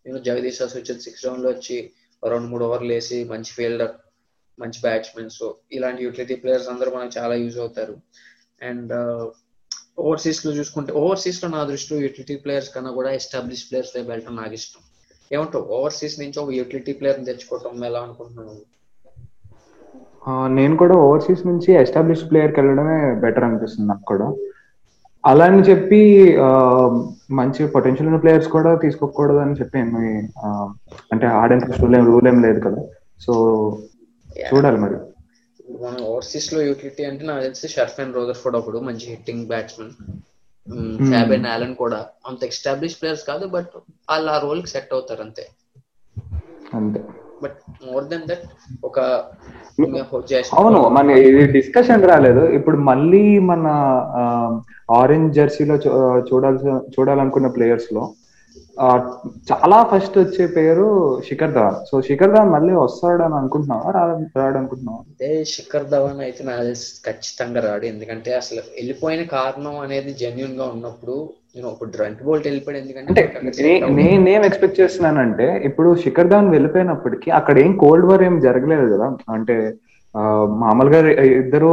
నేను 0.06 0.18
జగదీష్ 0.18 0.62
వచ్చి 0.62 1.02
సిక్స్ 1.02 1.26
డౌన్లో 1.26 1.50
వచ్చి 1.50 1.92
రెండు 2.24 2.48
మూడు 2.48 2.66
ఓవర్లు 2.66 2.94
వేసి 2.94 3.24
మంచి 3.24 3.52
ఫీల్డర్ 3.52 3.94
మంచి 4.60 4.80
బ్యాట్స్మెన్ 4.82 5.30
సో 5.30 5.58
ఇలాంటి 5.72 6.04
యూటిలిటీ 6.04 6.36
ప్లేయర్స్ 6.36 6.70
అందరూ 6.70 6.92
మనకు 6.92 7.20
చాలా 7.20 7.36
యూజ్ 7.36 7.58
అవుతారు. 7.58 7.96
అండ్ 8.62 8.94
ఓవర్సీస్ 9.98 10.40
uh, 10.40 10.46
లో 10.46 10.52
చూసుకుంటే 10.58 10.94
ఓవర్సీస్లో 10.94 11.50
నా 11.50 11.64
దృష్టిలో 11.64 12.00
యూటిలిటీ 12.02 12.36
ప్లేయర్స్ 12.36 12.74
కన్నా 12.76 12.92
కూడా 12.92 13.12
ఎస్టాబ్లిష్ 13.12 13.70
ప్లేయర్స్ 13.70 13.98
వెళ్ళటం 13.98 14.36
నాకు 14.36 14.54
ఇష్టం. 14.54 14.82
ఏమంటావు? 15.32 15.66
ఓవర్సీస్ 15.66 16.20
నుంచి 16.20 16.40
ఒక 16.40 16.52
యూటిలిటీ 16.52 16.94
ప్లేయర్ 16.94 17.26
తెచ్చుకోవటం 17.26 17.84
ఎలా 17.86 18.02
అనుకుంటున్నాను 18.02 18.56
నేను 20.30 20.78
కూడా 20.78 20.96
ఓవర్సీస్ 20.96 21.48
నుంచి 21.48 21.74
ఎస్టాబ్లిష్ 21.74 22.30
ప్లేయర్కి 22.30 22.60
వెళ్ళడమే 22.60 23.20
బెటర్ 23.20 23.44
అనిపిస్తుంది 23.44 23.88
నాకు 23.90 24.06
కూడా. 24.06 24.36
అలా 25.26 25.46
అని 25.46 25.62
చెప్పి 25.62 26.34
మంచి 27.32 27.68
పొటెన్షియల్ 27.68 28.08
ఉన్న 28.08 28.20
ప్లేయర్స్ 28.20 28.48
కూడా 28.48 28.76
తీసుకోకూడదు 28.76 29.38
అని 29.38 29.54
చెప్పి 29.54 29.80
ఏమి 29.80 30.30
అంటే 31.12 31.28
ఆడేంత 31.28 31.72
రూల్ 31.72 31.96
ఏం 31.96 32.06
రూల్ 32.06 32.28
ఏం 32.28 32.42
లేదు 32.42 32.60
కదా. 32.60 32.86
సో 33.20 33.34
చూడాలి 34.54 34.78
మరి. 34.78 34.96
మన 35.84 36.04
ఓవర్సీస్లో 36.04 36.62
యూటిలిటీ 36.62 37.04
అంటే 37.06 37.26
నాకు 37.26 37.42
తెలిసి 37.42 37.68
షర్ఫెన్ 37.68 38.14
రోదర్ఫోర్డ్ 38.14 38.60
ఒకడు 38.60 38.80
మంచి 38.80 39.06
హిట్టింగ్ 39.10 39.48
బ్యాట్స్మెన్ 39.48 39.92
ఫ్యాబెన్ 41.10 41.46
ఆలన్ 41.46 41.76
కూడా. 41.76 42.06
అంత 42.28 42.44
ఎస్టాబ్లిష్ 42.44 43.02
ప్లేయర్స్ 43.02 43.28
కాదు 43.28 43.48
బట్ 43.48 43.70
వాళ్ళు 44.10 44.32
ఆ 44.32 44.40
రోల్కి 44.40 44.68
సెట్ 44.68 44.94
అవుతారు 44.94 45.22
అంతే. 45.22 45.48
అంతే. 46.74 47.04
బట్ 47.44 47.60
మోర్ 47.90 48.08
దెన్ 48.14 48.26
దట్ 48.32 48.48
ఒక 48.90 49.00
అవును 50.58 50.80
మన 50.96 51.12
ఇది 51.28 51.44
డిస్కషన్ 51.56 52.04
రాలేదు. 52.10 52.42
ఇప్పుడు 52.58 52.78
మళ్ళీ 52.90 53.22
మన 53.52 53.68
ఆరెంజ్ 54.98 55.32
జెర్సీలో 55.38 55.76
చూడాల్సి 56.30 56.68
చూడాలనుకున్న 56.96 57.50
ప్లేయర్స్లో 57.56 58.04
చాలా 59.50 59.78
ఫస్ట్ 59.90 60.16
వచ్చే 60.20 60.46
పేరు 60.56 60.86
శిఖర్ 61.28 61.54
ధవన్. 61.56 61.78
సో 61.90 61.96
శిఖర్ 62.08 62.32
ధవన్ 62.36 62.54
మళ్ళీ 62.56 62.74
వస్తాడని 62.84 63.36
అనుకుంటున్నావా? 63.40 63.90
రాడు 64.40 64.58
అనుకుంటున్నావా 64.60 65.00
అంటే 65.10 65.30
శిఖర్ 65.54 65.88
ధవన్ 65.94 66.22
అయితే 66.28 66.44
నాకు 66.50 66.74
ఖచ్చితంగా 67.08 67.62
రాడు. 67.68 67.86
ఎందుకంటే 67.94 68.32
అసలు 68.42 68.62
వెళ్ళిపోయిన 68.78 69.24
కారణం 69.38 69.76
అనేది 69.86 70.14
జెన్యున్గా 70.22 70.68
ఉన్నప్పుడు 70.76 71.18
నేను 71.56 71.68
వెళ్ళిపోయాడు 72.48 72.80
ఎందుకంటే 72.82 73.24
నేనేం 74.00 74.42
ఎక్స్పెక్ట్ 74.48 74.80
చేస్తున్నానంటే 74.82 75.48
ఇప్పుడు 75.70 75.90
శిఖర్ 76.04 76.30
ధవన్ 76.32 76.54
వెళ్ళిపోయినప్పటికీ 76.56 77.30
అక్కడ 77.40 77.56
ఏం 77.66 77.74
కోల్డ్ 77.84 78.08
వార్ 78.10 78.24
ఏం 78.30 78.36
జరగలేదు 78.48 78.86
కదా. 78.94 79.08
అంటే 79.36 79.56
మామూలుగా 80.64 81.00
ఇద్దరు 81.42 81.72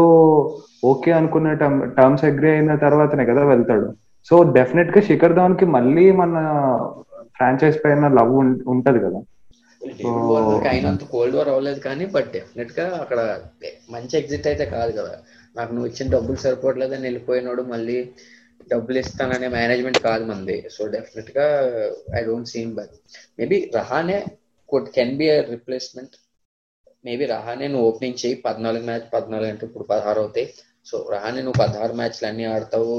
ఓకే 0.90 1.10
అనుకున్న 1.18 1.48
టర్మ్స్ 1.98 2.24
అగ్రి 2.28 2.48
అయిన 2.52 2.74
తర్వాతనే 2.84 3.24
కదా 3.30 3.42
వెళ్తాడు. 3.52 3.88
సో 4.28 4.36
డెఫినెట్గా 4.56 5.00
శిఖర్ 5.08 5.36
ధవన్కి 5.38 5.66
మళ్ళీ 5.76 6.04
మన 6.20 6.34
ఫ్రాంచైజ్ 7.36 7.78
పైన 7.84 8.08
లవ్ 8.18 8.32
ఉంటది 8.74 9.00
కదా. 9.06 9.20
అయినంత 10.72 11.04
కోల్డ్ 11.14 11.36
వార్ 11.38 11.50
అవ్వలేదు 11.52 11.80
కానీ 11.88 12.06
బట్ 12.16 12.28
డెఫినెట్గా 12.36 12.86
అక్కడ 13.02 13.20
మంచి 13.94 14.14
ఎగ్జిట్ 14.20 14.48
అయితే 14.50 14.64
కాదు 14.74 14.92
కదా. 15.00 15.14
నాకు 15.56 15.70
నువ్వు 15.74 15.88
ఇచ్చిన 15.90 16.08
డబ్బులు 16.16 16.38
సరిపోవట్లేదని 16.44 17.06
వెళ్ళిపోయినాడు 17.08 17.62
మళ్ళీ 17.72 17.96
డబ్బులు 18.72 18.98
ఇస్తాననే 18.98 19.48
మేనేజ్మెంట్ 19.48 19.98
కాదు 19.98 20.24
మంది. 20.24 20.56
సో 20.70 20.86
డెఫినెట్గా 20.86 21.46
I 22.18 22.22
don't 22.24 22.48
seem 22.48 22.72
but 22.74 22.94
maybe 23.38 23.58
Rahane 23.74 24.18
could 24.68 24.90
can 24.96 25.16
be 25.20 25.28
replacement 25.54 26.16
maybe 27.04 27.24
Rahane 27.26 27.66
నువ్వు 27.68 27.86
ఓపెనింగ్ 27.90 28.18
చేయి 28.22 28.36
పద్నాలుగు 28.46 28.84
మ్యాచ్ 28.84 29.06
పద్నాలుగు 29.14 29.50
అంటే 29.50 29.64
ఇప్పుడు 29.66 29.84
పదహారు 29.84 30.20
అవుతాయి. 30.20 30.46
సో 30.86 30.96
రహానే 31.12 31.40
నువ్వు 31.46 31.58
పదహారు 31.62 31.94
మ్యాచ్లు 32.00 32.26
అన్ని 32.28 32.44
ఆడతావు. 32.44 32.98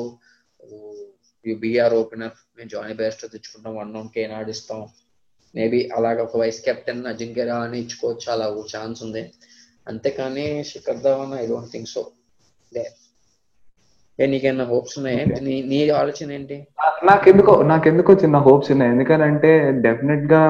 బీఆర్ 1.45 1.93
ఓపెనర్ 1.93 2.35
మేము 2.57 2.69
జానీ 2.69 2.93
బెస్ట్ 2.93 3.21
తెచ్చుకుంటాం 3.21 3.75
వన్ 3.75 3.93
వన్ 3.95 4.09
కేన్ 4.15 4.33
ఆడిస్తాం. 4.39 4.81
మేబీ 5.55 5.79
అలాగ 5.97 6.17
ఒక 6.21 6.37
వైస్ 6.37 6.59
కెప్టెన్ 6.65 7.05
అజింక్య 7.11 7.45
అని 7.65 7.77
ఇచ్చుకోవచ్చు 7.79 8.27
అలా 8.33 8.47
ఛాన్స్ 8.73 9.03
ఉంది. 9.03 9.23
అంతేకాని 9.87 10.63
Shikhar 10.63 11.01
Dhawan 11.05 11.33
I 11.39 11.47
don't 11.47 11.71
think 11.71 11.89
so 11.89 12.03
they 12.73 12.83
నీకేమన్నా 14.19 14.65
హోప్స్ 14.65 14.97
ఉన్నాయా? 14.97 15.25
నీ 15.41 15.65
నీ 15.67 15.89
ఆలోచన 15.89 16.31
ఏంటి? 16.31 16.67
నాకెందుకో 17.03 17.61
నాకెందుకో 17.61 18.13
చిన్న 18.13 18.37
హోప్స్ 18.37 18.71
ఉన్నాయి. 18.71 18.91
ఎందుకంటే 18.91 19.71
డెఫినెట్గా 19.71 20.41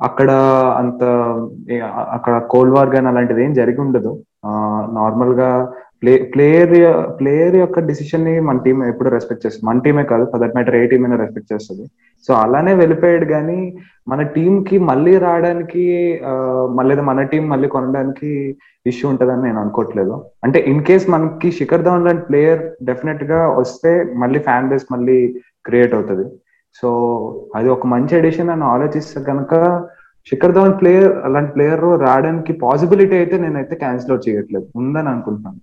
అక్కడ 0.00 0.30
అంత 0.76 1.04
అక్కడ 1.90 2.42
కోల్డ్ 2.50 2.74
వార్ 2.74 2.88
గానీ 2.88 3.06
అలాంటిది 3.06 3.44
ఏం 3.44 3.52
జరిగి 3.52 3.80
ఉండదు. 3.80 4.22
నార్మల్గా 4.94 5.72
ప్లే 6.02 6.12
ప్లేయర్ 6.32 6.70
ప్లేయర్ 7.18 7.56
యొక్క 7.60 7.80
డిసిషన్ని 7.88 8.34
మన 8.48 8.58
టీం 8.64 8.78
ఎప్పుడు 8.90 9.08
రెస్పెక్ట్ 9.14 9.42
చేస్తుంది? 9.44 9.66
మన 9.68 9.82
టీమే 9.84 10.04
కాదు 10.12 10.24
for 10.30 10.40
that 10.42 10.54
matter 10.56 10.76
a 10.78 10.82
team 10.90 11.04
అయినా 11.06 11.18
రెస్పెక్ట్ 11.22 11.52
చేస్తుంది. 11.52 11.84
సో 12.26 12.30
అలానే 12.44 12.72
వెళ్ళిపోయాడు 12.80 13.26
కానీ 13.34 13.58
మన 14.08 14.22
టీం 14.36 14.54
కి 14.68 14.76
మళ్ళీ 14.90 15.12
రావడానికి 15.26 15.84
మళ్ళీ 16.78 16.94
మన 17.10 17.22
టీం 17.32 17.44
మళ్ళీ 17.52 17.68
కొనడానికి 17.76 18.30
ఇష్యూ 18.90 19.06
ఉంటుందని 19.12 19.44
నేను 19.46 19.58
అనుకోవట్లేదు. 19.62 20.14
అంటే 20.44 20.58
ఇన్ 20.72 20.82
కేస్ 20.88 21.06
మనకి 21.14 21.50
శిఖర్ 21.60 21.86
ధవన్ 21.86 22.06
లాంటి 22.08 22.24
ప్లేయర్ 22.28 22.62
డెఫినెట్గా 22.90 23.40
వస్తే 23.60 23.92
మళ్ళీ 24.22 24.40
ఫ్యాన్ 24.48 24.68
బేస్ 24.72 24.86
మళ్ళీ 24.94 25.18
క్రియేట్ 25.68 25.94
అవుతుంది. 25.98 26.26
సో 26.80 26.88
అది 27.58 27.68
ఒక 27.76 27.86
మంచి 27.94 28.12
ఎడిషన్ 28.20 28.52
అని 28.54 28.64
ఆలోచిస్తే 28.74 29.20
కనుక 29.30 29.54
శిఖర్ 30.30 30.54
ధవన్ 30.58 30.78
ప్లేయర్ 30.80 31.12
అలాంటి 31.26 31.52
ప్లేయర్ 31.56 31.82
రావడానికి 32.06 32.52
పాసిబిలిటీ 32.64 33.16
అయితే 33.22 33.36
నేనైతే 33.44 33.74
క్యాన్సిల్ 33.82 34.12
అవుట్ 34.14 34.28
చేయట్లేదు. 34.28 34.66
ఉందని 34.80 35.10
అనుకుంటున్నాను. 35.14 35.60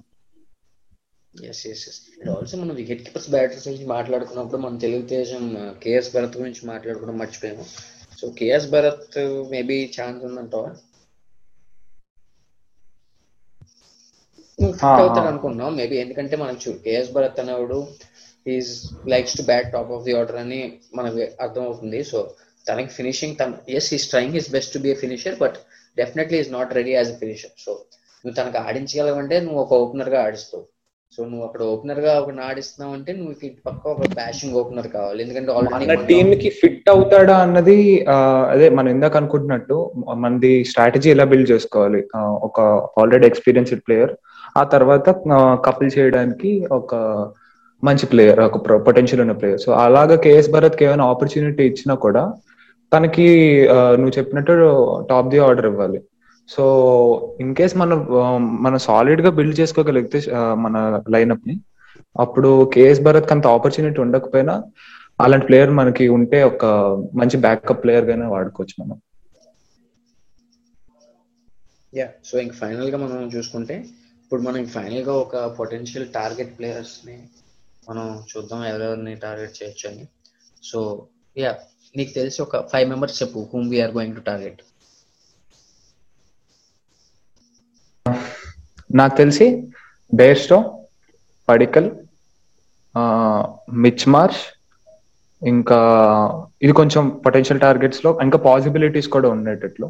Yes 1.51 1.61
yes 1.71 1.83
yes 1.89 1.99
and 2.19 2.29
also 2.33 2.57
మనం 2.61 2.75
వికెట్ 2.81 3.01
కీపర్స్ 3.05 3.29
బ్యాటర్స్ 3.35 3.65
గురించి 3.67 3.87
మాట్లాడుకున్నప్పుడు 3.95 4.59
మన 4.63 4.77
తెలుగుదేశం 4.85 5.43
కేఎస్ 5.83 6.09
భరత్ 6.15 6.37
గురించి 6.41 6.61
మాట్లాడుకోవడం 6.71 7.17
మర్చిపోయాము. 7.21 7.65
So 8.19 8.27
KS 8.39 8.67
Bharat 8.73 9.17
maybe 9.53 9.77
chance 9.97 10.23
ఉందంటావా? 10.29 10.69
అవుతాడు 14.99 15.27
అనుకున్నాం 15.31 15.71
మేబీ 15.79 15.95
ఎందుకంటే 16.03 16.35
మనం 16.43 16.55
చూ 16.63 16.71
కేఎస్ 16.85 17.11
భరత్ 17.15 17.39
అనేవాడు 17.43 17.79
is 18.45 18.71
likes 19.13 19.35
to 19.39 19.43
bat 19.51 19.69
top 19.75 19.91
of 19.95 20.05
the 20.07 20.13
order 20.19 20.39
అని 20.43 20.61
మనకు 20.99 21.19
అర్థం 21.45 21.63
అవుతుంది 21.69 21.99
సో 22.11 22.19
తనకి 22.65 22.91
ఫినిషింగ్ 22.97 23.35
తన 23.41 23.59
yes 23.79 23.89
is 23.97 24.07
trying 24.13 24.37
his 24.39 24.49
best 24.55 24.73
to 24.75 24.79
be 24.85 24.93
finisher 25.03 25.37
but 25.43 25.57
definitely 25.97 26.39
is 26.43 26.51
not 26.57 26.73
ready 26.79 26.93
as 26.97 27.11
a 27.13 27.17
finisher 27.21 27.53
so 27.65 27.71
నువ్వు 28.23 28.35
తనకు 28.39 28.57
ఆడించగలవంటే 28.67 29.37
నువ్వు 29.45 29.59
ఒక 29.65 29.73
ఓపెనర్గా 29.83 30.19
ఆడిస్తావు. 30.27 30.65
సో 31.15 31.19
నువ్వు 31.29 31.43
అక్కడ 31.45 31.61
ఓపెనర్గా 31.73 32.11
ఒక 32.21 32.31
ఆడిస్తున్నావు 32.47 32.93
అంటే 32.97 33.11
నువ్వు 33.19 33.33
ఇటు 33.47 33.61
పక్క 33.67 33.83
ఒక 33.93 34.07
బ్యాషింగ్ 34.17 34.57
ఓపెనర్ 34.61 34.89
కావాలి. 34.95 35.19
ఎందుకంటే 35.23 35.51
మన 35.85 35.95
టీమ్కి 36.09 36.49
ఫిట్ 36.59 36.89
అవుతాడా 36.93 37.35
అన్నది 37.45 37.77
అదే 38.53 38.67
మనం 38.77 38.89
ఇందాక 38.95 39.17
అనుకుంటున్నట్టు 39.21 39.77
మనది 40.23 40.51
స్ట్రాటజీ 40.71 41.09
ఎలా 41.15 41.25
బిల్డ్ 41.31 41.51
చేసుకోవాలి? 41.53 42.01
ఒక 42.47 42.59
ఆల్రెడీ 43.03 43.27
ఎక్స్పీరియన్స్డ్ 43.31 43.83
ప్లేయర్ 43.87 44.13
ఆ 44.61 44.63
తర్వాత 44.75 45.07
కపుల్ 45.67 45.89
చేయడానికి 45.97 46.51
ఒక 46.79 46.93
మంచి 47.83 48.05
ప్లేయర్ 48.11 48.39
ఒక 48.47 48.57
పొటెన్షియల్ 48.87 49.23
ఉన్న 49.23 49.33
ప్లేయర్ 49.39 49.63
సో 49.65 49.71
అలాగా 49.85 50.15
కేఎస్ 50.25 50.53
భరత్కి 50.55 50.85
ఏమైనా 50.87 51.07
ఆపర్చునిటీ 51.13 51.63
ఇచ్చినా 51.71 51.95
కూడా 52.05 52.23
తనకి 52.91 53.27
నువ్వు 53.99 54.13
చెప్పినట్టు 54.17 54.53
టాప్ 55.09 55.31
ది 55.33 55.39
ఆర్డర్ 55.47 55.67
ఇవ్వాలి. 55.71 55.99
సో 56.49 56.63
ఇన్ 57.43 57.55
కేస్ 57.57 57.73
మనం 57.81 57.99
మనం 58.65 58.79
సాలిడ్గా 58.87 59.29
బిల్డ్ 59.37 59.59
చేసుకోగలిగితే 59.59 60.19
మన 60.65 60.75
లైనప్ని 61.15 61.55
అప్పుడు 62.15 62.49
కేఎస్ 62.73 63.01
భరత్ 63.07 63.33
అంత 63.35 63.47
ఆపర్చునిటీ 63.55 63.99
ఉండకపోయినా 64.05 64.55
అలాంటి 65.19 65.45
ప్లేయర్ 65.47 65.71
మనకి 65.79 66.05
ఉంటే 66.17 66.39
ఒక 66.51 66.65
మంచి 67.19 67.37
బ్యాకప్ 67.45 67.81
ప్లేయర్ 67.83 68.07
గానే 68.09 68.27
వాడుకోవచ్చు 68.33 68.75
మనం. 68.81 68.97
యా 71.93 72.07
సో 72.29 72.35
ఇంక 72.43 72.53
ఫైనల్గా 72.61 72.97
మనం 73.05 73.29
చూసుకుంటే 73.35 73.75
ఇప్పుడు 74.23 74.41
మనం 74.47 74.65
ఫైనల్గా 74.75 75.13
ఒక 75.23 75.35
పొటెన్షియల్ 75.59 76.07
టార్గెట్ 76.17 76.55
ప్లేయర్స్ని 76.57 77.17
మనం 77.89 78.05
చూద్దాం 78.31 78.61
ఎవరెవరిని 78.71 79.13
టార్గెట్ 79.25 79.57
చేయొచ్చు 79.59 79.85
అని. 79.91 80.05
సో 80.63 80.79
యా 81.35 81.51
నీకు 81.95 82.11
తెలిసి 82.19 82.39
ఒక 82.45 82.57
ఫైవ్ 82.71 82.87
మెంబర్స్ 82.93 83.19
చెప్పు 83.21 83.41
whom 83.53 83.69
we are 83.73 83.95
going 83.97 84.17
to 84.19 84.23
target 84.31 84.61
నాకు 88.99 89.15
తెలిసి 89.17 89.47
బేస్టో 90.13 90.57
పడికల్ 91.49 91.89
మిచ్ 93.85 94.05
మార్చ్ 94.09 94.39
ఇంకా 95.41 95.79
ఇది 96.61 96.73
కొంచెం 96.73 97.03
పొటెన్షియల్ 97.25 97.63
టార్గెట్స్లో 97.65 98.11
ఇంకా 98.21 98.37
పాసిబిలిటీస్ 98.45 99.09
కూడా 99.15 99.27
ఉండేటట్లు. 99.29 99.87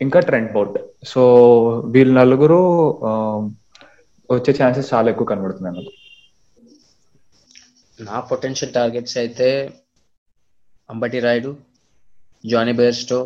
ఇంకా 0.00 0.20
ట్రెండ్ 0.20 0.50
బోర్డ్. 0.52 0.78
సో 1.04 1.22
వీళ్ళు 1.94 2.14
నలుగురు 2.20 2.58
వచ్చే 4.30 4.52
ఛాన్సెస్ 4.60 4.90
చాలా 4.94 5.10
ఎక్కువ 5.10 5.26
కనబడుతున్నాయి 5.26 5.76
నాకు. 5.76 5.92
నా 7.98 8.18
పొటెన్షియల్ 8.30 8.74
టార్గెట్స్ 8.74 9.16
అయితే 9.22 9.48
Ambati 10.90 11.18
Rayudu 11.26 11.52
Jonny 12.44 12.72
Bairstow 12.80 13.20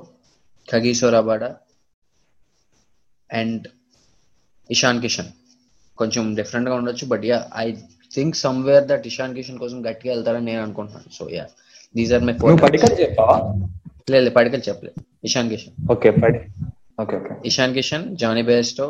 Kagiso 0.68 1.18
Rabada 1.20 1.50
and 3.30 3.64
Ishan 4.70 5.00
Kishan. 5.04 5.30
కొంచెం 5.98 6.24
డిఫరెంట్గా 6.38 6.74
ఉండొచ్చు 6.80 7.04
but 7.12 7.24
yeah 7.30 7.38
I 7.64 7.66
think 8.14 8.36
somewhere 8.36 8.84
that 8.90 9.06
Ishan 9.10 9.34
Kishan 9.38 9.58
కోసం 9.58 9.78
గట్టిగా 9.88 10.10
వెళ్తారని 10.14 10.46
నేను 10.50 10.62
అనుకుంటున్నాను. 10.66 11.10
So 11.18 11.24
yeah 11.36 11.44
these 11.94 12.12
are 12.12 12.24
my 12.28 12.34
Padikkal 12.66 12.96
చెప్పావా? 13.02 13.36
లేదు 14.10 14.30
పడికల్ 14.38 14.62
చెప్పలేదు. 14.68 14.98
ఇషాన్ 15.24 15.50
కిషన్. 15.52 15.74
ఓకే 15.92 16.10
పడి 16.22 16.40
okay 17.02 17.14
okay. 17.20 17.34
Ishan 17.48 17.74
Kishan 17.74 18.04
Jonny 18.16 18.42
Bairstow 18.42 18.86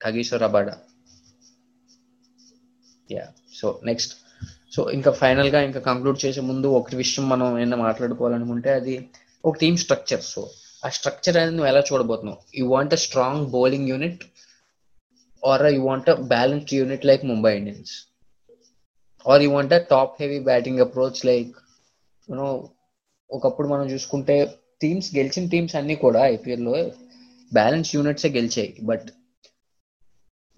Kagiso 0.00 0.42
Rabada 0.42 0.74
yeah 3.10 3.24
so 3.58 3.66
next 3.84 4.12
so 4.74 4.82
ఇంకా 4.90 5.10
ఫైనల్గా 5.20 5.60
ఇంకా 5.66 5.80
కంక్లూడ్ 5.80 6.18
చేసే 6.24 6.40
ముందు 6.40 6.68
ఒకటి 6.78 6.96
విషయం 6.96 7.24
మనం 7.28 7.46
ఏమైనా 7.52 7.76
మాట్లాడుకోవాలనుకుంటే 7.76 8.70
అది 8.80 8.94
ఒక 9.44 9.54
టీమ్ 9.56 9.76
స్ట్రక్చర్ 9.76 10.24
సో 10.32 10.42
ఆ 10.86 10.88
స్ట్రక్చర్ 10.88 11.36
అనేది 11.36 11.54
నువ్వు 11.56 11.68
ఎలా 11.68 11.82
చూడబోతున్నావు? 11.92 12.38
You 12.54 12.64
want 12.68 12.94
a 12.94 12.96
strong 12.96 13.46
bowling 13.46 13.88
unit 13.88 14.22
or 15.42 15.62
you 15.66 15.82
want 15.82 16.10
a 16.10 16.14
balanced 16.14 16.74
unit 16.74 17.06
like 17.06 17.24
Mumbai 17.24 17.56
Indians 17.56 17.94
or 19.26 19.42
you 19.42 19.50
want 19.50 19.72
a 19.72 19.78
top 19.78 20.22
heavy 20.22 20.38
batting 20.40 20.80
approach 20.80 21.26
like 21.26 21.52
you know 22.30 22.68
ఒకప్పుడు 23.30 23.68
మనం 23.68 23.90
చూసుకుంటే 23.90 24.58
టీమ్స్ 24.82 25.16
గెలిచిన 25.16 25.48
teams 25.48 25.76
అన్ని 25.76 25.94
కూడా 25.94 26.20
ఐపీఎల్లో 26.26 26.90
బ్యాలెన్స్ 27.52 27.94
యూనిట్సే 27.96 28.28
గెలిచాయి. 28.28 28.76
బట్ 28.82 29.06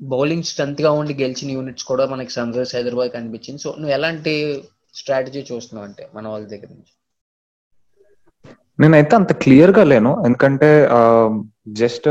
బౌలింగ్ 0.02 0.42
స్ట్రెంత్గా 0.42 0.90
ఉండి 0.90 1.14
గెలిచిన 1.14 1.50
యూనిట్స్ 1.50 1.84
కూడా 1.84 2.06
మనకి 2.06 2.30
సన్ 2.30 2.52
రైజర్స్ 2.55 2.76
హైదరాబాద్ 2.76 3.12
కనిపించింది. 3.12 3.62
సో 3.62 3.70
నువ్వు 3.78 3.90
ఎలాంటి 3.90 4.62
స్ట్రాటజీ 4.94 5.40
చూస్తున్నావు 5.52 5.88
అంటే 5.88 6.10
మన 6.14 6.28
వాళ్ళ 6.28 6.46
దగ్గర 6.46 6.68
నుంచి? 6.70 6.97
నేనైతే 8.78 9.14
అంత 9.16 9.32
క్లియర్గా 9.42 9.82
లేను. 9.92 10.10
ఎందుకంటే 10.26 10.68
జస్ట్ 11.80 12.06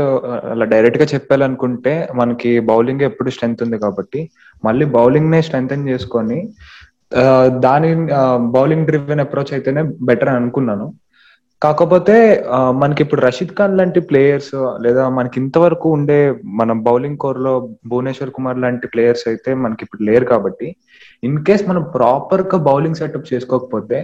అలా 0.52 0.64
డైరెక్ట్గా 0.72 1.06
చెప్పాలనుకుంటే 1.14 1.92
మనకి 2.14 2.50
బౌలింగ్ 2.70 3.06
ఎప్పుడు 3.08 3.30
స్ట్రెంత్ 3.34 3.62
ఉంది 3.66 3.78
కాబట్టి 3.84 4.20
మళ్ళీ 4.66 4.84
బౌలింగ్ 4.96 5.32
నే 5.34 5.40
స్ట్రెంగ్ 5.46 5.90
చేసుకొని 5.92 6.38
దాని 7.66 7.90
బౌలింగ్ 8.56 8.88
డ్రివెన్ 8.88 9.24
అప్రోచ్ 9.24 9.52
అయితేనే 9.56 9.82
బెటర్ 10.08 10.30
అని 10.30 10.40
అనుకున్నాను. 10.42 10.86
కాకపోతే 11.62 12.16
మనకి 12.80 13.00
ఇప్పుడు 13.04 13.20
రషీద్ 13.26 13.54
ఖాన్ 13.58 13.78
లాంటి 13.78 14.00
ప్లేయర్స్ 14.10 14.52
లేదా 14.84 15.04
మనకి 15.16 15.36
ఇంతవరకు 15.42 15.86
ఉండే 15.96 16.18
మన 16.60 16.72
బౌలింగ్ 16.88 17.20
కోర్లో 17.24 17.52
భువనేశ్వర్ 17.90 18.34
కుమార్ 18.36 18.62
లాంటి 18.64 18.86
ప్లేయర్స్ 18.92 19.24
అయితే 19.30 19.50
మనకి 19.64 19.82
ఇప్పుడు 19.86 20.02
లేరు 20.08 20.26
కాబట్టి 20.32 20.68
ఇన్ 21.28 21.38
కేస్ 21.46 21.64
మనం 21.70 21.82
ప్రాపర్గా 21.96 22.58
బౌలింగ్ 22.68 23.00
సెటప్ 23.00 23.30
చేసుకోకపోతే 23.32 23.98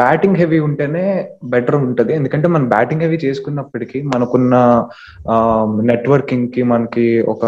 బ్యాటింగ్ 0.00 0.40
హెవీ 0.40 0.58
ఉంటేనే 0.68 1.04
బెటర్ 1.54 1.78
ఉంటది. 1.86 2.12
ఎందుకంటే 2.18 2.48
మనం 2.54 2.66
బ్యాటింగ్ 2.74 3.04
హెవీ 3.06 3.18
చేసుకున్నప్పటికీ 3.26 4.00
మనకున్న 4.14 4.54
నెట్వర్కింగ్కి 5.90 6.62
మనకి 6.74 7.06
ఒక 7.34 7.44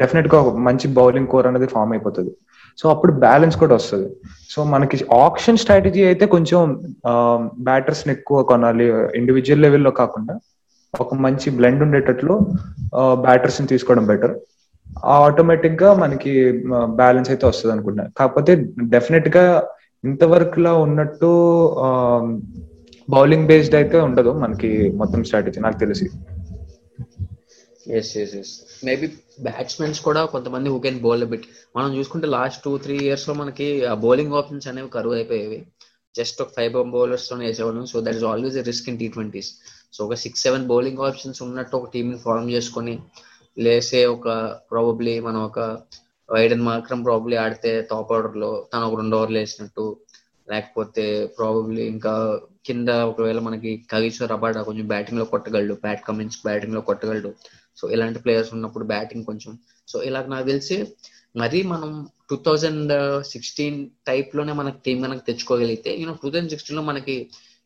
డెఫినెట్గా 0.00 0.38
మంచి 0.68 0.86
బౌలింగ్ 0.98 1.30
కోర్ 1.32 1.48
అనేది 1.50 1.68
ఫామ్ 1.74 1.92
అయిపోతుంది. 1.96 2.32
సో 2.80 2.86
అప్పుడు 2.94 3.12
బ్యాలెన్స్ 3.24 3.56
కూడా 3.62 3.74
వస్తుంది. 3.78 4.08
సో 4.52 4.58
మనకి 4.72 4.96
ఆప్షన్ 5.24 5.60
స్ట్రాటజీ 5.62 6.02
అయితే 6.10 6.24
కొంచెం 6.34 6.60
బ్యాటర్స్ని 7.68 8.12
ఎక్కువ 8.16 8.42
కొనాలి. 8.50 8.86
ఇండివిజువల్ 9.20 9.64
లెవెల్లో 9.66 9.92
కాకుండా 10.00 10.34
ఒక 10.94 11.14
మంచి 11.26 11.48
బ్లెండ్ 11.56 11.82
ఉండేటట్లు 11.86 12.34
బ్యాటర్స్ని 13.26 13.70
తీసుకోవడం 13.72 14.04
బెటర్ 14.10 14.34
ఆటోమేటిక్గా 15.14 15.88
మనకి 16.02 16.32
బ్యాలెన్స్ 17.00 17.30
అయితే 17.32 17.44
వస్తుంది 17.46 17.72
అనుకుంటా. 17.74 18.04
కాకపోతే 18.18 18.52
డెఫినెట్గా 18.94 19.44
ఇంతవరకు 20.04 20.60
లా 20.64 20.72
ఉన్నట్టు 20.86 21.30
బౌలింగ్ 23.14 23.48
బేస్డ్ 23.50 23.76
అయితే 23.80 23.96
ఉండదు 24.08 24.30
మనకి 24.42 24.70
మొత్తం 25.00 25.20
స్ట్రాటజీ 25.24 25.60
నాకు 25.66 25.78
తెలిసి. 25.82 26.06
Yes 27.86 28.16
yes 28.16 28.34
yes 28.34 28.52
maybe 28.84 29.06
batsmens 29.42 30.00
కూడా 30.00 30.24
కొంతమంది 30.24 30.68
హూ 30.74 30.78
కెన్ 30.78 31.00
బౌల్ 31.00 31.24
బిట్ 31.24 31.46
మనం 31.76 31.90
చూసుకుంటే 31.98 32.26
లాస్ట్ 32.26 32.62
టూ 32.64 32.78
త్రీ 32.78 32.96
ఇయర్స్లో 33.06 33.34
మనకి 33.34 33.66
బౌలింగ్ 34.04 34.32
ఆప్షన్స్ 34.32 34.68
అనేవి 34.68 34.88
కరువు 34.88 35.14
అయిపోయేవి. 35.14 35.58
జస్ట్ 36.14 36.42
ఒక 36.42 36.52
ఫైవ్ 36.56 36.72
బౌలర్స్ 36.72 37.28
తోనే 37.30 37.46
వేసేవాళ్ళం. 37.46 37.86
So 37.86 38.00
that 38.00 38.16
is 38.16 38.24
always 38.24 38.56
risk 38.70 38.88
in 38.88 38.98
T 38.98 39.08
twenties 39.08 39.50
so 39.92 40.06
ఒక 40.06 40.14
సిక్స్ 40.14 40.42
సెవెన్ 40.42 40.66
బౌలింగ్ 40.66 41.02
ఆప్షన్స్ 41.08 41.42
ఉన్నట్టు 41.42 41.76
ఒక 41.76 41.90
టీంని 41.92 42.18
ఫామ్ 42.18 42.50
చేసుకొని 42.50 42.98
లేసే 43.58 44.06
ఒక 44.06 44.28
ప్రాబబ్లీ 44.70 45.20
మనం 45.20 45.44
ఒక 45.44 45.60
వైడెన్ 46.28 46.62
మాత్రం 46.62 47.02
ప్రాబబ్లీ 47.02 47.36
ఆడితే 47.36 47.82
టాప్ 47.90 48.12
ఆర్డర్లో 48.12 48.68
తను 48.72 48.86
ఒక 48.86 49.00
రెండు 49.00 49.16
ఓవర్లు 49.16 49.38
వేసినట్టు. 49.38 49.96
లేకపోతే 50.50 51.26
ప్రాబబ్లీ 51.38 51.86
ఇంకా 51.86 52.40
కింద 52.66 52.88
ఒకవేళ 52.88 53.38
మనకి 53.38 53.86
కగీశ్వర్ 53.92 54.32
అబాడా 54.32 54.62
కొంచెం 54.62 54.86
బ్యాటింగ్లో 54.88 55.24
కొట్టగలడు. 55.24 55.74
బ్యాట్ 55.74 56.02
కమిన్స్ 56.08 56.38
బ్యాటింగ్లో 56.44 56.80
కొట్టగలడు. 56.80 57.34
సో 57.76 57.90
ఇలాంటి 57.90 58.18
ప్లేయర్స్ 58.18 58.52
ఉన్నప్పుడు 58.54 58.84
బ్యాటింగ్ 58.84 59.24
కొంచెం. 59.24 59.52
సో 59.88 59.96
ఇలా 60.02 60.20
నాకు 60.34 60.46
తెలిసి 60.46 60.76
మరీ 61.36 61.62
మనం 61.62 61.90
టూ 62.30 62.36
థౌజండ్ 62.36 62.92
సిక్స్టీన్ 63.32 63.78
టైప్లోనే 64.06 64.52
మనకి 64.52 64.78
టీం 64.86 64.98
కనుక 65.02 65.20
తెచ్చుకోగలిగితే 65.26 65.90
యూనో 66.00 66.14
టూ 66.22 66.28
థౌజండ్ 66.30 66.50
సిక్స్టీన్లో 66.50 66.82
మనకి 66.82 67.16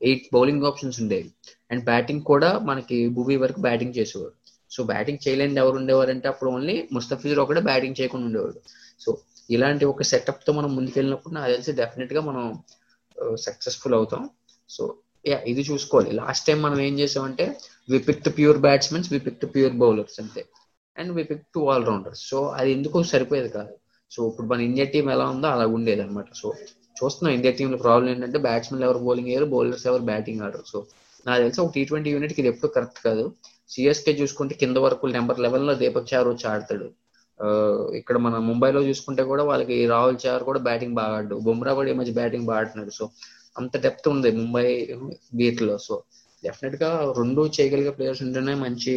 ఎయిట్ 0.03 0.27
బౌలింగ్ 0.35 0.65
ఆప్షన్స్ 0.65 0.99
ఉండేవి. 1.03 1.29
అండ్ 1.71 1.85
బ్యాటింగ్ 1.85 2.23
కూడా 2.23 2.51
మనకి 2.59 3.09
భూమి 3.09 3.37
వరకు 3.37 3.61
బ్యాటింగ్ 3.61 3.95
చేసేవారు. 3.99 4.35
సో 4.71 4.81
బ్యాటింగ్ 4.85 5.23
చేయలేని 5.29 5.61
ఎవరు 5.61 5.77
ఉండేవారు 5.77 6.11
అంటే 6.11 6.29
అప్పుడు 6.29 6.51
ఓన్లీ 6.51 6.89
ముస్తఫిజర్ 6.93 7.39
ఒకటే 7.39 7.61
బ్యాటింగ్ 7.61 7.99
చేయకుండా 8.01 8.27
ఉండేవాడు. 8.27 8.61
సో 9.01 9.11
ఇలాంటి 9.51 9.85
ఒక 9.85 10.03
సెటప్తో 10.03 10.51
మనం 10.53 10.71
ముందుకెళ్ళినప్పుడు 10.77 11.35
నాకు 11.35 11.51
తెలిసి 11.53 11.73
డెఫినెట్గా 11.73 12.21
మనం 12.21 12.45
uh, 13.17 13.37
సక్సెస్ఫుల్ 13.47 13.95
అవుతాం. 13.95 14.23
సో 14.69 14.83
ఇది 15.51 15.63
చూసుకోవాలి. 15.71 16.11
లాస్ట్ 16.21 16.47
టైం 16.49 16.59
మనం 16.67 16.79
ఏం 16.89 16.95
చేసామంటే 17.01 17.45
we 17.93 17.99
pick 18.09 18.29
pure 18.37 18.59
batsmens 18.67 19.09
we 19.13 19.19
pick 19.27 19.47
pure 19.55 19.75
bowlers 19.83 20.19
అంతే. 20.23 20.43
And 20.97 21.13
we 21.17 21.23
pick 21.31 21.45
two 21.55 21.63
all 21.73 21.85
rounders 21.91 22.23
so 22.31 22.39
అది 22.59 22.71
ఎందుకు 22.77 23.03
సరిపోయేది 23.13 23.51
కాదు. 23.59 23.75
సో 24.11 24.21
ఇప్పుడు 24.31 24.47
మన 24.53 24.61
ఇండియా 24.69 24.87
టీం 24.95 25.07
ఎలా 25.17 25.27
ఉందో 25.35 25.49
అలా 25.55 25.67
ఉండేది 25.77 26.03
అనమాట 26.07 26.31
సో 26.43 26.49
చూస్తున్నాం 27.01 27.35
ఇండియా 27.37 27.53
టీంలో 27.59 27.79
ప్రాబ్లం 27.85 28.09
ఏంటంటే 28.13 28.39
బ్యాట్స్మెన్ 28.47 28.83
ఎవరు 28.87 29.01
బౌలింగ్ 29.07 29.29
వేయరు 29.31 29.47
బౌలర్స్ 29.53 29.87
ఎవరు 29.91 30.05
బ్యాటింగ్ 30.11 30.43
ఆడరు. 30.47 30.65
సో 30.73 30.79
నాకు 31.27 31.41
తెలిసి 31.43 31.61
ఒక 31.65 31.73
టీ 31.77 31.83
ట్వంటీ 31.91 32.11
యూనిట్కి 32.15 32.41
ఇది 32.43 32.51
ఎప్పుడు 32.53 32.71
కరెక్ట్ 32.77 33.01
కాదు. 33.07 33.25
సిఎస్కే 33.73 34.13
చూసుకుంటే 34.21 34.55
కింద 34.63 34.79
వరకు 34.87 35.07
నెంబర్ 35.17 35.41
లెవెన్లో 35.45 35.75
దీపక్ 35.83 36.09
చార్ 36.13 36.29
వచ్చి 36.33 36.47
ఆడతాడు. 36.53 36.89
ఇక్కడ 37.99 38.17
మన 38.25 38.39
ముంబైలో 38.49 38.81
చూసుకుంటే 38.89 39.23
కూడా 39.31 39.43
వాళ్ళకి 39.51 39.77
రాహుల్ 39.93 40.19
చార్ 40.25 40.43
కూడా 40.49 40.61
బ్యాటింగ్ 40.69 40.97
బాగా 41.01 41.15
ఆడు. 41.21 41.37
బుమ్రా 41.47 41.73
కూడా 41.79 41.89
ఈ 41.93 41.95
మధ్య 42.01 42.13
బ్యాటింగ్ 42.21 42.47
బాగా 42.49 42.59
ఆడుతున్నాడు. 42.63 42.93
సో 42.99 43.05
అంత 43.57 43.77
డెప్త్ 43.85 44.09
ఉంది 44.09 44.31
ముంబై 44.41 44.67
బీట్లో. 45.41 45.79
సో 45.87 45.95
డెఫినెట్గా 46.45 46.91
రెండు 47.19 47.43
చేయగలిగే 47.57 47.91
ప్లేయర్స్ 47.91 48.23
ఉంటేనే 48.27 48.55
మంచి 48.65 48.95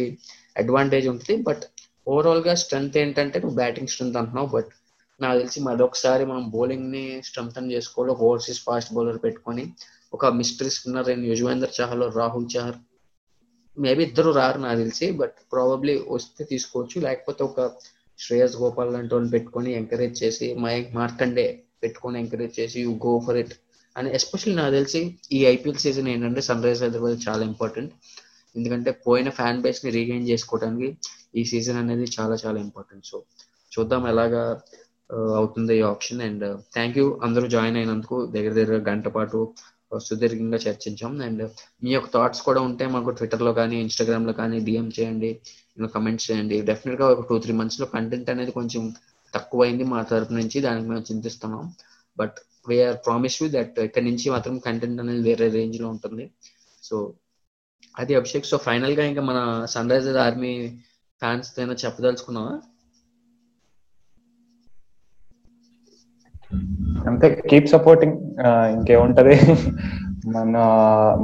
అడ్వాంటేజ్ 0.62 1.08
ఉంటుంది. 1.14 1.36
బట్ 1.48 1.64
ఓవరాల్గా 2.12 2.54
స్ట్రెంత్ 2.62 2.96
ఏంటంటే 3.02 3.38
నువ్వు 3.42 3.56
బ్యాటింగ్ 3.62 3.92
స్ట్రెంత్ 3.92 4.18
అంటున్నావు. 4.20 4.50
బట్ 4.56 4.70
నాకు 5.20 5.38
తెలిసి 5.40 5.60
మరొకసారి 5.60 6.24
మనం 6.24 6.44
బౌలింగ్ని 6.50 7.04
స్ట్రెంగ్ 7.28 7.74
చేసుకోవాలి. 7.76 8.12
ఒక 8.14 8.22
ఓవర్సీస్ 8.28 8.64
ఫాస్ట్ 8.68 8.94
బౌలర్ 8.96 9.20
పెట్టుకొని 9.26 9.64
ఒక 10.12 10.26
మిస్టరీ 10.40 10.70
స్పిన్నర్ 10.76 11.08
అయిన 11.10 11.24
యుజ్వేందర్ 11.32 11.72
చహల్ 11.78 12.04
రాహుల్ 12.18 12.48
చహర్ 12.54 12.78
మేబీ 13.76 14.02
ఇద్దరు 14.08 14.30
రారు 14.30 14.58
నాకు 14.58 14.78
తెలిసి 14.78 15.06
బట్ 15.20 15.36
ప్రాబబ్లీ 15.52 15.94
వస్తే 16.16 16.44
తీసుకోవచ్చు. 16.44 16.96
లేకపోతే 17.06 17.42
ఒక 17.44 17.60
శ్రేయస్ 18.18 18.56
గోపాల్ 18.56 18.92
లాంటి 18.94 19.12
వాళ్ళని 19.14 19.32
పెట్టుకొని 19.32 19.70
ఎంకరేజ్ 19.72 20.16
చేసి 20.22 20.54
మై 20.64 20.74
మార్కండే 20.98 21.46
పెట్టుకొని 21.82 22.18
ఎంకరేజ్ 22.22 22.60
చేసి 22.60 22.80
you 22.80 22.92
go 23.06 23.14
for 23.26 23.36
it 23.36 23.54
and 23.96 24.08
especially 24.18 24.56
నాకు 24.60 24.72
తెలిసి 24.78 25.00
ఈ 25.36 25.40
ఐపీఎల్ 25.54 25.82
సీజన్ 25.84 26.08
ఏంటంటే 26.08 26.42
సన్ 26.48 26.64
రైజ్ 26.66 26.82
హైదరాబాద్ 26.84 27.18
చాలా 27.26 27.42
ఇంపార్టెంట్ 27.52 27.92
ఎందుకంటే 28.54 28.90
పోయిన 29.06 29.28
ఫ్యాన్ 29.38 29.60
బేస్ని 29.62 29.90
రీగైన్ 29.90 30.26
చేసుకోవడానికి 30.28 30.88
ఈ 31.38 31.44
సీజన్ 31.52 31.78
అనేది 31.82 32.06
చాలా 32.16 32.34
చాలా 32.44 32.58
ఇంపార్టెంట్ 32.66 33.06
సో 33.10 33.18
చూద్దాం 33.72 34.04
ఎలాగా 34.12 34.42
అవుతుంది 35.38 35.74
ఈ 35.80 35.82
ఆప్షన్ 35.92 36.20
అండ్ 36.28 36.44
థ్యాంక్ 36.74 36.98
యూ 37.00 37.06
అందరూ 37.26 37.46
జాయిన్ 37.46 37.78
అయినందుకు 37.80 38.16
దగ్గర 38.34 38.52
దగ్గర 38.58 38.76
గంట 38.90 39.08
పాటు 39.16 39.40
సుదీర్ఘంగా 40.06 40.58
చర్చించాం. 40.64 41.12
అండ్ 41.26 41.42
uh, 41.44 41.50
మీ 41.82 41.90
యొక్క 41.94 42.08
థాట్స్ 42.14 42.42
కూడా 42.46 42.60
ఉంటే 42.68 42.84
మాకు 42.94 43.10
ట్విట్టర్లో 43.18 43.52
కానీ 43.60 43.76
ఇన్స్టాగ్రామ్లో 43.84 44.34
కానీ 44.40 44.56
డిఎం 44.68 44.88
చేయండి. 44.96 45.30
కమెంట్స్ 45.96 46.26
చేయండి. 46.30 46.56
డెఫినెట్గా 46.70 47.06
ఒక 47.14 47.22
టూ 47.28 47.36
త్రీ 47.44 47.54
మంత్స్లో 47.60 47.86
కంటెంట్ 47.94 48.28
అనేది 48.34 48.52
కొంచెం 48.58 48.82
తక్కువైంది 49.34 49.84
మా 49.92 50.00
తరపు 50.12 50.34
నుంచి. 50.38 50.58
దానికి 50.66 50.86
మేము 50.92 51.04
చింతిస్తున్నాం. 51.10 51.64
But 52.16 52.36
we're 52.68 52.96
promise 53.06 53.42
you 53.42 53.48
that 53.48 53.80
ఇక్కడ 53.80 54.02
నుంచి 54.02 54.30
మాత్రం 54.30 54.58
కంటెంట్ 54.58 55.00
అనేది 55.00 55.22
వేరే 55.22 55.48
రేంజ్లో 55.48 55.88
ఉంటుంది. 55.88 56.30
సో 56.82 57.12
అది 57.98 58.14
అభిషేక్ 58.14 58.46
సో 58.46 58.56
ఫైనల్గా 58.56 59.04
ఇంకా 59.04 59.22
మన 59.22 59.64
సన్ 59.64 59.90
రైజర్ 59.90 60.16
ఆర్మీ 60.16 60.68
ఫ్యాన్స్ 61.20 61.60
ఏమైనా 61.60 61.76
చెప్పదలుచుకున్నావా? 61.84 62.54
అంతే 67.10 67.42
కీప్ 67.50 67.68
సపోర్టింగ్ 67.68 68.16
ఇంకేముంటది? 68.46 69.36
మన 70.28 70.58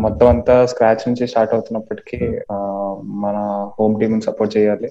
మొత్తం 0.01 0.27
అంతా 0.29 0.67
స్క్రాచ్ 0.67 1.09
నుంచి 1.09 1.29
స్టార్ట్ 1.29 1.55
అవుతున్నప్పటికీ 1.55 2.19
మన 3.23 3.37
హోమ్ 3.79 4.01
టీమ్ 4.01 4.21
సపోర్ట్ 4.21 4.57
చేయాలి. 4.57 4.91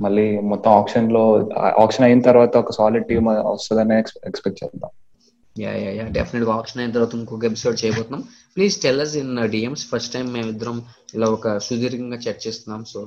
మళ్ళీ 0.00 0.40
మొత్తం 0.40 0.70
ఆప్షన్లో 0.70 1.50
ఆప్షన్ 1.78 2.04
అయిన 2.04 2.20
తర్వాత 2.20 2.56
ఒక 2.56 2.72
సాలిడ్ 2.72 3.06
టీమ్ 3.06 3.26
వస్తుందని 3.26 3.98
ఎక్స్పెక్ట్ 3.98 4.64
చేద్దాం. 4.64 4.90
యా 5.62 5.72
యా 5.82 5.90
యా 5.98 6.04
డెఫినెట్గా 6.16 6.52
ఆప్షన్ 6.58 6.80
అయిన 6.82 6.92
తర్వాత 6.96 7.14
ఇంకొక 7.20 7.44
ఎపిసోడ్ 7.50 7.76
చేయబోతున్నాం. 7.82 8.22
Please 8.56 8.76
tell 8.84 9.02
us 9.04 9.14
in 9.22 9.32
DMs 9.54 9.84
first 9.90 10.12
time 10.14 10.26
మేమిద్దరం 10.36 10.76
ఇలా 11.16 11.28
ఒక 11.36 11.56
సుదీర్ఘంగా 11.66 12.18
చర్చిస్తున్నాం 12.26 12.82
సో 12.92 13.00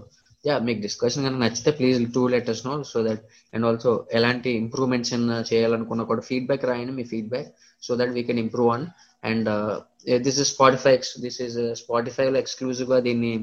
యా 0.46 0.56
మీకు 0.68 0.80
డిస్కషన్ 0.86 1.26
కనుక 1.26 1.42
నచ్చితే 1.44 1.72
please 1.78 2.00
do 2.16 2.24
let us 2.34 2.64
know 2.68 2.74
so 2.92 3.00
that 3.08 3.22
and 3.54 3.66
also 3.70 3.92
ఎలాంటి 4.20 4.50
ఇంప్రూవ్మెంట్స్ 4.64 5.14
చేయాలనుకున్నా 5.52 6.06
కూడా 6.12 6.24
ఫీడ్బ్యాక్ 6.30 6.66
రాయండి 6.72 6.96
మీ 7.00 7.06
feedback 7.14 7.50
so 7.84 7.96
that 8.00 8.14
we 8.18 8.24
can 8.30 8.42
improve 8.46 8.70
on 8.76 8.86
and 9.24 9.50
this 10.26 10.40
is 10.44 10.50
Spotify 10.56 10.94
this 11.26 11.40
is 11.48 11.58
స్పాటిఫైలో 11.84 12.38
ఎక్స్క్లూజివ్గా 12.44 13.00
దీన్ని 13.08 13.34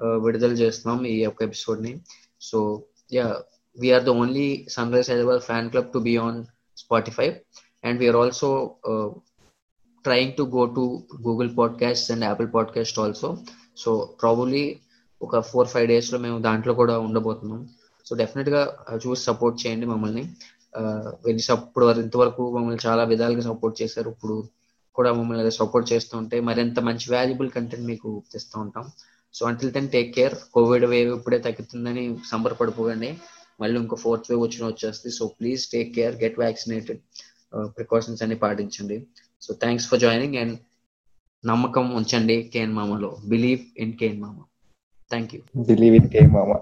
uh, 0.00 0.16
విడుదల 0.24 0.54
చేస్తున్నాం 0.62 0.98
ఈ 1.12 1.16
యొక్క 1.26 1.40
ఎపిసోడ్ని. 1.48 1.92
So 2.48 2.58
yeah 3.12 3.26
we're 3.76 4.04
the 4.08 4.12
only 4.22 4.48
Sunrise 4.94 5.10
Hyderabad 5.12 5.42
fan 5.48 5.68
club 5.72 5.90
to 5.94 6.00
be 6.08 6.14
on 6.26 6.38
Spotify 6.76 7.28
and 7.84 7.98
we're 8.00 8.16
also 8.16 8.76
trying 10.04 10.32
to 10.32 10.42
go 10.42 10.66
to 10.66 11.02
Google 11.26 11.58
podcast 11.58 12.10
and 12.12 12.24
Apple 12.24 12.48
podcast 12.54 12.98
also 12.98 13.36
so 13.76 14.16
probably 14.22 14.78
ఒక 15.22 15.38
four 15.40 15.68
five 15.68 15.88
డేస్లో 15.88 16.18
మేము 16.18 16.38
దాంట్లో 16.38 16.74
కూడా 16.74 16.98
ఉండబోతున్నాం. 16.98 17.68
So 18.06 18.16
డెఫినెట్గా 18.16 18.76
చూసి 19.06 19.22
support 19.22 19.66
చేయండి 19.66 19.86
మమ్మల్ని. 19.86 20.24
Uh, 20.78 21.12
ఇప్పుడు 21.52 21.90
ఇంతవరకు 22.00 22.58
మమ్మల్ని 22.58 22.88
చాలా 22.88 23.04
విధాలుగా 23.04 23.40
సపోర్ట్ 23.40 23.82
చేశారు. 23.82 24.10
ఇప్పుడు 24.10 24.44
కూడా 24.94 25.12
మమ్మల్ని 25.12 25.52
సపోర్ట్ 25.52 25.92
చేస్తూ 25.92 26.18
ఉంటే 26.18 26.40
మరింత 26.40 26.80
మంచి 26.80 27.14
వాల్యుబుల్ 27.14 27.50
కంటెంట్ 27.50 27.86
మీకు 27.86 28.22
తెస్తూ 28.32 28.60
ఉంటాం. 28.60 28.84
So 29.34 29.46
until 29.46 29.72
then 29.72 29.88
take 29.88 30.14
care 30.14 30.34
Covid 30.54 30.84
wave 30.84 31.16
ఇప్పుడే 31.16 31.38
తగ్గుతుందని 31.38 32.18
సంబరపడిపోకండి. 32.30 33.18
మళ్ళీ 33.60 33.80
ఇంకో 33.80 33.96
ఫోర్త్ 33.96 34.30
వేవ్ 34.30 34.42
వచ్చిన 34.42 34.66
వచ్చేస్తుంది. 34.66 35.16
So 35.16 35.26
please 35.26 35.68
take 35.68 35.94
care 35.94 36.16
get 36.16 36.38
vaccinated 36.38 37.00
precautions 37.54 38.22
అన్ని 38.22 38.36
పాటించండి. 38.36 39.06
So 39.42 39.54
thanks 39.54 39.88
for 39.88 40.00
joining 40.00 40.34
and 40.34 40.56
నమ్మకం 41.46 41.94
ఉంచండి 41.94 42.42
కేన్ 42.42 42.72
మామలో 42.72 43.16
బిలీవ్ 43.28 43.60
ఇన్ 43.78 43.92
కేన్ 43.92 44.20
మామ 44.20 44.38
thank 45.10 45.34
you 45.34 45.40
believe 45.64 45.94
in 45.94 46.08
K 46.08 46.20
మామ 46.26 46.52